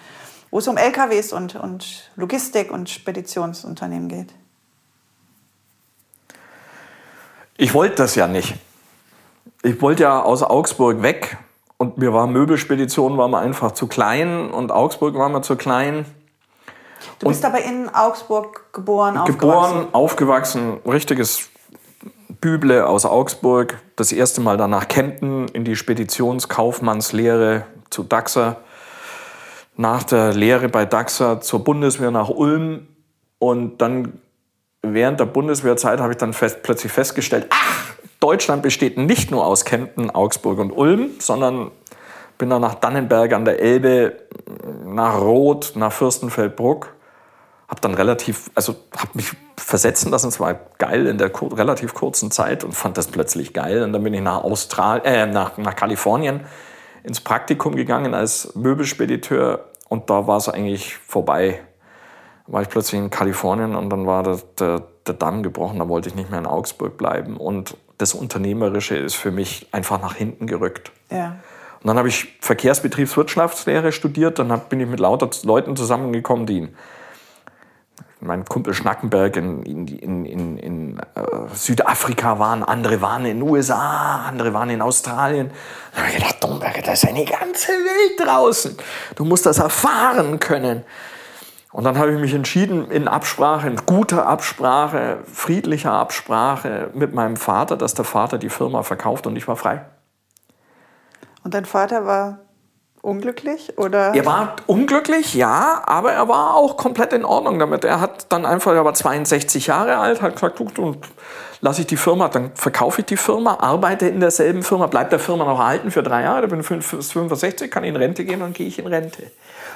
wo 0.52 0.60
es 0.60 0.68
um 0.68 0.78
LKWs 0.78 1.34
und, 1.34 1.56
und 1.56 2.10
Logistik 2.16 2.72
und 2.72 2.90
Speditionsunternehmen 2.90 4.10
geht? 4.10 4.34
Ich 7.62 7.74
wollte 7.74 7.96
das 7.96 8.16
ja 8.16 8.26
nicht. 8.26 8.56
Ich 9.64 9.82
wollte 9.82 10.04
ja 10.04 10.22
aus 10.22 10.44
Augsburg 10.44 11.02
weg 11.02 11.38
und 11.78 11.98
mir 11.98 12.14
war 12.14 12.26
Möbelspedition 12.26 13.18
war 13.18 13.28
mir 13.28 13.40
einfach 13.40 13.74
zu 13.74 13.88
klein 13.88 14.50
und 14.50 14.72
Augsburg 14.72 15.16
war 15.16 15.28
mir 15.28 15.42
zu 15.42 15.58
klein. 15.58 16.06
Du 17.20 17.28
bist 17.28 17.44
aber 17.44 17.62
in 17.62 17.90
Augsburg 17.90 18.72
geboren, 18.72 19.18
aufgewachsen? 19.18 19.40
Geboren, 19.40 19.88
aufgewachsen, 19.92 20.78
richtiges 20.88 21.50
Büble 22.40 22.88
aus 22.88 23.06
Augsburg. 23.06 23.82
Das 23.98 24.14
erste 24.14 24.40
Mal 24.40 24.56
dann 24.56 24.70
nach 24.70 24.88
Kempten 24.88 25.50
in 25.50 25.66
die 25.66 25.76
Speditionskaufmannslehre 25.76 27.66
zu 27.90 28.04
Daxer 28.04 28.56
nach 29.76 30.04
der 30.04 30.34
Lehre 30.34 30.70
bei 30.70 30.86
DAXA 30.86 31.42
zur 31.42 31.66
Bundeswehr 31.66 32.12
nach 32.12 32.30
Ulm 32.30 32.88
und 33.38 33.80
dann 33.80 34.22
während 34.82 35.20
der 35.20 35.26
Bundeswehrzeit 35.26 36.00
habe 36.00 36.14
ich 36.14 36.18
dann 36.18 36.34
fest, 36.34 36.64
plötzlich 36.64 36.92
festgestellt, 36.92 37.48
ach, 37.50 37.94
Deutschland 38.20 38.64
besteht 38.64 38.98
nicht 38.98 39.32
nur 39.32 39.46
aus 39.46 39.66
Kempten, 39.66 40.10
Augsburg 40.10 40.60
und 40.60 40.72
Ulm, 40.72 41.12
sondern 41.20 41.72
bin 42.38 42.50
dann 42.50 42.62
nach 42.62 42.76
Dannenberg 42.76 43.34
an 43.34 43.46
der 43.46 43.62
Elbe, 43.62 44.18
nach 44.86 45.20
Roth, 45.20 45.76
nach 45.76 45.92
Fürstenfeldbruck, 45.92 46.94
habe 47.68 47.82
dann 47.82 47.94
relativ, 47.94 48.50
also 48.56 48.76
habe 48.98 49.12
mich 49.14 49.32
versetzen 49.58 50.10
lassen. 50.10 50.30
Es 50.30 50.40
war 50.40 50.60
geil 50.80 51.06
in 51.06 51.18
der 51.18 51.30
kur 51.30 51.58
relativ 51.58 51.94
kurzen 51.94 52.32
Zeit 52.32 52.64
und 52.64 52.74
fand 52.74 52.98
das 52.98 53.08
plötzlich 53.08 53.54
geil. 53.54 53.84
Und 53.84 53.94
dann 53.94 54.04
bin 54.04 54.14
ich 54.14 54.22
nach, 54.22 54.44
Austral 54.44 55.02
äh, 55.06 55.28
nach, 55.28 55.58
nach 55.58 55.76
Kalifornien 55.76 56.42
ins 57.04 57.22
Praktikum 57.22 57.76
gegangen 57.76 58.14
als 58.14 58.56
Möbelspediteur 58.56 59.66
und 59.88 60.10
da 60.10 60.28
war 60.28 60.38
es 60.38 60.50
eigentlich 60.50 60.98
vorbei. 60.98 61.62
War 62.52 62.62
ich 62.64 62.70
plötzlich 62.70 63.00
in 63.00 63.10
Kalifornien 63.10 63.76
und 63.76 63.90
dann 63.90 64.08
war 64.08 64.24
der, 64.24 64.40
der, 64.58 64.84
der 65.06 65.14
Damm 65.14 65.44
gebrochen, 65.44 65.80
da 65.80 65.88
wollte 65.88 66.10
ich 66.10 66.16
nicht 66.16 66.30
mehr 66.30 66.40
in 66.40 66.48
Augsburg 66.48 66.98
bleiben. 66.98 67.38
Und 67.38 67.78
das 68.00 68.14
Unternehmerische 68.14 68.96
ist 68.96 69.16
für 69.16 69.32
mich 69.32 69.68
einfach 69.72 70.02
nach 70.02 70.16
hinten 70.16 70.48
gerückt. 70.48 70.92
Ja. 71.12 71.38
Und 71.82 71.88
dann 71.88 71.98
habe 71.98 72.10
ich 72.10 72.38
Verkehrsbetriebswirtschaftslehre 72.42 73.92
studiert, 73.92 74.40
dann 74.40 74.60
bin 74.68 74.80
ich 74.80 74.88
mit 74.88 75.00
lauter 75.00 75.30
Leuten 75.44 75.76
zusammengekommen, 75.76 76.46
die 76.46 76.70
mein 78.22 78.44
Kumpel 78.46 78.74
Schnackenberg 78.74 79.38
in, 79.38 79.64
in, 79.64 79.88
in, 79.88 80.26
in, 80.26 80.58
in 80.58 81.00
äh, 81.00 81.04
Südafrika 81.54 82.38
waren, 82.38 82.64
andere 82.64 83.02
waren 83.02 83.26
in 83.26 83.40
den 83.40 83.50
USA, 83.50 84.26
andere 84.28 84.54
waren 84.54 84.70
in 84.70 84.82
Australien. 84.82 85.52
Da 85.94 86.00
habe 86.00 86.10
ich 86.10 86.16
gedacht, 86.16 86.44
Domberger, 86.44 86.82
da 86.82 86.94
ist 86.94 87.08
eine 87.08 87.24
ganze 87.24 87.72
Welt 87.72 88.28
draußen. 88.28 88.78
Du 89.16 89.24
musst 89.24 89.46
das 89.46 89.60
erfahren 89.60 90.40
können. 90.40 90.84
Und 91.72 91.84
dann 91.84 91.98
habe 91.98 92.14
ich 92.14 92.20
mich 92.20 92.34
entschieden, 92.34 92.90
in 92.90 93.08
Absprache, 93.08 93.68
in 93.68 93.76
guter 93.86 94.26
Absprache, 94.26 95.20
friedlicher 95.32 95.94
Absprache 95.94 96.90
mit 96.94 97.14
meinem 97.14 97.38
Vater, 97.38 97.78
dass 97.78 97.94
der 97.94 98.06
Vater 98.06 98.40
die 98.40 98.50
Firma 98.50 98.82
verkauft 98.82 99.28
und 99.28 99.36
ich 99.36 99.48
war 99.48 99.56
frei. 99.56 99.86
Und 101.44 101.54
dein 101.54 101.66
Vater 101.66 102.06
war 102.06 102.40
unglücklich 103.02 103.78
oder? 103.78 104.14
Er 104.14 104.26
war 104.26 104.56
unglücklich, 104.68 105.34
ja, 105.34 105.82
aber 105.86 106.12
er 106.12 106.28
war 106.28 106.56
auch 106.56 106.76
komplett 106.76 107.14
in 107.14 107.24
Ordnung 107.24 107.60
damit. 107.60 107.86
Er 107.86 108.02
hat 108.02 108.32
dann 108.32 108.46
einfach, 108.46 108.74
er 108.74 108.84
war 108.84 108.94
62 108.94 109.68
Jahre 109.68 109.98
alt, 109.98 110.22
hat 110.22 110.34
gesagt, 110.34 110.60
du, 110.60 110.96
lasse 111.62 111.82
ich 111.82 111.88
die 111.88 111.98
Firma, 111.98 112.30
dann 112.30 112.52
verkaufe 112.56 113.02
ich 113.02 113.06
die 113.06 113.18
Firma, 113.18 113.58
arbeite 113.62 114.08
in 114.08 114.20
derselben 114.20 114.64
Firma, 114.64 114.88
bleibe 114.88 115.12
der 115.12 115.20
Firma 115.20 115.46
noch 115.46 115.60
erhalten 115.60 115.92
für 115.92 116.04
drei 116.04 116.24
Jahre, 116.24 116.48
bin 116.48 116.64
65, 116.64 117.72
kann 117.72 117.84
in 117.84 117.96
Rente 117.96 118.26
gehen 118.26 118.42
und 118.42 118.54
gehe 118.54 118.68
ich 118.68 118.80
in 118.80 118.88
Rente. 118.88 119.32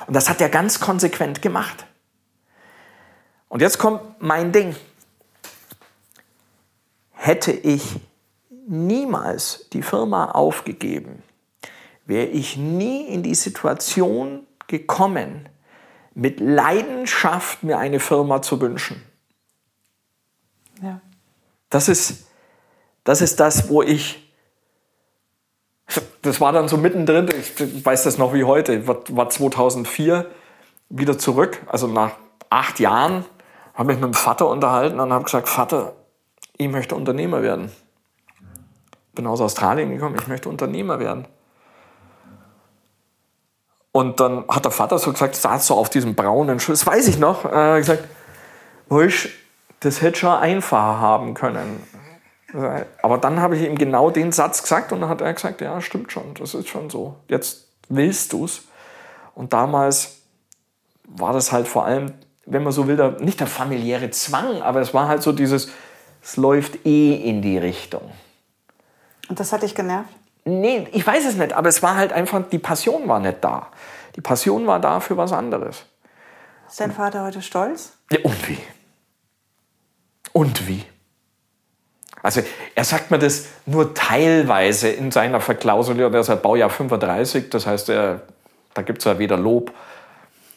Und 0.07 0.13
das 0.15 0.29
hat 0.29 0.41
er 0.41 0.49
ganz 0.49 0.79
konsequent 0.79 1.41
gemacht. 1.41 1.85
Und 3.49 3.61
jetzt 3.61 3.77
kommt 3.77 4.01
mein 4.19 4.51
Ding. 4.51 4.75
Hätte 7.11 7.51
ich 7.51 7.99
niemals 8.67 9.67
die 9.71 9.81
Firma 9.81 10.31
aufgegeben, 10.31 11.23
wäre 12.05 12.27
ich 12.27 12.57
nie 12.57 13.07
in 13.07 13.23
die 13.23 13.35
Situation 13.35 14.45
gekommen, 14.67 15.47
mit 16.15 16.39
Leidenschaft 16.39 17.63
mir 17.63 17.77
eine 17.77 17.99
Firma 17.99 18.41
zu 18.41 18.59
wünschen. 18.61 19.01
Ja. 20.81 21.01
Das 21.69 21.87
ist, 21.89 22.25
das 23.03 23.21
ist 23.21 23.39
das, 23.39 23.69
wo 23.69 23.81
ich, 23.81 24.22
das 26.21 26.39
war 26.41 26.51
dann 26.51 26.67
so 26.67 26.77
mittendrin, 26.77 27.29
ich 27.37 27.85
weiß 27.85 28.03
das 28.03 28.17
noch 28.17 28.33
wie 28.33 28.43
heute, 28.43 28.87
war 28.87 29.29
2004 29.29 30.25
wieder 30.89 31.17
zurück, 31.17 31.61
also 31.67 31.87
nach 31.87 32.11
acht 32.49 32.79
Jahren, 32.79 33.25
habe 33.73 33.93
ich 33.93 33.99
mit 33.99 34.05
dem 34.05 34.13
Vater 34.13 34.47
unterhalten 34.47 34.99
und 34.99 35.11
habe 35.11 35.23
gesagt, 35.23 35.49
Vater, 35.49 35.93
ich 36.57 36.69
möchte 36.69 36.95
Unternehmer 36.95 37.41
werden. 37.41 37.71
Bin 39.13 39.27
aus 39.27 39.41
Australien 39.41 39.89
gekommen, 39.91 40.15
ich 40.19 40.27
möchte 40.27 40.49
Unternehmer 40.49 40.99
werden. 40.99 41.27
Und 43.91 44.19
dann 44.19 44.45
hat 44.47 44.65
der 44.65 44.71
Vater 44.71 44.97
so 44.97 45.11
gesagt, 45.11 45.35
saß 45.35 45.67
so 45.67 45.75
auf 45.75 45.89
diesem 45.89 46.15
braunen 46.15 46.59
Schuh, 46.59 46.71
das 46.71 46.85
weiß 46.85 47.07
ich 47.07 47.19
noch, 47.19 47.45
äh, 47.45 47.77
gesagt, 47.77 48.05
weißt, 48.89 49.29
das 49.81 50.01
hätte 50.01 50.19
schon 50.19 50.31
einfacher 50.31 50.99
haben 50.99 51.33
können. 51.33 51.83
Aber 52.53 53.17
dann 53.17 53.41
habe 53.41 53.55
ich 53.55 53.63
ihm 53.63 53.77
genau 53.77 54.11
den 54.11 54.31
Satz 54.31 54.61
gesagt 54.61 54.91
und 54.91 55.01
dann 55.01 55.09
hat 55.09 55.21
er 55.21 55.33
gesagt, 55.33 55.61
ja, 55.61 55.81
stimmt 55.81 56.11
schon, 56.11 56.33
das 56.35 56.53
ist 56.53 56.67
schon 56.67 56.89
so. 56.89 57.15
Jetzt 57.27 57.67
willst 57.89 58.33
du 58.33 58.45
es. 58.45 58.63
Und 59.35 59.53
damals 59.53 60.17
war 61.05 61.33
das 61.33 61.51
halt 61.51 61.67
vor 61.67 61.85
allem, 61.85 62.13
wenn 62.45 62.63
man 62.63 62.71
so 62.71 62.87
will, 62.87 62.97
der, 62.97 63.11
nicht 63.21 63.39
der 63.39 63.47
familiäre 63.47 64.11
Zwang, 64.11 64.61
aber 64.61 64.81
es 64.81 64.93
war 64.93 65.07
halt 65.07 65.23
so 65.23 65.31
dieses, 65.31 65.69
es 66.21 66.37
läuft 66.37 66.85
eh 66.85 67.15
in 67.15 67.41
die 67.41 67.57
Richtung. 67.57 68.11
Und 69.29 69.39
das 69.39 69.51
hat 69.51 69.63
dich 69.63 69.73
genervt? 69.73 70.09
Nee, 70.45 70.87
ich 70.91 71.05
weiß 71.05 71.25
es 71.25 71.35
nicht, 71.35 71.53
aber 71.53 71.69
es 71.69 71.81
war 71.81 71.95
halt 71.95 72.11
einfach, 72.11 72.43
die 72.49 72.59
Passion 72.59 73.07
war 73.07 73.19
nicht 73.19 73.37
da. 73.41 73.67
Die 74.15 74.21
Passion 74.21 74.67
war 74.67 74.79
da 74.79 74.99
für 74.99 75.17
was 75.17 75.31
anderes. 75.31 75.85
Ist 76.67 76.79
dein 76.79 76.91
Vater 76.91 77.23
heute 77.23 77.41
stolz? 77.41 77.93
Ja, 78.11 78.19
und 78.23 78.49
wie? 78.49 78.59
Und 80.33 80.67
wie? 80.67 80.83
Also 82.23 82.41
er 82.73 82.85
sagt 82.85 83.11
mir 83.11 83.19
das 83.19 83.47
nur 83.65 83.93
teilweise 83.93 84.87
in 84.87 85.11
seiner 85.11 85.41
Verklausulierung, 85.41 86.13
der 86.13 86.21
ist 86.21 86.41
Baujahr 86.41 86.69
35, 86.69 87.49
das 87.49 87.67
heißt, 87.67 87.89
er, 87.89 88.21
da 88.73 88.81
gibt 88.81 88.99
es 88.99 89.05
ja 89.05 89.19
weder 89.19 89.35
Lob, 89.35 89.71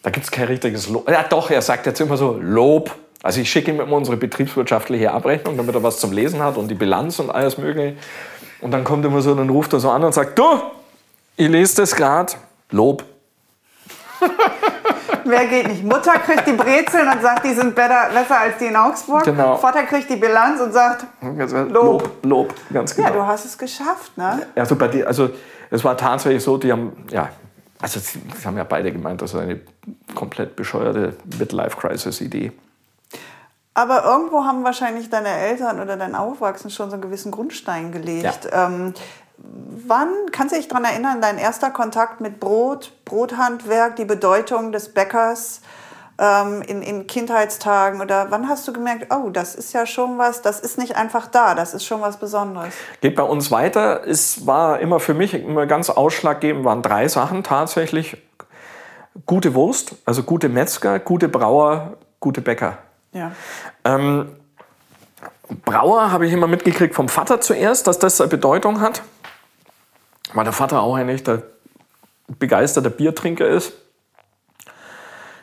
da 0.03 0.11
gibt 0.11 0.25
es 0.25 0.31
kein 0.31 0.47
richtiges 0.47 0.89
Lob. 0.89 1.11
Ja 1.11 1.25
doch, 1.25 1.51
er 1.51 1.61
sagt 1.61 1.87
jetzt 1.87 2.01
immer 2.01 2.17
so 2.17 2.39
Lob. 2.41 2.95
Also 3.21 3.41
ich 3.41 3.51
schicke 3.51 3.73
ihm 3.73 3.81
immer 3.81 3.97
unsere 3.97 4.17
betriebswirtschaftliche 4.17 5.11
Abrechnung, 5.11 5.57
damit 5.57 5.75
er 5.75 5.83
was 5.83 5.99
zum 5.99 6.12
Lesen 6.12 6.41
hat 6.41 6.57
und 6.57 6.69
die 6.69 6.77
Bilanz 6.77 7.19
und 7.19 7.31
alles 7.31 7.59
mögliche. 7.59 7.97
Und 8.61 8.71
dann 8.71 8.85
kommt 8.85 9.05
immer 9.05 9.21
so, 9.21 9.35
dann 9.35 9.51
ruft 9.51 9.73
er 9.73 9.81
so 9.81 9.91
an 9.91 10.05
und 10.05 10.14
sagt, 10.14 10.39
du, 10.39 10.45
ich 11.37 11.49
lese 11.49 11.79
das 11.79 11.97
gerade, 11.97 12.35
Lob. 12.71 13.03
Wer 15.29 15.47
geht 15.47 15.68
nicht? 15.68 15.85
Mutter 15.85 16.12
kriegt 16.18 16.47
die 16.47 16.53
Brezeln 16.53 17.09
und 17.09 17.22
sagt, 17.22 17.45
die 17.45 17.55
sind 17.55 17.74
besser, 17.74 18.09
besser 18.12 18.39
als 18.39 18.59
die 18.59 18.66
in 18.66 18.77
Augsburg. 18.77 19.24
Genau. 19.24 19.57
Vater 19.57 19.83
kriegt 19.85 20.09
die 20.09 20.16
Bilanz 20.16 20.61
und 20.61 20.72
sagt, 20.72 21.07
Lob. 21.22 21.72
Lob. 21.72 22.11
Lob, 22.24 22.55
ganz 22.72 22.95
genau. 22.95 23.09
ja, 23.09 23.14
du 23.14 23.27
hast 23.27 23.45
es 23.45 23.59
geschafft, 23.59 24.16
ne? 24.16 24.47
Also, 24.55 24.77
bei 24.77 24.89
dir, 24.89 25.07
also 25.07 25.31
es 25.70 25.85
war 25.85 25.97
tatsächlich 25.97 26.43
so, 26.43 26.57
die 26.59 26.70
haben, 26.70 27.05
ja, 27.11 27.29
also 27.81 28.01
sie 28.01 28.20
haben 28.45 28.57
ja 28.57 28.64
beide 28.64 28.93
gemeint, 28.93 29.20
das 29.20 29.35
ist 29.35 29.41
eine 29.41 29.61
komplett 30.14 30.57
bescheuerte 30.57 31.14
Midlife-Crisis-Idee. 31.39 32.53
Aber 33.74 34.05
irgendwo 34.05 34.45
haben 34.45 34.64
wahrscheinlich 34.64 35.11
deine 35.11 35.29
Eltern 35.29 35.81
oder 35.81 35.99
dein 35.99 36.14
Aufwachsen 36.14 36.70
schon 36.70 36.89
so 36.89 36.95
einen 36.95 37.03
gewissen 37.03 37.31
Grundstein 37.31 37.93
gelegt. 37.93 38.49
Ja. 38.51 38.68
Ähm, 38.68 38.95
wann 39.39 40.09
kannst 40.32 40.55
du 40.55 40.59
dich 40.59 40.68
daran 40.68 40.84
erinnern, 40.84 41.20
dein 41.20 41.39
erster 41.39 41.70
Kontakt 41.70 42.20
mit 42.20 42.41
Brot, 42.41 42.93
Brothandwerk, 43.05 43.97
die 43.97 44.05
Bedeutung 44.05 44.72
des 44.72 44.93
Bäckers 44.93 45.61
ähm, 46.18 46.62
in, 46.62 46.82
in 46.82 47.07
Kindheitstagen? 47.07 48.01
Oder 48.01 48.30
wann 48.30 48.49
hast 48.49 48.66
du 48.66 48.72
gemerkt, 48.72 49.12
oh, 49.12 49.30
das 49.30 49.55
ist 49.55 49.72
ja 49.72 49.87
schon 49.87 50.18
was, 50.18 50.43
das 50.43 50.61
ist 50.61 50.78
nicht 50.78 50.97
einfach 50.97 51.26
da, 51.26 51.55
das 51.55 51.74
ist 51.74 51.84
schon 51.84 52.01
was 52.01 52.16
Besonderes? 52.18 52.74
Geht 53.01 53.16
bei 53.16 53.22
uns 53.22 53.51
weiter. 53.51 54.07
Es 54.07 54.47
war 54.47 54.80
immer 54.80 55.01
für 55.01 55.14
mich 55.14 55.34
immer 55.34 55.66
ganz 55.66 55.91
ausschlaggebend, 55.91 56.64
waren 56.64 56.82
drei 56.82 57.09
Sachen 57.09 57.43
tatsächlich. 57.43 58.22
Gute 59.24 59.55
Wurst, 59.55 59.95
also 60.05 60.22
gute 60.22 60.49
Metzger, 60.49 60.99
gute 60.99 61.28
Brauer, 61.28 61.95
gute 62.20 62.43
Bäcker. 62.43 62.78
Ja. 63.12 63.32
Ähm, 63.84 64.37
Brauer 65.64 66.11
habe 66.11 66.26
ich 66.26 66.32
immer 66.32 66.49
mitgekriegt 66.49 66.95
vom 66.95 67.09
Vater 67.09 67.41
zuerst, 67.41 67.87
dass 67.87 67.99
das 67.99 68.20
eine 68.20 68.28
Bedeutung 68.28 68.80
hat. 68.80 69.03
Weil 70.35 70.45
der 70.45 70.53
Vater 70.53 70.83
auch 70.83 70.97
ein 70.97 71.09
echter 71.09 71.43
begeisterter 72.39 72.91
Biertrinker 72.91 73.47
ist. 73.47 73.72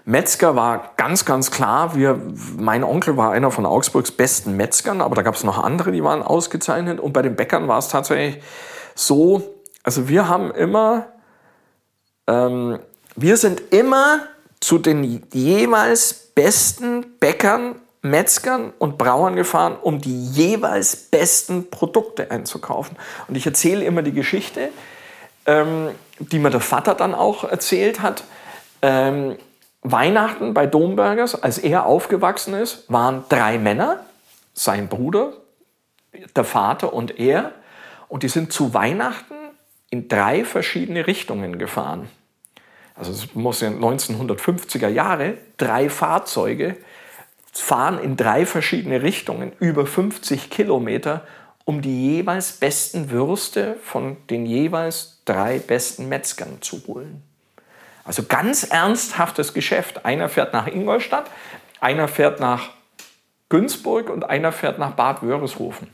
Metzger 0.06 0.56
war 0.56 0.92
ganz, 0.98 1.24
ganz 1.24 1.50
klar. 1.50 1.96
Wir, 1.96 2.20
mein 2.58 2.84
Onkel 2.84 3.16
war 3.16 3.32
einer 3.32 3.52
von 3.52 3.66
Augsburgs 3.66 4.12
besten 4.12 4.58
Metzgern, 4.58 5.00
aber 5.00 5.16
da 5.16 5.22
gab 5.22 5.36
es 5.36 5.46
noch 5.46 5.64
andere, 5.64 5.92
die 5.94 6.04
waren 6.04 6.22
ausgezeichnet. 6.22 7.00
Und 7.00 7.14
bei 7.14 7.22
den 7.22 7.36
Bäckern 7.36 7.70
war 7.70 7.80
es 7.80 7.88
tatsächlich 7.88 8.44
so, 8.96 9.56
also 9.84 10.10
wir 10.10 10.28
haben 10.28 10.52
immer, 10.52 11.08
ähm, 12.28 12.80
wir 13.16 13.38
sind 13.38 13.62
immer 13.72 14.20
zu 14.60 14.78
den 14.78 15.24
jeweils 15.32 16.14
besten 16.36 17.18
Bäckern, 17.20 17.76
Metzgern 18.04 18.74
und 18.80 18.98
Brauern 18.98 19.36
gefahren, 19.36 19.78
um 19.82 20.00
die 20.00 20.28
jeweils 20.28 20.96
besten 20.96 21.70
Produkte 21.70 22.30
einzukaufen. 22.30 22.98
Und 23.28 23.36
ich 23.36 23.46
erzähle 23.46 23.84
immer 23.86 24.04
die 24.04 24.12
Geschichte, 24.12 24.70
ähm, 25.46 25.90
die 26.20 26.38
mir 26.38 26.50
der 26.50 26.60
Vater 26.60 26.96
dann 26.96 27.16
auch 27.16 27.44
erzählt 27.44 28.02
hat. 28.02 28.24
Ähm, 28.82 29.38
Weihnachten 29.82 30.54
bei 30.54 30.68
Dombergers, 30.68 31.42
als 31.42 31.58
er 31.58 31.86
aufgewachsen 31.86 32.54
ist, 32.54 32.86
waren 32.92 33.24
drei 33.30 33.58
Männer, 33.58 34.02
sein 34.54 34.88
Bruder, 34.88 35.34
der 36.36 36.44
Vater 36.44 36.94
und 36.94 37.20
er. 37.20 37.54
Und 38.10 38.24
die 38.24 38.30
sind 38.30 38.54
zu 38.54 38.74
Weihnachten 38.74 39.34
in 39.90 40.08
drei 40.08 40.46
verschiedene 40.46 41.08
Richtungen 41.08 41.58
gefahren 41.58 42.10
also 42.96 43.12
es 43.12 43.34
muss 43.34 43.62
ja 43.62 43.70
1950er 43.70 44.88
Jahre, 44.88 45.38
drei 45.58 45.90
Fahrzeuge 45.90 46.78
fahren 47.62 48.00
in 48.00 48.18
drei 48.18 48.46
verschiedene 48.46 49.02
Richtungen 49.02 49.52
über 49.60 49.86
50 49.86 50.50
Kilometer, 50.50 51.26
um 51.66 51.82
die 51.82 52.16
jeweils 52.16 52.54
besten 52.54 53.10
Würste 53.12 53.78
von 53.84 54.18
den 54.30 54.46
jeweils 54.46 55.22
drei 55.26 55.60
besten 55.60 56.10
Metzgern 56.10 56.62
zu 56.62 56.82
holen. 56.88 57.24
Also 58.04 58.24
ganz 58.24 58.64
ernsthaftes 58.64 59.54
Geschäft. 59.54 60.06
Einer 60.06 60.28
fährt 60.28 60.52
nach 60.52 60.68
Ingolstadt, 60.68 61.30
einer 61.80 62.08
fährt 62.08 62.40
nach 62.40 62.72
Günzburg 63.50 64.10
und 64.10 64.24
einer 64.26 64.52
fährt 64.52 64.80
nach 64.80 64.92
Bad 64.92 65.22
Wörishofen. 65.22 65.88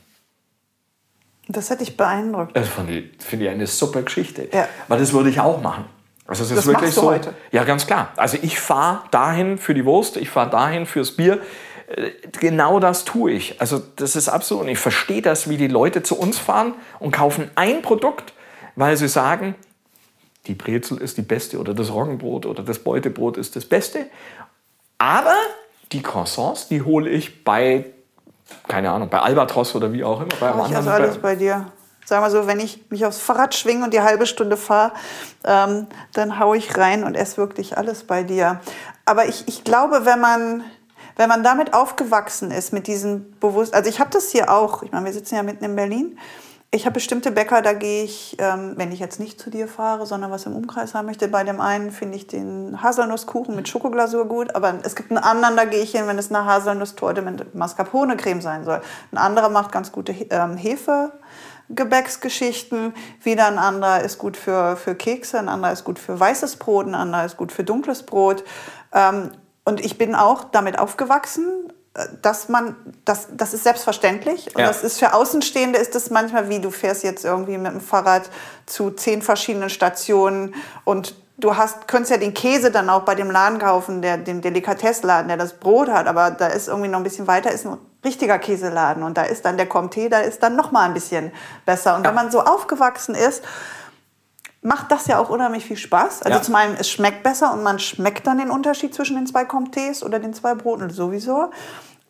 Das 1.46 1.70
hätte 1.70 1.82
ich 1.82 1.96
beeindruckt. 1.96 2.56
Das 2.56 2.68
finde 2.68 2.98
ich, 2.98 3.22
find 3.22 3.42
ich 3.42 3.48
eine 3.48 3.66
super 3.66 4.02
Geschichte. 4.02 4.48
Ja. 4.52 4.68
Weil 4.88 4.98
das 4.98 5.12
würde 5.12 5.30
ich 5.30 5.40
auch 5.40 5.60
machen. 5.60 5.84
Also 6.30 6.44
es 6.44 6.50
ist 6.52 6.58
Das 6.58 6.66
wirklich 6.68 6.94
so. 6.94 7.02
heute? 7.10 7.34
Ja, 7.50 7.64
ganz 7.64 7.86
klar. 7.88 8.12
Also 8.16 8.38
ich 8.40 8.60
fahre 8.60 9.02
dahin 9.10 9.58
für 9.58 9.74
die 9.74 9.84
Wurst, 9.84 10.16
ich 10.16 10.30
fahre 10.30 10.48
dahin 10.48 10.86
fürs 10.86 11.10
Bier. 11.16 11.40
Äh, 11.88 12.10
Genau 12.38 12.78
das 12.78 13.04
tue 13.04 13.32
ich. 13.32 13.60
Also 13.60 13.82
das 13.96 14.14
ist 14.14 14.28
absolut. 14.28 14.62
Und 14.64 14.68
ich 14.70 14.78
verstehe 14.78 15.22
das, 15.22 15.48
wie 15.50 15.56
die 15.56 15.66
Leute 15.66 16.04
zu 16.04 16.16
uns 16.16 16.38
fahren 16.38 16.74
und 17.00 17.10
kaufen 17.10 17.50
ein 17.56 17.82
Produkt, 17.82 18.32
weil 18.76 18.96
sie 18.96 19.08
sagen, 19.08 19.56
die 20.46 20.54
Brezel 20.54 20.98
ist 20.98 21.16
die 21.18 21.22
beste 21.22 21.58
oder 21.58 21.74
das 21.74 21.92
Roggenbrot 21.92 22.46
oder 22.46 22.62
das 22.62 22.78
Beutebrot 22.78 23.36
ist 23.36 23.56
das 23.56 23.64
Beste. 23.64 24.06
Aber 24.98 25.34
die 25.90 26.00
Croissants, 26.02 26.68
die 26.68 26.82
hole 26.82 27.10
ich 27.10 27.42
bei, 27.42 27.86
keine 28.68 28.92
Ahnung, 28.92 29.08
bei 29.10 29.18
Albatros 29.18 29.74
oder 29.74 29.92
wie 29.92 30.04
auch 30.04 30.20
immer. 30.20 30.28
Bei 30.38 30.52
einem 30.52 30.60
Ich 30.70 30.76
anderen- 30.76 31.02
alles 31.02 31.18
bei 31.18 31.34
dir. 31.34 31.72
Sag 32.10 32.22
mal 32.22 32.30
so, 32.32 32.48
wenn 32.48 32.58
ich 32.58 32.90
mich 32.90 33.06
aufs 33.06 33.20
Fahrrad 33.20 33.54
schwinge 33.54 33.84
und 33.84 33.94
die 33.94 34.00
halbe 34.00 34.26
Stunde 34.26 34.56
fahre, 34.56 34.90
ähm, 35.44 35.86
dann 36.12 36.40
haue 36.40 36.56
ich 36.56 36.76
rein 36.76 37.04
und 37.04 37.14
esse 37.14 37.36
wirklich 37.36 37.78
alles 37.78 38.02
bei 38.02 38.24
dir. 38.24 38.58
Aber 39.04 39.26
ich, 39.26 39.46
ich 39.46 39.62
glaube, 39.62 40.04
wenn 40.06 40.20
man, 40.20 40.64
wenn 41.14 41.28
man 41.28 41.44
damit 41.44 41.72
aufgewachsen 41.72 42.50
ist, 42.50 42.72
mit 42.72 42.88
diesem 42.88 43.30
Bewusstsein, 43.38 43.78
also 43.78 43.90
ich 43.90 44.00
habe 44.00 44.10
das 44.10 44.32
hier 44.32 44.50
auch, 44.50 44.82
ich 44.82 44.90
meine, 44.90 45.06
wir 45.06 45.12
sitzen 45.12 45.36
ja 45.36 45.44
mitten 45.44 45.64
in 45.64 45.76
Berlin. 45.76 46.18
Ich 46.72 46.84
habe 46.84 46.94
bestimmte 46.94 47.30
Bäcker, 47.30 47.62
da 47.62 47.74
gehe 47.74 48.02
ich, 48.02 48.36
ähm, 48.40 48.72
wenn 48.74 48.90
ich 48.90 48.98
jetzt 48.98 49.20
nicht 49.20 49.40
zu 49.40 49.48
dir 49.48 49.68
fahre, 49.68 50.04
sondern 50.04 50.32
was 50.32 50.46
im 50.46 50.56
Umkreis 50.56 50.94
haben 50.94 51.06
möchte. 51.06 51.28
Bei 51.28 51.44
dem 51.44 51.60
einen 51.60 51.92
finde 51.92 52.16
ich 52.16 52.26
den 52.26 52.82
Haselnusskuchen 52.82 53.54
mit 53.54 53.68
Schokoglasur 53.68 54.26
gut, 54.26 54.56
aber 54.56 54.74
es 54.82 54.96
gibt 54.96 55.12
einen 55.12 55.18
anderen, 55.18 55.56
da 55.56 55.64
gehe 55.64 55.80
ich 55.80 55.92
hin, 55.92 56.08
wenn 56.08 56.18
es 56.18 56.30
eine 56.30 56.44
Haselnusstorte 56.44 57.22
mit 57.22 57.54
Mascarpone-Creme 57.54 58.40
sein 58.40 58.64
soll. 58.64 58.80
Ein 59.12 59.18
anderer 59.18 59.48
macht 59.48 59.70
ganz 59.70 59.92
gute 59.92 60.10
ähm, 60.10 60.56
Hefe. 60.56 61.12
Gebäcksgeschichten, 61.74 62.94
wieder 63.22 63.46
ein 63.46 63.58
anderer 63.58 64.00
ist 64.02 64.18
gut 64.18 64.36
für, 64.36 64.76
für 64.76 64.94
Kekse, 64.94 65.38
ein 65.38 65.48
anderer 65.48 65.72
ist 65.72 65.84
gut 65.84 65.98
für 65.98 66.18
weißes 66.18 66.56
Brot, 66.56 66.86
ein 66.86 66.94
anderer 66.94 67.24
ist 67.24 67.36
gut 67.36 67.52
für 67.52 67.64
dunkles 67.64 68.04
Brot. 68.04 68.44
Ähm, 68.92 69.30
und 69.64 69.84
ich 69.84 69.98
bin 69.98 70.14
auch 70.14 70.44
damit 70.44 70.78
aufgewachsen, 70.78 71.72
äh, 71.94 72.06
dass 72.22 72.48
man, 72.48 72.74
das, 73.04 73.28
das 73.36 73.54
ist 73.54 73.64
selbstverständlich. 73.64 74.54
Und 74.54 74.60
Ja. 74.62 74.66
das 74.66 74.82
ist 74.82 74.98
für 74.98 75.14
Außenstehende 75.14 75.78
ist 75.78 75.94
das 75.94 76.10
manchmal 76.10 76.48
wie, 76.48 76.60
du 76.60 76.70
fährst 76.70 77.04
jetzt 77.04 77.24
irgendwie 77.24 77.58
mit 77.58 77.72
dem 77.72 77.80
Fahrrad 77.80 78.30
zu 78.66 78.90
zehn 78.90 79.22
verschiedenen 79.22 79.70
Stationen 79.70 80.54
und 80.84 81.14
du 81.38 81.56
hast, 81.56 81.88
könntest 81.88 82.10
ja 82.10 82.18
den 82.18 82.34
Käse 82.34 82.70
dann 82.70 82.90
auch 82.90 83.02
bei 83.02 83.14
dem 83.14 83.30
Laden 83.30 83.58
kaufen, 83.58 84.02
der, 84.02 84.18
dem 84.18 84.40
Delikatessladen, 84.42 85.28
der 85.28 85.36
das 85.36 85.54
Brot 85.54 85.88
hat, 85.88 86.06
aber 86.06 86.30
da 86.30 86.48
ist 86.48 86.68
irgendwie 86.68 86.88
noch 86.88 86.98
ein 86.98 87.04
bisschen 87.04 87.26
weiter, 87.26 87.50
ist 87.50 87.64
ein 87.64 87.78
richtiger 88.04 88.38
Käseladen 88.38 89.02
und 89.02 89.16
da 89.18 89.22
ist 89.22 89.44
dann 89.44 89.56
der 89.56 89.68
Comté, 89.68 90.08
da 90.08 90.20
ist 90.20 90.42
dann 90.42 90.56
noch 90.56 90.72
mal 90.72 90.84
ein 90.84 90.94
bisschen 90.94 91.32
besser. 91.66 91.96
Und 91.96 92.06
wenn 92.06 92.14
man 92.14 92.30
so 92.30 92.40
aufgewachsen 92.40 93.14
ist, 93.14 93.42
macht 94.62 94.90
das 94.92 95.06
ja 95.06 95.18
auch 95.18 95.30
unheimlich 95.30 95.64
viel 95.64 95.76
Spaß. 95.76 96.22
Also 96.22 96.38
Ja. 96.38 96.42
zum 96.42 96.54
einen, 96.54 96.76
es 96.78 96.90
schmeckt 96.90 97.22
besser 97.22 97.52
und 97.52 97.62
man 97.62 97.78
schmeckt 97.78 98.26
dann 98.26 98.38
den 98.38 98.50
Unterschied 98.50 98.94
zwischen 98.94 99.16
den 99.16 99.26
zwei 99.26 99.42
Comtés 99.42 100.04
oder 100.04 100.18
den 100.18 100.34
zwei 100.34 100.54
Broten 100.54 100.90
sowieso. 100.90 101.50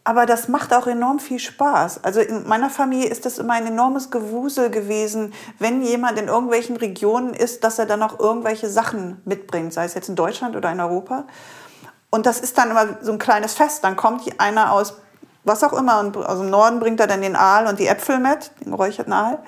Aber 0.02 0.26
das 0.26 0.48
macht 0.48 0.72
auch 0.74 0.86
enorm 0.86 1.20
viel 1.20 1.38
Spaß. 1.38 2.02
Also 2.04 2.20
in 2.20 2.48
meiner 2.48 2.70
Familie 2.70 3.08
ist 3.08 3.26
das 3.26 3.38
immer 3.38 3.52
ein 3.52 3.66
enormes 3.66 4.10
Gewusel 4.10 4.70
gewesen, 4.70 5.34
wenn 5.58 5.82
jemand 5.82 6.18
in 6.18 6.26
irgendwelchen 6.26 6.76
Regionen 6.76 7.34
ist, 7.34 7.64
dass 7.64 7.78
er 7.78 7.86
dann 7.86 8.02
auch 8.02 8.18
irgendwelche 8.18 8.68
Sachen 8.68 9.20
mitbringt, 9.24 9.72
sei 9.72 9.84
es 9.84 9.94
jetzt 9.94 10.08
in 10.08 10.16
Deutschland 10.16 10.56
oder 10.56 10.72
in 10.72 10.80
Europa. 10.80 11.24
Und 12.10 12.26
das 12.26 12.40
ist 12.40 12.58
dann 12.58 12.70
immer 12.70 12.98
so 13.02 13.12
ein 13.12 13.18
kleines 13.18 13.54
Fest. 13.54 13.84
Dann 13.84 13.94
kommt 13.94 14.22
einer 14.40 14.72
aus 14.72 14.96
was 15.44 15.64
auch 15.64 15.72
immer 15.72 16.00
und 16.00 16.16
aus 16.16 16.38
dem 16.38 16.50
Norden 16.50 16.80
bringt 16.80 17.00
er 17.00 17.06
dann 17.06 17.22
den 17.22 17.36
Aal 17.36 17.66
und 17.66 17.78
die 17.78 17.86
Äpfel 17.86 18.18
mit, 18.18 18.50
den 18.60 18.70
geräucherten 18.70 19.12
Aal 19.12 19.38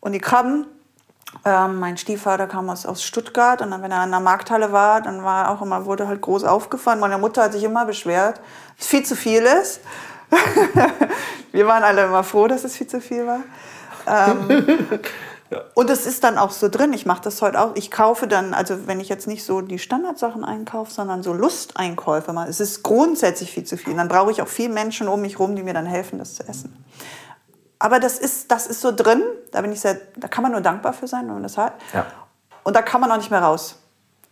und 0.00 0.12
die 0.12 0.20
Krabben. 0.20 0.66
Ähm, 1.44 1.78
mein 1.78 1.96
Stiefvater 1.96 2.46
kam 2.46 2.70
aus, 2.70 2.86
aus 2.86 3.02
Stuttgart 3.02 3.60
und 3.60 3.70
dann, 3.70 3.82
wenn 3.82 3.90
er 3.90 4.00
an 4.00 4.10
der 4.10 4.20
Markthalle 4.20 4.72
war, 4.72 5.02
dann 5.02 5.22
war 5.22 5.44
er 5.44 5.50
auch 5.50 5.62
immer, 5.62 5.84
wurde 5.84 6.08
halt 6.08 6.22
groß 6.22 6.44
aufgefahren. 6.44 6.98
Meine 6.98 7.18
Mutter 7.18 7.42
hat 7.42 7.52
sich 7.52 7.64
immer 7.64 7.84
beschwert, 7.84 8.40
dass 8.78 8.86
viel 8.86 9.04
zu 9.04 9.16
viel 9.16 9.42
ist. 9.42 9.80
Wir 11.52 11.66
waren 11.66 11.82
alle 11.82 12.04
immer 12.04 12.24
froh, 12.24 12.46
dass 12.46 12.64
es 12.64 12.76
viel 12.76 12.86
zu 12.86 13.00
viel 13.00 13.26
war. 13.26 13.40
Ähm, 14.06 15.00
Und 15.74 15.90
es 15.90 16.06
ist 16.06 16.24
dann 16.24 16.38
auch 16.38 16.50
so 16.50 16.68
drin. 16.68 16.92
Ich 16.92 17.06
mache 17.06 17.22
das 17.22 17.40
heute 17.40 17.60
auch. 17.60 17.76
Ich 17.76 17.90
kaufe 17.90 18.26
dann, 18.26 18.54
also 18.54 18.86
wenn 18.86 18.98
ich 19.00 19.08
jetzt 19.08 19.26
nicht 19.26 19.44
so 19.44 19.60
die 19.60 19.78
Standardsachen 19.78 20.44
einkaufe, 20.44 20.92
sondern 20.92 21.22
so 21.22 21.32
Lusteinkäufe 21.32 22.32
mal. 22.32 22.48
Es 22.48 22.60
ist 22.60 22.82
grundsätzlich 22.82 23.52
viel 23.52 23.64
zu 23.64 23.76
viel. 23.76 23.94
Dann 23.94 24.08
brauche 24.08 24.30
ich 24.30 24.42
auch 24.42 24.48
viele 24.48 24.72
Menschen 24.72 25.08
um 25.08 25.20
mich 25.20 25.38
rum, 25.38 25.54
die 25.54 25.62
mir 25.62 25.74
dann 25.74 25.86
helfen, 25.86 26.18
das 26.18 26.34
zu 26.34 26.48
essen. 26.48 26.84
Aber 27.78 28.00
das 28.00 28.18
ist, 28.18 28.50
das 28.50 28.66
ist 28.66 28.80
so 28.80 28.90
drin. 28.90 29.22
Da 29.52 29.60
bin 29.60 29.72
ich 29.72 29.80
sehr, 29.80 30.00
da 30.16 30.28
kann 30.28 30.42
man 30.42 30.52
nur 30.52 30.62
dankbar 30.62 30.92
für 30.92 31.06
sein, 31.06 31.26
wenn 31.26 31.34
man 31.34 31.42
das 31.42 31.58
hat. 31.58 31.74
Ja. 31.92 32.06
Und 32.64 32.74
da 32.74 32.82
kann 32.82 33.00
man 33.00 33.12
auch 33.12 33.16
nicht 33.16 33.30
mehr 33.30 33.42
raus. 33.42 33.76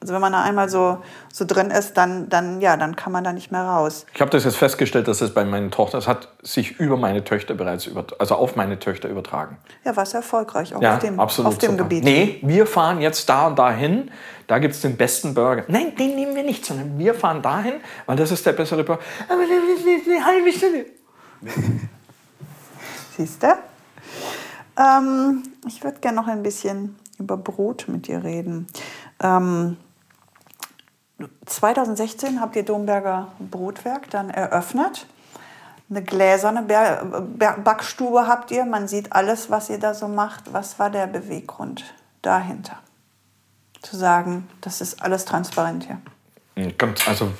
Also 0.04 0.12
wenn 0.12 0.20
man 0.20 0.32
da 0.34 0.42
einmal 0.42 0.68
so, 0.68 0.98
so 1.32 1.46
drin 1.46 1.70
ist, 1.70 1.94
dann, 1.94 2.28
dann, 2.28 2.60
ja, 2.60 2.76
dann 2.76 2.94
kann 2.94 3.10
man 3.10 3.24
da 3.24 3.32
nicht 3.32 3.50
mehr 3.50 3.62
raus. 3.62 4.04
Ich 4.12 4.20
habe 4.20 4.30
das 4.30 4.44
jetzt 4.44 4.58
festgestellt, 4.58 5.08
dass 5.08 5.22
es 5.22 5.32
bei 5.32 5.46
meinen 5.46 5.70
Tochtern, 5.70 5.98
es 5.98 6.06
hat 6.06 6.28
sich 6.42 6.78
über 6.78 6.98
meine 6.98 7.24
Töchter 7.24 7.54
bereits 7.54 7.86
über, 7.86 8.04
also 8.18 8.34
auf 8.34 8.54
meine 8.54 8.78
Töchter 8.78 9.08
übertragen. 9.08 9.56
Ja, 9.82 9.96
war 9.96 10.02
es 10.02 10.12
erfolgreich 10.12 10.74
auch 10.74 10.82
Ja, 10.82 10.96
auf 10.96 10.98
dem, 10.98 11.18
absolut. 11.18 11.52
auf 11.52 11.56
dem 11.56 11.70
super. 11.70 11.84
Gebiet. 11.84 12.04
Nee, 12.04 12.38
wir 12.42 12.66
fahren 12.66 13.00
jetzt 13.00 13.26
da 13.30 13.46
und 13.46 13.58
dahin. 13.58 14.10
Da 14.46 14.58
gibt 14.58 14.74
es 14.74 14.82
den 14.82 14.98
besten 14.98 15.32
Burger. 15.32 15.64
Nein, 15.68 15.96
den 15.96 16.16
nehmen 16.16 16.36
wir 16.36 16.42
nicht, 16.42 16.66
sondern 16.66 16.98
wir 16.98 17.14
fahren 17.14 17.40
dahin, 17.40 17.76
weil 18.04 18.16
das 18.18 18.30
ist 18.30 18.44
der 18.44 18.52
bessere 18.52 18.84
Burger. 18.84 19.00
Aber 19.26 19.40
das 19.40 19.86
ist 19.86 20.06
eine 20.06 20.22
halbe 20.22 20.52
Stunde. 20.52 20.84
Siehst 23.16 23.42
du? 23.42 23.56
Ähm, 24.78 25.44
ich 25.66 25.82
würde 25.82 25.98
gerne 26.00 26.16
noch 26.20 26.28
ein 26.28 26.42
bisschen 26.42 26.94
über 27.18 27.38
Brot 27.38 27.86
mit 27.88 28.06
dir 28.06 28.22
reden. 28.22 28.66
Ähm, 29.22 29.78
2016 31.46 32.40
habt 32.40 32.56
ihr 32.56 32.64
Domberger 32.64 33.28
Brotwerk 33.38 34.10
dann 34.10 34.30
eröffnet. 34.30 35.06
Eine 35.90 36.02
gläserne 36.02 36.62
Backstube 36.62 38.26
habt 38.26 38.50
ihr. 38.50 38.64
Man 38.64 38.88
sieht 38.88 39.12
alles, 39.12 39.50
was 39.50 39.70
ihr 39.70 39.78
da 39.78 39.94
so 39.94 40.08
macht. 40.08 40.52
Was 40.52 40.78
war 40.78 40.90
der 40.90 41.06
Beweggrund 41.06 41.84
dahinter? 42.22 42.78
Zu 43.82 43.96
sagen, 43.96 44.48
das 44.60 44.80
ist 44.80 45.02
alles 45.02 45.24
transparent 45.24 45.86
hier. 45.86 46.72
Ganz, 46.78 47.06
also 47.06 47.32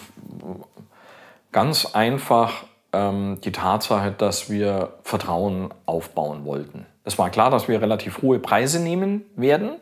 ganz 1.53 1.87
einfach 1.95 2.64
ähm, 2.93 3.41
die 3.43 3.53
Tatsache, 3.53 4.12
dass 4.12 4.51
wir 4.51 4.93
Vertrauen 5.03 5.72
aufbauen 5.87 6.45
wollten. 6.45 6.87
Es 7.05 7.18
war 7.18 7.31
klar, 7.31 7.51
dass 7.51 7.68
wir 7.68 7.81
relativ 7.81 8.22
hohe 8.22 8.39
Preise 8.39 8.79
nehmen 8.79 9.25
werden. 9.37 9.77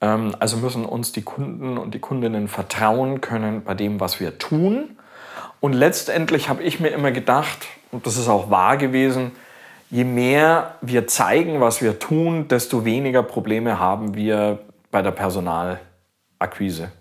Ähm, 0.00 0.34
also 0.38 0.56
müssen 0.58 0.84
uns 0.84 1.12
die 1.12 1.22
Kunden 1.22 1.78
und 1.78 1.94
die 1.94 1.98
Kundinnen 1.98 2.48
vertrauen 2.48 3.20
können 3.20 3.62
bei 3.62 3.74
dem, 3.74 4.00
was 4.00 4.20
wir 4.20 4.38
tun. 4.38 4.96
Und 5.60 5.72
letztendlich 5.72 6.48
habe 6.48 6.62
ich 6.62 6.80
mir 6.80 6.88
immer 6.88 7.10
gedacht, 7.10 7.66
und 7.90 8.06
das 8.06 8.16
ist 8.16 8.28
auch 8.28 8.50
wahr 8.50 8.76
gewesen, 8.76 9.32
je 9.90 10.04
mehr 10.04 10.74
wir 10.80 11.06
zeigen, 11.06 11.60
was 11.60 11.82
wir 11.82 11.98
tun, 11.98 12.48
desto 12.48 12.84
weniger 12.84 13.22
Probleme 13.22 13.78
haben 13.78 14.14
wir 14.14 14.60
bei 14.90 15.02
der 15.02 15.10
Personalakquise. 15.10 16.92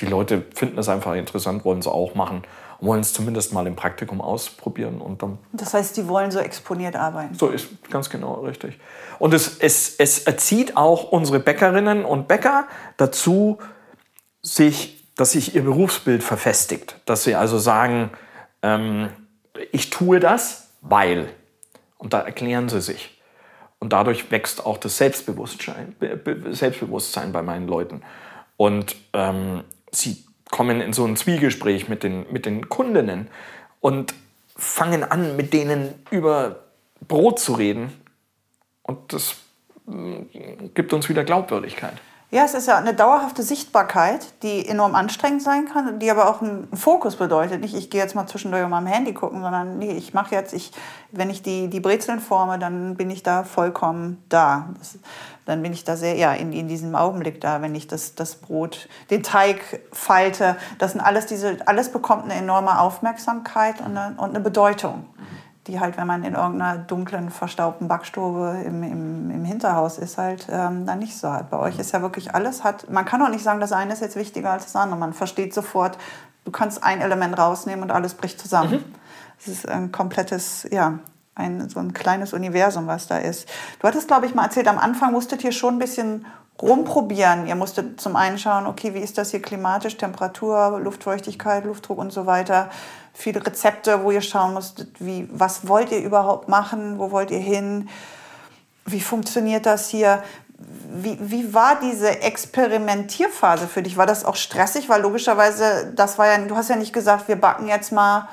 Die 0.00 0.06
Leute 0.06 0.42
finden 0.54 0.78
es 0.78 0.88
einfach 0.88 1.14
interessant, 1.14 1.64
wollen 1.64 1.78
es 1.78 1.86
auch 1.86 2.14
machen 2.14 2.42
und 2.78 2.88
wollen 2.88 3.00
es 3.00 3.12
zumindest 3.12 3.52
mal 3.52 3.66
im 3.66 3.76
Praktikum 3.76 4.20
ausprobieren 4.20 5.00
und 5.00 5.22
dann 5.22 5.38
Das 5.52 5.74
heißt, 5.74 5.96
die 5.96 6.08
wollen 6.08 6.30
so 6.30 6.38
exponiert 6.38 6.96
arbeiten. 6.96 7.34
so 7.34 7.48
ist 7.48 7.68
ganz 7.90 8.10
genau 8.10 8.40
richtig. 8.44 8.78
Und 9.18 9.32
es, 9.34 9.58
es, 9.58 9.96
es 9.96 10.20
erzieht 10.20 10.76
auch 10.76 11.10
unsere 11.12 11.40
Bäckerinnen 11.40 12.04
und 12.04 12.28
Bäcker 12.28 12.66
dazu, 12.96 13.58
sich, 14.42 15.08
dass 15.16 15.32
sich 15.32 15.54
ihr 15.54 15.62
Berufsbild 15.62 16.22
verfestigt. 16.22 17.00
Dass 17.06 17.24
sie 17.24 17.34
also 17.34 17.58
sagen, 17.58 18.10
ähm, 18.62 19.08
ich 19.72 19.90
tue 19.90 20.20
das, 20.20 20.70
weil. 20.80 21.28
Und 21.98 22.12
da 22.12 22.20
erklären 22.20 22.68
sie 22.68 22.80
sich. 22.80 23.20
Und 23.78 23.92
dadurch 23.92 24.30
wächst 24.30 24.64
auch 24.66 24.78
das 24.78 24.96
Selbstbewusstsein, 24.98 25.94
Be- 25.98 26.16
Be- 26.16 26.54
Selbstbewusstsein 26.54 27.32
bei 27.32 27.42
meinen 27.42 27.68
Leuten. 27.68 28.02
Und 28.56 28.96
ähm, 29.12 29.64
sie 29.90 30.24
kommen 30.54 30.80
in 30.80 30.92
so 30.92 31.04
ein 31.04 31.16
Zwiegespräch 31.16 31.88
mit 31.88 32.04
den, 32.04 32.32
mit 32.32 32.46
den 32.46 32.68
Kundinnen 32.68 33.26
und 33.80 34.14
fangen 34.54 35.02
an, 35.02 35.34
mit 35.34 35.52
denen 35.52 35.92
über 36.12 36.60
Brot 37.08 37.40
zu 37.40 37.54
reden. 37.54 37.92
Und 38.84 39.12
das 39.12 39.34
mm, 39.86 40.70
gibt 40.72 40.92
uns 40.92 41.08
wieder 41.08 41.24
Glaubwürdigkeit. 41.24 41.94
Ja, 42.34 42.44
es 42.44 42.54
ist 42.54 42.66
ja 42.66 42.76
eine 42.78 42.94
dauerhafte 42.94 43.44
Sichtbarkeit, 43.44 44.42
die 44.42 44.66
enorm 44.66 44.96
anstrengend 44.96 45.40
sein 45.40 45.66
kann, 45.66 46.00
die 46.00 46.10
aber 46.10 46.28
auch 46.28 46.42
einen 46.42 46.66
Fokus 46.76 47.14
bedeutet. 47.14 47.60
Nicht, 47.60 47.76
ich 47.76 47.90
gehe 47.90 48.00
jetzt 48.00 48.16
mal 48.16 48.26
zwischendurch 48.26 48.64
auf 48.64 48.70
meinem 48.70 48.88
Handy 48.88 49.14
gucken, 49.14 49.40
sondern 49.40 49.78
nee, 49.78 49.92
ich 49.92 50.14
mache 50.14 50.34
jetzt, 50.34 50.52
ich, 50.52 50.72
wenn 51.12 51.30
ich 51.30 51.42
die, 51.42 51.68
die 51.68 51.78
Brezeln 51.78 52.18
forme, 52.18 52.58
dann 52.58 52.96
bin 52.96 53.08
ich 53.08 53.22
da 53.22 53.44
vollkommen 53.44 54.20
da. 54.30 54.68
Das, 54.80 54.98
dann 55.44 55.62
bin 55.62 55.72
ich 55.72 55.84
da 55.84 55.94
sehr, 55.94 56.16
ja, 56.16 56.32
in, 56.32 56.52
in 56.52 56.66
diesem 56.66 56.96
Augenblick 56.96 57.40
da, 57.40 57.62
wenn 57.62 57.76
ich 57.76 57.86
das, 57.86 58.16
das 58.16 58.34
Brot, 58.34 58.88
den 59.10 59.22
Teig 59.22 59.82
falte. 59.92 60.56
Das 60.80 60.90
sind 60.90 61.02
alles 61.02 61.26
diese, 61.26 61.58
alles 61.66 61.92
bekommt 61.92 62.24
eine 62.24 62.34
enorme 62.34 62.80
Aufmerksamkeit 62.80 63.80
und 63.80 63.96
eine, 63.96 64.16
und 64.16 64.30
eine 64.30 64.40
Bedeutung. 64.40 65.06
Die 65.66 65.80
halt, 65.80 65.96
wenn 65.96 66.06
man 66.06 66.24
in 66.24 66.34
irgendeiner 66.34 66.78
dunklen, 66.78 67.30
verstaubten 67.30 67.88
Backstube 67.88 68.62
im, 68.64 68.82
im, 68.82 69.30
im 69.30 69.44
Hinterhaus 69.44 69.98
ist, 69.98 70.18
halt 70.18 70.46
ähm, 70.50 70.84
dann 70.84 70.98
nicht 70.98 71.16
so 71.16 71.32
hat. 71.32 71.50
Bei 71.50 71.58
euch 71.58 71.78
ist 71.78 71.92
ja 71.92 72.02
wirklich 72.02 72.34
alles 72.34 72.64
hat. 72.64 72.90
Man 72.90 73.04
kann 73.04 73.22
auch 73.22 73.30
nicht 73.30 73.42
sagen, 73.42 73.60
das 73.60 73.72
eine 73.72 73.92
ist 73.92 74.00
jetzt 74.00 74.16
wichtiger 74.16 74.50
als 74.52 74.64
das 74.64 74.76
andere. 74.76 74.98
Man 74.98 75.14
versteht 75.14 75.54
sofort, 75.54 75.96
du 76.44 76.50
kannst 76.50 76.84
ein 76.84 77.00
Element 77.00 77.38
rausnehmen 77.38 77.82
und 77.82 77.90
alles 77.90 78.14
bricht 78.14 78.40
zusammen. 78.40 78.84
Es 79.38 79.46
mhm. 79.46 79.52
ist 79.52 79.68
ein 79.68 79.92
komplettes, 79.92 80.68
ja, 80.70 80.98
ein, 81.34 81.68
so 81.68 81.80
ein 81.80 81.92
kleines 81.92 82.32
Universum, 82.32 82.86
was 82.86 83.06
da 83.06 83.18
ist. 83.18 83.48
Du 83.80 83.88
hattest, 83.88 84.06
glaube 84.06 84.26
ich, 84.26 84.34
mal 84.34 84.44
erzählt, 84.44 84.68
am 84.68 84.78
Anfang 84.78 85.12
musstet 85.12 85.42
ihr 85.44 85.52
schon 85.52 85.76
ein 85.76 85.78
bisschen 85.78 86.26
rumprobieren. 86.60 87.46
Ihr 87.46 87.56
musstet 87.56 88.00
zum 88.00 88.16
einen 88.16 88.38
schauen, 88.38 88.66
okay, 88.66 88.94
wie 88.94 89.00
ist 89.00 89.18
das 89.18 89.30
hier 89.30 89.42
klimatisch, 89.42 89.96
Temperatur, 89.96 90.78
Luftfeuchtigkeit, 90.80 91.64
Luftdruck 91.64 91.98
und 91.98 92.12
so 92.12 92.26
weiter. 92.26 92.70
Viele 93.14 93.44
Rezepte, 93.46 94.02
wo 94.02 94.10
ihr 94.10 94.20
schauen 94.20 94.54
musstet, 94.54 94.96
wie, 94.98 95.28
was 95.32 95.68
wollt 95.68 95.92
ihr 95.92 96.02
überhaupt 96.02 96.48
machen, 96.48 96.98
wo 96.98 97.12
wollt 97.12 97.30
ihr 97.30 97.38
hin, 97.38 97.88
wie 98.86 99.00
funktioniert 99.00 99.66
das 99.66 99.88
hier. 99.88 100.22
Wie, 100.92 101.18
wie 101.20 101.54
war 101.54 101.78
diese 101.80 102.22
Experimentierphase 102.22 103.66
für 103.66 103.82
dich? 103.82 103.96
War 103.96 104.06
das 104.06 104.24
auch 104.24 104.36
stressig? 104.36 104.88
Weil 104.88 105.02
logischerweise, 105.02 105.92
das 105.94 106.18
war 106.18 106.26
ja, 106.26 106.38
du 106.38 106.56
hast 106.56 106.70
ja 106.70 106.76
nicht 106.76 106.92
gesagt, 106.92 107.28
wir 107.28 107.36
backen 107.36 107.68
jetzt 107.68 107.92
mal 107.92 108.28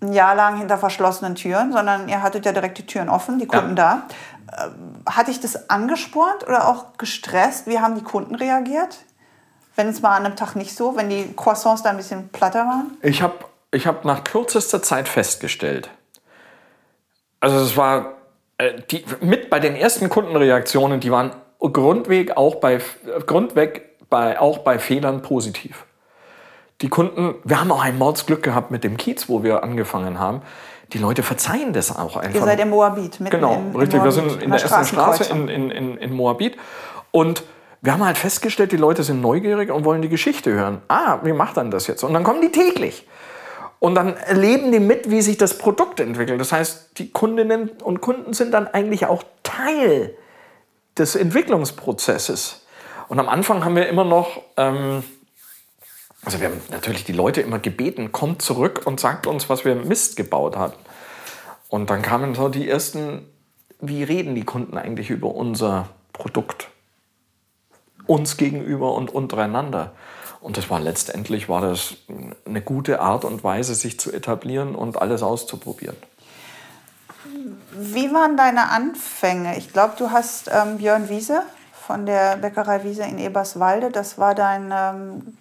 ein 0.00 0.12
Jahr 0.12 0.34
lang 0.34 0.58
hinter 0.58 0.78
verschlossenen 0.78 1.34
Türen, 1.34 1.72
sondern 1.72 2.08
ihr 2.08 2.22
hattet 2.22 2.44
ja 2.44 2.52
direkt 2.52 2.78
die 2.78 2.86
Türen 2.86 3.08
offen, 3.08 3.38
die 3.38 3.46
Kunden 3.46 3.76
ja. 3.76 4.04
da. 4.50 4.66
Äh, 4.66 5.10
hat 5.10 5.28
dich 5.28 5.40
das 5.40 5.70
angespornt 5.70 6.46
oder 6.46 6.68
auch 6.68 6.98
gestresst? 6.98 7.66
Wie 7.66 7.80
haben 7.80 7.94
die 7.94 8.02
Kunden 8.02 8.34
reagiert? 8.34 8.98
Wenn 9.74 9.88
es 9.88 10.00
mal 10.00 10.16
an 10.16 10.26
einem 10.26 10.36
Tag 10.36 10.54
nicht 10.54 10.74
so, 10.76 10.96
wenn 10.96 11.10
die 11.10 11.34
Croissants 11.34 11.82
da 11.82 11.90
ein 11.90 11.96
bisschen 11.96 12.28
platter 12.28 12.66
waren? 12.66 12.96
Ich 13.02 13.22
habe 13.22 13.34
ich 13.70 13.86
hab 13.86 14.04
nach 14.04 14.24
kürzester 14.24 14.82
Zeit 14.82 15.08
festgestellt, 15.08 15.90
also 17.40 17.58
es 17.58 17.76
war 17.76 18.14
äh, 18.58 18.72
die, 18.90 19.04
mit 19.20 19.50
bei 19.50 19.60
den 19.60 19.76
ersten 19.76 20.08
Kundenreaktionen, 20.08 21.00
die 21.00 21.10
waren 21.10 21.32
grundweg 21.60 22.36
auch 22.36 22.56
bei, 22.56 22.80
grundweg 23.26 23.98
bei, 24.08 24.40
auch 24.40 24.58
bei 24.58 24.78
Fehlern 24.78 25.22
positiv. 25.22 25.84
Die 26.82 26.88
Kunden, 26.88 27.36
wir 27.44 27.60
haben 27.60 27.72
auch 27.72 27.82
ein 27.82 27.96
Mordsglück 27.96 28.42
gehabt 28.42 28.70
mit 28.70 28.84
dem 28.84 28.96
Kiez, 28.96 29.28
wo 29.28 29.42
wir 29.42 29.62
angefangen 29.62 30.18
haben 30.18 30.42
die 30.92 30.98
Leute 30.98 31.22
verzeihen 31.22 31.72
das 31.72 31.96
auch 31.96 32.16
einfach. 32.16 32.34
Ihr 32.34 32.44
seid 32.44 32.60
im 32.60 32.70
Moabit. 32.70 33.20
Mitten 33.20 33.36
genau, 33.36 33.54
in, 33.54 33.76
richtig. 33.76 33.98
Moabit, 33.98 34.04
wir 34.04 34.12
sind 34.12 34.42
in 34.42 34.50
der 34.50 34.62
ersten 34.62 34.84
Straße 34.84 35.32
in, 35.32 35.48
in, 35.48 35.70
in, 35.70 35.96
in 35.96 36.12
Moabit. 36.12 36.56
Und 37.10 37.42
wir 37.80 37.92
haben 37.92 38.04
halt 38.04 38.18
festgestellt, 38.18 38.72
die 38.72 38.76
Leute 38.76 39.02
sind 39.02 39.20
neugierig 39.20 39.70
und 39.70 39.84
wollen 39.84 40.02
die 40.02 40.08
Geschichte 40.08 40.52
hören. 40.52 40.82
Ah, 40.88 41.18
wie 41.22 41.32
macht 41.32 41.56
dann 41.56 41.70
das 41.70 41.86
jetzt? 41.86 42.04
Und 42.04 42.14
dann 42.14 42.24
kommen 42.24 42.40
die 42.40 42.50
täglich. 42.50 43.06
Und 43.78 43.94
dann 43.94 44.16
erleben 44.16 44.72
die 44.72 44.80
mit, 44.80 45.10
wie 45.10 45.22
sich 45.22 45.36
das 45.36 45.58
Produkt 45.58 46.00
entwickelt. 46.00 46.40
Das 46.40 46.52
heißt, 46.52 46.98
die 46.98 47.10
Kundinnen 47.10 47.70
und 47.82 48.00
Kunden 48.00 48.32
sind 48.32 48.52
dann 48.52 48.66
eigentlich 48.68 49.06
auch 49.06 49.22
Teil 49.42 50.16
des 50.96 51.14
Entwicklungsprozesses. 51.14 52.66
Und 53.08 53.20
am 53.20 53.28
Anfang 53.28 53.64
haben 53.64 53.76
wir 53.76 53.88
immer 53.88 54.04
noch 54.04 54.42
ähm, 54.56 55.04
also 56.26 56.40
wir 56.40 56.48
haben 56.48 56.60
natürlich 56.72 57.04
die 57.04 57.12
Leute 57.12 57.40
immer 57.40 57.60
gebeten, 57.60 58.10
kommt 58.10 58.42
zurück 58.42 58.82
und 58.84 58.98
sagt 58.98 59.28
uns, 59.28 59.48
was 59.48 59.64
wir 59.64 59.76
Mist 59.76 60.16
gebaut 60.16 60.56
haben. 60.56 60.74
Und 61.68 61.88
dann 61.88 62.02
kamen 62.02 62.34
so 62.34 62.48
die 62.48 62.68
ersten, 62.68 63.24
wie 63.80 64.02
reden 64.02 64.34
die 64.34 64.42
Kunden 64.42 64.76
eigentlich 64.76 65.08
über 65.08 65.32
unser 65.32 65.88
Produkt? 66.12 66.68
Uns 68.08 68.36
gegenüber 68.36 68.94
und 68.94 69.14
untereinander. 69.14 69.92
Und 70.40 70.56
das 70.56 70.70
war 70.70 70.80
letztendlich 70.80 71.48
war 71.48 71.60
das 71.60 71.96
eine 72.44 72.60
gute 72.60 73.00
Art 73.00 73.24
und 73.24 73.42
Weise, 73.42 73.74
sich 73.74 73.98
zu 73.98 74.12
etablieren 74.12 74.74
und 74.74 75.00
alles 75.00 75.22
auszuprobieren. 75.22 75.96
Wie 77.72 78.12
waren 78.12 78.36
deine 78.36 78.70
Anfänge? 78.70 79.56
Ich 79.58 79.72
glaube, 79.72 79.94
du 79.98 80.10
hast 80.10 80.50
ähm, 80.52 80.78
Björn 80.78 81.08
Wiese 81.08 81.42
von 81.86 82.06
der 82.06 82.36
Bäckerei 82.36 82.84
Wiese 82.84 83.02
in 83.02 83.18
Eberswalde. 83.18 83.90
Das 83.90 84.18
war 84.18 84.34
dein 84.34 84.72
ähm, 84.72 85.36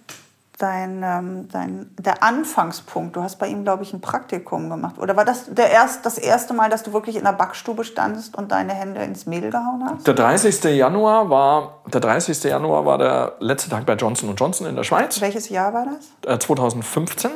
dein, 0.58 1.04
ähm, 1.04 1.48
dein, 1.52 1.90
der 2.00 2.24
Anfangspunkt? 2.24 3.16
Du 3.16 3.22
hast 3.22 3.38
bei 3.38 3.48
ihm, 3.48 3.64
glaube 3.64 3.84
ich, 3.84 3.94
ein 3.94 4.02
Praktikum 4.02 4.70
gemacht. 4.70 4.98
Oder 4.98 5.16
war 5.16 5.26
das 5.26 5.54
der 5.54 5.72
erst, 5.72 6.06
das 6.06 6.18
erste 6.18 6.54
Mal, 6.54 6.70
dass 6.70 6.84
du 6.84 6.94
wirklich 6.94 7.16
in 7.16 7.24
der 7.24 7.34
Backstube 7.34 7.84
standest 7.84 8.36
und 8.36 8.52
deine 8.52 8.74
Hände 8.74 9.02
ins 9.02 9.26
Mehl 9.26 9.50
gehauen 9.52 9.84
hast? 9.90 10.08
Der 10.08 10.14
30. 10.14 10.64
Januar 10.76 11.30
war 11.30 11.80
der, 11.94 12.02
30. 12.02 12.44
Januar 12.44 12.86
war 12.86 12.98
der 12.98 13.34
letzte 13.40 13.70
Tag 13.70 13.86
bei 13.86 13.94
Johnson 13.94 14.36
Johnson 14.36 14.68
in 14.68 14.76
der 14.76 14.84
Schweiz. 14.84 15.22
Welches 15.22 15.50
Jahr 15.50 15.74
war 15.74 15.86
das? 15.86 16.36
Äh, 16.36 16.40
2015. 16.40 17.32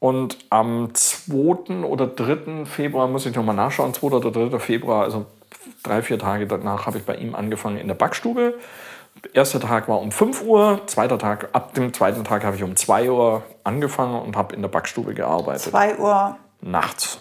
Und 0.00 0.38
am 0.48 0.94
2. 0.94 1.84
oder 1.84 2.06
3. 2.06 2.64
Februar, 2.64 3.06
muss 3.06 3.26
ich 3.26 3.36
nochmal 3.36 3.54
nachschauen, 3.54 3.92
2. 3.92 4.06
oder 4.06 4.30
3. 4.30 4.58
Februar, 4.58 5.04
also 5.04 5.26
drei, 5.82 6.02
vier 6.02 6.18
Tage 6.18 6.46
danach, 6.46 6.86
habe 6.86 6.98
ich 6.98 7.04
bei 7.04 7.16
ihm 7.16 7.34
angefangen 7.34 7.76
in 7.76 7.86
der 7.86 7.94
Backstube 7.94 8.54
erster 9.32 9.60
Tag 9.60 9.88
war 9.88 10.00
um 10.00 10.12
5 10.12 10.42
Uhr, 10.42 10.80
zweiter 10.86 11.18
Tag, 11.18 11.50
ab 11.52 11.74
dem 11.74 11.92
zweiten 11.92 12.24
Tag 12.24 12.44
habe 12.44 12.56
ich 12.56 12.62
um 12.62 12.76
2 12.76 13.10
Uhr 13.10 13.42
angefangen 13.64 14.20
und 14.20 14.36
habe 14.36 14.54
in 14.54 14.62
der 14.62 14.68
Backstube 14.68 15.14
gearbeitet. 15.14 15.70
2 15.70 15.98
Uhr? 15.98 16.36
Nachts. 16.60 17.18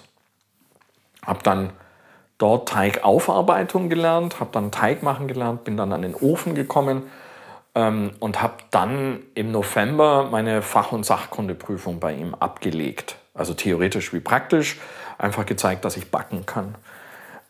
Habe 1.25 1.39
dann 1.43 1.71
dort 2.37 2.69
Teigaufarbeitung 2.69 3.89
gelernt, 3.89 4.39
habe 4.39 4.49
dann 4.51 4.71
Teig 4.71 5.03
machen 5.03 5.27
gelernt, 5.27 5.63
bin 5.63 5.77
dann 5.77 5.93
an 5.93 6.01
den 6.01 6.15
Ofen 6.15 6.55
gekommen 6.55 7.03
ähm, 7.75 8.11
und 8.19 8.41
habe 8.41 8.55
dann 8.71 9.19
im 9.35 9.51
November 9.51 10.27
meine 10.31 10.61
Fach- 10.61 10.91
und 10.91 11.05
Sachkundeprüfung 11.05 11.99
bei 11.99 12.13
ihm 12.13 12.33
abgelegt. 12.33 13.17
Also 13.33 13.53
theoretisch 13.53 14.13
wie 14.13 14.19
praktisch, 14.19 14.79
einfach 15.17 15.45
gezeigt, 15.45 15.85
dass 15.85 15.97
ich 15.97 16.09
backen 16.09 16.45
kann. 16.45 16.75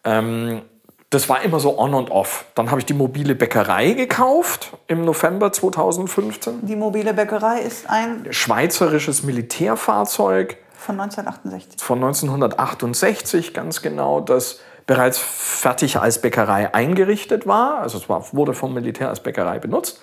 Ähm, 0.03 0.61
das 1.09 1.27
war 1.27 1.41
immer 1.41 1.59
so 1.59 1.79
on 1.79 1.93
und 1.93 2.11
off. 2.11 2.45
Dann 2.53 2.69
habe 2.69 2.79
ich 2.79 2.85
die 2.85 2.93
mobile 2.93 3.33
Bäckerei 3.33 3.93
gekauft 3.93 4.77
im 4.87 5.05
November 5.05 5.51
2015. 5.51 6.65
Die 6.67 6.75
mobile 6.75 7.13
Bäckerei 7.13 7.61
ist 7.61 7.89
ein 7.89 8.27
schweizerisches 8.29 9.23
Militärfahrzeug. 9.23 10.57
Von 10.75 10.99
1968. 10.99 11.81
Von 11.81 11.97
1968, 11.97 13.53
ganz 13.53 13.81
genau, 13.81 14.21
das 14.21 14.59
bereits 14.85 15.17
fertig 15.19 15.97
als 15.97 16.21
Bäckerei 16.21 16.73
eingerichtet 16.73 17.47
war. 17.47 17.79
Also 17.79 17.97
es 17.97 18.07
war, 18.07 18.25
wurde 18.33 18.53
vom 18.53 18.73
Militär 18.73 19.09
als 19.09 19.21
Bäckerei 19.21 19.59
benutzt. 19.59 20.01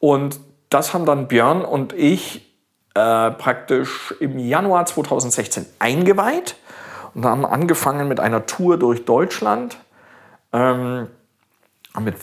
Und 0.00 0.40
das 0.70 0.92
haben 0.92 1.06
dann 1.06 1.28
Björn 1.28 1.64
und 1.64 1.92
ich 1.92 2.52
äh, 2.94 3.30
praktisch 3.30 4.14
im 4.20 4.38
Januar 4.38 4.86
2016 4.86 5.66
eingeweiht 5.78 6.56
und 7.14 7.24
haben 7.24 7.46
angefangen 7.46 8.08
mit 8.08 8.20
einer 8.20 8.46
Tour 8.46 8.76
durch 8.76 9.04
Deutschland 9.04 9.78
ähm, 10.52 11.08
mit 12.00 12.16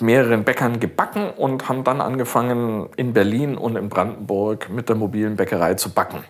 mehreren 0.00 0.44
Bäckern 0.44 0.80
gebacken 0.80 1.30
und 1.30 1.68
haben 1.68 1.84
dann 1.84 2.00
angefangen 2.00 2.88
in 2.96 3.12
Berlin 3.12 3.56
und 3.56 3.76
in 3.76 3.88
Brandenburg 3.88 4.68
mit 4.68 4.88
der 4.88 4.96
mobilen 4.96 5.36
Bäckerei 5.36 5.74
zu 5.74 5.90
backen. 5.90 6.24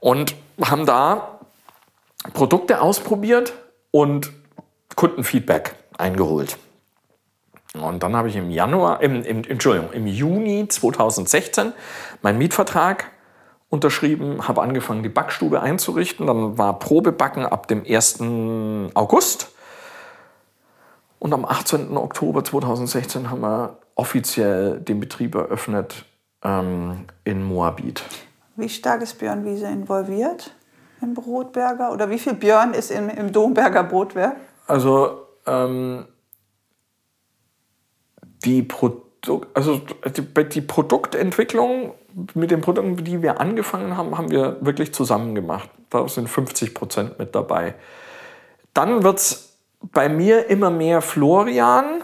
Und 0.00 0.34
haben 0.60 0.86
da 0.86 1.40
Produkte 2.34 2.80
ausprobiert 2.80 3.52
und 3.90 4.32
Kundenfeedback 4.94 5.74
eingeholt. 5.98 6.56
Und 7.74 8.02
dann 8.02 8.14
habe 8.14 8.28
ich 8.28 8.36
im 8.36 8.50
Januar, 8.50 9.02
im, 9.02 9.22
im, 9.22 9.44
Entschuldigung, 9.44 9.92
im 9.92 10.06
Juni 10.06 10.68
2016 10.68 11.72
meinen 12.20 12.38
Mietvertrag 12.38 13.10
unterschrieben, 13.70 14.46
habe 14.46 14.60
angefangen, 14.60 15.02
die 15.02 15.08
Backstube 15.08 15.62
einzurichten. 15.62 16.26
Dann 16.26 16.58
war 16.58 16.78
Probebacken 16.78 17.46
ab 17.46 17.68
dem 17.68 17.84
1. 17.88 18.20
August. 18.94 19.51
Und 21.22 21.32
am 21.32 21.44
18. 21.44 21.96
Oktober 21.96 22.42
2016 22.42 23.30
haben 23.30 23.42
wir 23.42 23.78
offiziell 23.94 24.80
den 24.80 24.98
Betrieb 24.98 25.36
eröffnet 25.36 26.04
ähm, 26.42 27.06
in 27.22 27.44
Moabit. 27.44 28.02
Wie 28.56 28.68
stark 28.68 29.02
ist 29.02 29.20
Björn 29.20 29.44
Wiese 29.44 29.68
involviert 29.68 30.52
im 31.00 31.14
Brotberger? 31.14 31.92
Oder 31.92 32.10
wie 32.10 32.18
viel 32.18 32.34
Björn 32.34 32.74
ist 32.74 32.90
im, 32.90 33.08
im 33.08 33.30
Domberger 33.30 33.84
Brotwerk? 33.84 34.34
Also, 34.66 35.28
ähm, 35.46 36.06
die, 38.44 38.64
Produ 38.64 39.42
also 39.54 39.80
die, 40.16 40.48
die 40.48 40.60
Produktentwicklung 40.60 41.94
mit 42.34 42.50
den 42.50 42.62
Produkten, 42.62 42.96
die 42.96 43.22
wir 43.22 43.40
angefangen 43.40 43.96
haben, 43.96 44.18
haben 44.18 44.32
wir 44.32 44.56
wirklich 44.60 44.92
zusammen 44.92 45.36
gemacht. 45.36 45.70
Da 45.88 46.08
sind 46.08 46.28
50 46.28 46.74
Prozent 46.74 47.20
mit 47.20 47.32
dabei. 47.36 47.76
Dann 48.74 49.04
wird 49.04 49.18
es 49.20 49.51
bei 49.82 50.08
mir 50.08 50.48
immer 50.48 50.70
mehr 50.70 51.02
Florian. 51.02 52.02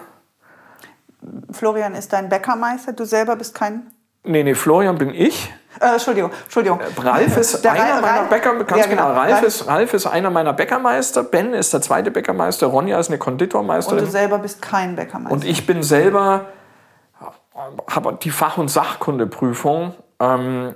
Florian 1.51 1.95
ist 1.95 2.13
dein 2.13 2.29
Bäckermeister, 2.29 2.93
du 2.93 3.05
selber 3.05 3.37
bist 3.37 3.55
kein. 3.55 3.91
Nee, 4.25 4.43
nee, 4.43 4.55
Florian 4.55 4.99
bin 4.99 5.15
ich. 5.15 5.53
Äh, 5.81 5.93
Entschuldigung, 5.93 6.31
Entschuldigung. 6.45 6.81
Äh, 6.81 7.01
Ralf 7.01 7.37
ist 7.37 7.65
der 7.65 7.73
einer 7.73 7.97
Ra 7.97 8.01
meiner 8.01 8.25
Bäcker, 8.25 8.65
ganz 8.65 8.81
ja, 8.81 8.87
genau. 8.89 9.09
genau. 9.09 9.21
Ralf, 9.21 9.43
ist, 9.43 9.67
Ralf 9.67 9.95
ist 9.95 10.07
einer 10.07 10.31
meiner 10.31 10.53
Bäckermeister, 10.53 11.23
Ben 11.23 11.55
ist 11.55 11.73
der 11.73 11.81
zweite 11.81 12.11
Bäckermeister, 12.11 12.67
Ronja 12.67 12.99
ist 12.99 13.09
eine 13.09 13.19
Konditormeisterin. 13.19 14.01
Und 14.01 14.07
du 14.07 14.11
selber 14.11 14.39
bist 14.39 14.61
kein 14.61 14.97
Bäckermeister. 14.97 15.33
Und 15.33 15.45
ich 15.45 15.67
bin 15.67 15.83
selber, 15.83 16.47
habe 17.89 18.19
die 18.23 18.31
Fach- 18.31 18.59
und 18.59 18.69
Sachkundeprüfung 18.69 19.95
ähm, 20.21 20.75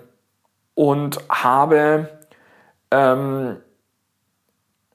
und 0.74 1.18
habe 1.28 2.08
ähm, 2.92 3.56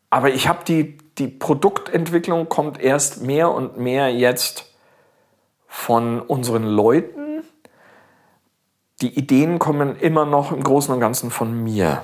aber 0.10 0.30
ich 0.30 0.48
habe 0.48 0.60
die, 0.66 0.98
die 1.18 1.28
Produktentwicklung 1.28 2.50
kommt 2.50 2.80
erst 2.80 3.22
mehr 3.22 3.52
und 3.52 3.78
mehr 3.78 4.14
jetzt 4.14 4.66
von 5.68 6.22
unseren 6.22 6.64
Leuten. 6.64 7.44
Die 9.02 9.18
Ideen 9.18 9.60
kommen 9.60 9.96
immer 9.98 10.26
noch 10.26 10.52
im 10.52 10.64
Großen 10.64 10.94
und 10.94 11.00
Ganzen 11.00 11.32
von 11.32 11.64
mir. 11.64 12.04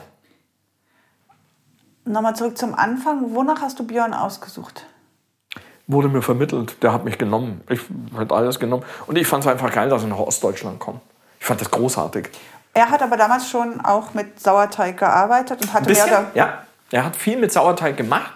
Nochmal 2.05 2.35
zurück 2.35 2.57
zum 2.57 2.75
Anfang. 2.75 3.33
Wonach 3.33 3.61
hast 3.61 3.79
du 3.79 3.87
Björn 3.87 4.13
ausgesucht? 4.13 4.85
Wurde 5.87 6.09
mir 6.09 6.21
vermittelt. 6.21 6.81
Der 6.83 6.93
hat 6.93 7.05
mich 7.05 7.17
genommen. 7.17 7.61
Ich 7.69 7.81
hat 8.17 8.31
alles 8.31 8.59
genommen. 8.59 8.83
Und 9.07 9.17
ich 9.17 9.27
fand 9.27 9.45
es 9.45 9.51
einfach 9.51 9.71
geil, 9.71 9.89
dass 9.89 10.03
er 10.03 10.09
nach 10.09 10.19
Ostdeutschland 10.19 10.79
kommt. 10.79 11.01
Ich 11.39 11.45
fand 11.45 11.61
das 11.61 11.71
großartig. 11.71 12.29
Er 12.73 12.89
hat 12.89 13.01
aber 13.01 13.17
damals 13.17 13.49
schon 13.49 13.81
auch 13.81 14.13
mit 14.13 14.39
Sauerteig 14.39 14.97
gearbeitet 14.97 15.61
und 15.61 15.73
hatte 15.73 15.85
Bisschen, 15.85 16.09
mehr 16.09 16.31
ja, 16.33 16.63
er 16.91 17.05
hat 17.05 17.15
viel 17.15 17.37
mit 17.37 17.51
Sauerteig 17.51 17.95
gemacht, 17.97 18.33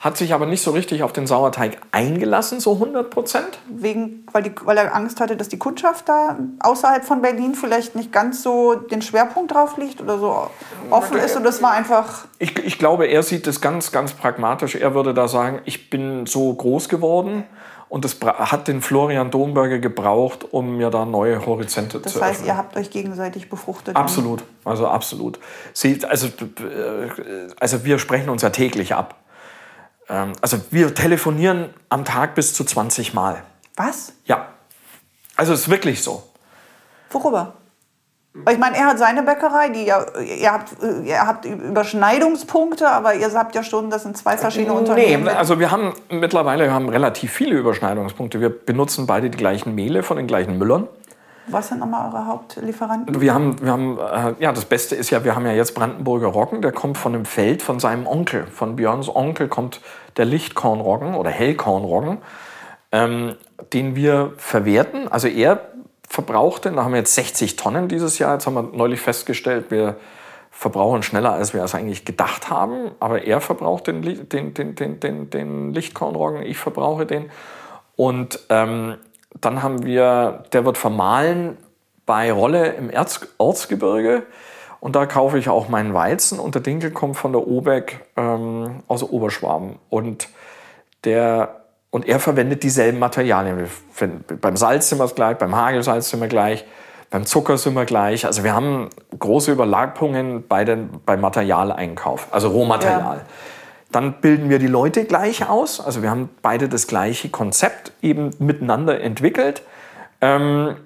hat 0.00 0.16
sich 0.16 0.32
aber 0.32 0.46
nicht 0.46 0.62
so 0.62 0.70
richtig 0.70 1.02
auf 1.02 1.12
den 1.12 1.26
Sauerteig 1.26 1.76
eingelassen, 1.92 2.58
so 2.58 2.72
100 2.72 3.10
Prozent. 3.10 3.58
wegen, 3.68 4.24
weil, 4.32 4.42
die, 4.42 4.52
weil 4.64 4.78
er 4.78 4.94
Angst 4.94 5.20
hatte, 5.20 5.36
dass 5.36 5.48
die 5.48 5.58
Kundschaft 5.58 6.08
da 6.08 6.38
außerhalb 6.60 7.04
von 7.04 7.20
Berlin 7.20 7.54
vielleicht 7.54 7.94
nicht 7.94 8.10
ganz 8.10 8.42
so 8.42 8.74
den 8.74 9.02
Schwerpunkt 9.02 9.52
drauf 9.52 9.76
liegt 9.76 10.00
oder 10.00 10.18
so 10.18 10.50
offen 10.88 11.18
ist. 11.18 11.36
Und 11.36 11.44
das 11.44 11.62
war 11.62 11.72
einfach. 11.72 12.24
Ich, 12.38 12.58
ich 12.58 12.78
glaube, 12.78 13.06
er 13.06 13.22
sieht 13.22 13.46
das 13.46 13.60
ganz, 13.60 13.92
ganz 13.92 14.14
pragmatisch. 14.14 14.74
Er 14.74 14.94
würde 14.94 15.12
da 15.12 15.28
sagen, 15.28 15.60
ich 15.66 15.90
bin 15.90 16.24
so 16.24 16.54
groß 16.54 16.88
geworden 16.88 17.44
und 17.90 18.06
das 18.06 18.16
hat 18.22 18.68
den 18.68 18.80
Florian 18.80 19.30
Domberger 19.30 19.80
gebraucht, 19.80 20.46
um 20.50 20.78
mir 20.78 20.88
da 20.88 21.04
neue 21.04 21.44
Horizonte 21.44 21.98
Das 22.00 22.14
zu 22.14 22.20
heißt, 22.22 22.36
öffnen. 22.36 22.46
ihr 22.46 22.56
habt 22.56 22.76
euch 22.76 22.88
gegenseitig 22.88 23.50
befruchtet. 23.50 23.96
Absolut, 23.96 24.44
also 24.64 24.86
absolut. 24.86 25.38
Sie, 25.74 25.98
also, 26.08 26.28
äh, 26.28 27.48
also 27.58 27.84
wir 27.84 27.98
sprechen 27.98 28.30
uns 28.30 28.40
ja 28.42 28.50
täglich 28.50 28.94
ab. 28.94 29.19
Ähm, 30.10 30.32
Also 30.40 30.58
wir 30.70 30.94
telefonieren 30.94 31.70
am 31.88 32.04
Tag 32.04 32.34
bis 32.34 32.54
zu 32.54 32.64
20 32.64 33.14
Mal. 33.14 33.42
Was? 33.76 34.12
Ja, 34.24 34.48
also 35.36 35.54
es 35.54 35.60
ist 35.60 35.70
wirklich 35.70 36.02
so. 36.02 36.22
Worüber? 37.10 37.54
Ich 38.48 38.58
meine, 38.58 38.76
er 38.76 38.86
hat 38.86 38.98
seine 38.98 39.24
Bäckerei, 39.24 39.70
die 39.70 39.86
ja, 39.86 40.06
ihr 40.20 40.52
habt, 40.52 40.70
ihr 41.04 41.26
habt 41.26 41.44
Überschneidungspunkte, 41.46 42.88
aber 42.88 43.14
ihr 43.14 43.32
habt 43.34 43.56
ja 43.56 43.64
schon, 43.64 43.90
das 43.90 44.04
sind 44.04 44.16
zwei 44.16 44.36
verschiedene 44.36 44.72
Unternehmen. 44.72 45.24
Nee, 45.24 45.30
also 45.30 45.58
wir 45.58 45.72
haben 45.72 45.94
mittlerweile 46.10 46.66
wir 46.66 46.72
haben 46.72 46.88
relativ 46.88 47.32
viele 47.32 47.56
Überschneidungspunkte. 47.56 48.40
Wir 48.40 48.50
benutzen 48.50 49.06
beide 49.06 49.30
die 49.30 49.38
gleichen 49.38 49.74
Mehle 49.74 50.04
von 50.04 50.16
den 50.16 50.28
gleichen 50.28 50.58
Müllern. 50.58 50.86
Was 51.48 51.68
sind 51.68 51.80
nochmal 51.80 52.12
eure 52.12 52.26
Hauptlieferanten? 52.26 53.20
Wir 53.20 53.34
haben, 53.34 53.60
wir 53.60 53.72
haben 53.72 53.98
äh, 53.98 54.34
ja, 54.38 54.52
das 54.52 54.64
Beste 54.64 54.94
ist 54.94 55.10
ja, 55.10 55.24
wir 55.24 55.34
haben 55.34 55.46
ja 55.46 55.52
jetzt 55.52 55.74
Brandenburger 55.74 56.28
Roggen, 56.28 56.62
der 56.62 56.70
kommt 56.70 56.98
von 56.98 57.14
einem 57.14 57.24
Feld 57.24 57.62
von 57.62 57.80
seinem 57.80 58.06
Onkel. 58.06 58.46
Von 58.46 58.76
Björns 58.76 59.14
Onkel 59.14 59.48
kommt 59.48 59.80
der 60.20 60.26
Lichtkornroggen 60.26 61.14
oder 61.14 61.30
Hellkornroggen, 61.30 62.18
ähm, 62.92 63.36
den 63.72 63.96
wir 63.96 64.34
verwerten. 64.36 65.08
Also 65.08 65.28
er 65.28 65.70
verbrauchte, 66.06 66.70
da 66.70 66.84
haben 66.84 66.92
wir 66.92 66.98
jetzt 66.98 67.14
60 67.14 67.56
Tonnen 67.56 67.88
dieses 67.88 68.18
Jahr. 68.18 68.34
Jetzt 68.34 68.46
haben 68.46 68.54
wir 68.54 68.62
neulich 68.62 69.00
festgestellt, 69.00 69.70
wir 69.70 69.96
verbrauchen 70.50 71.02
schneller, 71.02 71.32
als 71.32 71.54
wir 71.54 71.64
es 71.64 71.74
eigentlich 71.74 72.04
gedacht 72.04 72.50
haben. 72.50 72.90
Aber 73.00 73.22
er 73.22 73.40
verbraucht 73.40 73.86
den, 73.86 74.02
den, 74.02 74.52
den, 74.52 74.74
den, 74.74 75.00
den, 75.00 75.30
den 75.30 75.72
Lichtkornroggen, 75.72 76.42
ich 76.42 76.58
verbrauche 76.58 77.06
den. 77.06 77.30
Und 77.96 78.40
ähm, 78.50 78.96
dann 79.40 79.62
haben 79.62 79.84
wir, 79.86 80.44
der 80.52 80.66
wird 80.66 80.76
vermahlen 80.76 81.56
bei 82.04 82.30
Rolle 82.30 82.72
im 82.72 82.90
Erz, 82.90 83.26
Erzgebirge. 83.38 84.24
Und 84.80 84.96
da 84.96 85.06
kaufe 85.06 85.38
ich 85.38 85.48
auch 85.48 85.68
meinen 85.68 85.94
Weizen. 85.94 86.38
Und 86.38 86.54
der 86.54 86.62
Dinkel 86.62 86.90
kommt 86.90 87.16
von 87.16 87.32
der 87.32 87.46
Obeck 87.46 88.00
ähm, 88.16 88.82
aus 88.88 89.02
Oberschwaben. 89.02 89.78
Und, 89.90 90.28
der, 91.04 91.60
und 91.90 92.08
er 92.08 92.18
verwendet 92.18 92.62
dieselben 92.62 92.98
Materialien. 92.98 93.68
Beim 94.40 94.56
Salz 94.56 94.88
sind 94.88 94.98
wir 94.98 95.04
es 95.04 95.14
gleich, 95.14 95.36
beim 95.36 95.54
Hagelsalz 95.54 96.10
sind 96.10 96.20
wir 96.20 96.28
gleich, 96.28 96.64
beim 97.10 97.26
Zucker 97.26 97.58
sind 97.58 97.74
wir 97.74 97.84
gleich. 97.84 98.24
Also 98.24 98.42
wir 98.42 98.54
haben 98.54 98.88
große 99.18 99.52
Überlappungen 99.52 100.46
bei 100.48 100.64
den, 100.64 100.88
beim 101.04 101.20
Materialeinkauf, 101.20 102.28
also 102.30 102.48
Rohmaterial. 102.48 103.16
Ja. 103.18 103.24
Dann 103.92 104.20
bilden 104.20 104.48
wir 104.48 104.60
die 104.60 104.68
Leute 104.68 105.04
gleich 105.04 105.48
aus. 105.48 105.80
Also 105.80 106.00
wir 106.02 106.10
haben 106.10 106.30
beide 106.42 106.68
das 106.68 106.86
gleiche 106.86 107.28
Konzept 107.28 107.92
eben 108.00 108.30
miteinander 108.38 109.00
entwickelt. 109.00 109.62
Ähm, 110.20 110.76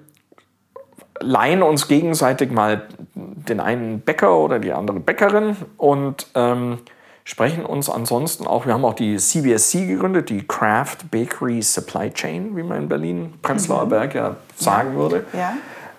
leihen 1.19 1.63
uns 1.63 1.87
gegenseitig 1.87 2.51
mal 2.51 2.83
den 3.13 3.59
einen 3.59 4.01
Bäcker 4.01 4.37
oder 4.37 4.59
die 4.59 4.73
andere 4.73 4.99
Bäckerin 4.99 5.55
und 5.77 6.27
ähm, 6.35 6.79
sprechen 7.23 7.65
uns 7.65 7.89
ansonsten 7.89 8.45
auch, 8.45 8.65
wir 8.65 8.73
haben 8.73 8.85
auch 8.85 8.93
die 8.93 9.17
CBSC 9.17 9.87
gegründet, 9.87 10.29
die 10.29 10.45
Craft 10.47 10.97
Bakery 11.11 11.61
Supply 11.61 12.11
Chain, 12.11 12.55
wie 12.55 12.63
man 12.63 12.83
in 12.83 12.89
Berlin, 12.89 13.33
Prenzlauer 13.41 13.87
Berg 13.87 14.13
ja 14.13 14.35
sagen 14.55 14.95
würde. 14.95 15.25
Ja. 15.33 15.53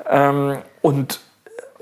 Ähm, 0.09 0.59
und 0.83 1.21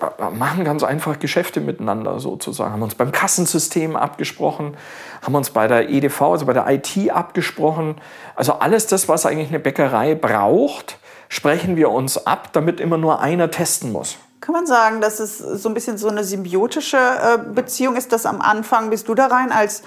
äh, 0.00 0.30
machen 0.30 0.64
ganz 0.64 0.82
einfach 0.82 1.18
Geschäfte 1.18 1.60
miteinander 1.60 2.20
sozusagen. 2.20 2.72
Haben 2.72 2.82
uns 2.82 2.94
beim 2.94 3.12
Kassensystem 3.12 3.96
abgesprochen, 3.96 4.76
haben 5.22 5.34
uns 5.34 5.50
bei 5.50 5.68
der 5.68 5.90
EDV, 5.90 6.22
also 6.22 6.46
bei 6.46 6.54
der 6.54 6.66
IT 6.68 7.10
abgesprochen. 7.10 7.96
Also 8.34 8.54
alles 8.54 8.86
das, 8.86 9.08
was 9.08 9.26
eigentlich 9.26 9.48
eine 9.48 9.60
Bäckerei 9.60 10.14
braucht, 10.14 10.98
sprechen 11.34 11.74
wir 11.74 11.90
uns 11.90 12.26
ab, 12.28 12.50
damit 12.52 12.78
immer 12.78 12.96
nur 12.96 13.20
einer 13.20 13.50
testen 13.50 13.90
muss. 13.90 14.18
Kann 14.40 14.52
man 14.52 14.66
sagen, 14.66 15.00
dass 15.00 15.18
es 15.18 15.38
so 15.38 15.68
ein 15.68 15.74
bisschen 15.74 15.98
so 15.98 16.08
eine 16.08 16.22
symbiotische 16.22 16.96
äh, 16.96 17.38
Beziehung 17.38 17.96
ist, 17.96 18.12
dass 18.12 18.24
am 18.24 18.40
Anfang 18.40 18.90
bist 18.90 19.08
du 19.08 19.16
da 19.16 19.26
rein 19.26 19.50
als, 19.50 19.82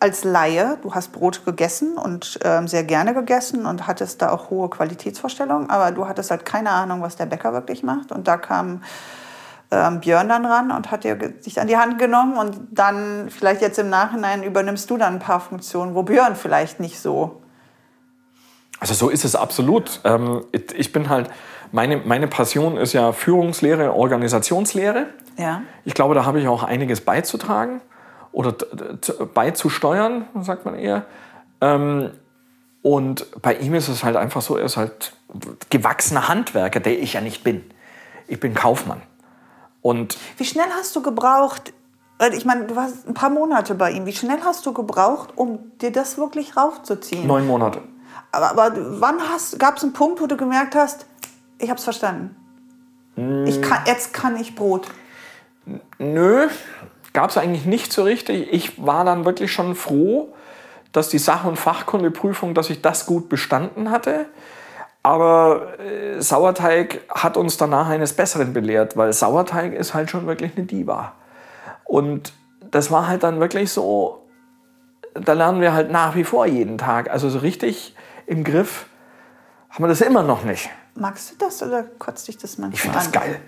als 0.00 0.24
Laie, 0.24 0.78
du 0.82 0.92
hast 0.92 1.12
Brot 1.12 1.44
gegessen 1.44 1.96
und 1.96 2.40
ähm, 2.42 2.66
sehr 2.66 2.82
gerne 2.82 3.14
gegessen 3.14 3.66
und 3.66 3.86
hattest 3.86 4.20
da 4.20 4.32
auch 4.32 4.50
hohe 4.50 4.68
Qualitätsvorstellungen, 4.68 5.70
aber 5.70 5.92
du 5.92 6.08
hattest 6.08 6.32
halt 6.32 6.44
keine 6.44 6.70
Ahnung, 6.70 7.02
was 7.02 7.14
der 7.14 7.26
Bäcker 7.26 7.52
wirklich 7.52 7.84
macht. 7.84 8.10
Und 8.10 8.26
da 8.26 8.36
kam 8.36 8.82
ähm, 9.70 10.00
Björn 10.00 10.28
dann 10.28 10.44
ran 10.44 10.72
und 10.72 10.90
hat 10.90 11.04
dir 11.04 11.14
dich 11.14 11.60
an 11.60 11.68
die 11.68 11.76
Hand 11.76 12.00
genommen 12.00 12.36
und 12.36 12.58
dann 12.72 13.28
vielleicht 13.30 13.60
jetzt 13.60 13.78
im 13.78 13.90
Nachhinein 13.90 14.42
übernimmst 14.42 14.90
du 14.90 14.96
dann 14.96 15.14
ein 15.14 15.20
paar 15.20 15.40
Funktionen, 15.40 15.94
wo 15.94 16.02
Björn 16.02 16.34
vielleicht 16.34 16.80
nicht 16.80 16.98
so. 16.98 17.42
Also 18.80 18.94
so 18.94 19.08
ist 19.10 19.24
es 19.24 19.36
absolut. 19.36 20.00
Ähm, 20.04 20.44
ich- 20.52 20.92
bin 20.92 21.08
halt, 21.08 21.28
meine, 21.70 21.98
meine 21.98 22.26
Passion 22.26 22.76
ist 22.78 22.94
ja 22.94 23.12
Führungslehre, 23.12 23.94
Organisationslehre. 23.94 25.06
Ja. 25.36 25.62
Ich 25.84 25.94
glaube, 25.94 26.14
da 26.14 26.24
habe 26.24 26.40
ich 26.40 26.48
auch 26.48 26.62
einiges 26.64 27.00
beizutragen 27.02 27.80
oder 28.32 28.52
beizusteuern, 29.34 30.26
sagt 30.40 30.64
man 30.64 30.74
eher. 30.74 31.04
Ähm, 31.60 32.10
und 32.82 33.26
bei 33.42 33.54
ihm 33.56 33.74
ist 33.74 33.88
es 33.88 34.02
halt 34.04 34.16
einfach 34.16 34.40
so, 34.42 34.56
er 34.56 34.64
ist 34.64 34.76
halt 34.76 35.12
gewachsener 35.68 36.28
Handwerker, 36.28 36.80
der 36.80 36.98
ich 37.00 37.12
ja 37.12 37.20
nicht 37.20 37.44
bin. 37.44 37.64
Ich 38.26 38.40
bin 38.40 38.54
Kaufmann. 38.54 39.02
Und 39.82 40.16
Wie 40.38 40.44
schnell 40.44 40.66
hast 40.78 40.94
du 40.96 41.02
gebraucht? 41.02 41.72
weil 42.18 42.34
Ich 42.34 42.44
meine, 42.44 42.66
du 42.66 42.76
warst 42.76 43.06
ein 43.08 43.14
paar 43.14 43.30
Monate 43.30 43.74
bei 43.74 43.92
ihm. 43.92 44.04
Wie 44.06 44.12
schnell 44.12 44.38
hast 44.44 44.64
du 44.66 44.72
gebraucht, 44.72 45.30
um 45.36 45.72
dir 45.78 45.90
das 45.92 46.18
wirklich 46.18 46.56
raufzuziehen? 46.56 47.26
neun 47.26 47.46
Monate. 47.46 47.80
Aber, 48.32 48.50
aber 48.50 48.72
wann 49.00 49.18
gab 49.58 49.76
es 49.76 49.82
einen 49.82 49.92
Punkt, 49.92 50.20
wo 50.20 50.26
du 50.26 50.36
gemerkt 50.36 50.74
hast, 50.74 51.06
ich 51.58 51.68
habe 51.68 51.78
es 51.78 51.84
verstanden? 51.84 52.36
Ich 53.46 53.60
kann, 53.60 53.82
jetzt 53.86 54.14
kann 54.14 54.36
ich 54.36 54.54
Brot. 54.54 54.88
Nö, 55.98 56.48
gab 57.12 57.30
es 57.30 57.36
eigentlich 57.36 57.66
nicht 57.66 57.92
so 57.92 58.02
richtig. 58.02 58.52
Ich 58.52 58.84
war 58.84 59.04
dann 59.04 59.24
wirklich 59.24 59.52
schon 59.52 59.74
froh, 59.74 60.32
dass 60.92 61.08
die 61.08 61.18
Sach- 61.18 61.44
und 61.44 61.56
Fachkundeprüfung, 61.56 62.54
dass 62.54 62.70
ich 62.70 62.80
das 62.80 63.06
gut 63.06 63.28
bestanden 63.28 63.90
hatte. 63.90 64.26
Aber 65.02 65.78
äh, 65.78 66.20
Sauerteig 66.20 67.02
hat 67.08 67.36
uns 67.36 67.56
danach 67.56 67.88
eines 67.88 68.12
Besseren 68.14 68.52
belehrt, 68.52 68.96
weil 68.96 69.12
Sauerteig 69.12 69.72
ist 69.74 69.94
halt 69.94 70.10
schon 70.10 70.26
wirklich 70.26 70.56
eine 70.56 70.66
Diva. 70.66 71.12
Und 71.84 72.32
das 72.70 72.90
war 72.90 73.08
halt 73.08 73.22
dann 73.22 73.40
wirklich 73.40 73.72
so, 73.72 74.26
da 75.14 75.32
lernen 75.32 75.60
wir 75.60 75.72
halt 75.72 75.90
nach 75.90 76.14
wie 76.14 76.24
vor 76.24 76.46
jeden 76.46 76.78
Tag. 76.78 77.10
Also 77.10 77.28
so 77.28 77.38
richtig 77.38 77.94
im 78.30 78.44
Griff 78.44 78.86
haben 79.70 79.84
wir 79.84 79.88
das 79.88 80.00
immer 80.00 80.22
noch 80.22 80.44
nicht. 80.44 80.70
Magst 80.94 81.30
du 81.32 81.34
das 81.36 81.62
oder 81.62 81.82
kotzt 81.82 82.28
dich 82.28 82.38
das 82.38 82.58
manchmal 82.58 82.74
Ich 82.74 82.80
finde 82.80 82.96
das 82.98 83.10
geil. 83.12 83.40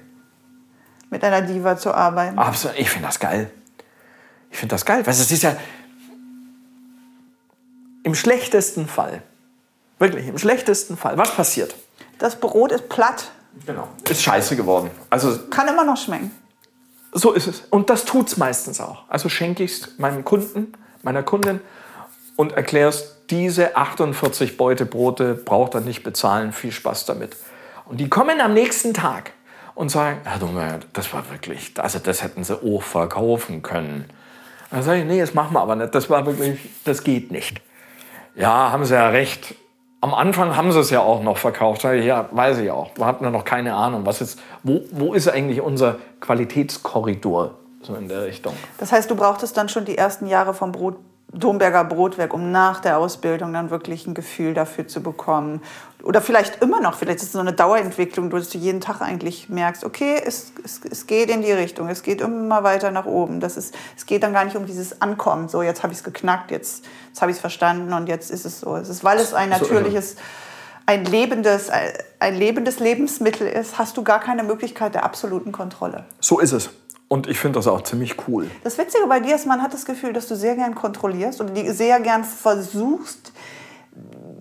mit 1.11 1.23
einer 1.25 1.43
Diva 1.43 1.77
zu 1.77 1.95
arbeiten? 1.95 2.39
Absolut, 2.39 2.77
ich 2.79 2.91
finde 2.91 3.07
das 3.09 3.19
geil. 3.21 3.51
Ich 4.51 4.59
finde 4.59 4.75
das 4.75 4.85
geil. 4.85 5.07
Weißt 5.07 5.19
du, 5.21 5.23
es 5.25 5.31
ist 5.31 5.43
ja 5.43 5.57
im 8.03 8.15
schlechtesten 8.15 8.87
Fall, 8.89 9.23
wirklich 9.99 10.27
im 10.27 10.39
schlechtesten 10.39 10.97
Fall, 10.97 11.17
was 11.17 11.35
passiert? 11.35 11.75
Das 12.19 12.37
Brot 12.39 12.73
ist 12.73 12.89
platt, 12.89 13.31
Genau. 13.67 13.87
Ist 14.09 14.23
scheiße 14.23 14.57
geworden. 14.57 14.91
Also 15.11 15.39
kann 15.51 15.69
immer 15.69 15.85
noch 15.85 15.99
schmecken. 15.99 16.31
so 17.13 17.33
ist 17.33 17.47
es. 17.47 17.61
Und 17.69 17.91
das 17.91 18.07
tut 18.07 18.29
es 18.29 18.39
meistens 18.39 18.81
auch. 18.81 19.05
Also 19.11 19.29
schenke 19.29 19.63
ich 19.63 19.73
es 19.83 19.99
meinem 19.99 20.25
Kunden, 20.25 20.73
meiner 21.03 21.23
Kundin 21.23 21.61
und 22.37 22.53
erklärst, 22.53 23.12
diese 23.33 23.77
48 23.77 24.59
Beute 24.59 24.85
Brote 24.85 25.35
braucht 25.35 25.75
er 25.75 25.81
nicht 25.81 26.03
bezahlen. 26.03 26.53
Viel 26.53 26.71
Spaß 26.71 27.07
damit. 27.07 27.35
Und 27.87 27.99
die 27.99 28.09
kommen 28.09 28.41
am 28.41 28.53
nächsten 28.53 28.93
Tag 28.93 29.33
und 29.75 29.91
sagen, 29.91 30.19
Herr 30.25 30.39
Dunge, 30.39 30.81
das 30.93 31.13
war 31.15 31.29
wirklich, 31.31 31.73
also 31.79 31.99
das 31.99 32.23
hätten 32.23 32.45
sie 32.45 32.63
auch 32.63 32.83
verkaufen 32.83 33.63
können. 33.63 34.05
Dann 34.71 34.83
sage 34.83 35.01
ich, 35.01 35.07
nee, 35.07 35.19
das 35.19 35.33
machen 35.33 35.55
wir 35.55 35.61
aber 35.61 35.77
nicht. 35.77 35.95
Das 35.95 36.11
war 36.11 36.27
wirklich, 36.27 36.61
das 36.85 37.05
geht 37.05 37.33
nicht. 37.33 37.63
Ja, 38.37 38.71
haben 38.71 38.85
sie 38.85 38.95
ja 38.95 39.09
recht. 39.09 39.55
Am 40.03 40.13
Anfang 40.13 40.55
haben 40.55 40.71
sie 40.71 40.81
es 40.81 40.91
ja 40.91 41.01
auch 41.01 41.23
noch 41.23 41.39
verkauft. 41.39 41.85
Ich, 41.85 42.05
ja, 42.05 42.29
weiß 42.33 42.59
ich 42.59 42.71
auch. 42.71 42.91
Wir 42.97 43.07
hatten 43.07 43.25
ja 43.25 43.31
noch 43.31 43.45
keine 43.45 43.75
Ahnung. 43.75 44.05
Was 44.05 44.21
ist, 44.21 44.39
wo, 44.63 44.83
wo 44.91 45.15
ist 45.15 45.29
eigentlich 45.29 45.63
unser 45.63 45.97
Qualitätskorridor 46.21 47.55
so 47.81 47.95
in 47.95 48.09
der 48.09 48.25
Richtung? 48.25 48.55
Das 48.79 48.93
heißt, 48.93 49.11
du 49.11 49.17
brauchtest 49.17 49.57
dann 49.57 49.71
schon 49.71 49.87
die 49.87 49.97
ersten 49.97 50.27
Jahre 50.27 50.53
vom 50.53 50.73
Brot, 50.73 50.97
Domberger 51.35 51.85
Brotwerk, 51.85 52.35
um 52.35 52.53
nach 52.53 52.81
der 52.81 52.99
Ausbildung 52.99 53.55
dann 53.55 53.71
wirklich 53.71 54.07
ein 54.07 54.13
Gefühl 54.13 54.53
dafür 54.53 54.87
zu 54.87 55.03
bekommen. 55.03 55.63
Oder 56.03 56.21
vielleicht 56.21 56.63
immer 56.63 56.81
noch, 56.81 56.95
vielleicht 56.95 57.21
ist 57.21 57.27
es 57.27 57.33
so 57.33 57.39
eine 57.39 57.55
Dauerentwicklung, 57.55 58.29
dass 58.29 58.51
du 58.51 58.59
jeden 58.59 58.81
Tag 58.83 59.01
eigentlich 59.01 59.49
merkst, 59.49 59.85
okay, 59.85 60.21
es, 60.25 60.53
es, 60.63 60.81
es 60.91 61.07
geht 61.07 61.31
in 61.31 61.41
die 61.41 61.53
Richtung, 61.53 61.89
es 61.89 62.03
geht 62.03 62.21
immer 62.21 62.65
weiter 62.65 62.91
nach 62.91 63.07
oben. 63.07 63.41
Das 63.41 63.57
ist, 63.57 63.75
es 63.97 64.05
geht 64.05 64.23
dann 64.23 64.35
gar 64.35 64.45
nicht 64.45 64.57
um 64.57 64.67
dieses 64.67 65.01
Ankommen, 65.01 65.49
so 65.49 65.63
jetzt 65.63 65.83
habe 65.83 65.93
ich 65.93 66.01
es 66.01 66.05
geknackt, 66.05 66.51
jetzt, 66.51 66.85
jetzt 67.09 67.23
habe 67.23 67.31
ich 67.31 67.37
es 67.37 67.41
verstanden 67.41 67.95
und 67.95 68.09
jetzt 68.09 68.31
ist 68.31 68.45
es 68.45 68.61
so. 68.61 68.77
Es 68.77 68.91
ist, 68.91 69.03
weil 69.03 69.19
es 69.19 69.33
ein 69.33 69.49
natürliches, 69.49 70.17
ein 70.85 71.07
lebendes, 71.07 71.71
ein 72.19 72.35
lebendes 72.35 72.79
Lebensmittel 72.79 73.47
ist, 73.47 73.79
hast 73.79 73.97
du 73.97 74.05
gar 74.05 74.21
keine 74.21 74.43
Möglichkeit 74.43 74.95
der 74.95 75.05
absoluten 75.05 75.53
Kontrolle. 75.53 76.05
So 76.21 76.41
ist 76.41 76.53
es. 76.53 76.71
Und 77.13 77.27
ich 77.27 77.39
finde 77.39 77.59
das 77.59 77.67
auch 77.67 77.83
ziemlich 77.83 78.17
cool. 78.27 78.51
Das 78.65 78.79
Witzige 78.79 79.07
bei 79.07 79.21
dir 79.21 79.35
ist, 79.35 79.45
man 79.45 79.63
hat 79.63 79.75
das 79.75 79.85
Gefühl, 79.85 80.15
dass 80.15 80.29
du 80.29 80.35
sehr 80.35 80.55
gern 80.55 80.75
kontrollierst 80.75 81.43
und 81.43 81.51
sehr 81.55 82.01
gern 82.01 82.25
versuchst, 82.25 83.33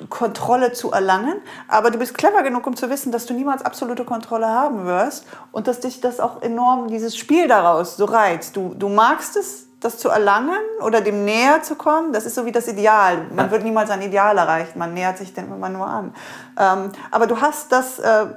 Kontrolle 0.08 0.72
zu 0.72 0.90
erlangen. 0.90 1.36
Aber 1.68 1.92
du 1.92 2.00
bist 2.00 2.18
clever 2.18 2.44
genug, 2.44 2.66
um 2.66 2.78
zu 2.78 2.90
wissen, 2.90 3.12
dass 3.12 3.26
du 3.26 3.34
niemals 3.34 3.62
absolute 3.66 4.06
Kontrolle 4.06 4.48
haben 4.48 4.86
wirst 4.86 5.26
und 5.52 5.68
dass 5.68 5.82
dich 5.82 6.00
das 6.00 6.22
auch 6.22 6.42
enorm, 6.42 6.88
dieses 6.88 7.18
Spiel 7.18 7.50
daraus 7.50 7.98
so 7.98 8.06
reizt. 8.06 8.56
Du, 8.56 8.74
du 8.74 8.88
magst 8.88 9.36
es, 9.36 9.68
das 9.82 9.98
zu 9.98 10.08
erlangen 10.08 10.64
oder 10.82 11.02
dem 11.02 11.26
näher 11.26 11.64
zu 11.64 11.76
kommen. 11.76 12.14
Das 12.14 12.26
ist 12.26 12.36
so 12.36 12.46
wie 12.46 12.54
das 12.54 12.70
Ideal. 12.70 13.26
Man 13.36 13.48
ja. 13.48 13.52
wird 13.52 13.66
niemals 13.66 13.90
ein 13.90 14.02
Ideal 14.02 14.38
erreichen. 14.38 14.80
Man 14.80 14.94
nähert 14.94 15.18
sich 15.18 15.34
dem 15.34 15.52
immer 15.52 15.68
nur 15.68 15.88
an. 15.88 16.14
Ähm, 16.58 16.94
aber 17.12 17.28
du 17.28 17.42
hast 17.42 17.74
das. 17.74 18.00
Äh, 18.00 18.28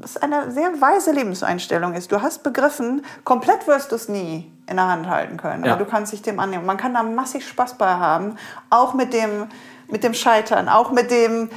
was 0.00 0.16
eine 0.16 0.50
sehr 0.50 0.80
weise 0.80 1.12
Lebenseinstellung 1.12 1.94
ist. 1.94 2.12
Du 2.12 2.22
hast 2.22 2.42
begriffen, 2.42 3.04
komplett 3.24 3.66
wirst 3.66 3.92
du 3.92 3.96
es 3.96 4.08
nie 4.08 4.50
in 4.66 4.76
der 4.76 4.88
Hand 4.88 5.08
halten 5.08 5.36
können, 5.36 5.64
aber 5.64 5.72
ja. 5.72 5.76
du 5.76 5.84
kannst 5.84 6.12
dich 6.12 6.22
dem 6.22 6.40
annehmen. 6.40 6.66
Man 6.66 6.76
kann 6.76 6.94
da 6.94 7.02
massig 7.02 7.46
Spaß 7.46 7.74
bei 7.78 7.86
haben, 7.86 8.36
auch 8.70 8.94
mit 8.94 9.12
dem, 9.12 9.46
mit 9.88 10.04
dem 10.04 10.14
Scheitern, 10.14 10.68
auch 10.68 10.90
mit 10.90 11.10
dem 11.10 11.50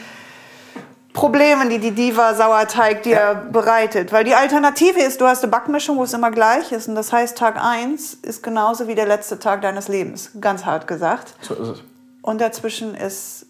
Problemen, 1.13 1.69
die 1.69 1.79
die 1.79 1.91
Diva 1.91 2.33
Sauerteig 2.35 3.03
dir 3.03 3.11
ja. 3.11 3.33
bereitet. 3.33 4.13
Weil 4.13 4.23
die 4.23 4.33
Alternative 4.33 4.99
ist, 4.99 5.19
du 5.19 5.25
hast 5.25 5.43
eine 5.43 5.51
Backmischung, 5.51 5.97
wo 5.97 6.03
es 6.03 6.13
immer 6.13 6.31
gleich 6.31 6.71
ist. 6.71 6.87
Und 6.87 6.95
das 6.95 7.11
heißt, 7.11 7.37
Tag 7.37 7.61
1 7.61 8.13
ist 8.13 8.41
genauso 8.41 8.87
wie 8.87 8.95
der 8.95 9.07
letzte 9.07 9.37
Tag 9.37 9.61
deines 9.61 9.87
Lebens. 9.89 10.31
Ganz 10.39 10.65
hart 10.65 10.87
gesagt. 10.87 11.35
So 11.41 11.53
ist 11.55 11.67
es. 11.67 11.83
Und 12.21 12.39
dazwischen 12.39 12.95
ist 12.95 13.45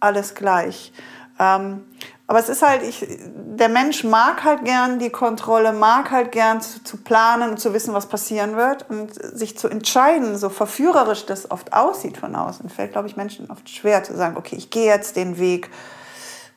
alles 0.00 0.34
gleich. 0.34 0.92
Ähm, 1.38 1.84
aber 2.28 2.40
es 2.40 2.48
ist 2.48 2.62
halt, 2.62 2.82
ich, 2.82 3.06
der 3.08 3.68
Mensch 3.68 4.02
mag 4.02 4.42
halt 4.42 4.64
gern 4.64 4.98
die 4.98 5.10
Kontrolle, 5.10 5.72
mag 5.72 6.10
halt 6.10 6.32
gern 6.32 6.60
zu, 6.60 6.82
zu, 6.82 6.96
planen 6.96 7.50
und 7.50 7.60
zu 7.60 7.72
wissen, 7.72 7.94
was 7.94 8.06
passieren 8.06 8.56
wird 8.56 8.90
und 8.90 9.14
sich 9.14 9.56
zu 9.56 9.68
entscheiden, 9.68 10.36
so 10.36 10.48
verführerisch 10.48 11.26
das 11.26 11.50
oft 11.50 11.72
aussieht 11.72 12.16
von 12.16 12.34
außen, 12.34 12.68
fällt, 12.68 12.92
glaube 12.92 13.06
ich, 13.06 13.16
Menschen 13.16 13.48
oft 13.48 13.68
schwer 13.70 14.02
zu 14.02 14.16
sagen, 14.16 14.36
okay, 14.36 14.56
ich 14.56 14.70
gehe 14.70 14.86
jetzt 14.86 15.14
den 15.14 15.38
Weg, 15.38 15.70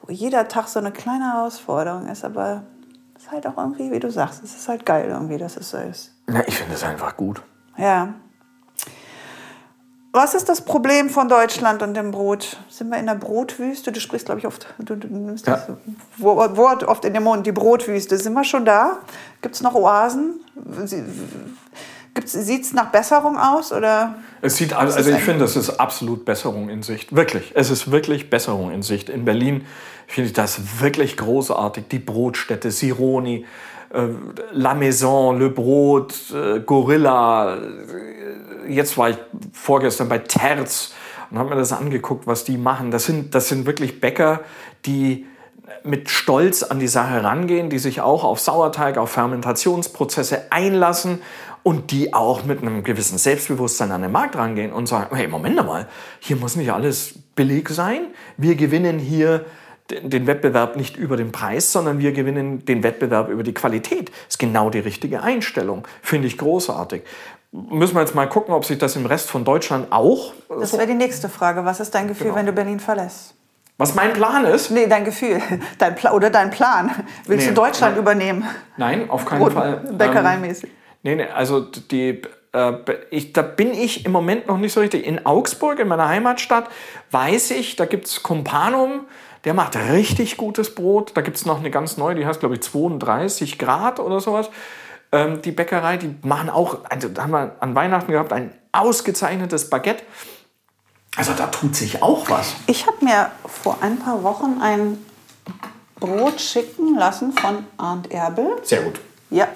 wo 0.01 0.11
jeder 0.11 0.47
Tag 0.47 0.67
so 0.67 0.79
eine 0.79 0.91
kleine 0.91 1.33
Herausforderung 1.33 2.07
ist, 2.07 2.25
aber 2.25 2.63
es 3.15 3.23
ist 3.23 3.31
halt 3.31 3.45
auch 3.45 3.57
irgendwie, 3.57 3.91
wie 3.91 3.99
du 3.99 4.09
sagst, 4.09 4.43
es 4.43 4.55
ist 4.55 4.67
halt 4.67 4.87
geil 4.87 5.07
irgendwie, 5.07 5.37
dass 5.37 5.55
es 5.55 5.69
so 5.69 5.77
ist. 5.77 6.15
Ja, 6.27 6.41
ich 6.47 6.57
finde 6.57 6.73
es 6.73 6.83
einfach 6.83 7.15
gut. 7.15 7.43
Ja. 7.77 8.15
Was 10.11 10.33
ist 10.33 10.49
das 10.49 10.61
Problem 10.61 11.09
von 11.09 11.29
Deutschland 11.29 11.83
und 11.83 11.93
dem 11.93 12.09
Brot? 12.09 12.57
Sind 12.67 12.89
wir 12.89 12.97
in 12.97 13.05
der 13.05 13.13
Brotwüste? 13.13 13.91
Du 13.91 13.99
sprichst, 13.99 14.25
glaube 14.25 14.39
ich, 14.39 14.47
oft, 14.47 14.65
du, 14.79 14.95
du 14.95 15.07
nimmst 15.07 15.45
ja. 15.45 15.57
das 15.57 15.69
Wort 16.17 16.83
oft 16.83 17.05
in 17.05 17.13
den 17.13 17.23
Mund, 17.23 17.45
die 17.45 17.51
Brotwüste. 17.51 18.17
Sind 18.17 18.33
wir 18.33 18.43
schon 18.43 18.65
da? 18.65 18.97
Gibt 19.41 19.53
es 19.53 19.61
noch 19.61 19.75
Oasen? 19.75 20.39
Sieht 22.25 22.63
es 22.63 22.73
nach 22.73 22.91
Besserung 22.91 23.37
aus? 23.37 23.71
Oder 23.71 24.15
es 24.41 24.57
sieht, 24.57 24.73
also 24.73 25.09
ich 25.11 25.21
finde, 25.21 25.45
es 25.45 25.55
ist 25.55 25.79
absolut 25.79 26.25
Besserung 26.25 26.69
in 26.69 26.81
Sicht. 26.81 27.15
Wirklich. 27.15 27.51
Es 27.55 27.69
ist 27.69 27.91
wirklich 27.91 28.31
Besserung 28.31 28.71
in 28.71 28.81
Sicht. 28.81 29.09
In 29.09 29.25
Berlin 29.25 29.65
finde 30.07 30.29
ich 30.29 30.33
das 30.33 30.81
wirklich 30.81 31.17
großartig. 31.17 31.87
Die 31.91 31.99
Brotstätte, 31.99 32.71
Sironi, 32.71 33.45
äh, 33.93 34.07
La 34.51 34.73
Maison, 34.73 35.39
Le 35.39 35.49
Brot, 35.49 36.13
äh, 36.33 36.59
Gorilla, 36.59 37.57
jetzt 38.67 38.97
war 38.97 39.09
ich 39.09 39.17
vorgestern 39.53 40.09
bei 40.09 40.19
Terz 40.19 40.93
und 41.31 41.37
habe 41.37 41.49
mir 41.49 41.55
das 41.55 41.71
angeguckt, 41.71 42.27
was 42.27 42.43
die 42.43 42.57
machen. 42.57 42.91
Das 42.91 43.05
sind, 43.05 43.35
das 43.35 43.49
sind 43.49 43.65
wirklich 43.65 43.99
Bäcker, 43.99 44.41
die 44.85 45.25
mit 45.83 46.09
Stolz 46.09 46.63
an 46.63 46.79
die 46.79 46.87
Sache 46.87 47.23
rangehen, 47.23 47.69
die 47.69 47.79
sich 47.79 48.01
auch 48.01 48.23
auf 48.23 48.39
Sauerteig, 48.39 48.97
auf 48.97 49.11
Fermentationsprozesse 49.11 50.51
einlassen 50.51 51.21
und 51.63 51.91
die 51.91 52.13
auch 52.13 52.45
mit 52.45 52.61
einem 52.61 52.83
gewissen 52.83 53.17
Selbstbewusstsein 53.17 53.91
an 53.91 54.01
den 54.01 54.11
Markt 54.11 54.35
rangehen 54.35 54.71
und 54.71 54.87
sagen, 54.87 55.15
hey, 55.15 55.27
Moment 55.27 55.55
mal, 55.57 55.87
hier 56.19 56.35
muss 56.35 56.55
nicht 56.55 56.71
alles 56.71 57.13
billig 57.35 57.69
sein. 57.69 58.07
Wir 58.37 58.55
gewinnen 58.55 58.97
hier 58.97 59.45
den 59.89 60.27
Wettbewerb 60.27 60.75
nicht 60.75 60.97
über 60.97 61.17
den 61.17 61.31
Preis, 61.31 61.71
sondern 61.71 61.99
wir 61.99 62.11
gewinnen 62.11 62.65
den 62.65 62.83
Wettbewerb 62.83 63.29
über 63.29 63.43
die 63.43 63.53
Qualität. 63.53 64.09
Das 64.09 64.35
ist 64.35 64.39
genau 64.39 64.69
die 64.69 64.79
richtige 64.79 65.23
Einstellung. 65.23 65.87
Finde 66.01 66.27
ich 66.27 66.37
großartig. 66.37 67.03
Müssen 67.51 67.95
wir 67.95 68.01
jetzt 68.01 68.13
mal 68.13 68.27
gucken, 68.27 68.53
ob 68.53 68.65
sich 68.65 68.77
das 68.77 68.95
im 68.95 69.07
Rest 69.07 69.29
von 69.29 69.43
Deutschland 69.43 69.91
auch. 69.91 70.33
Das 70.49 70.73
wäre 70.73 70.85
die 70.85 70.93
nächste 70.93 71.29
Frage. 71.29 71.65
Was 71.65 71.79
ist 71.79 71.95
dein 71.95 72.07
Gefühl, 72.07 72.27
genau. 72.27 72.37
wenn 72.37 72.45
du 72.45 72.53
Berlin 72.53 72.79
verlässt? 72.79 73.33
Was 73.79 73.95
mein 73.95 74.11
Plan 74.11 74.45
ist? 74.45 74.71
Nee, 74.71 74.87
dein 74.87 75.05
Gefühl. 75.05 75.41
Dein 75.77 75.95
Pla 75.95 76.11
oder 76.11 76.29
dein 76.29 76.51
Plan. 76.51 76.91
Willst 77.25 77.47
nee, 77.47 77.53
du 77.53 77.61
Deutschland 77.61 77.95
nein. 77.95 78.03
übernehmen? 78.03 78.45
Nein, 78.75 79.09
auf 79.09 79.25
keinen 79.25 79.39
Brot, 79.39 79.53
Fall. 79.53 79.77
Bäckereimäßig. 79.93 80.69
Ähm, 80.69 80.75
nee, 81.03 81.15
nee, 81.15 81.27
also 81.33 81.61
die, 81.61 82.21
äh, 82.51 82.73
ich, 83.09 83.31
da 83.31 83.41
bin 83.41 83.73
ich 83.73 84.05
im 84.05 84.11
Moment 84.11 84.47
noch 84.47 84.57
nicht 84.57 84.73
so 84.73 84.81
richtig. 84.81 85.07
In 85.07 85.25
Augsburg, 85.25 85.79
in 85.79 85.87
meiner 85.87 86.09
Heimatstadt, 86.09 86.67
weiß 87.11 87.51
ich, 87.51 87.77
da 87.77 87.85
gibt 87.85 88.07
es 88.07 88.21
Companum, 88.21 89.05
der 89.45 89.53
macht 89.53 89.75
richtig 89.75 90.37
gutes 90.37 90.75
Brot. 90.75 91.11
Da 91.15 91.21
gibt 91.21 91.37
es 91.37 91.45
noch 91.45 91.59
eine 91.59 91.71
ganz 91.71 91.97
neue, 91.97 92.15
die 92.15 92.25
heißt, 92.25 92.39
glaube 92.39 92.55
ich, 92.55 92.61
32 92.61 93.57
Grad 93.57 93.99
oder 93.99 94.19
sowas. 94.19 94.49
Ähm, 95.11 95.41
die 95.41 95.51
Bäckerei, 95.51 95.97
die 95.97 96.15
machen 96.21 96.49
auch, 96.49 96.79
also 96.89 97.09
da 97.09 97.23
haben 97.23 97.31
wir 97.31 97.55
an 97.59 97.73
Weihnachten 97.75 98.11
gehabt, 98.11 98.33
ein 98.33 98.53
ausgezeichnetes 98.71 99.69
Baguette. 99.69 100.03
Also 101.15 101.33
da 101.33 101.47
tut 101.47 101.75
sich 101.75 102.03
auch 102.03 102.29
was. 102.29 102.53
Ich 102.67 102.85
habe 102.85 103.03
mir 103.03 103.31
vor 103.45 103.77
ein 103.81 103.97
paar 103.97 104.23
Wochen 104.23 104.59
ein 104.61 105.03
Brot 105.99 106.39
schicken 106.39 106.95
lassen 106.95 107.33
von 107.33 107.65
Arndt 107.77 108.11
Erbel. 108.11 108.57
Sehr 108.63 108.83
gut. 108.83 108.99
Ja. 109.29 109.47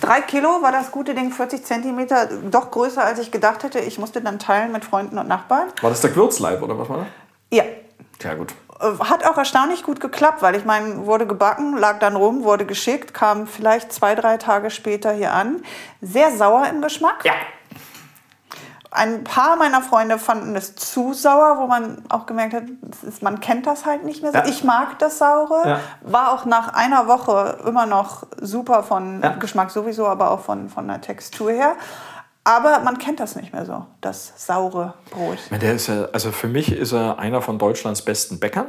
Drei 0.00 0.20
Kilo 0.20 0.62
war 0.62 0.72
das 0.72 0.90
gute 0.90 1.14
Ding, 1.14 1.30
40 1.30 1.64
Zentimeter, 1.64 2.28
doch 2.50 2.70
größer 2.70 3.02
als 3.04 3.18
ich 3.18 3.30
gedacht 3.30 3.62
hätte. 3.62 3.78
Ich 3.78 3.98
musste 3.98 4.20
dann 4.20 4.38
teilen 4.38 4.72
mit 4.72 4.84
Freunden 4.84 5.18
und 5.18 5.28
Nachbarn. 5.28 5.68
War 5.80 5.90
das 5.90 6.00
der 6.00 6.10
Gewürzleib 6.10 6.60
oder 6.62 6.78
was 6.78 6.88
war 6.88 6.98
das? 6.98 7.06
Ja. 7.50 7.64
Sehr 8.20 8.34
gut. 8.34 8.52
Äh, 8.80 9.04
hat 9.04 9.24
auch 9.24 9.36
erstaunlich 9.36 9.82
gut 9.82 10.00
geklappt, 10.00 10.42
weil 10.42 10.54
ich 10.54 10.64
meine, 10.64 11.06
wurde 11.06 11.26
gebacken, 11.26 11.76
lag 11.76 11.98
dann 11.98 12.16
rum, 12.16 12.44
wurde 12.44 12.66
geschickt, 12.66 13.14
kam 13.14 13.46
vielleicht 13.46 13.92
zwei, 13.92 14.14
drei 14.14 14.36
Tage 14.36 14.70
später 14.70 15.12
hier 15.12 15.32
an. 15.32 15.62
Sehr 16.00 16.32
sauer 16.36 16.66
im 16.68 16.82
Geschmack. 16.82 17.24
Ja. 17.24 17.32
Ein 18.90 19.24
paar 19.24 19.56
meiner 19.56 19.82
Freunde 19.82 20.18
fanden 20.18 20.56
es 20.56 20.74
zu 20.74 21.12
sauer, 21.12 21.58
wo 21.58 21.66
man 21.66 22.02
auch 22.08 22.24
gemerkt 22.24 22.54
hat, 22.54 22.62
ist, 23.06 23.22
man 23.22 23.40
kennt 23.40 23.66
das 23.66 23.84
halt 23.84 24.04
nicht 24.04 24.22
mehr 24.22 24.32
so. 24.32 24.38
Ja. 24.38 24.46
Ich 24.46 24.64
mag 24.64 24.98
das 24.98 25.18
Saure. 25.18 25.68
Ja. 25.68 25.80
War 26.00 26.32
auch 26.32 26.46
nach 26.46 26.72
einer 26.72 27.06
Woche 27.06 27.58
immer 27.66 27.84
noch 27.84 28.22
super 28.40 28.82
von 28.82 29.20
ja. 29.22 29.30
Geschmack 29.30 29.70
sowieso, 29.70 30.06
aber 30.06 30.30
auch 30.30 30.40
von, 30.40 30.70
von 30.70 30.88
der 30.88 31.00
Textur 31.02 31.50
her. 31.50 31.76
Aber 32.46 32.78
man 32.78 32.98
kennt 32.98 33.18
das 33.18 33.34
nicht 33.34 33.52
mehr 33.52 33.66
so, 33.66 33.86
das 34.00 34.32
saure 34.36 34.94
Brot. 35.10 35.38
Der 35.50 35.74
ist 35.74 35.88
ja, 35.88 36.04
also 36.12 36.30
für 36.30 36.46
mich 36.46 36.70
ist 36.70 36.92
er 36.92 37.18
einer 37.18 37.42
von 37.42 37.58
Deutschlands 37.58 38.02
besten 38.02 38.38
Bäckern. 38.38 38.66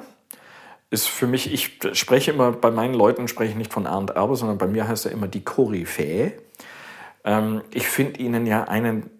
Ist 0.90 1.08
für 1.08 1.28
mich, 1.28 1.54
ich 1.54 1.78
spreche 1.94 2.32
immer, 2.32 2.52
bei 2.54 2.72
meinen 2.72 2.96
Leuten 2.96 3.28
spreche 3.28 3.52
ich 3.52 3.58
nicht 3.58 3.72
von 3.72 3.86
Arndt 3.86 4.10
Erbe, 4.10 4.36
sondern 4.36 4.58
bei 4.58 4.66
mir 4.66 4.88
heißt 4.88 5.06
er 5.06 5.12
immer 5.12 5.28
die 5.28 5.44
Koryphäe. 5.44 6.34
Ähm, 7.24 7.62
ich 7.70 7.88
finde 7.88 8.20
ihnen 8.20 8.48
ja 8.48 8.64
einen, 8.64 9.12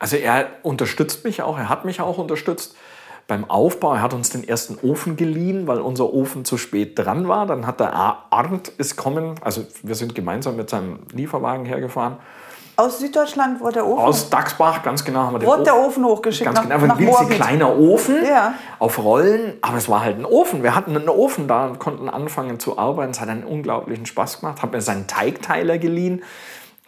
also 0.00 0.16
er 0.16 0.48
unterstützt 0.64 1.24
mich 1.24 1.42
auch, 1.42 1.56
er 1.56 1.68
hat 1.68 1.84
mich 1.84 2.00
auch 2.00 2.18
unterstützt 2.18 2.74
beim 3.28 3.48
Aufbau. 3.48 3.94
Er 3.94 4.02
hat 4.02 4.12
uns 4.12 4.30
den 4.30 4.42
ersten 4.42 4.76
Ofen 4.84 5.14
geliehen, 5.14 5.68
weil 5.68 5.78
unser 5.78 6.12
Ofen 6.12 6.44
zu 6.44 6.58
spät 6.58 6.98
dran 6.98 7.28
war. 7.28 7.46
Dann 7.46 7.64
hat 7.64 7.78
der 7.78 7.94
Arndt 7.94 8.70
ist 8.70 8.96
kommen, 8.96 9.36
also 9.40 9.64
wir 9.84 9.94
sind 9.94 10.16
gemeinsam 10.16 10.56
mit 10.56 10.68
seinem 10.68 10.98
Lieferwagen 11.12 11.64
hergefahren 11.64 12.16
aus 12.78 13.00
Süddeutschland 13.00 13.60
wurde 13.60 13.74
der 13.74 13.86
Ofen? 13.86 14.04
Aus 14.04 14.30
Dachsbach, 14.30 14.84
ganz 14.84 15.04
genau. 15.04 15.20
Haben 15.22 15.34
wir 15.34 15.38
den 15.40 15.48
wurde 15.48 15.64
der 15.64 15.76
Ofen 15.76 16.04
hochgeschickt? 16.04 16.44
Ganz 16.44 16.58
nach, 16.68 16.80
genau, 16.80 16.94
ein 16.94 16.98
winzig 16.98 17.30
kleiner 17.30 17.76
Ofen 17.76 18.24
ja. 18.24 18.54
auf 18.78 19.02
Rollen, 19.02 19.54
aber 19.62 19.78
es 19.78 19.88
war 19.88 20.02
halt 20.02 20.16
ein 20.16 20.24
Ofen. 20.24 20.62
Wir 20.62 20.76
hatten 20.76 20.96
einen 20.96 21.08
Ofen 21.08 21.48
da 21.48 21.66
und 21.66 21.80
konnten 21.80 22.08
anfangen 22.08 22.60
zu 22.60 22.78
arbeiten. 22.78 23.10
Es 23.10 23.20
hat 23.20 23.28
einen 23.28 23.42
unglaublichen 23.42 24.06
Spaß 24.06 24.40
gemacht. 24.40 24.62
Habe 24.62 24.76
mir 24.76 24.80
seinen 24.80 25.08
Teigteiler 25.08 25.78
geliehen 25.78 26.22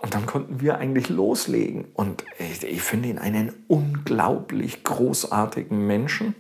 Und 0.00 0.14
dann 0.14 0.26
konnten 0.26 0.60
wir 0.60 0.78
eigentlich 0.78 1.08
loslegen. 1.08 1.86
Und 1.94 2.24
ich, 2.38 2.62
ich 2.62 2.82
finde 2.82 3.08
ihn 3.08 3.18
einen 3.18 3.52
unglaublich 3.66 4.84
großartigen 4.84 5.86
Menschen. 5.86 6.36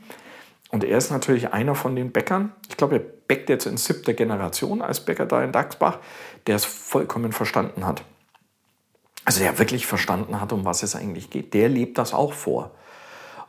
Und 0.70 0.84
er 0.84 0.96
ist 0.96 1.10
natürlich 1.10 1.52
einer 1.52 1.74
von 1.74 1.96
den 1.96 2.12
Bäckern. 2.12 2.52
Ich 2.68 2.76
glaube, 2.76 2.94
er 2.94 3.00
bäckt 3.00 3.48
jetzt 3.48 3.66
in 3.66 3.76
siebter 3.76 4.14
Generation 4.14 4.80
als 4.80 5.00
Bäcker 5.00 5.26
da 5.26 5.42
in 5.42 5.50
Dachsbach, 5.50 5.98
der 6.46 6.54
es 6.54 6.64
vollkommen 6.64 7.32
verstanden 7.32 7.84
hat. 7.84 8.04
Also 9.24 9.40
der 9.40 9.58
wirklich 9.58 9.86
verstanden 9.86 10.40
hat, 10.40 10.52
um 10.52 10.64
was 10.64 10.82
es 10.82 10.96
eigentlich 10.96 11.30
geht. 11.30 11.54
Der 11.54 11.68
lebt 11.68 11.98
das 11.98 12.14
auch 12.14 12.32
vor. 12.32 12.70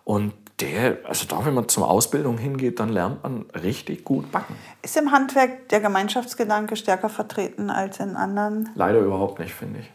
Und 0.04 0.34
der, 0.60 0.98
also 1.06 1.26
da, 1.26 1.44
wenn 1.46 1.54
man 1.54 1.68
zur 1.68 1.90
Ausbildung 1.90 2.38
hingeht, 2.38 2.80
dann 2.80 2.90
lernt 2.90 3.24
man 3.24 3.46
richtig 3.52 4.04
gut 4.04 4.32
backen. 4.32 4.56
Ist 4.82 4.98
im 4.98 5.12
Handwerk 5.12 5.70
der 5.70 5.80
Gemeinschaftsgedanke 5.80 6.76
stärker 6.76 7.10
vertreten 7.10 7.70
als 7.70 8.00
in 8.00 8.16
anderen? 8.16 8.70
Leider 8.76 9.00
überhaupt 9.00 9.40
nicht, 9.40 9.54
finde 9.54 9.80
ich. 9.80 9.92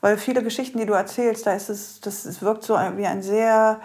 Weil 0.00 0.18
viele 0.18 0.42
Geschichten, 0.42 0.78
die 0.78 0.86
du 0.86 0.92
erzählst, 0.92 1.46
da 1.46 1.54
ist 1.54 1.70
es, 1.70 2.00
das 2.00 2.24
es 2.26 2.42
wirkt 2.42 2.64
so 2.64 2.74
wie 2.74 3.06
ein 3.06 3.22
sehr 3.22 3.80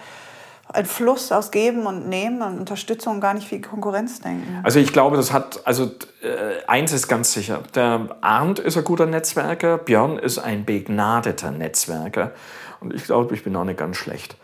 ein 0.73 0.85
Fluss 0.85 1.31
aus 1.31 1.51
Geben 1.51 1.85
und 1.85 2.07
Nehmen 2.07 2.41
und 2.41 2.59
Unterstützung 2.59 3.19
gar 3.19 3.33
nicht 3.33 3.47
viel 3.47 3.61
Konkurrenzdenken. 3.61 4.61
Also 4.63 4.79
ich 4.79 4.93
glaube, 4.93 5.17
das 5.17 5.33
hat, 5.33 5.65
also 5.65 5.91
äh, 6.21 6.65
eins 6.67 6.93
ist 6.93 7.07
ganz 7.07 7.33
sicher, 7.33 7.61
der 7.75 8.15
Arndt 8.21 8.59
ist 8.59 8.77
ein 8.77 8.83
guter 8.83 9.05
Netzwerker, 9.05 9.77
Björn 9.77 10.17
ist 10.17 10.39
ein 10.39 10.65
begnadeter 10.65 11.51
Netzwerker 11.51 12.31
und 12.79 12.93
ich 12.93 13.03
glaube, 13.03 13.35
ich 13.35 13.43
bin 13.43 13.55
auch 13.55 13.63
nicht 13.63 13.79
ganz 13.79 13.97
schlecht. 13.97 14.37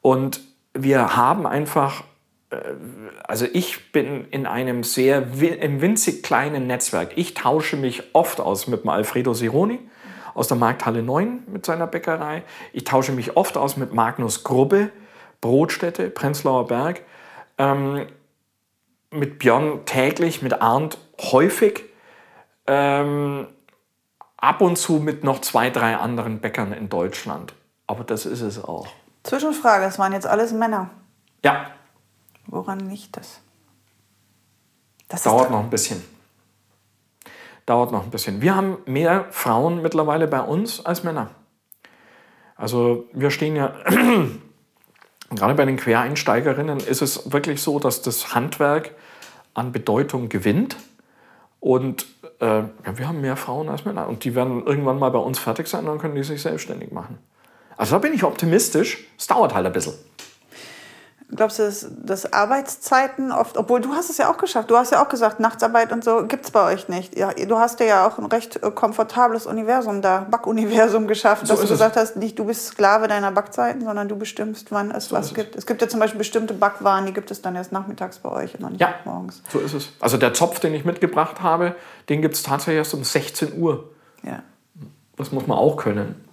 Und 0.00 0.40
wir 0.74 1.16
haben 1.16 1.46
einfach, 1.46 2.04
äh, 2.50 2.56
also 3.26 3.46
ich 3.52 3.92
bin 3.92 4.26
in 4.30 4.46
einem 4.46 4.84
sehr 4.84 5.26
im 5.40 5.80
winzig 5.80 6.22
kleinen 6.22 6.66
Netzwerk. 6.66 7.12
Ich 7.16 7.34
tausche 7.34 7.76
mich 7.76 8.02
oft 8.14 8.40
aus 8.40 8.66
mit 8.66 8.82
dem 8.82 8.90
Alfredo 8.90 9.34
Sironi 9.34 9.80
aus 10.34 10.48
der 10.48 10.56
Markthalle 10.56 11.02
9 11.02 11.44
mit 11.46 11.64
seiner 11.64 11.86
Bäckerei. 11.86 12.42
Ich 12.72 12.84
tausche 12.84 13.12
mich 13.12 13.36
oft 13.36 13.56
aus 13.56 13.76
mit 13.76 13.94
Magnus 13.94 14.42
Grubbe, 14.42 14.90
Brotstätte, 15.44 16.08
Prenzlauer 16.08 16.66
Berg. 16.68 17.02
Ähm, 17.58 18.06
mit 19.10 19.38
Björn 19.38 19.84
täglich, 19.84 20.40
mit 20.40 20.62
Arndt 20.62 20.96
häufig. 21.20 21.84
Ähm, 22.66 23.46
ab 24.38 24.62
und 24.62 24.78
zu 24.78 24.94
mit 24.94 25.22
noch 25.22 25.42
zwei, 25.42 25.68
drei 25.68 25.98
anderen 25.98 26.40
Bäckern 26.40 26.72
in 26.72 26.88
Deutschland. 26.88 27.52
Aber 27.86 28.04
das 28.04 28.24
ist 28.24 28.40
es 28.40 28.64
auch. 28.64 28.86
Zwischenfrage, 29.22 29.84
es 29.84 29.98
waren 29.98 30.14
jetzt 30.14 30.26
alles 30.26 30.54
Männer. 30.54 30.88
Ja. 31.44 31.66
Woran 32.46 32.80
liegt 32.80 33.18
das? 33.18 33.40
Das 35.08 35.24
dauert 35.24 35.50
noch 35.50 35.60
ein 35.60 35.68
bisschen. 35.68 36.02
Dauert 37.66 37.92
noch 37.92 38.04
ein 38.04 38.10
bisschen. 38.10 38.40
Wir 38.40 38.56
haben 38.56 38.78
mehr 38.86 39.26
Frauen 39.30 39.82
mittlerweile 39.82 40.26
bei 40.26 40.40
uns 40.40 40.84
als 40.86 41.04
Männer. 41.04 41.28
Also 42.56 43.04
wir 43.12 43.30
stehen 43.30 43.56
ja, 43.56 43.74
gerade 45.36 45.54
bei 45.54 45.64
den 45.64 45.76
Quereinsteigerinnen 45.76 46.78
ist 46.78 47.02
es 47.02 47.32
wirklich 47.32 47.62
so, 47.62 47.78
dass 47.78 48.02
das 48.02 48.34
Handwerk 48.34 48.92
an 49.54 49.72
Bedeutung 49.72 50.28
gewinnt. 50.28 50.76
Und 51.60 52.06
äh, 52.40 52.46
ja, 52.46 52.98
wir 52.98 53.08
haben 53.08 53.20
mehr 53.20 53.36
Frauen 53.36 53.68
als 53.68 53.84
Männer. 53.84 54.08
Und 54.08 54.24
die 54.24 54.34
werden 54.34 54.66
irgendwann 54.66 54.98
mal 54.98 55.10
bei 55.10 55.18
uns 55.18 55.38
fertig 55.38 55.66
sein, 55.66 55.86
dann 55.86 55.98
können 55.98 56.14
die 56.14 56.24
sich 56.24 56.42
selbstständig 56.42 56.92
machen. 56.92 57.18
Also 57.76 57.96
da 57.96 57.98
bin 57.98 58.12
ich 58.12 58.24
optimistisch. 58.24 59.06
Es 59.18 59.26
dauert 59.26 59.54
halt 59.54 59.66
ein 59.66 59.72
bisschen. 59.72 59.94
Glaubst 61.36 61.58
du, 61.58 61.64
dass, 61.64 61.86
dass 61.90 62.32
Arbeitszeiten 62.32 63.32
oft, 63.32 63.56
obwohl 63.56 63.80
du 63.80 63.94
hast 63.94 64.10
es 64.10 64.18
ja 64.18 64.30
auch 64.30 64.36
geschafft, 64.36 64.70
du 64.70 64.76
hast 64.76 64.92
ja 64.92 65.02
auch 65.02 65.08
gesagt, 65.08 65.40
Nachtsarbeit 65.40 65.92
und 65.92 66.04
so 66.04 66.26
gibt 66.26 66.44
es 66.44 66.50
bei 66.50 66.72
euch 66.72 66.88
nicht. 66.88 67.18
Ja, 67.18 67.32
du 67.32 67.58
hast 67.58 67.80
ja 67.80 68.06
auch 68.06 68.18
ein 68.18 68.26
recht 68.26 68.62
äh, 68.62 68.70
komfortables 68.70 69.46
Universum 69.46 70.02
da, 70.02 70.26
Backuniversum 70.30 71.06
geschafft, 71.08 71.46
so 71.46 71.54
dass 71.54 71.62
du 71.62 71.68
gesagt 71.68 71.96
hast, 71.96 72.16
nicht 72.16 72.38
du 72.38 72.44
bist 72.44 72.66
Sklave 72.66 73.08
deiner 73.08 73.32
Backzeiten, 73.32 73.84
sondern 73.84 74.08
du 74.08 74.16
bestimmst, 74.16 74.70
wann 74.70 74.90
es 74.90 75.06
so 75.06 75.16
was 75.16 75.34
gibt. 75.34 75.54
Es. 75.54 75.60
es 75.60 75.66
gibt 75.66 75.82
ja 75.82 75.88
zum 75.88 76.00
Beispiel 76.00 76.18
bestimmte 76.18 76.54
Backwaren, 76.54 77.06
die 77.06 77.12
gibt 77.12 77.30
es 77.30 77.42
dann 77.42 77.56
erst 77.56 77.72
nachmittags 77.72 78.18
bei 78.18 78.30
euch 78.30 78.54
und 78.54 78.60
noch 78.60 78.70
nicht 78.70 78.80
ja, 78.80 78.94
morgens. 79.04 79.42
so 79.50 79.58
ist 79.58 79.74
es. 79.74 79.88
Also 80.00 80.16
der 80.16 80.34
Zopf, 80.34 80.60
den 80.60 80.74
ich 80.74 80.84
mitgebracht 80.84 81.42
habe, 81.42 81.74
den 82.08 82.22
gibt 82.22 82.34
es 82.34 82.42
tatsächlich 82.42 82.76
erst 82.76 82.94
um 82.94 83.04
16 83.04 83.60
Uhr. 83.60 83.90
Ja. 84.22 84.42
Das 85.16 85.32
muss 85.32 85.46
man 85.46 85.58
auch 85.58 85.76
können 85.76 86.23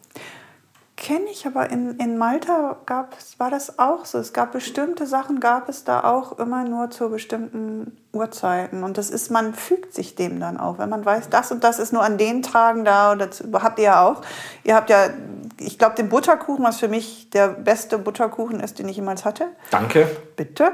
kenne 1.02 1.26
ich, 1.32 1.48
aber 1.48 1.72
in, 1.72 1.98
in 1.98 2.20
Malta 2.20 2.78
gab 2.86 3.18
es, 3.18 3.40
war 3.40 3.50
das 3.50 3.80
auch 3.80 4.06
so. 4.06 4.20
Es 4.20 4.34
gab 4.34 4.52
bestimmte 4.52 5.08
Sachen, 5.08 5.40
gab 5.40 5.68
es 5.68 5.84
da 5.84 6.04
auch 6.04 6.38
immer 6.38 6.64
nur 6.64 6.92
zu 6.92 7.10
bestimmten 7.10 7.98
Uhrzeiten. 8.14 8.84
Und 8.84 9.00
das 9.00 9.10
ist, 9.10 9.32
man 9.32 9.56
fügt 9.56 9.96
sich 9.96 10.14
dem 10.14 10.40
dann 10.40 10.60
auch. 10.60 10.78
Wenn 10.78 10.90
man 10.90 11.04
weiß, 11.04 11.30
das 11.30 11.52
und 11.52 11.64
das 11.64 11.80
ist 11.80 11.92
nur 11.92 12.04
an 12.04 12.20
den 12.20 12.44
Tagen 12.44 12.86
da, 12.86 13.14
oder 13.14 13.30
habt 13.64 13.80
ihr 13.80 13.86
ja 13.86 14.06
auch. 14.06 14.22
Ihr 14.64 14.76
habt 14.76 14.92
ja, 14.92 15.08
ich 15.60 15.80
glaube, 15.80 15.96
den 15.96 16.08
Butterkuchen, 16.08 16.64
was 16.64 16.80
für 16.80 16.88
mich 16.88 17.32
der 17.32 17.48
beste 17.48 17.98
Butterkuchen 17.98 18.60
ist, 18.60 18.78
den 18.78 18.88
ich 18.88 18.98
jemals 18.98 19.26
hatte. 19.26 19.48
Danke. 19.72 20.08
Bitte. 20.36 20.74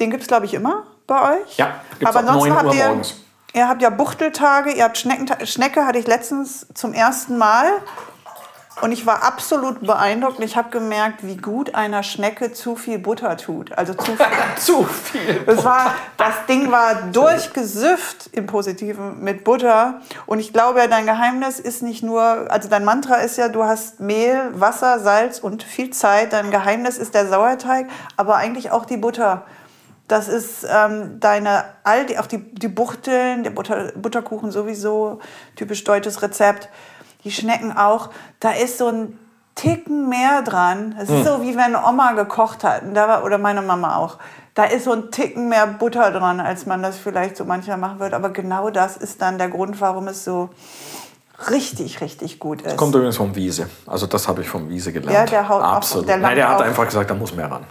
Den 0.00 0.10
gibt 0.10 0.22
es, 0.22 0.28
glaube 0.28 0.46
ich, 0.46 0.54
immer 0.54 0.84
bei 1.06 1.36
euch. 1.36 1.58
Ja, 1.58 1.82
gibt 1.98 2.08
es 2.08 2.16
ab 2.16 2.24
9 2.24 2.38
Uhr 2.38 2.74
ihr, 2.74 2.88
morgens. 2.88 3.22
Ihr 3.52 3.68
habt 3.68 3.82
ja 3.82 3.90
Buchteltage, 3.90 4.72
ihr 4.72 4.84
habt 4.84 4.96
Schnecken, 4.96 5.28
Schnecke 5.46 5.84
hatte 5.84 5.98
ich 5.98 6.06
letztens 6.06 6.66
zum 6.72 6.94
ersten 6.94 7.36
Mal 7.36 7.66
und 8.80 8.92
ich 8.92 9.06
war 9.06 9.22
absolut 9.22 9.80
beeindruckt. 9.80 10.40
Ich 10.40 10.56
habe 10.56 10.70
gemerkt, 10.70 11.26
wie 11.26 11.36
gut 11.36 11.74
einer 11.74 12.02
Schnecke 12.02 12.52
zu 12.52 12.76
viel 12.76 12.98
Butter 12.98 13.36
tut. 13.36 13.76
Also 13.76 13.94
zu 13.94 14.16
viel. 14.16 14.26
zu 14.56 14.84
viel. 14.84 15.40
Das, 15.46 15.64
war, 15.64 15.94
das 16.16 16.46
Ding 16.48 16.70
war 16.70 16.94
durchgesüfft 17.12 18.30
im 18.32 18.46
Positiven 18.46 19.22
mit 19.22 19.44
Butter. 19.44 20.00
Und 20.26 20.38
ich 20.38 20.52
glaube, 20.52 20.86
dein 20.88 21.06
Geheimnis 21.06 21.58
ist 21.58 21.82
nicht 21.82 22.02
nur, 22.02 22.46
also 22.50 22.68
dein 22.68 22.84
Mantra 22.84 23.16
ist 23.16 23.36
ja, 23.36 23.48
du 23.48 23.64
hast 23.64 24.00
Mehl, 24.00 24.50
Wasser, 24.52 25.00
Salz 25.00 25.40
und 25.40 25.62
viel 25.62 25.90
Zeit. 25.90 26.32
Dein 26.32 26.50
Geheimnis 26.50 26.98
ist 26.98 27.14
der 27.14 27.26
Sauerteig, 27.26 27.86
aber 28.16 28.36
eigentlich 28.36 28.70
auch 28.70 28.84
die 28.84 28.96
Butter. 28.96 29.44
Das 30.08 30.26
ist 30.28 30.66
ähm, 30.66 31.20
deine, 31.20 31.64
all 31.84 32.06
die, 32.06 32.18
auch 32.18 32.26
die, 32.26 32.38
die 32.38 32.68
Buchteln, 32.68 33.42
der 33.42 33.50
Butter, 33.50 33.92
Butterkuchen 33.94 34.50
sowieso, 34.50 35.20
typisch 35.54 35.84
deutsches 35.84 36.22
Rezept 36.22 36.70
die 37.24 37.30
Schnecken 37.30 37.76
auch, 37.76 38.10
da 38.40 38.50
ist 38.50 38.78
so 38.78 38.88
ein 38.88 39.18
Ticken 39.54 40.08
mehr 40.08 40.42
dran. 40.42 40.94
Es 40.98 41.08
ist 41.08 41.18
mhm. 41.18 41.24
so, 41.24 41.42
wie 41.42 41.56
wenn 41.56 41.74
Oma 41.74 42.12
gekocht 42.12 42.62
hat 42.62 42.82
oder 42.84 43.38
meine 43.38 43.60
Mama 43.60 43.96
auch. 43.96 44.18
Da 44.54 44.64
ist 44.64 44.84
so 44.84 44.92
ein 44.92 45.10
Ticken 45.10 45.48
mehr 45.48 45.66
Butter 45.66 46.12
dran, 46.12 46.40
als 46.40 46.66
man 46.66 46.82
das 46.82 46.96
vielleicht 46.96 47.36
so 47.36 47.44
mancher 47.44 47.76
machen 47.76 47.98
würde. 47.98 48.14
Aber 48.16 48.30
genau 48.30 48.70
das 48.70 48.96
ist 48.96 49.20
dann 49.20 49.38
der 49.38 49.48
Grund, 49.48 49.80
warum 49.80 50.08
es 50.08 50.24
so 50.24 50.50
richtig, 51.50 52.00
richtig 52.00 52.38
gut 52.38 52.62
ist. 52.62 52.66
Das 52.66 52.76
kommt 52.76 52.94
übrigens 52.94 53.16
vom 53.16 53.34
Wiese. 53.34 53.68
Also 53.86 54.06
das 54.06 54.28
habe 54.28 54.42
ich 54.42 54.48
vom 54.48 54.68
Wiese 54.68 54.92
gelernt. 54.92 55.12
Ja, 55.12 55.24
der 55.24 55.48
haut 55.48 55.62
Absolut. 55.62 56.04
Auch, 56.04 56.08
der 56.08 56.16
Nein, 56.18 56.36
der 56.36 56.48
hat 56.48 56.62
einfach 56.62 56.84
gesagt, 56.84 57.10
da 57.10 57.14
muss 57.14 57.34
mehr 57.34 57.50
ran. 57.50 57.64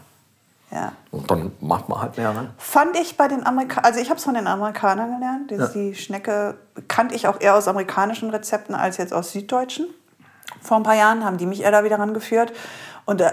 Ja. 0.71 0.91
Und 1.11 1.31
dann 1.31 1.53
macht 1.61 1.87
man 1.87 2.01
halt 2.01 2.17
mehr 2.17 2.35
ran. 2.35 2.49
Fand 2.57 2.97
ich 2.97 3.15
bei 3.15 3.27
den 3.27 3.45
Amerikanern, 3.45 3.85
also 3.85 3.99
ich 3.99 4.09
habe 4.09 4.17
es 4.17 4.23
von 4.23 4.33
den 4.33 4.47
Amerikanern 4.47 5.13
gelernt. 5.13 5.51
Ja. 5.51 5.67
Die 5.67 5.95
Schnecke 5.95 6.55
kannte 6.87 7.15
ich 7.15 7.27
auch 7.27 7.39
eher 7.39 7.55
aus 7.55 7.67
amerikanischen 7.67 8.29
Rezepten 8.29 8.75
als 8.75 8.97
jetzt 8.97 9.13
aus 9.13 9.31
süddeutschen. 9.31 9.87
Vor 10.61 10.77
ein 10.77 10.83
paar 10.83 10.95
Jahren 10.95 11.23
haben 11.23 11.37
die 11.37 11.45
mich 11.45 11.61
eher 11.61 11.71
da 11.71 11.83
wieder 11.83 11.99
rangeführt. 11.99 12.51
Und 13.05 13.21
äh, 13.21 13.31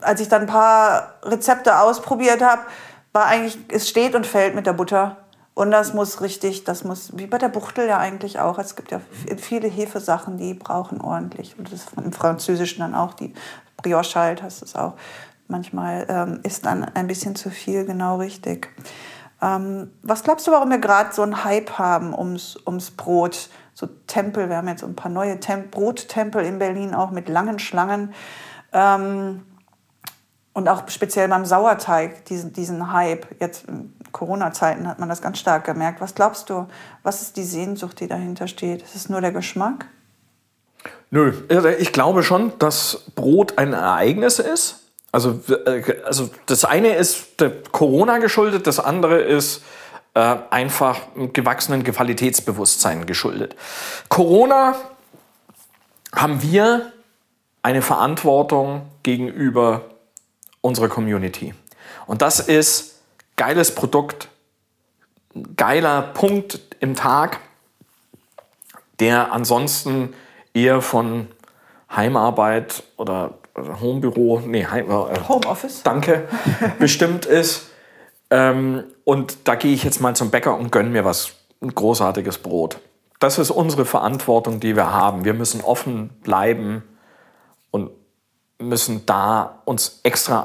als 0.00 0.20
ich 0.20 0.28
dann 0.28 0.42
ein 0.42 0.46
paar 0.46 1.14
Rezepte 1.22 1.78
ausprobiert 1.78 2.42
habe, 2.42 2.62
war 3.12 3.26
eigentlich, 3.26 3.58
es 3.68 3.88
steht 3.88 4.14
und 4.14 4.26
fällt 4.26 4.54
mit 4.54 4.66
der 4.66 4.72
Butter. 4.72 5.18
Und 5.52 5.70
das 5.70 5.94
muss 5.94 6.20
richtig, 6.20 6.64
das 6.64 6.82
muss, 6.82 7.16
wie 7.16 7.26
bei 7.26 7.38
der 7.38 7.48
Buchtel 7.48 7.86
ja 7.86 7.98
eigentlich 7.98 8.40
auch. 8.40 8.58
Es 8.58 8.74
gibt 8.74 8.90
ja 8.90 9.00
viele 9.36 9.68
Hefesachen, 9.68 10.36
die 10.36 10.54
brauchen 10.54 11.00
ordentlich. 11.00 11.56
Und 11.58 11.70
das 11.70 11.80
ist 11.80 11.92
im 11.96 12.12
Französischen 12.12 12.80
dann 12.80 12.94
auch, 12.94 13.14
die 13.14 13.34
Brioche 13.76 14.18
halt, 14.18 14.42
hast 14.42 14.62
du 14.62 14.64
es 14.64 14.74
auch. 14.74 14.94
Manchmal 15.54 16.04
ähm, 16.08 16.40
ist 16.42 16.66
dann 16.66 16.82
ein 16.82 17.06
bisschen 17.06 17.36
zu 17.36 17.48
viel 17.48 17.84
genau 17.84 18.16
richtig. 18.16 18.74
Ähm, 19.40 19.92
was 20.02 20.24
glaubst 20.24 20.48
du, 20.48 20.50
warum 20.50 20.68
wir 20.68 20.78
gerade 20.78 21.14
so 21.14 21.22
einen 21.22 21.44
Hype 21.44 21.78
haben 21.78 22.12
ums, 22.12 22.58
ums 22.66 22.90
Brot? 22.90 23.50
So 23.72 23.86
Tempel, 24.08 24.48
wir 24.48 24.56
haben 24.56 24.66
jetzt 24.66 24.82
ein 24.82 24.96
paar 24.96 25.12
neue 25.12 25.38
Tem 25.38 25.70
Brottempel 25.70 26.44
in 26.44 26.58
Berlin 26.58 26.92
auch 26.92 27.12
mit 27.12 27.28
langen 27.28 27.60
Schlangen. 27.60 28.12
Ähm, 28.72 29.42
und 30.54 30.68
auch 30.68 30.88
speziell 30.88 31.28
beim 31.28 31.44
Sauerteig, 31.44 32.24
diesen, 32.24 32.52
diesen 32.52 32.92
Hype. 32.92 33.40
Jetzt 33.40 33.68
in 33.68 33.94
Corona-Zeiten 34.10 34.88
hat 34.88 34.98
man 34.98 35.08
das 35.08 35.22
ganz 35.22 35.38
stark 35.38 35.62
gemerkt. 35.62 36.00
Was 36.00 36.16
glaubst 36.16 36.50
du, 36.50 36.66
was 37.04 37.22
ist 37.22 37.36
die 37.36 37.44
Sehnsucht, 37.44 38.00
die 38.00 38.08
dahinter 38.08 38.48
steht? 38.48 38.82
Ist 38.82 38.96
es 38.96 39.08
nur 39.08 39.20
der 39.20 39.30
Geschmack? 39.30 39.86
Nö, 41.12 41.32
also 41.48 41.68
ich 41.68 41.92
glaube 41.92 42.24
schon, 42.24 42.58
dass 42.58 43.04
Brot 43.14 43.56
ein 43.56 43.72
Ereignis 43.72 44.40
ist 44.40 44.80
also, 45.14 45.40
äh, 45.48 46.02
also 46.04 46.28
das 46.46 46.64
eine 46.64 46.96
ist 46.96 47.36
Corona 47.70 48.18
geschuldet, 48.18 48.66
das 48.66 48.80
andere 48.80 49.20
ist 49.20 49.62
äh, 50.14 50.36
einfach 50.50 50.98
gewachsenen 51.32 51.84
Qualitätsbewusstsein 51.84 53.06
geschuldet. 53.06 53.54
Corona 54.08 54.74
haben 56.12 56.42
wir 56.42 56.92
eine 57.62 57.80
Verantwortung 57.80 58.90
gegenüber 59.04 59.82
unserer 60.60 60.88
Community. 60.88 61.54
Und 62.06 62.20
das 62.20 62.40
ist 62.40 63.00
geiles 63.36 63.72
Produkt, 63.72 64.26
geiler 65.56 66.02
Punkt 66.02 66.58
im 66.80 66.96
Tag, 66.96 67.38
der 68.98 69.32
ansonsten 69.32 70.12
eher 70.54 70.82
von 70.82 71.28
Heimarbeit 71.88 72.82
oder 72.96 73.38
Homebüro, 73.56 74.42
nee, 74.44 74.66
Heim, 74.66 74.90
äh, 74.90 75.20
Homeoffice. 75.28 75.82
Danke, 75.82 76.28
bestimmt 76.78 77.26
ist. 77.26 77.70
Ähm, 78.30 78.84
und 79.04 79.46
da 79.46 79.54
gehe 79.54 79.72
ich 79.72 79.84
jetzt 79.84 80.00
mal 80.00 80.16
zum 80.16 80.30
Bäcker 80.30 80.56
und 80.56 80.72
gönne 80.72 80.90
mir 80.90 81.04
was, 81.04 81.34
ein 81.62 81.74
großartiges 81.74 82.38
Brot. 82.38 82.78
Das 83.20 83.38
ist 83.38 83.50
unsere 83.50 83.84
Verantwortung, 83.84 84.60
die 84.60 84.76
wir 84.76 84.92
haben. 84.92 85.24
Wir 85.24 85.34
müssen 85.34 85.60
offen 85.60 86.10
bleiben 86.22 86.82
und 87.70 87.90
müssen 88.58 89.06
da 89.06 89.62
uns 89.64 90.00
extra 90.02 90.40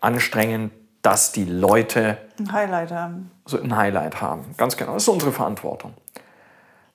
anstrengen, 0.00 0.70
dass 1.02 1.32
die 1.32 1.44
Leute 1.44 2.18
ein 2.38 2.52
Highlight 2.52 2.92
haben. 2.92 3.30
So 3.44 3.60
ein 3.60 3.76
Highlight 3.76 4.22
haben. 4.22 4.54
Ganz 4.56 4.76
genau. 4.76 4.94
Das 4.94 5.02
ist 5.02 5.08
unsere 5.08 5.32
Verantwortung. 5.32 5.94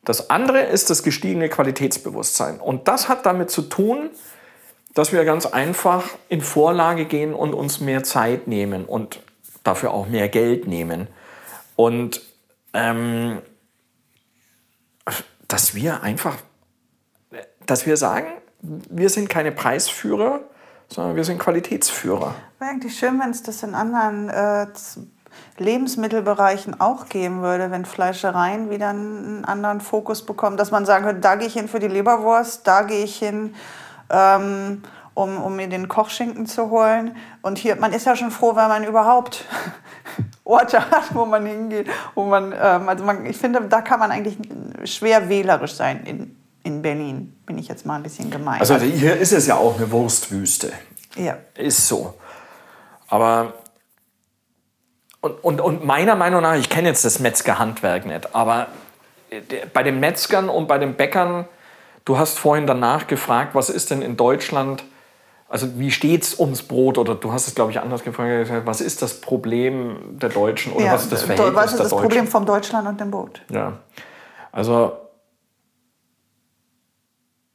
Das 0.04 0.30
andere 0.30 0.62
ist 0.62 0.90
das 0.90 1.04
gestiegene 1.04 1.50
Qualitätsbewusstsein. 1.50 2.60
Und 2.60 2.88
das 2.88 3.10
hat 3.10 3.26
damit 3.26 3.52
zu 3.52 3.64
tun, 3.64 4.10
dass 4.94 5.12
wir 5.12 5.24
ganz 5.26 5.46
einfach 5.46 6.06
in 6.30 6.42
Vorlage 6.42 7.06
gehen 7.06 7.34
und 7.34 7.54
uns 7.54 7.80
mehr 7.80 8.04
Zeit 8.04 8.48
nehmen 8.48 8.86
und 8.86 9.20
dafür 9.64 9.92
auch 9.92 10.08
mehr 10.08 10.30
Geld 10.30 10.68
nehmen. 10.68 11.08
Und 11.76 12.22
ähm, 12.74 13.42
dass 15.48 15.74
wir 15.74 16.04
einfach, 16.04 16.38
dass 17.66 17.86
wir 17.86 17.98
sagen, 17.98 18.28
wir 18.62 19.10
sind 19.10 19.30
keine 19.30 19.52
Preisführer, 19.52 20.42
sondern 20.88 21.16
wir 21.16 21.24
sind 21.24 21.40
Qualitätsführer. 21.40 22.36
Wäre 22.60 22.72
eigentlich 22.72 22.98
schön, 22.98 23.20
wenn 23.20 23.30
es 23.30 23.44
das 23.44 23.64
in 23.64 23.76
anderen 23.76 24.30
äh, 24.30 24.68
Lebensmittelbereichen 25.58 26.80
auch 26.80 27.08
geben 27.08 27.42
würde, 27.42 27.72
wenn 27.72 27.86
Fleischereien 27.86 28.70
wieder 28.70 28.90
einen 28.90 29.46
anderen 29.46 29.82
Fokus 29.82 30.26
bekommen, 30.26 30.58
dass 30.58 30.72
man 30.72 30.86
sagen 30.86 31.06
könnte, 31.06 31.22
da 31.22 31.36
gehe 31.36 31.48
ich 31.48 31.54
hin 31.54 31.68
für 31.68 31.80
die 31.80 31.88
Leberwurst, 31.88 32.66
da 32.68 32.84
gehe 32.84 33.04
ich 33.04 33.18
hin, 33.18 33.56
ähm, 34.10 34.84
um, 35.14 35.42
um 35.42 35.56
mir 35.56 35.68
den 35.68 35.88
Kochschinken 35.88 36.46
zu 36.46 36.70
holen. 36.70 37.16
Und 37.42 37.58
hier, 37.58 37.76
man 37.76 37.94
ist 37.94 38.06
ja 38.06 38.16
schon 38.16 38.32
froh, 38.32 38.56
wenn 38.56 38.68
man 38.68 38.84
überhaupt 38.84 39.46
Orte 40.44 40.80
hat, 40.92 41.14
wo 41.14 41.26
man 41.26 41.46
hingeht, 41.46 41.88
wo 42.16 42.26
man, 42.26 42.54
ähm, 42.54 42.90
also 42.90 43.04
man, 43.04 43.26
ich 43.26 43.38
finde, 43.38 43.62
da 43.70 43.82
kann 43.82 44.00
man 44.00 44.12
eigentlich 44.12 44.38
schwer 44.86 45.30
wählerisch 45.30 45.74
sein 45.74 46.04
in, 46.06 46.36
in 46.64 46.82
Berlin, 46.82 47.38
bin 47.46 47.58
ich 47.58 47.68
jetzt 47.68 47.86
mal 47.86 47.96
ein 47.96 48.04
bisschen 48.04 48.30
gemein. 48.32 48.60
Also 48.60 48.78
hier 48.78 49.18
ist 49.18 49.34
es 49.34 49.48
ja 49.48 49.56
auch 49.56 49.78
eine 49.78 49.92
Wurstwüste. 49.92 50.72
Ja. 51.16 51.38
Ist 51.56 51.88
so. 51.88 52.14
Aber 53.08 53.54
und, 55.22 55.44
und, 55.44 55.60
und 55.60 55.86
meiner 55.86 56.16
Meinung 56.16 56.42
nach, 56.42 56.56
ich 56.56 56.70
kenne 56.70 56.88
jetzt 56.88 57.04
das 57.04 57.20
Metzgerhandwerk 57.20 58.06
nicht, 58.06 58.34
aber 58.34 58.68
bei 59.74 59.84
den 59.84 60.00
Metzgern 60.00 60.50
und 60.50 60.68
bei 60.68 60.78
den 60.78 60.96
Bäckern, 60.96 61.46
du 62.10 62.18
hast 62.18 62.40
vorhin 62.40 62.66
danach 62.66 63.06
gefragt, 63.06 63.54
was 63.54 63.70
ist 63.70 63.92
denn 63.92 64.02
in 64.02 64.18
Deutschland, 64.18 64.84
also 65.48 65.78
wie 65.78 65.92
steht 65.92 66.24
es 66.24 66.40
ums 66.40 66.64
Brot? 66.64 66.98
Oder 66.98 67.14
du 67.14 67.32
hast 67.32 67.48
es, 67.48 67.54
glaube 67.54 67.70
ich, 67.70 67.80
anders 67.80 68.04
gefragt, 68.04 68.50
was 68.66 68.82
ist 68.82 69.04
das 69.04 69.22
Problem 69.22 70.18
der 70.18 70.30
Deutschen 70.30 70.74
oder 70.74 70.86
ja, 70.86 70.94
was 70.94 71.04
ist 71.04 71.12
das 71.12 71.22
Verhältnis 71.22 71.56
Was 71.56 71.72
ist 71.72 71.80
das 71.80 71.90
Deutschen? 71.90 72.02
Problem 72.02 72.28
von 72.28 72.46
Deutschland 72.48 72.88
und 72.88 73.00
dem 73.00 73.12
Brot? 73.12 73.42
Ja, 73.52 73.78
also 74.52 74.94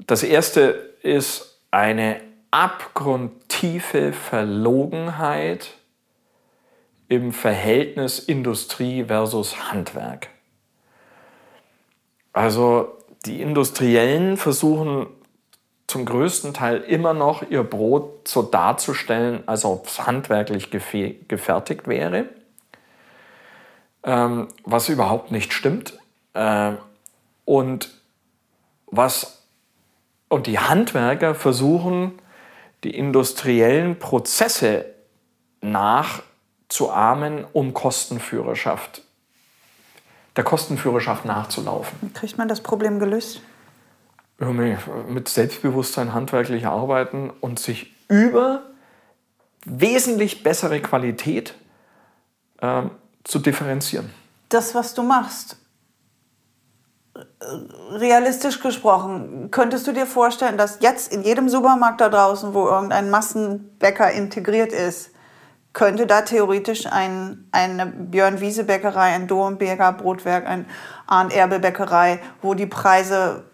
das 0.07 0.23
erste 0.23 0.95
ist 1.03 1.61
eine 1.73 2.21
abgrundtiefe 2.53 4.13
Verlogenheit 4.13 5.73
im 7.09 7.33
Verhältnis 7.33 8.21
Industrie 8.21 9.03
versus 9.05 9.73
Handwerk. 9.73 10.29
Also 12.33 13.04
die 13.25 13.41
Industriellen 13.41 14.37
versuchen 14.37 15.07
zum 15.87 16.05
größten 16.05 16.55
Teil 16.55 16.79
immer 16.81 17.15
noch 17.15 17.49
ihr 17.49 17.63
Brot 17.63 18.27
so 18.27 18.43
darzustellen, 18.43 19.43
als 19.47 19.65
ob 19.65 19.87
es 19.87 20.07
handwerklich 20.07 20.71
gefertigt 20.71 21.87
wäre, 21.87 22.29
ähm, 24.03 24.49
was 24.65 24.89
überhaupt 24.89 25.31
nicht 25.31 25.53
stimmt. 25.53 25.99
Äh, 26.33 26.73
und, 27.45 27.91
was, 28.87 29.47
und 30.29 30.47
die 30.47 30.59
Handwerker 30.59 31.35
versuchen, 31.35 32.13
die 32.83 32.97
industriellen 32.97 33.99
Prozesse 33.99 34.87
nachzuahmen, 35.61 37.47
um 37.53 37.75
Kostenführerschaft, 37.75 39.03
der 40.37 40.45
Kostenführerschaft 40.45 41.25
nachzulaufen. 41.25 42.13
Kriegt 42.15 42.39
man 42.39 42.49
das 42.49 42.61
Problem 42.61 42.99
gelöst? 42.99 43.41
Mit 45.09 45.29
Selbstbewusstsein 45.29 46.13
handwerklich 46.13 46.67
arbeiten 46.67 47.31
und 47.41 47.59
sich 47.59 47.95
über 48.09 48.63
wesentlich 49.65 50.43
bessere 50.43 50.81
Qualität 50.81 51.55
äh, 52.61 52.83
zu 53.23 53.39
differenzieren. 53.39 54.11
Das, 54.49 54.75
was 54.75 54.95
du 54.95 55.03
machst, 55.03 55.57
realistisch 57.93 58.61
gesprochen, 58.61 59.51
könntest 59.51 59.87
du 59.87 59.93
dir 59.93 60.07
vorstellen, 60.07 60.59
dass 60.59 60.81
jetzt 60.81 61.13
in 61.13 61.23
jedem 61.23 61.49
Supermarkt 61.49 62.01
da 62.01 62.09
draußen, 62.09 62.55
wo 62.55 62.67
irgendein 62.67 63.11
Massenbäcker 63.11 64.11
integriert 64.11 64.73
ist, 64.73 65.11
könnte 65.75 66.07
da 66.07 66.23
theoretisch 66.23 66.87
ein, 66.87 67.47
eine 67.53 67.87
Björn 67.87 68.41
Wiese 68.41 68.65
Bäckerei, 68.65 69.13
ein 69.13 69.27
Domberger 69.27 69.93
Brotwerk, 69.93 70.47
ein 70.47 70.67
Arndt 71.07 71.35
Erbe 71.35 71.59
Bäckerei, 71.59 72.21
wo 72.41 72.55
die 72.55 72.67
Preise 72.67 73.45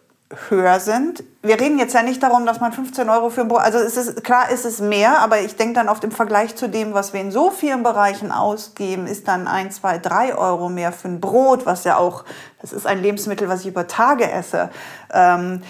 höher 0.49 0.79
sind. 0.79 1.25
Wir 1.43 1.59
reden 1.59 1.79
jetzt 1.79 1.95
ja 1.95 2.03
nicht 2.03 2.23
darum, 2.23 2.47
dass 2.47 2.61
man 2.61 2.73
15 2.73 3.09
Euro 3.11 3.31
für 3.31 3.41
ein 3.41 3.49
Brot, 3.49 3.63
also 3.63 3.79
es 3.79 3.97
ist, 3.97 4.23
klar 4.23 4.51
ist 4.51 4.65
es 4.65 4.81
mehr, 4.81 5.19
aber 5.19 5.41
ich 5.41 5.57
denke 5.57 5.75
dann 5.75 5.89
oft 5.89 6.05
im 6.05 6.13
Vergleich 6.13 6.55
zu 6.55 6.69
dem, 6.69 6.95
was 6.95 7.13
wir 7.13 7.21
in 7.21 7.33
so 7.33 7.51
vielen 7.51 7.83
Bereichen 7.83 8.31
ausgeben, 8.31 9.09
ist 9.09 9.27
dann 9.27 9.49
ein, 9.49 9.73
zwei, 9.73 9.99
drei 9.99 10.37
Euro 10.37 10.69
mehr 10.69 10.93
für 10.93 11.09
ein 11.09 11.21
Brot, 11.21 11.67
was 11.67 11.83
ja 11.83 11.97
auch, 11.97 12.25
das 12.61 12.73
ist 12.73 12.87
ein 12.87 13.03
Lebensmittel, 13.03 13.49
was 13.49 13.63
ich 13.63 13.67
über 13.67 13.89
Tage 13.89 14.31
esse. 14.31 14.71
Ähm, 15.13 15.63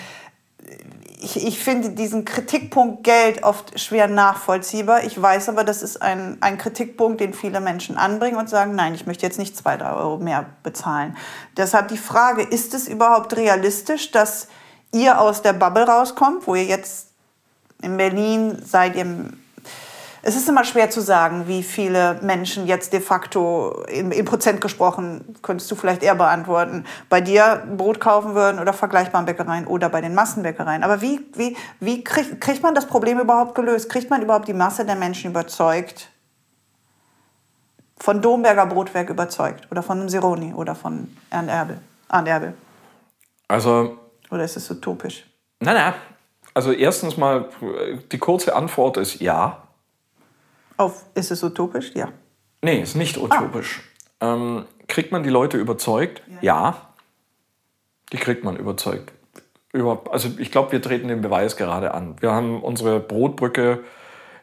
ich, 1.22 1.46
ich 1.46 1.58
finde 1.62 1.90
diesen 1.90 2.24
Kritikpunkt 2.24 3.04
Geld 3.04 3.42
oft 3.42 3.78
schwer 3.78 4.08
nachvollziehbar. 4.08 5.04
Ich 5.04 5.20
weiß 5.20 5.48
aber, 5.50 5.64
das 5.64 5.82
ist 5.82 6.00
ein, 6.00 6.38
ein 6.40 6.56
Kritikpunkt, 6.56 7.20
den 7.20 7.34
viele 7.34 7.60
Menschen 7.60 7.96
anbringen 7.96 8.36
und 8.36 8.48
sagen, 8.48 8.74
nein, 8.74 8.94
ich 8.94 9.06
möchte 9.06 9.26
jetzt 9.26 9.38
nicht 9.38 9.56
zwei, 9.56 9.76
drei 9.76 9.92
Euro 9.92 10.18
mehr 10.18 10.46
bezahlen. 10.62 11.16
Deshalb 11.56 11.88
die 11.88 11.98
Frage, 11.98 12.42
ist 12.42 12.74
es 12.74 12.88
überhaupt 12.88 13.36
realistisch, 13.36 14.10
dass 14.10 14.48
ihr 14.92 15.20
aus 15.20 15.42
der 15.42 15.52
Bubble 15.52 15.86
rauskommt, 15.86 16.46
wo 16.46 16.54
ihr 16.54 16.64
jetzt 16.64 17.08
in 17.82 17.96
Berlin 17.96 18.60
seid, 18.64 18.96
ihr 18.96 19.30
es 20.22 20.36
ist 20.36 20.48
immer 20.48 20.64
schwer 20.64 20.90
zu 20.90 21.00
sagen, 21.00 21.48
wie 21.48 21.62
viele 21.62 22.18
Menschen 22.22 22.66
jetzt 22.66 22.92
de 22.92 23.00
facto 23.00 23.84
in, 23.88 24.12
in, 24.12 24.24
Prozent 24.24 24.60
gesprochen, 24.60 25.36
könntest 25.42 25.70
du 25.70 25.74
vielleicht 25.74 26.02
eher 26.02 26.14
beantworten, 26.14 26.84
bei 27.08 27.20
dir 27.20 27.66
Brot 27.76 28.00
kaufen 28.00 28.34
würden 28.34 28.60
oder 28.60 28.72
vergleichbaren 28.72 29.24
Bäckereien 29.26 29.66
oder 29.66 29.88
bei 29.88 30.00
den 30.00 30.14
Massenbäckereien. 30.14 30.82
Aber 30.82 31.00
wie, 31.00 31.20
wie, 31.34 31.56
wie 31.80 32.04
krieg, 32.04 32.40
kriegt 32.40 32.62
man 32.62 32.74
das 32.74 32.86
Problem 32.86 33.18
überhaupt 33.18 33.54
gelöst? 33.54 33.88
Kriegt 33.88 34.10
man 34.10 34.20
überhaupt 34.22 34.48
die 34.48 34.54
Masse 34.54 34.84
der 34.84 34.96
Menschen 34.96 35.30
überzeugt? 35.30 36.08
Von 37.98 38.22
Domberger 38.22 38.66
Brotwerk 38.66 39.10
überzeugt 39.10 39.68
oder 39.70 39.82
von 39.82 40.00
einem 40.00 40.08
Sironi 40.08 40.54
oder 40.54 40.74
von 40.74 41.14
Arndt 41.30 41.50
Erbel? 41.50 41.78
Arndt 42.08 42.28
Erbel? 42.28 42.54
Also. 43.48 43.98
Oder 44.30 44.44
ist 44.44 44.56
es 44.56 44.70
utopisch? 44.70 45.26
Nein, 45.60 45.74
nein. 45.74 45.94
Also 46.54 46.72
erstens 46.72 47.16
mal, 47.16 47.48
die 48.10 48.18
kurze 48.18 48.54
Antwort 48.54 48.96
ist 48.96 49.20
ja. 49.20 49.62
Auf, 50.80 51.04
ist 51.14 51.30
es 51.30 51.42
utopisch? 51.42 51.92
Ja. 51.94 52.08
Nee, 52.62 52.80
ist 52.80 52.96
nicht 52.96 53.18
utopisch. 53.18 53.82
Ah. 54.18 54.32
Ähm, 54.32 54.64
kriegt 54.88 55.12
man 55.12 55.22
die 55.22 55.28
Leute 55.28 55.58
überzeugt? 55.58 56.22
Ja. 56.26 56.38
ja. 56.40 56.94
Die 58.14 58.16
kriegt 58.16 58.44
man 58.44 58.56
überzeugt. 58.56 59.12
Über, 59.74 60.04
also 60.10 60.30
ich 60.38 60.50
glaube, 60.50 60.72
wir 60.72 60.80
treten 60.80 61.08
den 61.08 61.20
Beweis 61.20 61.58
gerade 61.58 61.92
an. 61.92 62.16
Wir 62.20 62.32
haben 62.32 62.62
unsere 62.62 62.98
Brotbrücke 62.98 63.84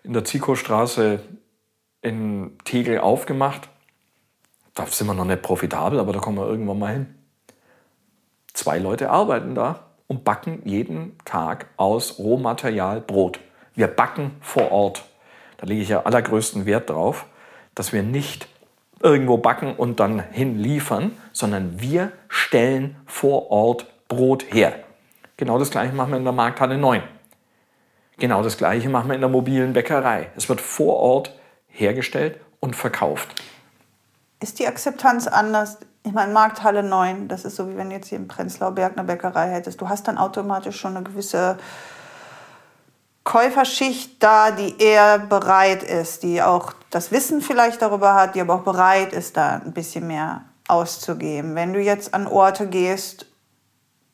in 0.04 0.14
der 0.14 0.26
Zico-Straße 0.26 1.22
in 2.04 2.56
Tegel 2.66 3.00
aufgemacht. 3.00 3.70
Da 4.76 4.86
sind 4.86 5.08
wir 5.08 5.16
noch 5.16 5.26
nicht 5.26 5.42
profitabel, 5.42 6.00
aber 6.00 6.14
da 6.14 6.20
kommen 6.20 6.38
wir 6.38 6.48
irgendwann 6.48 6.78
mal 6.78 6.94
hin. 6.94 7.16
Zwei 8.54 8.78
Leute 8.78 9.10
arbeiten 9.10 9.56
da 9.56 9.88
und 10.06 10.24
backen 10.24 10.62
jeden 10.66 11.18
Tag 11.26 11.66
aus 11.78 12.20
Rohmaterial 12.20 13.02
Brot. 13.02 13.40
Wir 13.74 13.88
backen 13.88 14.38
vor 14.40 14.72
Ort. 14.72 15.04
Da 15.58 15.66
lege 15.66 15.82
ich 15.82 15.90
ja 15.90 16.04
allergrößten 16.04 16.66
Wert 16.66 16.90
drauf, 16.90 17.26
dass 17.76 17.94
wir 17.94 18.04
nicht 18.04 18.48
irgendwo 19.02 19.38
backen 19.38 19.76
und 19.76 20.00
dann 20.00 20.20
hinliefern, 20.20 21.12
sondern 21.32 21.80
wir 21.80 22.12
stellen 22.30 22.96
vor 23.06 23.52
Ort 23.52 23.88
Brot 24.08 24.46
her. 24.54 24.74
Genau 25.36 25.60
das 25.60 25.70
gleiche 25.70 25.94
machen 25.94 26.12
wir 26.12 26.18
in 26.18 26.24
der 26.24 26.34
Markthalle 26.34 26.78
9. 26.78 27.04
Genau 28.18 28.42
das 28.42 28.58
gleiche 28.58 28.90
machen 28.90 29.10
wir 29.10 29.16
in 29.16 29.22
der 29.22 29.30
mobilen 29.30 29.74
Bäckerei. 29.74 30.32
Es 30.36 30.50
wird 30.50 30.62
vor 30.62 30.96
Ort 30.98 31.38
hergestellt 31.68 32.40
und 32.60 32.76
verkauft. 32.76 33.36
ist 34.40 34.60
die 34.60 34.68
Akzeptanz 34.68 35.28
anders? 35.28 35.78
Ich 36.04 36.14
meine, 36.14 36.34
Markthalle 36.34 36.84
9, 36.84 37.28
das 37.28 37.46
ist 37.46 37.58
so, 37.58 37.70
wie 37.70 37.78
wenn 37.78 37.92
jetzt 37.92 38.08
hier 38.08 38.18
im 38.18 38.28
Prenzlauer 38.28 38.72
Berg 38.72 38.98
eine 38.98 39.06
Bäckerei 39.06 39.50
hättest. 39.50 39.82
Du 39.82 39.90
hast 39.90 40.08
dann 40.08 40.18
automatisch 40.18 40.80
schon 40.80 40.96
eine 40.96 41.04
gewisse 41.04 41.58
Käuferschicht 43.28 44.24
da, 44.24 44.52
die 44.52 44.82
eher 44.82 45.20
bereit 45.20 45.84
ist, 45.84 46.24
die 46.24 46.42
auch 46.42 46.72
das 46.92 47.12
Wissen 47.12 47.42
vielleicht 47.42 47.82
darüber 47.82 48.14
hat, 48.14 48.36
die 48.36 48.42
aber 48.42 48.56
auch 48.56 48.62
bereit 48.62 49.12
ist, 49.12 49.36
da 49.36 49.62
ein 49.66 49.74
bisschen 49.74 50.08
mehr 50.08 50.46
auszugeben. 50.70 51.54
Wenn 51.54 51.74
du 51.74 51.82
jetzt 51.82 52.14
an 52.14 52.26
Orte 52.26 52.68
gehst, 52.68 53.26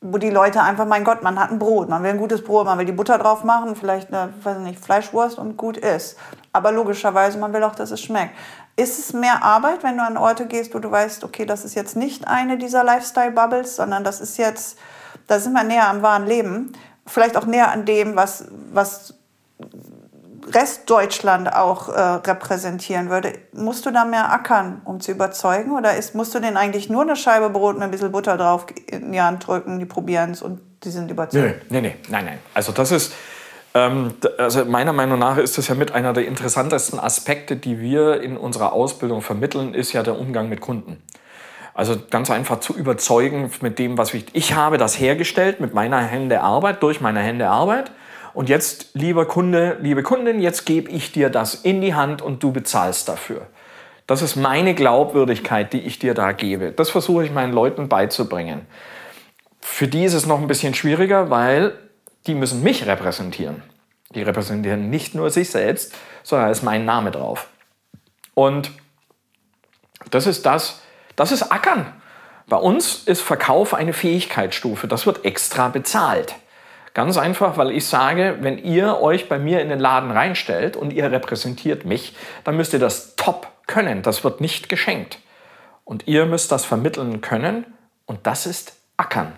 wo 0.00 0.18
die 0.18 0.30
Leute 0.30 0.60
einfach, 0.62 0.84
mein 0.84 1.04
Gott, 1.04 1.22
man 1.22 1.38
hat 1.38 1.52
ein 1.52 1.60
Brot, 1.60 1.88
man 1.88 2.02
will 2.02 2.10
ein 2.10 2.18
gutes 2.18 2.42
Brot, 2.42 2.66
man 2.66 2.76
will 2.76 2.86
die 2.86 2.92
Butter 2.92 3.16
drauf 3.18 3.44
machen, 3.44 3.76
vielleicht 3.76 4.12
eine, 4.12 4.34
weiß 4.42 4.58
nicht, 4.58 4.80
Fleischwurst 4.80 5.38
und 5.38 5.56
gut 5.56 5.76
ist. 5.76 6.16
Aber 6.52 6.72
logischerweise, 6.72 7.38
man 7.38 7.52
will 7.52 7.62
auch, 7.62 7.76
dass 7.76 7.92
es 7.92 8.00
schmeckt. 8.00 8.34
Ist 8.74 8.98
es 8.98 9.12
mehr 9.12 9.44
Arbeit, 9.44 9.84
wenn 9.84 9.96
du 9.96 10.02
an 10.02 10.16
Orte 10.16 10.46
gehst, 10.46 10.74
wo 10.74 10.80
du 10.80 10.90
weißt, 10.90 11.22
okay, 11.22 11.46
das 11.46 11.64
ist 11.64 11.76
jetzt 11.76 11.94
nicht 11.94 12.26
eine 12.26 12.58
dieser 12.58 12.82
Lifestyle-Bubbles, 12.82 13.76
sondern 13.76 14.02
das 14.02 14.20
ist 14.20 14.38
jetzt, 14.38 14.76
da 15.28 15.38
sind 15.38 15.52
wir 15.52 15.62
näher 15.62 15.88
am 15.88 16.02
wahren 16.02 16.26
Leben, 16.26 16.72
vielleicht 17.06 17.36
auch 17.36 17.46
näher 17.46 17.70
an 17.70 17.84
dem, 17.84 18.16
was, 18.16 18.46
was 18.72 19.14
Restdeutschland 20.52 21.52
auch 21.54 21.88
äh, 21.88 22.00
repräsentieren 22.00 23.08
würde, 23.08 23.32
musst 23.52 23.86
du 23.86 23.90
da 23.90 24.04
mehr 24.04 24.32
ackern, 24.32 24.82
um 24.84 25.00
zu 25.00 25.12
überzeugen? 25.12 25.72
Oder 25.72 25.96
ist, 25.96 26.14
musst 26.14 26.34
du 26.34 26.40
denen 26.40 26.56
eigentlich 26.56 26.90
nur 26.90 27.02
eine 27.02 27.16
Scheibe 27.16 27.50
Brot 27.50 27.74
mit 27.74 27.84
ein 27.84 27.90
bisschen 27.90 28.12
Butter 28.12 28.36
drauf 28.36 28.66
in 28.86 29.12
die 29.12 29.20
Hand 29.20 29.46
drücken, 29.46 29.78
die 29.78 29.86
probieren 29.86 30.32
es 30.32 30.42
und 30.42 30.60
die 30.84 30.90
sind 30.90 31.10
überzeugt? 31.10 31.70
Nee, 31.70 31.80
nee, 31.80 31.96
nein, 32.08 32.24
nein. 32.26 32.38
Also 32.52 32.72
das 32.72 32.90
ist, 32.90 33.12
ähm, 33.74 34.14
also 34.38 34.64
meiner 34.64 34.92
Meinung 34.92 35.18
nach 35.18 35.38
ist 35.38 35.56
das 35.56 35.68
ja 35.68 35.74
mit 35.74 35.92
einer 35.92 36.12
der 36.12 36.26
interessantesten 36.26 37.00
Aspekte, 37.00 37.56
die 37.56 37.80
wir 37.80 38.20
in 38.20 38.36
unserer 38.36 38.72
Ausbildung 38.72 39.22
vermitteln, 39.22 39.74
ist 39.74 39.92
ja 39.92 40.02
der 40.02 40.18
Umgang 40.18 40.48
mit 40.48 40.60
Kunden. 40.60 41.02
Also 41.74 41.96
ganz 42.08 42.30
einfach 42.30 42.60
zu 42.60 42.74
überzeugen 42.74 43.50
mit 43.60 43.80
dem, 43.80 43.98
was 43.98 44.14
ich, 44.14 44.26
ich 44.32 44.54
habe 44.54 44.78
das 44.78 44.98
hergestellt 44.98 45.58
mit 45.60 45.74
meiner 45.74 46.00
Hände 46.00 46.40
Arbeit, 46.40 46.82
durch 46.82 47.00
meine 47.00 47.20
Hände 47.20 47.48
Arbeit 47.48 47.90
und 48.32 48.48
jetzt, 48.48 48.90
lieber 48.94 49.26
Kunde, 49.26 49.78
liebe 49.80 50.02
Kundin, 50.02 50.40
jetzt 50.40 50.66
gebe 50.66 50.90
ich 50.90 51.12
dir 51.12 51.30
das 51.30 51.54
in 51.54 51.80
die 51.80 51.94
Hand 51.94 52.22
und 52.22 52.42
du 52.42 52.52
bezahlst 52.52 53.08
dafür. 53.08 53.46
Das 54.06 54.22
ist 54.22 54.36
meine 54.36 54.74
Glaubwürdigkeit, 54.74 55.72
die 55.72 55.80
ich 55.80 55.98
dir 55.98 56.14
da 56.14 56.32
gebe. 56.32 56.72
Das 56.72 56.90
versuche 56.90 57.24
ich 57.24 57.32
meinen 57.32 57.52
Leuten 57.52 57.88
beizubringen. 57.88 58.66
Für 59.60 59.88
die 59.88 60.04
ist 60.04 60.14
es 60.14 60.26
noch 60.26 60.40
ein 60.40 60.46
bisschen 60.46 60.74
schwieriger, 60.74 61.30
weil 61.30 61.74
die 62.26 62.34
müssen 62.34 62.62
mich 62.62 62.86
repräsentieren. 62.86 63.62
Die 64.14 64.22
repräsentieren 64.22 64.90
nicht 64.90 65.14
nur 65.14 65.30
sich 65.30 65.50
selbst, 65.50 65.94
sondern 66.22 66.48
da 66.48 66.52
ist 66.52 66.62
mein 66.62 66.84
Name 66.84 67.10
drauf. 67.10 67.48
Und 68.34 68.70
das 70.10 70.26
ist 70.26 70.44
das, 70.44 70.82
das 71.16 71.32
ist 71.32 71.50
Ackern. 71.50 71.86
Bei 72.46 72.56
uns 72.56 73.04
ist 73.04 73.22
Verkauf 73.22 73.74
eine 73.74 73.92
Fähigkeitsstufe. 73.92 74.86
Das 74.86 75.06
wird 75.06 75.24
extra 75.24 75.68
bezahlt. 75.68 76.34
Ganz 76.92 77.16
einfach, 77.16 77.56
weil 77.56 77.72
ich 77.72 77.86
sage, 77.86 78.38
wenn 78.40 78.58
ihr 78.58 79.00
euch 79.00 79.28
bei 79.28 79.38
mir 79.38 79.60
in 79.60 79.68
den 79.68 79.80
Laden 79.80 80.10
reinstellt 80.10 80.76
und 80.76 80.92
ihr 80.92 81.10
repräsentiert 81.10 81.84
mich, 81.84 82.14
dann 82.44 82.56
müsst 82.56 82.72
ihr 82.72 82.78
das 82.78 83.16
top 83.16 83.48
können. 83.66 84.02
Das 84.02 84.22
wird 84.22 84.40
nicht 84.40 84.68
geschenkt. 84.68 85.18
Und 85.84 86.06
ihr 86.06 86.24
müsst 86.26 86.52
das 86.52 86.64
vermitteln 86.64 87.20
können 87.20 87.66
und 88.06 88.26
das 88.26 88.46
ist 88.46 88.76
Ackern. 88.96 89.32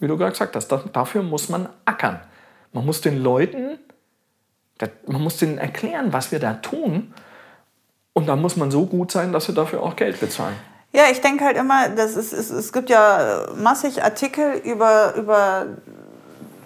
Wie 0.00 0.08
du 0.08 0.16
gerade 0.16 0.32
gesagt 0.32 0.56
hast, 0.56 0.68
dafür 0.68 1.22
muss 1.22 1.48
man 1.48 1.68
ackern. 1.84 2.20
Man 2.72 2.86
muss 2.86 3.00
den 3.00 3.22
Leuten, 3.22 3.78
man 5.06 5.22
muss 5.22 5.36
denen 5.36 5.58
erklären, 5.58 6.12
was 6.12 6.32
wir 6.32 6.38
da 6.38 6.54
tun. 6.54 7.14
Und 8.12 8.26
dann 8.26 8.40
muss 8.40 8.56
man 8.56 8.70
so 8.70 8.86
gut 8.86 9.12
sein, 9.12 9.32
dass 9.32 9.44
sie 9.44 9.54
dafür 9.54 9.82
auch 9.82 9.96
Geld 9.96 10.18
bezahlen. 10.18 10.56
Ja, 10.92 11.04
ich 11.10 11.20
denke 11.20 11.44
halt 11.44 11.56
immer, 11.56 11.88
das 11.88 12.16
ist, 12.16 12.32
es, 12.32 12.50
es 12.50 12.72
gibt 12.72 12.90
ja 12.90 13.46
massig 13.56 14.02
Artikel 14.02 14.60
über, 14.64 15.14
über 15.14 15.66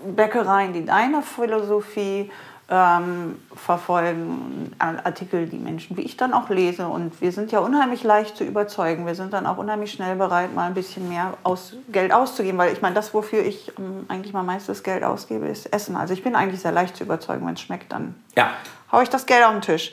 Bäckereien, 0.05 0.73
die 0.73 0.85
deine 0.85 1.23
Philosophie 1.23 2.31
ähm, 2.71 3.39
verfolgen, 3.55 4.75
Artikel, 4.79 5.47
die 5.47 5.59
Menschen 5.59 5.99
wie 5.99 6.03
ich 6.03 6.17
dann 6.17 6.33
auch 6.33 6.49
lese. 6.49 6.89
Und 6.89 7.21
wir 7.21 7.33
sind 7.33 7.53
ja 7.53 7.59
unheimlich 7.59 8.03
leicht 8.03 8.37
zu 8.37 8.45
überzeugen. 8.45 9.07
Wir 9.07 9.15
sind 9.15 9.35
dann 9.35 9.47
auch 9.47 9.59
unheimlich 9.59 9.93
schnell 9.93 10.17
bereit, 10.17 10.55
mal 10.55 10.67
ein 10.67 10.75
bisschen 10.75 11.09
mehr 11.09 11.35
aus, 11.43 11.75
Geld 11.89 12.13
auszugeben. 12.13 12.57
Weil 12.57 12.73
ich 12.73 12.81
meine, 12.81 12.95
das, 12.95 13.13
wofür 13.13 13.45
ich 13.45 13.73
ähm, 13.79 14.07
eigentlich 14.09 14.33
mal 14.33 14.43
meistes 14.43 14.83
Geld 14.83 15.05
ausgebe, 15.05 15.47
ist 15.47 15.67
Essen. 15.67 15.97
Also 15.97 16.15
ich 16.15 16.23
bin 16.23 16.35
eigentlich 16.35 16.63
sehr 16.63 16.73
leicht 16.73 16.97
zu 16.97 17.05
überzeugen. 17.05 17.47
Wenn 17.47 17.55
es 17.55 17.61
schmeckt, 17.61 17.93
dann 17.93 18.15
ja. 18.37 18.51
haue 18.91 19.03
ich 19.03 19.11
das 19.11 19.27
Geld 19.27 19.45
auf 19.45 19.53
den 19.53 19.61
Tisch. 19.61 19.93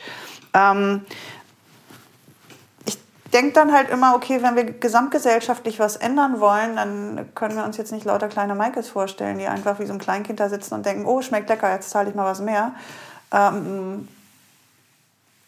Ähm, 0.53 1.01
denke 3.31 3.53
dann 3.53 3.71
halt 3.71 3.89
immer, 3.89 4.15
okay, 4.15 4.41
wenn 4.41 4.55
wir 4.55 4.65
gesamtgesellschaftlich 4.65 5.79
was 5.79 5.95
ändern 5.95 6.39
wollen, 6.39 6.75
dann 6.75 7.29
können 7.35 7.55
wir 7.55 7.63
uns 7.63 7.77
jetzt 7.77 7.91
nicht 7.91 8.05
lauter 8.05 8.27
kleine 8.27 8.55
Michaels 8.55 8.89
vorstellen, 8.89 9.37
die 9.37 9.47
einfach 9.47 9.79
wie 9.79 9.85
so 9.85 9.93
ein 9.93 9.99
Kleinkind 9.99 10.39
da 10.39 10.49
sitzen 10.49 10.73
und 10.75 10.85
denken, 10.85 11.05
oh, 11.05 11.21
schmeckt 11.21 11.49
lecker, 11.49 11.71
jetzt 11.71 11.89
zahle 11.89 12.09
ich 12.09 12.15
mal 12.15 12.25
was 12.25 12.41
mehr. 12.41 12.73
Ähm, 13.31 14.07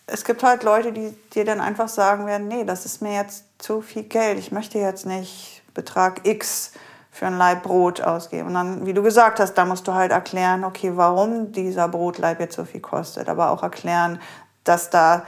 es 0.06 0.26
gibt 0.26 0.44
halt 0.44 0.64
Leute, 0.64 0.92
die 0.92 1.16
dir 1.34 1.46
dann 1.46 1.62
einfach 1.62 1.88
sagen 1.88 2.26
werden, 2.26 2.48
nee, 2.48 2.64
das 2.64 2.86
ist 2.86 3.02
mir 3.02 3.14
jetzt 3.14 3.46
zu 3.58 3.82
viel 3.82 4.04
Geld, 4.04 4.38
ich 4.38 4.52
möchte 4.52 4.78
jetzt 4.78 5.06
nicht 5.06 5.62
Betrag 5.74 6.28
X 6.28 6.74
für 7.12 7.28
ein 7.28 7.38
Laib 7.38 7.64
Brot 7.64 8.02
ausgeben. 8.02 8.48
Und 8.48 8.54
dann, 8.56 8.86
wie 8.86 8.94
du 8.94 9.04
gesagt 9.04 9.40
hast, 9.40 9.54
da 9.54 9.66
musst 9.66 9.88
du 9.88 9.94
halt 9.94 10.12
erklären, 10.12 10.64
okay, 10.64 10.92
warum 10.96 11.52
dieser 11.52 11.88
Brotleib 11.88 12.40
jetzt 12.40 12.56
so 12.56 12.66
viel 12.66 12.82
kostet, 12.82 13.30
aber 13.30 13.52
auch 13.52 13.64
erklären, 13.64 14.20
dass 14.64 14.90
da 14.90 15.24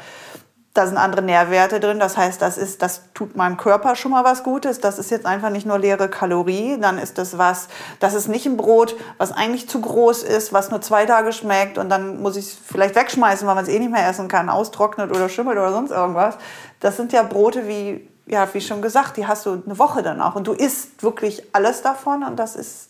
da 0.76 0.86
sind 0.86 0.98
andere 0.98 1.22
Nährwerte 1.22 1.80
drin. 1.80 2.00
Das 2.00 2.18
heißt, 2.18 2.42
das, 2.42 2.58
ist, 2.58 2.82
das 2.82 3.02
tut 3.14 3.38
meinem 3.38 3.56
Körper 3.56 3.96
schon 3.96 4.12
mal 4.12 4.26
was 4.26 4.44
Gutes. 4.44 4.82
Das 4.82 5.00
ist 5.00 5.10
jetzt 5.10 5.26
einfach 5.26 5.50
nicht 5.50 5.66
nur 5.66 5.80
leere 5.80 6.10
Kalorie. 6.10 6.78
Dann 6.80 6.98
ist 6.98 7.18
das 7.18 7.38
was, 7.38 7.70
das 8.02 8.14
ist 8.14 8.28
nicht 8.28 8.46
ein 8.46 8.58
Brot, 8.58 8.98
was 9.18 9.32
eigentlich 9.32 9.70
zu 9.70 9.80
groß 9.80 10.24
ist, 10.24 10.52
was 10.52 10.72
nur 10.72 10.82
zwei 10.82 11.06
Tage 11.06 11.32
schmeckt 11.32 11.78
und 11.78 11.90
dann 11.90 12.22
muss 12.22 12.36
ich 12.36 12.48
es 12.48 12.54
vielleicht 12.62 12.96
wegschmeißen, 12.96 13.48
weil 13.48 13.56
man 13.56 13.64
es 13.64 13.70
eh 13.70 13.80
nicht 13.80 13.92
mehr 13.92 14.08
essen 14.08 14.28
kann, 14.28 14.50
austrocknet 14.50 15.12
oder 15.12 15.30
schimmelt 15.30 15.58
oder 15.58 15.72
sonst 15.72 15.92
irgendwas. 15.92 16.38
Das 16.82 16.98
sind 16.98 17.14
ja 17.14 17.24
Brote 17.24 17.70
wie, 17.70 18.06
ja, 18.26 18.46
wie 18.54 18.60
schon 18.60 18.82
gesagt, 18.82 19.16
die 19.16 19.26
hast 19.26 19.46
du 19.46 19.64
eine 19.66 19.80
Woche 19.80 20.04
dann 20.04 20.22
auch 20.22 20.36
und 20.36 20.46
du 20.46 20.52
isst 20.52 21.02
wirklich 21.04 21.42
alles 21.54 21.84
davon 21.84 22.24
und 22.24 22.36
das 22.36 22.58
ist 22.58 22.90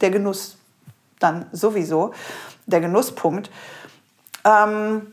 der 0.00 0.10
Genuss 0.10 0.56
dann 1.20 1.44
sowieso, 1.52 2.14
der 2.64 2.80
Genusspunkt. 2.80 3.50
Ähm, 4.46 5.12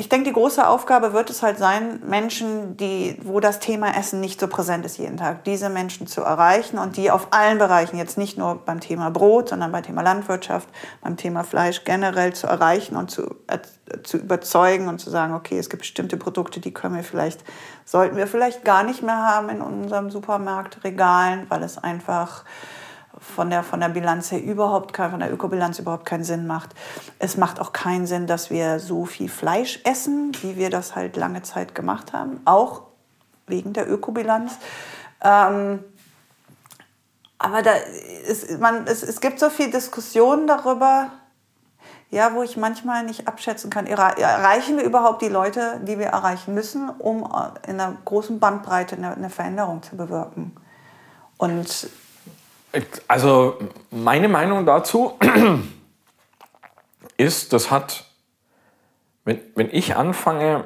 ich 0.00 0.08
denke, 0.08 0.30
die 0.30 0.32
große 0.32 0.66
Aufgabe 0.66 1.12
wird 1.12 1.28
es 1.28 1.42
halt 1.42 1.58
sein, 1.58 2.00
Menschen, 2.06 2.78
die, 2.78 3.18
wo 3.22 3.38
das 3.38 3.60
Thema 3.60 3.94
Essen 3.98 4.18
nicht 4.20 4.40
so 4.40 4.48
präsent 4.48 4.86
ist 4.86 4.96
jeden 4.96 5.18
Tag, 5.18 5.44
diese 5.44 5.68
Menschen 5.68 6.06
zu 6.06 6.22
erreichen 6.22 6.78
und 6.78 6.96
die 6.96 7.10
auf 7.10 7.28
allen 7.32 7.58
Bereichen, 7.58 7.98
jetzt 7.98 8.16
nicht 8.16 8.38
nur 8.38 8.54
beim 8.64 8.80
Thema 8.80 9.10
Brot, 9.10 9.50
sondern 9.50 9.72
beim 9.72 9.82
Thema 9.82 10.00
Landwirtschaft, 10.00 10.70
beim 11.02 11.18
Thema 11.18 11.44
Fleisch 11.44 11.84
generell 11.84 12.32
zu 12.32 12.46
erreichen 12.46 12.96
und 12.96 13.10
zu, 13.10 13.36
äh, 13.46 13.58
zu 14.02 14.16
überzeugen 14.16 14.88
und 14.88 15.00
zu 15.00 15.10
sagen, 15.10 15.34
okay, 15.34 15.58
es 15.58 15.68
gibt 15.68 15.82
bestimmte 15.82 16.16
Produkte, 16.16 16.60
die 16.60 16.72
können 16.72 16.96
wir 16.96 17.04
vielleicht, 17.04 17.44
sollten 17.84 18.16
wir 18.16 18.26
vielleicht 18.26 18.64
gar 18.64 18.84
nicht 18.84 19.02
mehr 19.02 19.18
haben 19.18 19.50
in 19.50 19.60
unserem 19.60 20.10
Supermarktregalen, 20.10 21.44
weil 21.50 21.62
es 21.62 21.76
einfach 21.76 22.46
von 23.20 23.50
der, 23.50 23.62
von 23.62 23.80
der 23.80 23.90
Bilanz 23.90 24.32
her 24.32 24.42
überhaupt 24.42 24.92
kein, 24.92 25.10
von 25.10 25.20
der 25.20 25.32
Ökobilanz 25.32 25.78
überhaupt 25.78 26.06
keinen 26.06 26.24
Sinn 26.24 26.46
macht. 26.46 26.70
Es 27.18 27.36
macht 27.36 27.60
auch 27.60 27.72
keinen 27.72 28.06
Sinn, 28.06 28.26
dass 28.26 28.50
wir 28.50 28.80
so 28.80 29.04
viel 29.04 29.28
Fleisch 29.28 29.80
essen, 29.84 30.32
wie 30.40 30.56
wir 30.56 30.70
das 30.70 30.96
halt 30.96 31.16
lange 31.16 31.42
Zeit 31.42 31.74
gemacht 31.74 32.12
haben, 32.12 32.40
auch 32.46 32.82
wegen 33.46 33.72
der 33.72 33.90
Ökobilanz. 33.90 34.52
Ähm, 35.22 35.84
aber 37.38 37.62
da 37.62 37.72
ist, 38.26 38.58
man, 38.58 38.86
es, 38.86 39.02
es 39.02 39.20
gibt 39.20 39.38
so 39.38 39.50
viel 39.50 39.70
Diskussionen 39.70 40.46
darüber, 40.46 41.10
ja, 42.10 42.34
wo 42.34 42.42
ich 42.42 42.56
manchmal 42.56 43.04
nicht 43.04 43.28
abschätzen 43.28 43.70
kann, 43.70 43.86
erreichen 43.86 44.76
wir 44.76 44.84
überhaupt 44.84 45.22
die 45.22 45.28
Leute, 45.28 45.80
die 45.84 45.98
wir 45.98 46.06
erreichen 46.06 46.54
müssen, 46.54 46.90
um 46.90 47.22
in 47.66 47.80
einer 47.80 47.96
großen 48.04 48.40
Bandbreite 48.40 48.96
eine, 48.96 49.14
eine 49.14 49.30
Veränderung 49.30 49.82
zu 49.82 49.96
bewirken. 49.96 50.56
Und 51.38 51.88
also 53.08 53.58
meine 53.90 54.28
Meinung 54.28 54.66
dazu 54.66 55.18
ist, 57.16 57.52
das 57.52 57.70
hat, 57.70 58.06
wenn, 59.24 59.40
wenn 59.54 59.68
ich 59.72 59.96
anfange, 59.96 60.64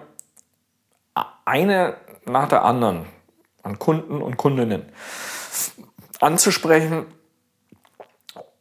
eine 1.44 1.96
nach 2.24 2.48
der 2.48 2.64
anderen 2.64 3.06
an 3.62 3.78
Kunden 3.78 4.22
und 4.22 4.36
Kundinnen 4.36 4.84
anzusprechen 6.20 7.06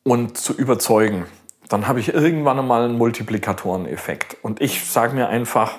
und 0.03 0.37
zu 0.37 0.53
überzeugen, 0.53 1.25
dann 1.69 1.87
habe 1.87 1.99
ich 1.99 2.13
irgendwann 2.13 2.59
einmal 2.59 2.83
einen 2.83 2.97
Multiplikatoreneffekt. 2.97 4.37
Und 4.41 4.61
ich 4.61 4.89
sage 4.89 5.15
mir 5.15 5.29
einfach, 5.29 5.77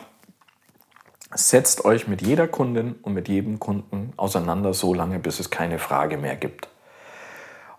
setzt 1.34 1.84
euch 1.84 2.08
mit 2.08 2.22
jeder 2.22 2.48
Kundin 2.48 2.94
und 3.02 3.12
mit 3.12 3.28
jedem 3.28 3.60
Kunden 3.60 4.12
auseinander, 4.16 4.72
so 4.72 4.94
lange, 4.94 5.18
bis 5.18 5.40
es 5.40 5.50
keine 5.50 5.78
Frage 5.78 6.16
mehr 6.16 6.36
gibt. 6.36 6.68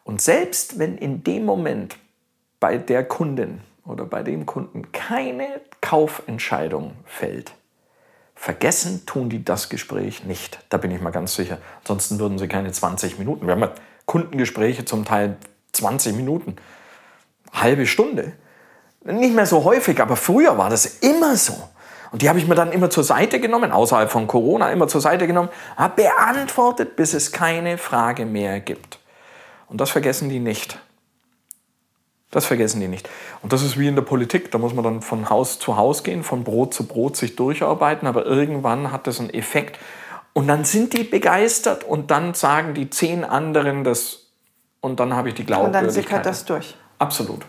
Und 0.06 0.22
selbst 0.22 0.80
wenn 0.80 0.98
in 0.98 1.23
dem 1.23 1.44
Moment 1.45 1.98
bei 2.60 2.77
der 2.77 3.03
Kundin 3.03 3.60
oder 3.84 4.06
bei 4.06 4.23
dem 4.23 4.45
Kunden 4.45 4.91
keine 4.91 5.48
Kaufentscheidung 5.82 6.94
fällt, 7.06 7.52
vergessen 8.36 9.06
tun 9.06 9.30
die 9.30 9.44
das 9.44 9.68
Gespräch 9.68 10.23
nicht. 10.23 10.60
Da 10.69 10.77
bin 10.77 10.91
ich 10.91 11.02
mal 11.02 11.10
ganz 11.10 11.36
sicher. 11.36 11.57
Ansonsten 11.80 12.19
würden 12.19 12.38
sie 12.38 12.48
keine 12.48 12.72
20 12.72 13.18
Minuten. 13.18 13.48
Wir 13.48 13.53
haben 13.53 13.61
ja 13.61 13.72
Kundengespräche 14.06 14.86
zum 14.86 15.06
Teil 15.06 15.38
20 15.72 16.15
Minuten, 16.15 16.56
halbe 17.52 17.88
Stunde. 17.88 18.34
Nicht 19.03 19.34
mehr 19.34 19.48
so 19.48 19.64
häufig, 19.64 19.99
aber 19.99 20.15
früher 20.15 20.57
war 20.57 20.69
das 20.69 20.86
immer 20.99 21.36
so. 21.36 21.56
Und 22.11 22.22
die 22.22 22.30
habe 22.30 22.38
ich 22.38 22.48
mir 22.48 22.56
dann 22.56 22.72
immer 22.72 22.91
zur 22.91 23.03
Seite 23.03 23.40
genommen, 23.40 23.72
außerhalb 23.72 24.11
von 24.11 24.27
Corona 24.27 24.72
immer 24.72 24.88
zur 24.88 25.02
Seite 25.02 25.26
genommen, 25.26 25.49
habe 25.76 26.03
beantwortet, 26.03 26.95
bis 26.95 27.14
es 27.15 27.32
keine 27.32 27.80
Frage 27.80 28.26
mehr 28.26 28.60
gibt. 28.60 28.99
Und 29.76 29.82
das 29.82 29.90
vergessen 29.90 30.30
die 30.30 30.40
nicht. 30.40 30.80
Das 32.32 32.46
vergessen 32.46 32.80
die 32.80 32.88
nicht. 32.88 33.10
Und 33.42 33.52
das 33.52 33.62
ist 33.62 33.78
wie 33.78 33.90
in 33.90 33.96
der 33.96 34.04
Politik. 34.04 34.50
Da 34.52 34.58
muss 34.58 34.74
man 34.74 34.86
dann 34.86 35.02
von 35.02 35.30
Haus 35.30 35.60
zu 35.60 35.76
Haus 35.76 36.06
gehen, 36.06 36.24
von 36.24 36.46
Brot 36.46 36.74
zu 36.74 36.88
Brot 36.88 37.18
sich 37.18 37.36
durcharbeiten. 37.36 38.08
Aber 38.08 38.26
irgendwann 38.26 38.94
hat 38.94 39.06
das 39.06 39.20
einen 39.20 39.32
Effekt. 39.32 39.78
Und 40.32 40.48
dann 40.48 40.64
sind 40.64 40.94
die 40.94 41.04
begeistert 41.04 41.84
und 41.84 42.10
dann 42.10 42.36
sagen 42.36 42.74
die 42.74 42.90
zehn 42.90 43.26
anderen 43.26 43.84
das. 43.84 44.28
Und 44.80 45.02
dann 45.02 45.14
habe 45.14 45.28
ich 45.28 45.36
die 45.36 45.46
Glaubwürdigkeit. 45.46 45.84
Und 45.84 45.88
dann 45.88 45.94
sickert 45.94 46.26
das 46.26 46.46
durch. 46.46 46.78
Absolut. 46.98 47.46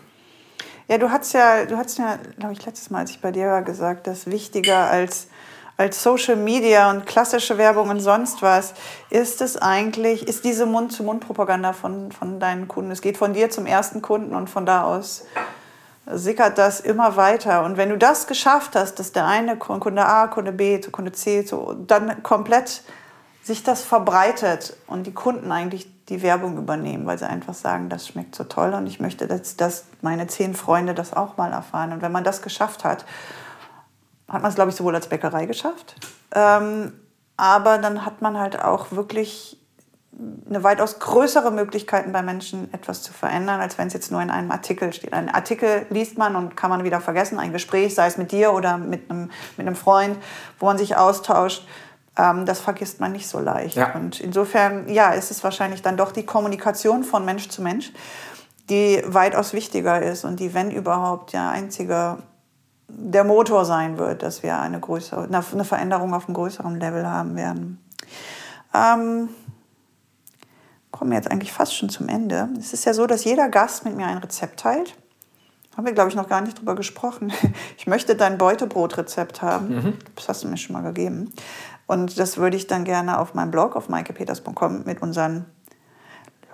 Ja, 0.89 0.97
du 0.97 1.09
hast 1.09 1.31
ja, 1.31 1.63
du 1.63 1.77
hast 1.77 1.97
ja, 1.97 2.19
glaube 2.37 2.51
ich, 2.51 2.65
letztes 2.65 2.89
Mal, 2.89 2.99
als 2.99 3.11
ich 3.11 3.21
bei 3.21 3.31
dir 3.31 3.47
war, 3.47 3.61
gesagt, 3.61 4.05
dass 4.05 4.27
wichtiger 4.27 4.89
als, 4.89 5.29
als 5.77 6.01
Social 6.01 6.35
Media 6.35 6.89
und 6.89 7.05
klassische 7.05 7.57
Werbung 7.59 7.89
und 7.89 7.99
sonst 7.99 8.41
was, 8.41 8.73
ist 9.11 9.41
es 9.41 9.57
eigentlich, 9.57 10.27
ist 10.27 10.43
diese 10.43 10.65
Mund-zu-Mund-Propaganda 10.65 11.73
von, 11.73 12.11
von 12.11 12.39
deinen 12.39 12.67
Kunden. 12.67 12.89
Es 12.89 13.01
geht 13.01 13.17
von 13.17 13.33
dir 13.33 13.51
zum 13.51 13.67
ersten 13.67 14.01
Kunden 14.01 14.35
und 14.35 14.49
von 14.49 14.65
da 14.65 14.83
aus 14.83 15.25
sickert 16.09 16.57
das 16.57 16.79
immer 16.79 17.15
weiter. 17.15 17.63
Und 17.63 17.77
wenn 17.77 17.89
du 17.89 17.97
das 17.97 18.27
geschafft 18.27 18.75
hast, 18.75 18.95
dass 18.95 19.11
der 19.11 19.27
eine 19.27 19.57
Kunde 19.57 20.05
A, 20.05 20.27
Kunde 20.27 20.51
B, 20.51 20.79
Kunde 20.79 21.11
C, 21.11 21.43
so, 21.43 21.73
dann 21.73 22.23
komplett 22.23 22.81
sich 23.43 23.63
das 23.63 23.83
verbreitet 23.83 24.75
und 24.87 25.05
die 25.05 25.13
Kunden 25.13 25.51
eigentlich 25.51 25.89
die 26.09 26.21
Werbung 26.21 26.57
übernehmen, 26.57 27.05
weil 27.05 27.17
sie 27.17 27.27
einfach 27.27 27.53
sagen, 27.53 27.89
das 27.89 28.07
schmeckt 28.07 28.35
so 28.35 28.45
toll 28.45 28.73
und 28.73 28.87
ich 28.87 28.99
möchte, 28.99 29.27
dass, 29.27 29.57
dass 29.57 29.85
meine 30.01 30.27
zehn 30.27 30.53
Freunde 30.53 30.93
das 30.93 31.13
auch 31.13 31.37
mal 31.37 31.51
erfahren. 31.51 31.91
Und 31.91 32.01
wenn 32.01 32.11
man 32.11 32.23
das 32.23 32.41
geschafft 32.41 32.83
hat, 32.83 33.05
hat 34.27 34.41
man 34.41 34.49
es, 34.49 34.55
glaube 34.55 34.71
ich, 34.71 34.75
sowohl 34.75 34.95
als 34.95 35.07
Bäckerei 35.07 35.45
geschafft, 35.45 35.95
ähm, 36.33 36.93
aber 37.37 37.77
dann 37.77 38.05
hat 38.05 38.21
man 38.21 38.37
halt 38.37 38.61
auch 38.61 38.91
wirklich 38.91 39.57
eine 40.49 40.63
weitaus 40.63 40.97
größere 40.97 41.51
Möglichkeiten 41.51 42.11
bei 42.11 42.23
Menschen 42.23 42.73
etwas 42.73 43.03
zu 43.03 43.13
verändern, 43.13 43.61
als 43.61 43.77
wenn 43.77 43.87
es 43.87 43.93
jetzt 43.93 44.11
nur 44.11 44.21
in 44.21 44.31
einem 44.31 44.51
Artikel 44.51 44.91
steht. 44.91 45.13
Ein 45.13 45.29
Artikel 45.29 45.85
liest 45.91 46.17
man 46.17 46.35
und 46.35 46.57
kann 46.57 46.71
man 46.71 46.83
wieder 46.83 46.99
vergessen, 47.01 47.37
ein 47.37 47.53
Gespräch, 47.53 47.93
sei 47.93 48.07
es 48.07 48.17
mit 48.17 48.31
dir 48.31 48.53
oder 48.53 48.79
mit 48.79 49.11
einem, 49.11 49.29
mit 49.57 49.67
einem 49.67 49.75
Freund, 49.75 50.17
wo 50.59 50.65
man 50.65 50.77
sich 50.79 50.97
austauscht 50.97 51.67
ähm, 52.17 52.45
das 52.45 52.59
vergisst 52.59 52.99
man 52.99 53.11
nicht 53.11 53.27
so 53.27 53.39
leicht. 53.39 53.75
Ja. 53.75 53.93
Und 53.93 54.19
insofern, 54.19 54.89
ja, 54.89 55.11
ist 55.11 55.31
es 55.31 55.43
wahrscheinlich 55.43 55.81
dann 55.81 55.97
doch 55.97 56.11
die 56.11 56.25
Kommunikation 56.25 57.03
von 57.03 57.23
Mensch 57.23 57.49
zu 57.49 57.61
Mensch, 57.61 57.91
die 58.69 59.01
weitaus 59.05 59.53
wichtiger 59.53 60.01
ist 60.01 60.25
und 60.25 60.39
die, 60.39 60.53
wenn 60.53 60.71
überhaupt, 60.71 61.33
der 61.33 61.49
einzige 61.49 62.17
der 62.87 63.23
Motor 63.23 63.65
sein 63.65 63.97
wird, 63.97 64.23
dass 64.23 64.43
wir 64.43 64.59
eine 64.59 64.79
größere, 64.79 65.25
eine 65.25 65.65
Veränderung 65.65 66.13
auf 66.13 66.27
einem 66.27 66.35
größeren 66.35 66.79
Level 66.79 67.07
haben 67.07 67.35
werden. 67.35 67.83
Ähm, 68.73 69.29
kommen 70.91 71.11
wir 71.11 71.17
jetzt 71.17 71.29
eigentlich 71.29 71.51
fast 71.51 71.75
schon 71.75 71.89
zum 71.89 72.07
Ende. 72.07 72.49
Es 72.57 72.73
ist 72.73 72.85
ja 72.85 72.93
so, 72.93 73.05
dass 73.05 73.23
jeder 73.23 73.49
Gast 73.49 73.85
mit 73.85 73.95
mir 73.95 74.07
ein 74.07 74.17
Rezept 74.17 74.59
teilt. 74.59 74.95
Haben 75.75 75.85
wir, 75.85 75.93
glaube 75.93 76.09
ich, 76.09 76.15
noch 76.15 76.27
gar 76.27 76.41
nicht 76.41 76.59
drüber 76.59 76.75
gesprochen. 76.75 77.31
Ich 77.77 77.85
möchte 77.85 78.15
dein 78.15 78.37
Beutebrotrezept 78.37 79.41
haben. 79.41 79.75
Mhm. 79.75 79.93
Das 80.15 80.27
hast 80.27 80.43
du 80.43 80.47
mir 80.47 80.57
schon 80.57 80.73
mal 80.73 80.81
gegeben. 80.81 81.31
Und 81.85 82.19
das 82.19 82.37
würde 82.37 82.57
ich 82.57 82.67
dann 82.67 82.83
gerne 82.83 83.19
auf 83.19 83.33
meinem 83.33 83.51
Blog, 83.51 83.75
auf 83.75 83.87
maikepeters.com, 83.87 84.83
mit 84.83 85.01
unseren 85.01 85.45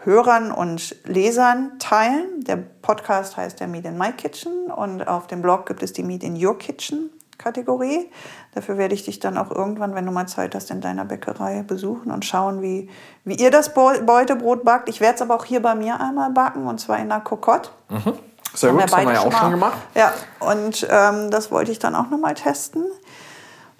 Hörern 0.05 0.51
und 0.51 0.95
Lesern 1.05 1.80
teilen. 1.80 2.43
Der 2.43 2.57
Podcast 2.57 3.38
heißt 3.38 3.59
der 3.59 3.67
Meet 3.67 3.85
in 3.85 3.97
My 3.97 4.11
Kitchen 4.11 4.71
und 4.71 5.07
auf 5.07 5.27
dem 5.27 5.41
Blog 5.41 5.65
gibt 5.65 5.81
es 5.81 5.93
die 5.93 6.03
Meet 6.03 6.23
in 6.23 6.43
Your 6.43 6.57
Kitchen 6.57 7.09
Kategorie. 7.38 8.09
Dafür 8.53 8.77
werde 8.77 8.95
ich 8.95 9.05
dich 9.05 9.19
dann 9.19 9.38
auch 9.38 9.49
irgendwann, 9.49 9.95
wenn 9.95 10.05
du 10.05 10.11
mal 10.11 10.27
Zeit 10.27 10.55
hast, 10.55 10.71
in 10.71 10.81
deiner 10.81 11.05
Bäckerei 11.05 11.63
besuchen 11.63 12.11
und 12.11 12.25
schauen, 12.25 12.61
wie, 12.61 12.89
wie 13.23 13.35
ihr 13.35 13.49
das 13.49 13.73
Beutebrot 13.73 14.63
backt. 14.63 14.89
Ich 14.89 14.99
werde 14.99 15.15
es 15.15 15.21
aber 15.21 15.35
auch 15.35 15.45
hier 15.45 15.61
bei 15.61 15.75
mir 15.75 15.99
einmal 15.99 16.30
backen 16.31 16.67
und 16.67 16.80
zwar 16.80 16.97
in 16.97 17.11
einer 17.11 17.21
Kokotte. 17.21 17.69
Mhm. 17.89 18.13
Sehr 18.53 18.71
gut, 18.71 18.84
das 18.84 18.95
haben 18.95 19.07
wir 19.07 19.13
ja 19.13 19.21
auch 19.21 19.31
schon 19.31 19.51
gemacht. 19.51 19.77
Ja, 19.95 20.13
und 20.39 20.85
ähm, 20.89 21.31
das 21.31 21.51
wollte 21.51 21.71
ich 21.71 21.80
dann 21.80 21.95
auch 21.95 22.09
nochmal 22.09 22.35
testen. 22.35 22.85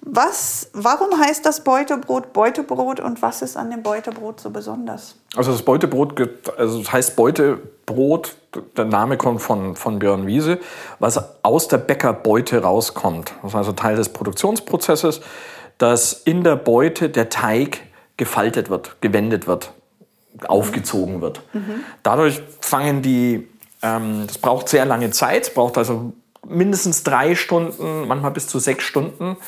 Was, 0.06 0.68
warum 0.74 1.18
heißt 1.18 1.46
das 1.46 1.64
Beutebrot 1.64 2.34
Beutebrot 2.34 3.00
und 3.00 3.22
was 3.22 3.40
ist 3.40 3.56
an 3.56 3.70
dem 3.70 3.82
Beutebrot 3.82 4.38
so 4.38 4.50
besonders? 4.50 5.16
Also 5.34 5.50
das 5.50 5.62
Beutebrot, 5.62 6.20
also 6.58 6.80
das 6.80 6.92
heißt 6.92 7.16
Beutebrot, 7.16 8.36
der 8.76 8.84
Name 8.84 9.16
kommt 9.16 9.40
von, 9.40 9.76
von 9.76 9.98
Björn 9.98 10.26
Wiese, 10.26 10.58
was 10.98 11.18
aus 11.42 11.68
der 11.68 11.78
Bäckerbeute 11.78 12.62
rauskommt. 12.62 13.32
Das 13.40 13.52
ist 13.52 13.56
also 13.56 13.72
Teil 13.72 13.96
des 13.96 14.10
Produktionsprozesses, 14.10 15.22
dass 15.78 16.12
in 16.12 16.44
der 16.44 16.56
Beute 16.56 17.08
der 17.08 17.30
Teig 17.30 17.80
gefaltet 18.18 18.68
wird, 18.68 19.00
gewendet 19.00 19.46
wird, 19.46 19.72
aufgezogen 20.46 21.22
wird. 21.22 21.40
Mhm. 21.54 21.82
Dadurch 22.02 22.42
fangen 22.60 23.00
die, 23.00 23.48
ähm, 23.80 24.24
das 24.26 24.36
braucht 24.36 24.68
sehr 24.68 24.84
lange 24.84 25.12
Zeit, 25.12 25.54
braucht 25.54 25.78
also 25.78 26.12
mindestens 26.46 27.04
drei 27.04 27.34
Stunden, 27.34 28.06
manchmal 28.06 28.32
bis 28.32 28.48
zu 28.48 28.58
sechs 28.58 28.84
Stunden 28.84 29.38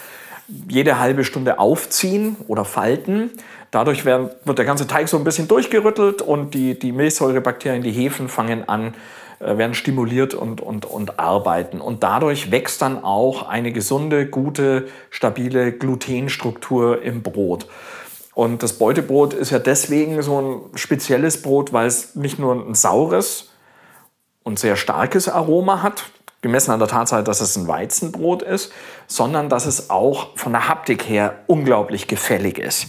jede 0.68 0.98
halbe 0.98 1.24
Stunde 1.24 1.58
aufziehen 1.58 2.36
oder 2.48 2.64
falten. 2.64 3.30
Dadurch 3.70 4.04
werden, 4.04 4.30
wird 4.44 4.58
der 4.58 4.64
ganze 4.64 4.86
Teig 4.86 5.08
so 5.08 5.16
ein 5.16 5.24
bisschen 5.24 5.48
durchgerüttelt 5.48 6.22
und 6.22 6.54
die, 6.54 6.78
die 6.78 6.92
Milchsäurebakterien, 6.92 7.82
die 7.82 7.90
Hefen 7.90 8.28
fangen 8.28 8.68
an, 8.68 8.94
äh, 9.40 9.58
werden 9.58 9.74
stimuliert 9.74 10.34
und, 10.34 10.60
und, 10.60 10.86
und 10.86 11.18
arbeiten. 11.18 11.80
Und 11.80 12.02
dadurch 12.02 12.50
wächst 12.50 12.80
dann 12.80 13.02
auch 13.02 13.48
eine 13.48 13.72
gesunde, 13.72 14.26
gute, 14.26 14.88
stabile 15.10 15.72
Glutenstruktur 15.72 17.02
im 17.02 17.22
Brot. 17.22 17.66
Und 18.34 18.62
das 18.62 18.74
Beutebrot 18.74 19.34
ist 19.34 19.50
ja 19.50 19.58
deswegen 19.58 20.20
so 20.22 20.40
ein 20.40 20.60
spezielles 20.76 21.42
Brot, 21.42 21.72
weil 21.72 21.86
es 21.86 22.14
nicht 22.14 22.38
nur 22.38 22.54
ein 22.54 22.74
saures 22.74 23.50
und 24.42 24.58
sehr 24.58 24.76
starkes 24.76 25.28
Aroma 25.28 25.82
hat, 25.82 26.04
gemessen 26.46 26.70
an 26.70 26.78
der 26.78 26.88
Tatsache, 26.88 27.22
dass 27.22 27.40
es 27.40 27.56
ein 27.56 27.68
Weizenbrot 27.68 28.42
ist, 28.42 28.72
sondern 29.06 29.48
dass 29.48 29.66
es 29.66 29.90
auch 29.90 30.36
von 30.36 30.52
der 30.52 30.68
Haptik 30.68 31.08
her 31.08 31.40
unglaublich 31.46 32.06
gefällig 32.06 32.58
ist. 32.58 32.88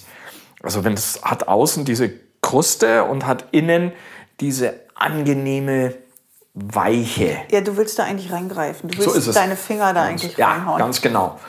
Also 0.64 0.84
wenn 0.84 0.94
es 0.94 1.22
hat 1.24 1.48
außen 1.48 1.86
diese 1.86 2.12
Kruste 2.42 3.04
und 3.04 3.26
hat 3.26 3.46
innen 3.52 3.92
diese 4.40 4.74
angenehme 4.96 5.96
Weiche. 6.54 7.38
Ja, 7.52 7.62
du 7.62 7.78
willst 7.78 8.00
da 8.00 8.04
eigentlich 8.04 8.32
reingreifen. 8.32 8.90
Du 8.90 8.98
willst 8.98 9.22
so 9.22 9.32
deine 9.32 9.56
Finger 9.56 9.94
da 9.94 10.08
ganz, 10.08 10.24
eigentlich 10.24 10.38
ja, 10.38 10.54
reinhauen. 10.54 10.80
ganz 10.80 11.02
genau. 11.02 11.40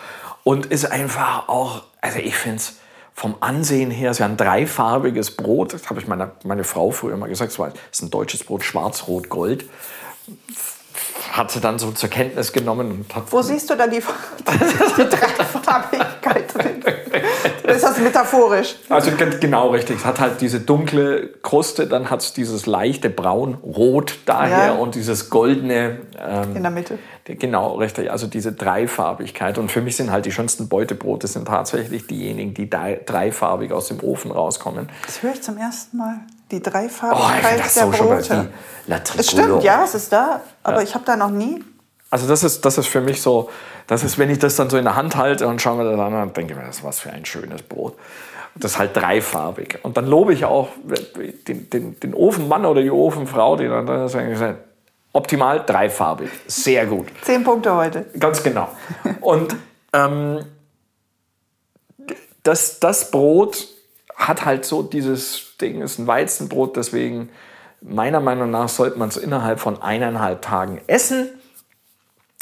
Und 0.45 0.67
ist 0.67 0.91
einfach 0.91 1.49
auch, 1.49 1.83
also 2.01 2.19
ich 2.19 2.35
finde 2.35 2.59
es 2.59 2.77
vom 3.15 3.37
Ansehen 3.41 3.91
her, 3.91 4.11
ist 4.11 4.19
ja 4.19 4.27
ein 4.27 4.37
dreifarbiges 4.37 5.37
Brot. 5.37 5.73
Das 5.73 5.89
habe 5.89 6.01
ich 6.01 6.07
meiner, 6.07 6.33
meine 6.45 6.65
Frau 6.65 6.91
früher 6.91 7.15
immer 7.15 7.29
gesagt. 7.29 7.53
Es 7.53 7.59
ist 7.59 8.03
ein 8.03 8.11
deutsches 8.11 8.45
Brot, 8.45 8.65
schwarz, 8.65 9.09
rot, 9.09 9.29
gold 9.29 9.65
hat 11.33 11.51
sie 11.51 11.61
dann 11.61 11.79
so 11.79 11.91
zur 11.93 12.09
Kenntnis 12.09 12.53
genommen. 12.53 12.91
Und 12.91 13.15
hat 13.15 13.25
Wo 13.31 13.43
siehst 13.43 13.71
du 13.71 13.75
da 13.75 13.87
die, 13.87 14.01
die 14.97 15.09
Dreifarbigkeit 15.09 16.55
drin? 16.55 16.85
ist 17.65 17.85
das 17.85 17.99
metaphorisch. 17.99 18.77
Also 18.89 19.11
genau 19.41 19.69
richtig. 19.69 19.99
Es 19.99 20.05
hat 20.05 20.21
halt 20.21 20.41
diese 20.41 20.61
dunkle 20.61 21.29
Kruste, 21.43 21.87
dann 21.87 22.11
hat 22.11 22.21
es 22.21 22.33
dieses 22.33 22.67
leichte 22.67 23.11
Braun-Rot 23.11 24.19
daher 24.27 24.67
ja. 24.67 24.73
und 24.75 24.95
dieses 24.95 25.31
goldene. 25.31 26.01
Ähm, 26.19 26.57
In 26.57 26.63
der 26.63 26.71
Mitte. 26.71 26.99
Genau, 27.25 27.75
richtig. 27.77 28.11
Also 28.11 28.27
diese 28.27 28.53
Dreifarbigkeit. 28.53 29.59
Und 29.59 29.71
für 29.71 29.83
mich 29.83 29.97
sind 29.97 30.11
halt 30.11 30.25
die 30.27 30.33
schönsten 30.33 30.69
Beutebrote 30.69 31.27
sind 31.27 31.47
tatsächlich 31.47 32.07
diejenigen, 32.07 32.55
die 32.55 32.71
dreifarbig 32.71 33.73
aus 33.73 33.89
dem 33.89 34.01
Ofen 34.01 34.31
rauskommen. 34.31 34.89
Das 35.05 35.23
höre 35.23 35.33
ich 35.33 35.43
zum 35.43 35.59
ersten 35.59 35.99
Mal. 35.99 36.21
Die 36.51 36.63
Dreifarbigkeit 36.63 37.61
oh, 37.61 37.63
der 37.63 37.69
so 37.69 37.91
Brote. 37.91 38.49
Es 39.19 39.31
stimmt, 39.31 39.63
ja, 39.63 39.85
es 39.85 39.95
ist 39.95 40.13
da, 40.13 40.41
aber 40.63 40.79
ja. 40.79 40.83
ich 40.83 40.95
habe 40.95 41.05
da 41.05 41.17
noch 41.17 41.31
nie. 41.31 41.63
Also 42.11 42.27
das 42.27 42.43
ist, 42.43 42.65
das 42.65 42.79
ist 42.79 42.87
für 42.87 43.03
mich 43.03 43.21
so, 43.21 43.51
das 43.87 44.03
ist, 44.03 44.19
wenn 44.19 44.31
ich 44.31 44.39
das 44.39 44.57
dann 44.57 44.71
so 44.71 44.79
in 44.79 44.85
der 44.85 44.97
Hand 44.97 45.17
halte 45.17 45.47
und 45.47 45.61
schaue 45.61 45.77
mir 45.77 45.91
das 45.91 46.01
an, 46.01 46.13
dann 46.13 46.33
denke 46.33 46.53
ich 46.53 46.59
mir, 46.59 46.65
das 46.65 46.79
ist 46.79 46.85
was 46.85 47.01
für 47.01 47.11
ein 47.11 47.27
schönes 47.27 47.63
Brot. 47.63 47.97
Das 48.55 48.73
ist 48.73 48.79
halt 48.79 48.97
dreifarbig. 48.97 49.79
Und 49.83 49.97
dann 49.97 50.07
lobe 50.07 50.33
ich 50.33 50.45
auch 50.45 50.69
den, 51.47 51.71
den, 51.71 52.01
den 52.01 52.15
Ofenmann 52.15 52.65
oder 52.65 52.83
die 52.83 52.91
Ofenfrau, 52.91 53.57
die 53.57 53.69
dann 53.69 53.87
da 53.87 54.09
sagen, 54.09 54.57
optimal 55.13 55.65
dreifarbig. 55.65 56.31
Sehr 56.47 56.87
gut. 56.87 57.09
Zehn 57.23 57.45
Punkte 57.45 57.75
heute. 57.75 58.07
Ganz 58.19 58.43
genau. 58.43 58.69
Und 59.21 59.55
ähm, 59.93 60.45
das, 62.43 62.81
das 62.81 63.11
Brot 63.11 63.69
hat 64.19 64.45
halt 64.45 64.65
so 64.65 64.83
dieses 64.83 65.57
Ding, 65.61 65.81
ist 65.81 65.99
ein 65.99 66.07
Weizenbrot, 66.07 66.77
deswegen 66.77 67.31
meiner 67.81 68.21
Meinung 68.21 68.51
nach 68.51 68.69
sollte 68.69 68.99
man 68.99 69.09
es 69.09 69.17
innerhalb 69.17 69.61
von 69.61 69.81
eineinhalb 69.81 70.43
Tagen 70.43 70.81
essen, 70.89 71.29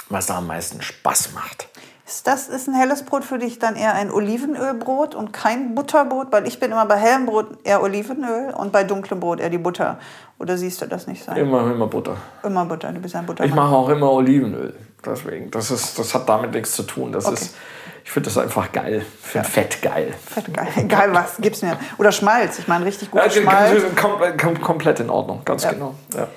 was 0.09 0.27
da 0.27 0.39
am 0.39 0.47
meisten 0.47 0.81
Spaß 0.83 1.35
macht. 1.35 1.69
Ist 2.07 2.27
das 2.29 2.47
ist 2.49 2.69
ein 2.69 2.75
helles 2.75 3.03
Brot 3.05 3.25
für 3.25 3.37
dich 3.39 3.59
dann 3.59 3.75
eher 3.75 3.95
ein 3.95 4.13
Olivenölbrot 4.13 5.17
und 5.17 5.33
kein 5.33 5.75
Butterbrot? 5.75 6.29
Weil 6.31 6.47
ich 6.47 6.61
bin 6.61 6.71
immer 6.71 6.87
bei 6.87 6.97
hellem 6.97 7.27
Brot 7.27 7.59
eher 7.65 7.83
Olivenöl 7.83 8.55
und 8.55 8.71
bei 8.71 8.85
dunklem 8.85 9.19
Brot 9.19 9.41
eher 9.41 9.51
die 9.51 9.59
Butter. 9.59 9.99
Oder 10.39 10.57
siehst 10.57 10.81
du 10.81 10.87
das 10.87 11.09
nicht 11.09 11.25
sein? 11.25 11.37
Immer, 11.37 11.69
immer 11.71 11.89
Butter. 11.89 12.17
Immer 12.45 12.65
Butter, 12.65 12.93
du 12.93 13.01
bist 13.01 13.17
ein 13.17 13.27
Butter. 13.27 13.45
Ich 13.45 13.53
mache 13.53 13.75
auch 13.75 13.89
immer 13.89 14.13
Olivenöl. 14.13 14.75
Deswegen. 15.05 15.51
Das, 15.51 15.73
ist, 15.73 15.99
das 15.99 16.15
hat 16.15 16.29
damit 16.29 16.53
nichts 16.53 16.73
zu 16.77 16.85
tun. 16.85 17.11
Das 17.11 17.27
Okay. 17.27 17.35
ist, 17.35 17.57
ich 18.07 18.13
finde 18.13 18.31
das 18.31 18.39
einfach 18.39 18.71
geil. 18.73 19.05
Ich 19.23 19.29
finde 19.31 19.49
Fett 19.49 19.83
geil. 19.83 20.15
Fett 20.33 20.55
geil. 20.55 20.69
Egal 20.77 21.13
was, 21.13 21.37
gib's 21.39 21.61
mir. 21.61 21.77
Oder 21.99 22.13
Schmalz. 22.13 22.59
Ich 22.61 22.69
meine, 22.69 22.85
richtig 22.87 23.11
Ja, 23.13 23.23
guter 23.27 23.31
Schmalz. 23.43 23.83
kom 24.01 24.13
kom 24.39 24.61
komplett 24.61 25.01
in 25.01 25.11
Ordnung, 25.11 25.43
ganz 25.45 25.65
Ja. 25.65 25.73
genau. 25.73 25.95
Ja. 26.17 26.29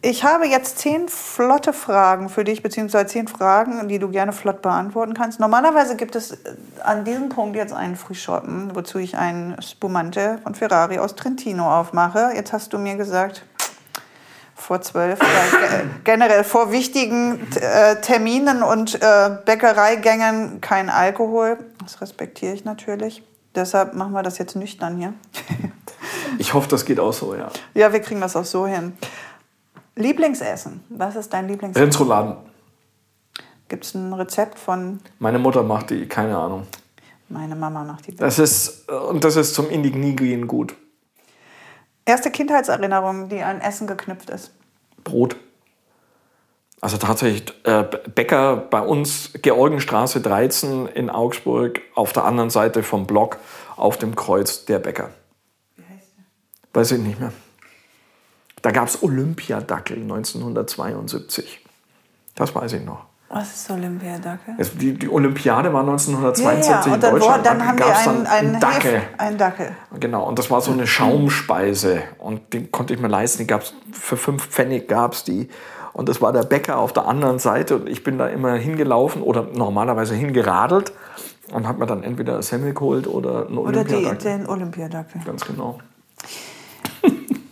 Ich 0.00 0.22
habe 0.22 0.46
jetzt 0.46 0.78
zehn 0.80 1.08
flotte 1.08 1.72
Fragen 1.72 2.28
für 2.28 2.44
dich, 2.44 2.62
beziehungsweise 2.62 3.06
zehn 3.06 3.26
Fragen, 3.26 3.88
die 3.88 3.98
du 3.98 4.10
gerne 4.10 4.32
flott 4.32 4.60
beantworten 4.60 5.14
kannst. 5.14 5.40
Normalerweise 5.40 5.96
gibt 5.96 6.14
es 6.14 6.32
äh, 6.32 6.36
an 6.82 7.04
diesem 7.04 7.30
Punkt 7.30 7.56
jetzt 7.56 7.72
einen 7.72 7.96
Frühschoppen, 7.96 8.74
wozu 8.76 8.98
ich 8.98 9.16
einen 9.16 9.60
Spumante 9.62 10.38
von 10.42 10.54
Ferrari 10.54 10.98
aus 10.98 11.14
Trentino 11.16 11.72
aufmache. 11.80 12.32
Jetzt 12.34 12.52
hast 12.52 12.72
du 12.74 12.78
mir 12.78 12.96
gesagt, 12.96 13.44
vor 14.54 14.80
zwölf, 14.82 15.18
äh, 15.20 15.24
ge- 15.24 15.86
generell 16.04 16.44
vor 16.44 16.70
wichtigen 16.72 17.40
äh, 17.60 18.00
Terminen 18.00 18.62
und 18.62 19.00
äh, 19.02 19.30
Bäckereigängen 19.44 20.60
kein 20.60 20.88
Alkohol. 20.90 21.58
Das 21.82 22.00
respektiere 22.00 22.52
ich 22.54 22.64
natürlich. 22.64 23.22
Deshalb 23.54 23.94
machen 23.94 24.12
wir 24.12 24.22
das 24.22 24.38
jetzt 24.38 24.56
nüchtern 24.56 24.96
hier. 24.96 25.12
Ich 26.38 26.52
hoffe, 26.52 26.68
das 26.68 26.84
geht 26.84 26.98
auch 27.00 27.12
so, 27.12 27.34
ja. 27.34 27.48
Ja, 27.74 27.92
wir 27.92 28.00
kriegen 28.00 28.20
das 28.20 28.34
auch 28.36 28.44
so 28.44 28.66
hin. 28.66 28.92
Lieblingsessen. 29.96 30.82
Was 30.90 31.16
ist 31.16 31.32
dein 31.32 31.48
Lieblingsessen? 31.48 31.82
Rindsrouladen. 31.84 32.36
Gibt 33.68 33.84
es 33.84 33.94
ein 33.94 34.12
Rezept 34.12 34.58
von 34.58 35.00
Meine 35.18 35.38
Mutter 35.38 35.62
macht 35.62 35.90
die, 35.90 36.06
keine 36.06 36.36
Ahnung. 36.36 36.66
meine 37.28 37.54
Mama 37.54 37.84
macht 37.84 38.06
die 38.08 38.16
Das 38.16 38.38
ist, 38.38 38.88
und 38.90 39.24
das 39.24 39.36
ist 39.36 39.54
zum 39.54 39.70
Indignieren 39.70 40.46
gut. 40.46 40.74
Erste 42.04 42.30
Kindheitserinnerung, 42.30 43.28
die 43.28 43.42
an 43.42 43.60
Essen 43.60 43.86
geknüpft 43.86 44.30
ist? 44.30 44.52
Brot. 45.02 45.36
Also 46.80 46.98
tatsächlich, 46.98 47.44
äh, 47.64 47.84
Bäcker 48.14 48.56
bei 48.56 48.80
uns, 48.80 49.30
Georgenstraße 49.40 50.20
13 50.20 50.86
in 50.86 51.08
Augsburg, 51.08 51.80
auf 51.94 52.12
der 52.12 52.24
anderen 52.24 52.50
Seite 52.50 52.82
vom 52.82 53.06
Block, 53.06 53.38
auf 53.76 53.96
dem 53.96 54.14
Kreuz, 54.14 54.66
der 54.66 54.80
Bäcker. 54.80 55.10
Weiß 56.74 56.92
ich 56.92 56.98
nicht 56.98 57.20
mehr. 57.20 57.32
Da 58.60 58.70
gab 58.70 58.88
es 58.88 59.02
Olympiadackel 59.02 59.96
1972. 59.98 61.60
Das 62.34 62.54
weiß 62.54 62.72
ich 62.74 62.82
noch. 62.82 63.06
Was 63.36 63.52
ist 63.52 63.68
Olympiadackel? 63.68 64.54
Es, 64.58 64.76
die, 64.76 64.92
die 64.92 65.08
Olympiade 65.08 65.72
war 65.72 65.80
1972 65.80 66.70
Ja, 66.70 66.86
ja, 66.86 66.94
und 66.94 67.02
dann, 67.02 67.14
in 67.14 67.18
Deutschland. 67.18 67.46
dann 67.46 67.58
Da 67.58 67.64
haben 67.66 67.78
wir 67.78 67.86
einen, 67.86 68.04
dann 68.04 68.26
einen, 68.28 68.60
Dackel. 68.60 69.02
Einen 69.18 69.38
Dackel. 69.38 69.70
Genau, 69.98 70.22
und 70.28 70.38
das 70.38 70.52
war 70.52 70.60
so 70.60 70.70
eine 70.70 70.86
Schaumspeise. 70.86 72.04
Und 72.18 72.52
den 72.52 72.70
konnte 72.70 72.94
ich 72.94 73.00
mir 73.00 73.08
leisten. 73.08 73.38
Die 73.38 73.48
gab's, 73.48 73.74
für 73.90 74.16
fünf 74.16 74.46
Pfennig 74.46 74.86
gab 74.86 75.14
es 75.14 75.24
die. 75.24 75.48
Und 75.94 76.08
das 76.08 76.22
war 76.22 76.32
der 76.32 76.44
Bäcker 76.44 76.78
auf 76.78 76.92
der 76.92 77.08
anderen 77.08 77.40
Seite. 77.40 77.74
Und 77.74 77.88
ich 77.88 78.04
bin 78.04 78.18
da 78.18 78.28
immer 78.28 78.54
hingelaufen 78.54 79.20
oder 79.20 79.48
normalerweise 79.52 80.14
hingeradelt 80.14 80.92
und 81.52 81.66
habe 81.66 81.80
mir 81.80 81.86
dann 81.86 82.04
entweder 82.04 82.40
Semmel 82.40 82.72
geholt 82.72 83.08
oder 83.08 83.48
einen 83.48 83.58
Oder 83.58 83.82
die, 83.82 83.94
Olympiadackel. 83.96 84.38
den 84.38 84.46
Olympiadackel. 84.46 85.20
Ganz 85.24 85.44
genau. 85.44 85.80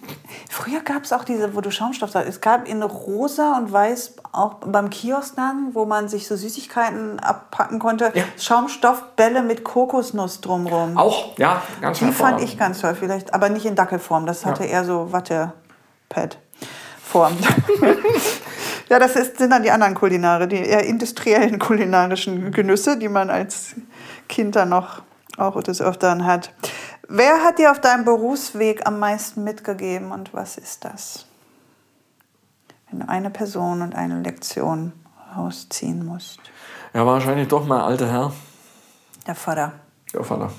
Früher 0.53 0.81
gab 0.81 1.05
es 1.05 1.15
auch 1.15 1.25
diese, 1.25 1.57
wo 1.57 1.63
du 1.63 1.71
Schaumstoff 1.71 2.11
sagst. 2.11 2.29
Es 2.29 2.43
gab 2.43 2.69
in 2.69 2.83
rosa 2.83 3.57
und 3.57 3.73
weiß 3.73 4.17
auch 4.33 4.57
beim 4.57 4.91
Kiosk 4.91 5.35
dann, 5.35 5.71
wo 5.73 5.87
man 5.87 6.09
sich 6.09 6.29
so 6.29 6.37
Süßigkeiten 6.37 7.19
abpacken 7.21 7.79
konnte, 7.79 8.13
Ja. 8.13 8.25
Schaumstoffbälle 8.39 9.43
mit 9.43 9.65
Kokosnuss 9.65 10.43
drumrum. 10.43 10.99
Auch, 10.99 11.39
ja, 11.39 11.63
ganz 11.81 12.01
Die 12.01 12.13
fand 12.13 12.43
ich 12.43 12.59
ganz 12.59 12.83
toll, 12.83 12.95
vielleicht, 12.95 13.33
aber 13.33 13.49
nicht 13.49 13.65
in 13.65 13.77
Dackelform. 13.77 14.27
Das 14.27 14.45
hatte 14.45 14.65
eher 14.65 14.85
so 14.85 15.11
Wattepad-Form. 15.11 17.39
ja, 18.91 18.99
das 18.99 19.17
ist, 19.17 19.39
sind 19.39 19.49
dann 19.49 19.63
die 19.63 19.71
anderen 19.71 19.95
Kulinare, 19.95 20.49
die 20.49 20.57
eher 20.57 20.85
industriellen 20.85 21.59
kulinarischen 21.59 22.53
Genüsse, 22.53 22.99
die 22.99 23.09
man 23.09 23.31
als 23.31 23.75
Kind 24.29 24.55
dann 24.55 24.69
noch 24.69 25.01
auch 25.39 25.63
des 25.63 25.81
Öfteren 25.81 26.27
hat. 26.27 26.53
Wer 27.15 27.45
hat 27.45 27.59
dir 27.59 27.71
auf 27.71 27.79
deinem 27.79 28.07
Berufsweg 28.07 28.87
am 28.87 28.99
meisten 28.99 29.45
mitgegeben 29.45 30.13
und 30.13 30.33
was 30.33 30.57
ist 30.57 30.83
das? 30.83 31.27
Wenn 32.91 33.01
du 33.01 33.09
eine 33.09 33.29
Person 33.29 33.83
und 33.83 33.95
eine 33.95 34.23
Lektion 34.23 34.95
rausziehen 35.37 36.07
musst. 36.07 36.41
Ja, 36.95 37.05
wahrscheinlich 37.05 37.49
doch 37.49 37.67
mein 37.67 37.81
alter 37.83 38.11
Herr. 38.11 38.33
Der 39.27 39.35
Vater, 39.35 39.73
Der 40.15 40.25
Vater. 40.25 40.51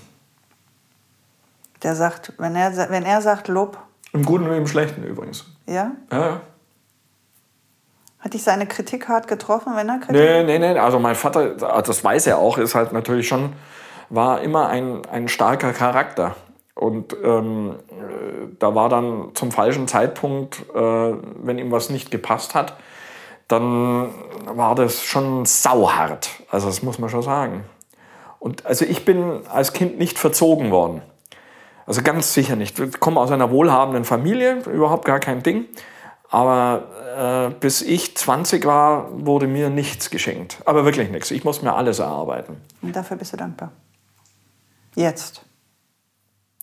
der 1.82 1.96
sagt, 1.96 2.34
wenn 2.38 2.56
er, 2.56 2.90
wenn 2.92 3.04
er 3.04 3.22
sagt 3.24 3.48
Lob, 3.48 3.80
Im 4.14 4.24
Guten 4.24 4.48
wie 4.52 4.56
im 4.56 4.68
Schlechten 4.68 5.04
übrigens. 5.04 5.46
ja, 5.66 5.92
Ja, 6.12 6.20
ja. 6.20 6.42
Hat 8.20 8.34
dich 8.36 8.44
seine 8.44 8.68
Kritik 8.68 9.10
hart 9.10 9.28
getroffen, 9.28 9.76
wenn 9.76 9.90
er 9.90 9.98
Kritik? 9.98 10.16
Nee, 10.16 10.44
nee, 10.44 10.60
nee. 10.60 10.78
Also 10.78 11.00
mein 11.00 11.16
Vater, 11.16 11.56
das 11.82 12.04
weiß 12.04 12.28
er 12.28 12.38
auch, 12.38 12.60
ist 12.60 12.76
halt 12.76 12.94
natürlich 12.94 13.28
schon, 13.28 13.54
war 14.10 14.42
immer 14.42 14.70
ein, 14.70 15.04
ein 15.08 15.28
starker 15.28 15.74
Charakter. 15.74 16.36
Und 16.76 17.16
ähm, 17.24 17.76
äh, 17.90 18.56
da 18.60 18.74
war 18.74 18.90
dann 18.90 19.32
zum 19.36 19.52
falschen 19.52 19.88
Zeitpunkt, 19.88 20.64
äh, 20.74 20.80
wenn 20.80 21.60
ihm 21.60 21.72
was 21.72 21.90
nicht 21.90 22.10
gepasst 22.10 22.56
hat, 22.56 22.78
dann 23.48 24.10
war 24.46 24.74
das 24.74 25.04
schon 25.04 25.46
sauhart. 25.46 26.30
Also 26.50 26.68
das 26.68 26.82
muss 26.82 26.98
man 26.98 27.10
schon 27.10 27.22
sagen. 27.22 27.64
Und 28.40 28.66
also 28.66 28.86
ich 28.86 29.06
bin 29.06 29.46
als 29.48 29.74
Kind 29.74 30.00
nicht 30.00 30.18
verzogen 30.18 30.72
worden. 30.72 31.02
Also 31.86 32.02
ganz 32.02 32.34
sicher 32.34 32.56
nicht. 32.56 32.80
Ich 32.80 33.00
komme 33.00 33.20
aus 33.20 33.32
einer 33.32 33.52
wohlhabenden 33.52 34.06
Familie, 34.06 34.60
überhaupt 34.66 35.06
gar 35.06 35.20
kein 35.20 35.44
Ding. 35.44 35.66
Aber 36.30 37.52
äh, 37.52 37.54
bis 37.60 37.82
ich 37.82 38.18
20 38.18 38.66
war, 38.66 39.08
wurde 39.12 39.48
mir 39.48 39.70
nichts 39.70 40.10
geschenkt. 40.10 40.58
Aber 40.66 40.86
wirklich 40.86 41.12
nichts. 41.12 41.30
Ich 41.30 41.44
muss 41.44 41.62
mir 41.62 41.74
alles 41.76 42.00
erarbeiten. 42.00 42.58
Und 42.82 42.96
dafür 42.96 43.18
bist 43.18 43.34
du 43.34 43.38
dankbar. 43.38 43.72
Jetzt. 44.96 45.46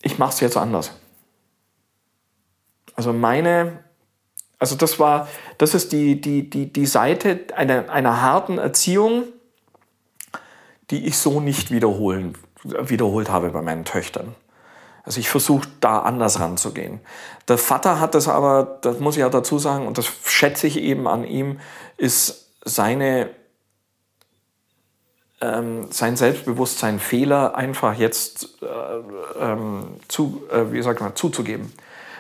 Ich 0.02 0.18
mache 0.18 0.30
es 0.30 0.40
jetzt 0.40 0.56
anders. 0.56 0.92
Also 2.94 3.12
meine, 3.12 3.84
also 4.58 4.76
das 4.76 4.98
war, 4.98 5.28
das 5.58 5.74
ist 5.74 5.92
die, 5.92 6.20
die, 6.20 6.48
die, 6.48 6.72
die 6.72 6.86
Seite 6.86 7.40
einer, 7.54 7.90
einer 7.90 8.20
harten 8.22 8.58
Erziehung, 8.58 9.24
die 10.90 11.06
ich 11.06 11.16
so 11.18 11.40
nicht 11.40 11.70
wiederholen, 11.70 12.36
wiederholt 12.64 13.30
habe 13.30 13.50
bei 13.50 13.62
meinen 13.62 13.84
Töchtern. 13.84 14.34
Also 15.02 15.18
ich 15.20 15.30
versuche 15.30 15.68
da 15.80 16.00
anders 16.00 16.40
ranzugehen. 16.40 17.00
Der 17.48 17.58
Vater 17.58 18.00
hat 18.00 18.14
das 18.14 18.28
aber, 18.28 18.78
das 18.82 19.00
muss 19.00 19.16
ich 19.16 19.24
auch 19.24 19.30
dazu 19.30 19.58
sagen, 19.58 19.86
und 19.86 19.96
das 19.98 20.06
schätze 20.26 20.66
ich 20.66 20.78
eben 20.78 21.08
an 21.08 21.24
ihm, 21.24 21.58
ist 21.96 22.52
seine, 22.64 23.30
ähm, 25.40 25.90
sein 25.90 26.16
Selbstbewusstsein, 26.16 26.98
Fehler 26.98 27.54
einfach 27.54 27.94
jetzt 27.94 28.62
äh, 28.62 29.42
ähm, 29.42 29.96
zu, 30.08 30.42
äh, 30.50 30.72
wie 30.72 30.82
sagt 30.82 31.00
man, 31.00 31.16
zuzugeben. 31.16 31.72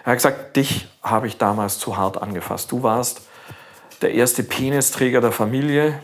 Er 0.04 0.12
hat 0.12 0.18
gesagt, 0.18 0.56
dich 0.56 0.88
habe 1.02 1.26
ich 1.26 1.36
damals 1.36 1.78
zu 1.78 1.96
hart 1.96 2.20
angefasst. 2.20 2.72
Du 2.72 2.82
warst 2.82 3.22
der 4.00 4.14
erste 4.14 4.42
Penisträger 4.42 5.20
der 5.20 5.32
Familie. 5.32 6.02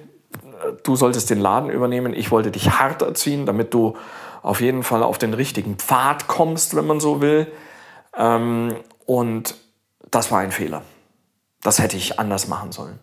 Du 0.82 0.96
solltest 0.96 1.30
den 1.30 1.40
Laden 1.40 1.70
übernehmen. 1.70 2.12
Ich 2.12 2.30
wollte 2.30 2.50
dich 2.50 2.78
hart 2.78 3.00
erziehen, 3.00 3.46
damit 3.46 3.72
du 3.72 3.96
auf 4.42 4.60
jeden 4.60 4.82
Fall 4.82 5.02
auf 5.02 5.18
den 5.18 5.32
richtigen 5.32 5.76
Pfad 5.76 6.28
kommst, 6.28 6.76
wenn 6.76 6.86
man 6.86 7.00
so 7.00 7.20
will. 7.20 7.50
Ähm, 8.16 8.76
und 9.06 9.54
das 10.10 10.30
war 10.30 10.40
ein 10.40 10.52
Fehler. 10.52 10.82
Das 11.62 11.78
hätte 11.78 11.96
ich 11.96 12.20
anders 12.20 12.48
machen 12.48 12.72
sollen. 12.72 12.98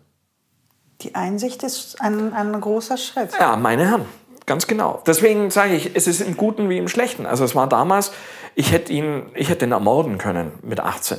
Die 1.00 1.14
Einsicht 1.14 1.62
ist 1.62 2.00
ein, 2.00 2.32
ein 2.32 2.60
großer 2.60 2.96
Schritt. 2.96 3.30
Ja, 3.38 3.56
meine 3.56 3.86
Herren, 3.86 4.06
ganz 4.46 4.66
genau. 4.66 5.02
Deswegen 5.06 5.50
sage 5.50 5.74
ich, 5.74 5.94
es 5.94 6.06
ist 6.06 6.20
im 6.20 6.36
Guten 6.36 6.68
wie 6.68 6.78
im 6.78 6.88
Schlechten. 6.88 7.26
Also 7.26 7.44
es 7.44 7.54
war 7.54 7.68
damals, 7.68 8.12
ich 8.54 8.72
hätte 8.72 8.92
ihn, 8.92 9.30
ich 9.34 9.48
hätte 9.48 9.64
ihn 9.64 9.72
ermorden 9.72 10.18
können 10.18 10.52
mit 10.62 10.80
18. 10.80 11.18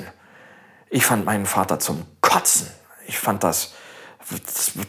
Ich 0.90 1.06
fand 1.06 1.26
meinen 1.26 1.46
Vater 1.46 1.80
zum 1.80 2.06
Kotzen. 2.22 2.68
Ich 3.08 3.20
fand 3.20 3.44
das, 3.44 3.74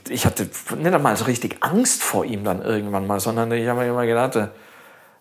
ich 0.08 0.24
hatte 0.24 0.48
nicht 0.76 0.94
einmal 0.94 1.16
so 1.16 1.24
richtig 1.24 1.58
Angst 1.60 2.02
vor 2.02 2.24
ihm 2.24 2.44
dann 2.44 2.62
irgendwann 2.62 3.06
mal, 3.06 3.20
sondern 3.20 3.52
ich 3.52 3.66
habe 3.68 3.80
mir 3.80 3.88
immer 3.88 4.06
gedacht, 4.06 4.50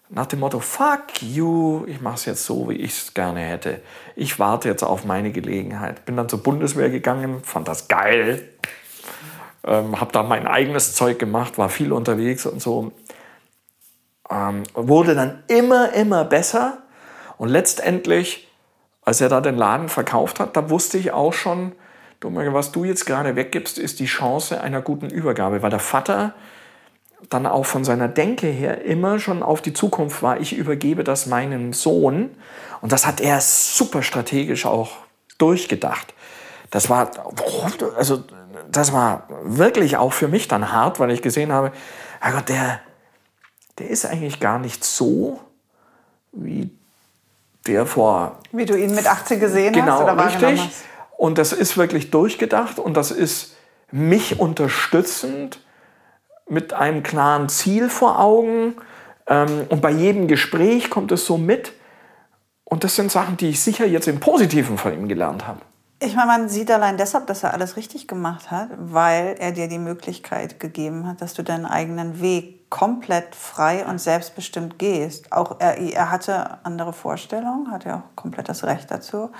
nach 0.09 0.27
dem 0.27 0.39
Motto, 0.39 0.59
fuck 0.59 1.21
you, 1.21 1.83
ich 1.87 1.99
mache 1.99 2.15
es 2.15 2.25
jetzt 2.25 2.45
so, 2.45 2.69
wie 2.69 2.75
ich 2.75 2.91
es 2.91 3.13
gerne 3.13 3.39
hätte. 3.39 3.81
Ich 4.15 4.37
warte 4.37 4.69
jetzt 4.69 4.83
auf 4.83 5.03
meine 5.03 5.31
Gelegenheit. 5.31 6.05
Bin 6.05 6.15
dann 6.15 6.29
zur 6.29 6.43
Bundeswehr 6.43 6.89
gegangen, 6.89 7.43
fand 7.43 7.67
das 7.67 7.87
geil, 7.87 8.47
ähm, 9.65 9.99
habe 9.99 10.11
da 10.11 10.23
mein 10.23 10.47
eigenes 10.47 10.93
Zeug 10.93 11.19
gemacht, 11.19 11.57
war 11.57 11.69
viel 11.69 11.91
unterwegs 11.91 12.45
und 12.45 12.61
so. 12.61 12.91
Ähm, 14.29 14.63
wurde 14.73 15.15
dann 15.15 15.43
immer, 15.47 15.93
immer 15.93 16.25
besser. 16.25 16.79
Und 17.37 17.49
letztendlich, 17.49 18.47
als 19.03 19.21
er 19.21 19.29
da 19.29 19.41
den 19.41 19.55
Laden 19.55 19.89
verkauft 19.89 20.39
hat, 20.39 20.55
da 20.55 20.69
wusste 20.69 20.97
ich 20.97 21.11
auch 21.11 21.33
schon, 21.33 21.73
was 22.21 22.71
du 22.71 22.85
jetzt 22.85 23.05
gerade 23.05 23.35
weggibst, 23.35 23.77
ist 23.77 23.99
die 23.99 24.05
Chance 24.05 24.59
einer 24.61 24.81
guten 24.81 25.09
Übergabe. 25.09 25.61
Weil 25.61 25.69
der 25.69 25.79
Vater, 25.79 26.33
dann 27.29 27.45
auch 27.45 27.65
von 27.65 27.83
seiner 27.83 28.07
Denke 28.07 28.47
her 28.47 28.83
immer 28.83 29.19
schon 29.19 29.43
auf 29.43 29.61
die 29.61 29.73
Zukunft 29.73 30.21
war. 30.23 30.39
Ich 30.39 30.55
übergebe 30.55 31.03
das 31.03 31.25
meinem 31.25 31.73
Sohn. 31.73 32.31
Und 32.81 32.91
das 32.91 33.05
hat 33.05 33.21
er 33.21 33.41
super 33.41 34.01
strategisch 34.01 34.65
auch 34.65 34.91
durchgedacht. 35.37 36.13
Das 36.71 36.89
war, 36.89 37.11
also, 37.97 38.23
das 38.77 38.93
war 38.93 39.27
wirklich 39.43 39.97
auch 39.97 40.13
für 40.13 40.27
mich 40.27 40.47
dann 40.47 40.71
hart, 40.71 40.99
weil 40.99 41.11
ich 41.11 41.21
gesehen 41.21 41.51
habe, 41.51 41.71
Herrgott, 42.19 42.49
der, 42.49 42.79
der 43.79 43.89
ist 43.89 44.05
eigentlich 44.05 44.39
gar 44.39 44.59
nicht 44.59 44.83
so, 44.83 45.39
wie 46.31 46.69
der 47.67 47.85
vor. 47.85 48.39
Wie 48.51 48.65
du 48.65 48.77
ihn 48.77 48.93
mit 48.93 49.07
18 49.07 49.39
gesehen 49.39 49.73
genau, 49.73 49.93
hast 49.93 50.01
oder 50.03 50.25
richtig. 50.25 50.61
Hast. 50.61 50.85
Und 51.17 51.37
das 51.37 51.53
ist 51.53 51.77
wirklich 51.77 52.11
durchgedacht 52.11 52.79
und 52.79 52.95
das 52.95 53.11
ist 53.11 53.55
mich 53.91 54.39
unterstützend 54.39 55.59
mit 56.47 56.73
einem 56.73 57.03
klaren 57.03 57.49
Ziel 57.49 57.89
vor 57.89 58.19
Augen. 58.19 58.75
Ähm, 59.27 59.65
und 59.69 59.81
bei 59.81 59.91
jedem 59.91 60.27
Gespräch 60.27 60.89
kommt 60.89 61.11
es 61.11 61.25
so 61.25 61.37
mit. 61.37 61.73
Und 62.63 62.83
das 62.83 62.95
sind 62.95 63.11
Sachen, 63.11 63.37
die 63.37 63.49
ich 63.49 63.61
sicher 63.61 63.85
jetzt 63.85 64.07
im 64.07 64.19
Positiven 64.19 64.77
von 64.77 64.93
ihm 64.93 65.07
gelernt 65.07 65.47
habe. 65.47 65.61
Ich 65.99 66.15
meine, 66.15 66.27
man 66.27 66.49
sieht 66.49 66.69
allein 66.71 66.97
deshalb, 66.97 67.27
dass 67.27 67.43
er 67.43 67.53
alles 67.53 67.77
richtig 67.77 68.07
gemacht 68.07 68.51
hat, 68.51 68.69
weil 68.77 69.37
er 69.39 69.53
dir 69.53 69.69
die 69.69 69.79
Möglichkeit 69.79 70.59
gegeben 70.59 71.07
hat, 71.07 71.21
dass 71.21 71.33
du 71.33 71.41
deinen 71.41 71.65
eigenen 71.65 72.21
Weg 72.21 72.69
komplett 72.69 73.33
frei 73.33 73.85
und 73.85 74.01
selbstbestimmt 74.01 74.77
gehst. 74.77 75.31
Auch 75.31 75.55
er, 75.59 75.77
er 75.77 76.11
hatte 76.11 76.57
andere 76.63 76.91
Vorstellungen, 76.91 77.71
hat 77.71 77.85
ja 77.85 77.97
auch 77.97 78.15
komplett 78.15 78.49
das 78.49 78.65
Recht 78.65 78.91
dazu. 78.91 79.31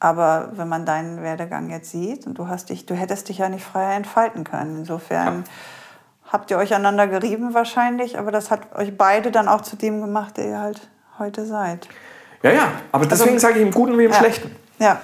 Aber 0.00 0.50
wenn 0.52 0.68
man 0.68 0.84
deinen 0.84 1.22
Werdegang 1.22 1.70
jetzt 1.70 1.90
sieht 1.90 2.26
und 2.26 2.34
du 2.34 2.48
hast 2.48 2.68
dich, 2.68 2.84
du 2.84 2.94
hättest 2.94 3.28
dich 3.28 3.38
ja 3.38 3.48
nicht 3.48 3.64
freier 3.64 3.94
entfalten 3.96 4.44
können. 4.44 4.80
Insofern 4.80 5.44
ja. 5.44 6.32
habt 6.32 6.50
ihr 6.50 6.58
euch 6.58 6.74
aneinander 6.74 7.06
gerieben 7.06 7.54
wahrscheinlich, 7.54 8.18
aber 8.18 8.32
das 8.32 8.50
hat 8.50 8.74
euch 8.74 8.98
beide 8.98 9.30
dann 9.30 9.48
auch 9.48 9.62
zu 9.62 9.76
dem 9.76 10.00
gemacht, 10.02 10.36
der 10.36 10.46
ihr 10.46 10.60
halt 10.60 10.88
heute 11.18 11.46
seid. 11.46 11.88
Ja, 12.42 12.50
ja, 12.50 12.72
aber 12.90 13.06
deswegen 13.06 13.34
also, 13.34 13.46
sage 13.46 13.60
ich 13.60 13.62
im 13.62 13.70
Guten 13.70 13.96
wie 13.96 14.04
im 14.04 14.10
ja, 14.10 14.18
Schlechten. 14.18 14.54
Ja. 14.78 15.00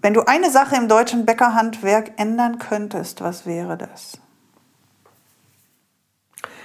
Wenn 0.00 0.14
du 0.14 0.22
eine 0.22 0.50
Sache 0.50 0.76
im 0.76 0.88
deutschen 0.88 1.26
Bäckerhandwerk 1.26 2.12
ändern 2.16 2.58
könntest, 2.58 3.20
was 3.20 3.46
wäre 3.46 3.76
das? 3.76 4.18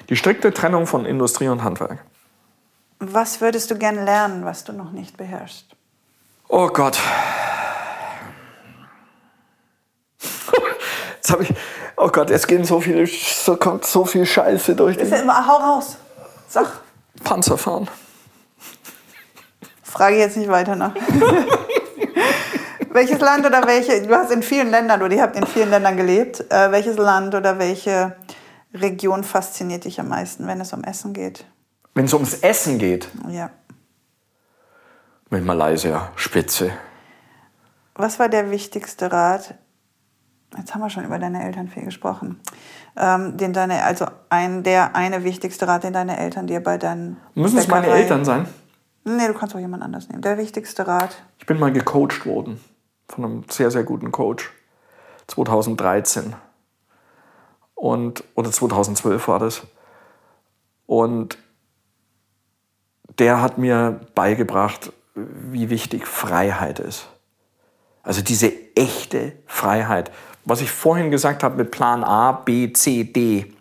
Die 0.09 0.15
strikte 0.15 0.53
Trennung 0.53 0.85
von 0.85 1.05
Industrie 1.05 1.47
und 1.47 1.63
Handwerk. 1.63 2.05
Was 2.99 3.41
würdest 3.41 3.71
du 3.71 3.77
gerne 3.77 4.05
lernen, 4.05 4.45
was 4.45 4.63
du 4.63 4.73
noch 4.73 4.91
nicht 4.91 5.17
beherrschst? 5.17 5.75
Oh 6.47 6.67
Gott. 6.67 6.99
Jetzt 11.15 11.31
habe 11.31 11.43
ich. 11.43 11.53
Oh 11.95 12.09
Gott, 12.09 12.29
jetzt 12.29 12.47
gehen 12.47 12.65
so 12.65 12.81
viele, 12.81 13.07
so 13.07 13.55
kommt 13.55 13.85
so 13.85 14.05
viel 14.05 14.25
Scheiße 14.25 14.75
durch. 14.75 14.97
Ist 14.97 15.11
ja 15.11 15.19
immer, 15.19 15.47
hau 15.47 15.55
raus. 15.55 15.97
Sag. 16.49 16.67
Panzer 17.23 17.57
fahren. 17.57 17.89
Frage 19.83 20.17
jetzt 20.17 20.37
nicht 20.37 20.49
weiter 20.49 20.75
nach. 20.75 20.93
welches 22.93 23.19
Land 23.19 23.45
oder 23.45 23.65
welche, 23.65 24.01
du 24.01 24.15
hast 24.15 24.31
in 24.31 24.43
vielen 24.43 24.69
Ländern 24.69 25.01
oder 25.01 25.15
ihr 25.15 25.21
habt 25.21 25.35
in 25.35 25.45
vielen 25.45 25.69
Ländern 25.69 25.97
gelebt, 25.97 26.45
äh, 26.51 26.71
welches 26.71 26.97
Land 26.97 27.35
oder 27.35 27.59
welche 27.59 28.15
Region 28.73 29.23
fasziniert 29.23 29.85
dich 29.85 29.99
am 29.99 30.09
meisten, 30.09 30.47
wenn 30.47 30.61
es 30.61 30.73
um 30.73 30.83
Essen 30.83 31.13
geht? 31.13 31.45
Wenn 31.95 32.05
es 32.05 32.13
ums 32.13 32.35
Essen 32.35 32.77
geht? 32.77 33.07
Ja. 33.29 33.49
Mit 35.29 35.43
Malaysia, 35.43 36.11
Spitze. 36.15 36.71
Was 37.95 38.19
war 38.19 38.29
der 38.29 38.51
wichtigste 38.51 39.11
Rat? 39.11 39.55
Jetzt 40.57 40.73
haben 40.73 40.81
wir 40.81 40.89
schon 40.89 41.05
über 41.05 41.17
deine 41.17 41.43
Eltern 41.43 41.67
viel 41.67 41.83
gesprochen. 41.83 42.39
Ähm, 42.95 43.37
den 43.37 43.53
deine, 43.53 43.83
also 43.83 44.05
ein, 44.29 44.61
der 44.61 44.95
eine 44.95 45.23
wichtigste 45.23 45.67
Rat, 45.67 45.83
den 45.83 45.93
deine 45.93 46.17
Eltern 46.17 46.45
dir 46.45 46.61
bei 46.61 46.77
deinen. 46.77 47.17
Müssen 47.33 47.57
es 47.57 47.67
meine 47.67 47.87
Eltern 47.87 48.23
sein? 48.23 48.47
Nee, 49.03 49.27
du 49.27 49.33
kannst 49.33 49.55
auch 49.55 49.59
jemand 49.59 49.83
anders 49.83 50.09
nehmen. 50.09 50.21
Der 50.21 50.37
wichtigste 50.37 50.87
Rat. 50.87 51.23
Ich 51.39 51.47
bin 51.47 51.59
mal 51.59 51.71
gecoacht 51.71 52.25
worden 52.25 52.59
von 53.09 53.25
einem 53.25 53.43
sehr, 53.49 53.71
sehr 53.71 53.83
guten 53.83 54.11
Coach. 54.11 54.51
2013. 55.27 56.35
Und, 57.75 58.23
oder 58.35 58.51
2012 58.51 59.27
war 59.27 59.39
das. 59.39 59.63
Und 60.85 61.37
der 63.19 63.41
hat 63.41 63.57
mir 63.57 64.01
beigebracht, 64.15 64.91
wie 65.15 65.69
wichtig 65.69 66.07
Freiheit 66.07 66.79
ist. 66.79 67.07
Also 68.01 68.21
diese 68.21 68.51
echte 68.75 69.33
Freiheit. 69.45 70.11
Was 70.45 70.61
ich 70.61 70.71
vorhin 70.71 71.11
gesagt 71.11 71.43
habe 71.43 71.55
mit 71.55 71.71
Plan 71.71 72.03
A, 72.03 72.33
B, 72.33 72.73
C, 72.73 73.03
D, 73.03 73.53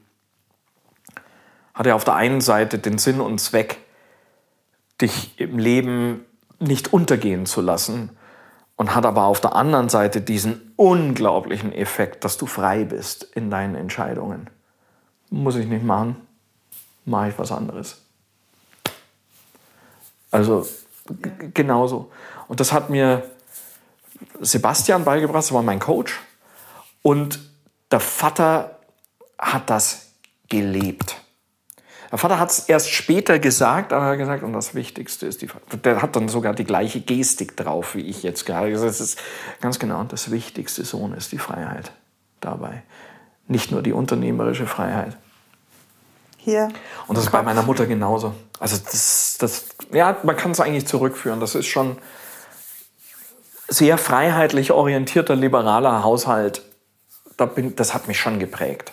hat 1.74 1.86
er 1.86 1.94
auf 1.94 2.05
der 2.05 2.14
einen 2.14 2.40
Seite 2.40 2.78
den 2.78 2.98
Sinn 2.98 3.20
und 3.20 3.39
Zweck, 3.39 3.78
dich 5.01 5.39
im 5.39 5.59
Leben 5.59 6.24
nicht 6.59 6.93
untergehen 6.93 7.47
zu 7.47 7.60
lassen 7.60 8.10
und 8.77 8.94
hat 8.94 9.07
aber 9.07 9.24
auf 9.24 9.40
der 9.40 9.55
anderen 9.55 9.89
Seite 9.89 10.20
diesen 10.20 10.73
unglaublichen 10.77 11.73
Effekt, 11.73 12.24
dass 12.24 12.39
du 12.39 12.47
frei 12.47 12.85
bist 12.85 13.24
in 13.24 13.51
deinen 13.51 13.74
Entscheidungen. 13.74 14.51
Muss 15.31 15.57
ich 15.57 15.66
nicht 15.66 15.85
machen, 15.85 16.16
mache 17.05 17.31
ich 17.31 17.39
was 17.39 17.53
anderes. 17.53 18.03
Also 20.31 20.66
genauso. 21.55 22.11
Und 22.49 22.61
das 22.61 22.73
hat 22.73 22.90
mir 22.90 23.23
Sebastian 24.40 25.05
beigebracht, 25.05 25.39
das 25.39 25.53
war 25.53 25.62
mein 25.62 25.78
Coach. 25.78 26.20
Und 27.03 27.40
der 27.90 28.01
Vater 28.01 28.78
hat 29.39 29.69
das 29.69 30.12
gelebt. 30.49 31.22
Der 32.13 32.19
Vater 32.19 32.39
hat 32.39 32.51
es 32.51 32.59
erst 32.69 32.91
später 32.91 33.39
gesagt, 33.39 33.95
aber 33.95 34.05
er 34.05 34.11
hat 34.13 34.19
gesagt, 34.19 34.43
und 34.43 34.53
das 34.53 34.75
Wichtigste 34.75 35.27
ist 35.27 35.41
die 35.41 35.49
Der 35.83 36.03
hat 36.03 36.15
dann 36.15 36.29
sogar 36.29 36.53
die 36.53 36.65
gleiche 36.65 37.01
Gestik 37.01 37.57
drauf, 37.57 37.95
wie 37.95 38.03
ich 38.03 38.23
jetzt 38.23 38.45
gerade. 38.45 38.71
Das 38.71 39.01
ist 39.01 39.19
ganz 39.63 39.79
genau, 39.79 40.01
und 40.01 40.13
das 40.13 40.31
Wichtigste, 40.31 40.85
Sohn, 40.85 41.15
ist 41.15 41.33
die 41.33 41.39
Freiheit 41.39 41.93
dabei. 42.41 42.83
Nicht 43.49 43.73
nur 43.73 43.81
die 43.81 43.95
unternehmerische 43.95 44.67
Freiheit. 44.67 45.17
Hier. 46.37 46.69
Und 47.07 47.17
das 47.17 47.25
ist 47.25 47.31
bei 47.31 47.43
meiner 47.43 47.63
Mutter 47.63 47.87
genauso. 47.87 48.35
Also 48.59 48.77
das, 48.77 49.39
das 49.39 49.65
ja, 49.91 50.19
man 50.23 50.37
kann 50.37 50.51
es 50.51 50.61
eigentlich 50.61 50.87
zurückführen. 50.87 51.41
Das 51.41 51.55
ist 51.55 51.67
schon 51.67 51.97
sehr 53.69 53.97
freiheitlich 53.97 54.71
orientierter, 54.71 55.35
liberaler 55.35 56.05
Haushalt. 56.05 56.63
Das 57.77 57.95
hat 57.95 58.07
mich 58.07 58.21
schon 58.21 58.39
geprägt. 58.39 58.93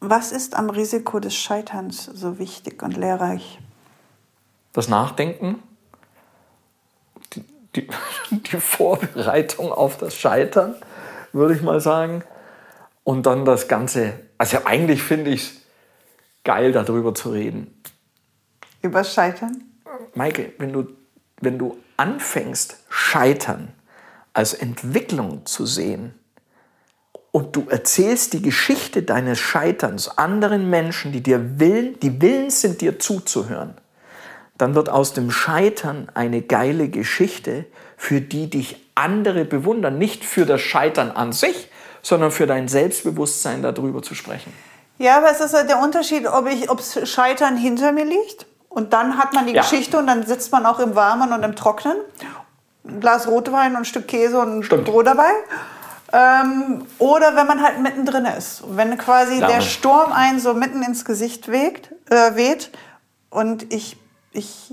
Was 0.00 0.32
ist 0.32 0.54
am 0.56 0.70
Risiko 0.70 1.20
des 1.20 1.34
Scheiterns 1.34 2.06
so 2.06 2.38
wichtig 2.38 2.82
und 2.82 2.96
lehrreich? 2.96 3.58
Das 4.72 4.88
Nachdenken, 4.88 5.62
die, 7.34 7.44
die, 7.76 7.88
die 8.30 8.60
Vorbereitung 8.60 9.70
auf 9.70 9.98
das 9.98 10.14
Scheitern, 10.14 10.74
würde 11.32 11.54
ich 11.54 11.60
mal 11.60 11.80
sagen. 11.80 12.24
Und 13.04 13.26
dann 13.26 13.44
das 13.44 13.68
Ganze, 13.68 14.14
also 14.38 14.64
eigentlich 14.64 15.02
finde 15.02 15.32
ich 15.32 15.42
es 15.42 15.60
geil, 16.44 16.72
darüber 16.72 17.14
zu 17.14 17.30
reden. 17.30 17.82
Über 18.80 19.04
Scheitern? 19.04 19.64
Maike, 20.14 20.54
wenn 20.58 20.72
du, 20.72 20.88
wenn 21.40 21.58
du 21.58 21.78
anfängst, 21.98 22.78
Scheitern 22.88 23.74
als 24.32 24.54
Entwicklung 24.54 25.44
zu 25.44 25.66
sehen, 25.66 26.14
und 27.32 27.54
du 27.54 27.66
erzählst 27.68 28.32
die 28.32 28.42
Geschichte 28.42 29.02
deines 29.02 29.38
Scheiterns 29.38 30.18
anderen 30.18 30.68
Menschen, 30.68 31.12
die 31.12 31.22
dir 31.22 31.60
willen, 31.60 31.98
die 32.00 32.20
willens 32.20 32.60
sind, 32.60 32.80
dir 32.80 32.98
zuzuhören, 32.98 33.74
dann 34.58 34.74
wird 34.74 34.88
aus 34.88 35.12
dem 35.12 35.30
Scheitern 35.30 36.08
eine 36.14 36.42
geile 36.42 36.88
Geschichte, 36.88 37.64
für 37.96 38.20
die 38.20 38.50
dich 38.50 38.84
andere 38.94 39.44
bewundern. 39.44 39.98
Nicht 39.98 40.24
für 40.24 40.44
das 40.44 40.60
Scheitern 40.60 41.10
an 41.10 41.32
sich, 41.32 41.70
sondern 42.02 42.30
für 42.30 42.46
dein 42.46 42.68
Selbstbewusstsein 42.68 43.62
darüber 43.62 44.02
zu 44.02 44.14
sprechen. 44.14 44.52
Ja, 44.98 45.18
aber 45.18 45.30
es 45.30 45.40
ist 45.40 45.54
halt 45.54 45.70
der 45.70 45.80
Unterschied, 45.80 46.26
ob 46.26 46.46
ich, 46.46 46.68
Scheitern 47.08 47.56
hinter 47.56 47.92
mir 47.92 48.04
liegt 48.04 48.46
und 48.68 48.92
dann 48.92 49.16
hat 49.16 49.32
man 49.32 49.46
die 49.46 49.54
ja. 49.54 49.62
Geschichte 49.62 49.98
und 49.98 50.06
dann 50.06 50.26
sitzt 50.26 50.52
man 50.52 50.66
auch 50.66 50.78
im 50.78 50.94
Warmen 50.94 51.32
und 51.32 51.42
im 51.42 51.56
Trocknen. 51.56 51.96
Ein 52.86 53.00
Glas 53.00 53.28
Rotwein 53.28 53.72
und 53.72 53.78
ein 53.78 53.84
Stück 53.84 54.08
Käse 54.08 54.38
und 54.38 54.58
ein 54.58 54.62
Stück 54.62 54.84
Brot 54.84 55.06
dabei. 55.06 55.30
Ähm, 56.12 56.86
oder 56.98 57.36
wenn 57.36 57.46
man 57.46 57.62
halt 57.62 57.80
mittendrin 57.80 58.24
ist. 58.24 58.64
Wenn 58.68 58.96
quasi 58.98 59.40
ja. 59.40 59.46
der 59.46 59.60
Sturm 59.60 60.12
einen 60.12 60.40
so 60.40 60.54
mitten 60.54 60.82
ins 60.82 61.04
Gesicht 61.04 61.48
weht, 61.48 61.94
äh, 62.10 62.34
weht 62.34 62.70
und 63.30 63.72
ich, 63.72 63.96
ich 64.32 64.72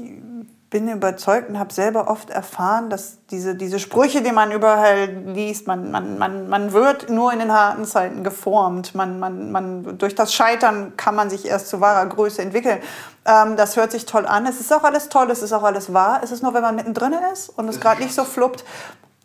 bin 0.70 0.90
überzeugt 0.90 1.50
und 1.50 1.60
habe 1.60 1.72
selber 1.72 2.10
oft 2.10 2.30
erfahren, 2.30 2.90
dass 2.90 3.20
diese, 3.32 3.56
diese 3.56 3.80
Sprüche, 3.80 4.22
die 4.22 4.34
man 4.34 4.52
überall 4.52 5.06
liest, 5.06 5.66
man, 5.66 5.92
man, 5.92 6.18
man, 6.18 6.50
man 6.50 6.74
wird 6.74 7.10
nur 7.10 7.32
in 7.32 7.40
den 7.40 7.54
harten 7.54 7.86
Zeiten 7.86 8.24
geformt. 8.24 8.94
Man, 8.94 9.20
man, 9.20 9.52
man, 9.52 9.98
durch 9.98 10.14
das 10.14 10.34
Scheitern 10.34 10.98
kann 10.98 11.16
man 11.16 11.30
sich 11.30 11.46
erst 11.46 11.70
zu 11.70 11.80
wahrer 11.80 12.06
Größe 12.08 12.42
entwickeln. 12.42 12.80
Ähm, 13.26 13.56
das 13.56 13.78
hört 13.78 13.92
sich 13.92 14.06
toll 14.06 14.26
an. 14.26 14.46
Es 14.46 14.60
ist 14.60 14.74
auch 14.74 14.84
alles 14.84 15.08
toll, 15.08 15.32
es 15.32 15.42
ist 15.42 15.54
auch 15.54 15.64
alles 15.64 15.94
wahr. 15.94 16.20
Es 16.22 16.32
ist 16.32 16.44
nur, 16.44 16.54
wenn 16.54 16.64
man 16.64 16.76
mittendrin 16.76 17.14
ist 17.32 17.50
und 17.50 17.70
es 17.70 17.80
gerade 17.80 18.02
nicht 18.02 18.14
so 18.14 18.26
fluppt, 18.26 18.66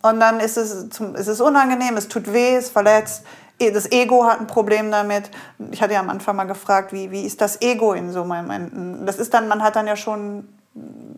und 0.02 0.20
dann 0.20 0.40
ist 0.40 0.56
es, 0.56 0.72
ist 0.72 1.28
es 1.28 1.40
unangenehm, 1.40 1.96
es 1.96 2.08
tut 2.08 2.32
weh, 2.32 2.56
es 2.56 2.68
verletzt. 2.68 3.24
das 3.58 3.90
Ego 3.92 4.24
hat 4.24 4.40
ein 4.40 4.48
Problem 4.48 4.90
damit. 4.90 5.30
Ich 5.70 5.80
hatte 5.80 5.94
ja 5.94 6.00
am 6.00 6.10
Anfang 6.10 6.34
mal 6.36 6.44
gefragt, 6.44 6.92
wie, 6.92 7.10
wie 7.12 7.22
ist 7.22 7.40
das 7.40 7.62
Ego 7.62 7.92
in 7.92 8.12
so 8.12 8.24
Momenten? 8.24 9.06
Das 9.06 9.16
ist 9.16 9.32
dann, 9.32 9.46
man 9.46 9.62
hat 9.62 9.76
dann 9.76 9.86
ja 9.86 9.94
schon, 9.94 10.48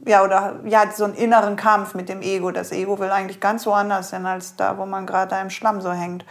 ja, 0.07 0.23
oder 0.23 0.61
ja, 0.65 0.85
so 0.95 1.05
einen 1.05 1.15
inneren 1.15 1.57
Kampf 1.57 1.95
mit 1.95 2.11
dem 2.11 2.21
Ego. 2.21 2.51
Das 2.51 2.73
Ego 2.73 2.99
will 2.99 3.11
eigentlich 3.11 3.41
ganz 3.41 3.65
woanders 3.65 4.11
hin 4.11 4.27
als 4.27 4.57
da, 4.57 4.77
wo 4.77 4.85
man 4.85 5.07
gerade 5.07 5.37
im 5.41 5.49
Schlamm 5.49 5.81
so 5.81 5.91
hängt. 5.91 6.27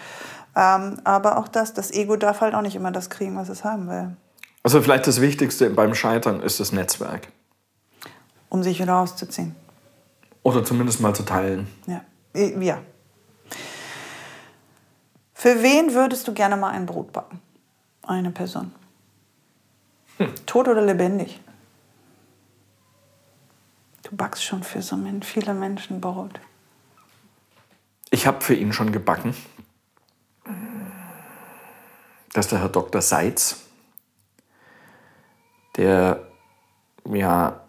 Ähm, 0.56 0.98
aber 1.04 1.40
auch 1.40 1.48
das, 1.48 1.74
das 1.74 1.92
Ego 1.92 2.16
darf 2.16 2.42
halt 2.42 2.54
auch 2.54 2.62
nicht 2.62 2.76
immer 2.76 2.92
das 2.92 3.10
kriegen, 3.10 3.36
was 3.36 3.50
es 3.50 3.64
haben 3.64 3.90
will. 3.90 4.16
Also 4.62 4.82
vielleicht 4.82 5.08
das 5.08 5.20
Wichtigste 5.20 5.72
beim 5.72 5.96
Scheitern 5.96 6.42
ist 6.42 6.60
das 6.60 6.72
Netzwerk. 6.72 7.28
Um 8.50 8.62
sich 8.62 8.80
wieder 8.80 8.98
auszuziehen. 8.98 9.56
Oder 10.44 10.64
zumindest 10.64 11.02
mal 11.02 11.16
zu 11.16 11.24
teilen. 11.24 11.68
Ja. 11.88 12.02
Ja. 12.34 12.82
Für 15.34 15.62
wen 15.62 15.94
würdest 15.94 16.28
du 16.28 16.34
gerne 16.34 16.58
mal 16.58 16.72
ein 16.72 16.86
Brot 16.86 17.12
backen? 17.12 17.42
Eine 18.02 18.32
Person. 18.32 18.74
Hm. 20.18 20.34
Tot 20.46 20.68
oder 20.68 20.82
lebendig? 20.82 21.40
Du 24.04 24.16
backst 24.16 24.44
schon 24.44 24.64
für 24.64 24.82
so 24.82 24.98
viele 25.22 25.54
Menschen 25.54 26.02
Brot. 26.02 26.40
Ich 28.10 28.28
habe 28.28 28.42
für 28.42 28.54
ihn 28.54 28.74
schon 28.74 28.92
gebacken. 28.92 29.36
Das 32.34 32.46
ist 32.46 32.52
der 32.52 32.62
Herr 32.62 32.70
Dr. 32.70 33.02
Seitz, 33.02 33.62
der 35.76 36.28
ja 37.06 37.62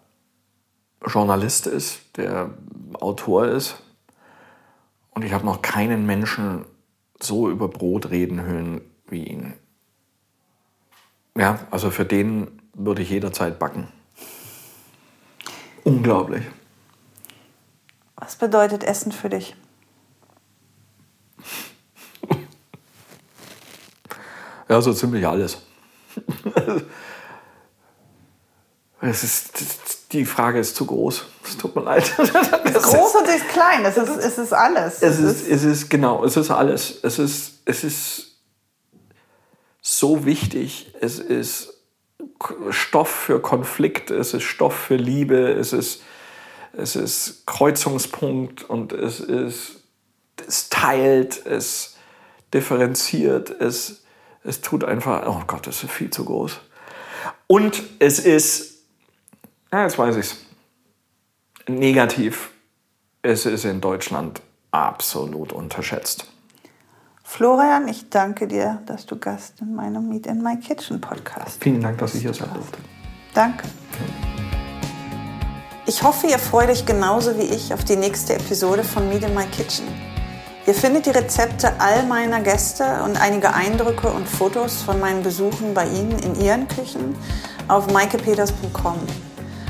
Journalist 1.05 1.67
ist, 1.67 2.17
der 2.17 2.51
Autor 2.99 3.47
ist. 3.47 3.81
Und 5.15 5.23
ich 5.23 5.33
habe 5.33 5.45
noch 5.45 5.61
keinen 5.61 6.05
Menschen 6.05 6.65
so 7.19 7.49
über 7.49 7.67
Brot 7.67 8.11
reden 8.11 8.41
hören 8.41 8.81
wie 9.07 9.23
ihn. 9.23 9.53
Ja, 11.37 11.59
also 11.71 11.89
für 11.89 12.05
den 12.05 12.61
würde 12.73 13.01
ich 13.01 13.09
jederzeit 13.09 13.57
backen. 13.57 13.87
Unglaublich. 15.83 16.45
Was 18.15 18.35
bedeutet 18.35 18.83
Essen 18.83 19.11
für 19.11 19.29
dich? 19.29 19.55
Ja, 24.67 24.81
so 24.81 24.93
ziemlich 24.93 25.27
alles. 25.27 25.61
Es 29.01 29.23
ist, 29.23 29.94
die 30.19 30.25
Frage 30.25 30.59
ist 30.59 30.75
zu 30.75 30.85
groß. 30.85 31.25
Es 31.43 31.57
tut 31.57 31.75
mir 31.75 31.83
leid. 31.83 32.11
Es 32.17 32.29
ist 32.29 32.83
groß 32.83 33.15
und 33.15 33.27
es 33.27 33.35
ist 33.37 33.49
klein. 33.49 33.85
Es 33.85 33.97
ist, 33.97 34.09
es 34.09 34.37
ist 34.37 34.53
alles. 34.53 35.01
Es 35.01 35.19
ist, 35.19 35.47
es 35.47 35.63
ist 35.63 35.89
genau, 35.89 36.23
es 36.25 36.35
ist 36.35 36.51
alles. 36.51 36.99
Es 37.03 37.19
ist, 37.19 37.59
es 37.65 37.83
ist 37.83 38.37
so 39.81 40.25
wichtig. 40.25 40.93
Es 40.99 41.19
ist 41.19 41.73
Stoff 42.71 43.09
für 43.09 43.41
Konflikt. 43.41 44.11
Es 44.11 44.33
ist 44.33 44.43
Stoff 44.43 44.75
für 44.75 44.95
Liebe. 44.95 45.51
Es 45.51 45.73
ist, 45.73 46.01
es 46.73 46.95
ist 46.95 47.45
Kreuzungspunkt 47.45 48.63
und 48.63 48.91
es 48.91 49.19
ist, 49.19 49.83
es 50.45 50.69
teilt, 50.69 51.45
es 51.45 51.95
differenziert, 52.53 53.49
es, 53.49 54.03
es 54.43 54.61
tut 54.61 54.83
einfach, 54.83 55.27
oh 55.27 55.43
Gott, 55.47 55.67
das 55.67 55.83
ist 55.83 55.91
viel 55.91 56.09
zu 56.09 56.25
groß. 56.25 56.59
Und 57.47 57.83
es 57.99 58.19
ist 58.19 58.74
ja, 59.75 59.83
jetzt 59.83 59.97
weiß 59.97 60.15
ich's. 60.15 60.37
Negativ. 61.67 62.51
Es 63.21 63.45
ist 63.45 63.65
in 63.65 63.81
Deutschland 63.81 64.41
absolut 64.71 65.51
unterschätzt. 65.51 66.27
Florian, 67.23 67.87
ich 67.87 68.09
danke 68.09 68.47
dir, 68.47 68.81
dass 68.85 69.05
du 69.05 69.17
Gast 69.17 69.59
in 69.61 69.73
meinem 69.73 70.07
Meet 70.07 70.27
in 70.27 70.43
My 70.43 70.57
Kitchen 70.57 71.01
Podcast 71.01 71.61
Vielen 71.61 71.81
Dank, 71.81 71.97
dass 71.97 72.13
ich 72.13 72.21
hier 72.21 72.33
sein 72.33 72.49
durfte. 72.53 72.77
Danke. 73.33 73.67
Ich 75.87 76.03
hoffe, 76.03 76.27
ihr 76.27 76.39
freut 76.39 76.69
euch 76.69 76.85
genauso 76.85 77.37
wie 77.37 77.43
ich 77.43 77.73
auf 77.73 77.83
die 77.83 77.95
nächste 77.95 78.35
Episode 78.35 78.83
von 78.83 79.09
Meet 79.09 79.23
in 79.23 79.33
My 79.33 79.45
Kitchen. 79.47 79.85
Ihr 80.67 80.73
findet 80.73 81.07
die 81.07 81.11
Rezepte 81.11 81.79
all 81.79 82.05
meiner 82.05 82.41
Gäste 82.41 83.03
und 83.03 83.17
einige 83.17 83.53
Eindrücke 83.53 84.07
und 84.07 84.27
Fotos 84.27 84.81
von 84.81 84.99
meinen 84.99 85.21
Besuchen 85.21 85.73
bei 85.73 85.85
Ihnen 85.85 86.17
in 86.19 86.35
Ihren 86.39 86.67
Küchen 86.67 87.15
auf 87.67 87.91
maikepeters.com. 87.91 88.99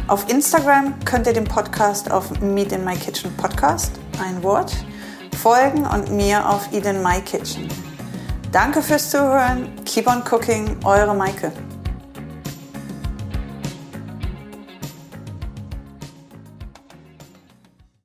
Auf 0.08 0.30
Instagram 0.30 0.94
könnt 1.04 1.26
ihr 1.26 1.34
dem 1.34 1.46
Podcast 1.46 2.12
auf 2.12 2.40
Meet 2.40 2.74
in 2.74 2.86
My 2.86 2.96
Kitchen 2.96 3.36
Podcast, 3.38 3.92
ein 4.24 4.44
Wort, 4.44 4.72
folgen 5.42 5.84
und 5.84 6.12
mir 6.12 6.48
auf 6.48 6.72
Eat 6.72 6.86
in 6.86 7.02
My 7.02 7.20
Kitchen. 7.22 7.68
Danke 8.52 8.84
fürs 8.84 9.10
Zuhören. 9.10 9.74
Keep 9.84 10.06
on 10.08 10.24
cooking, 10.24 10.78
eure 10.84 11.16
Maike. 11.16 11.52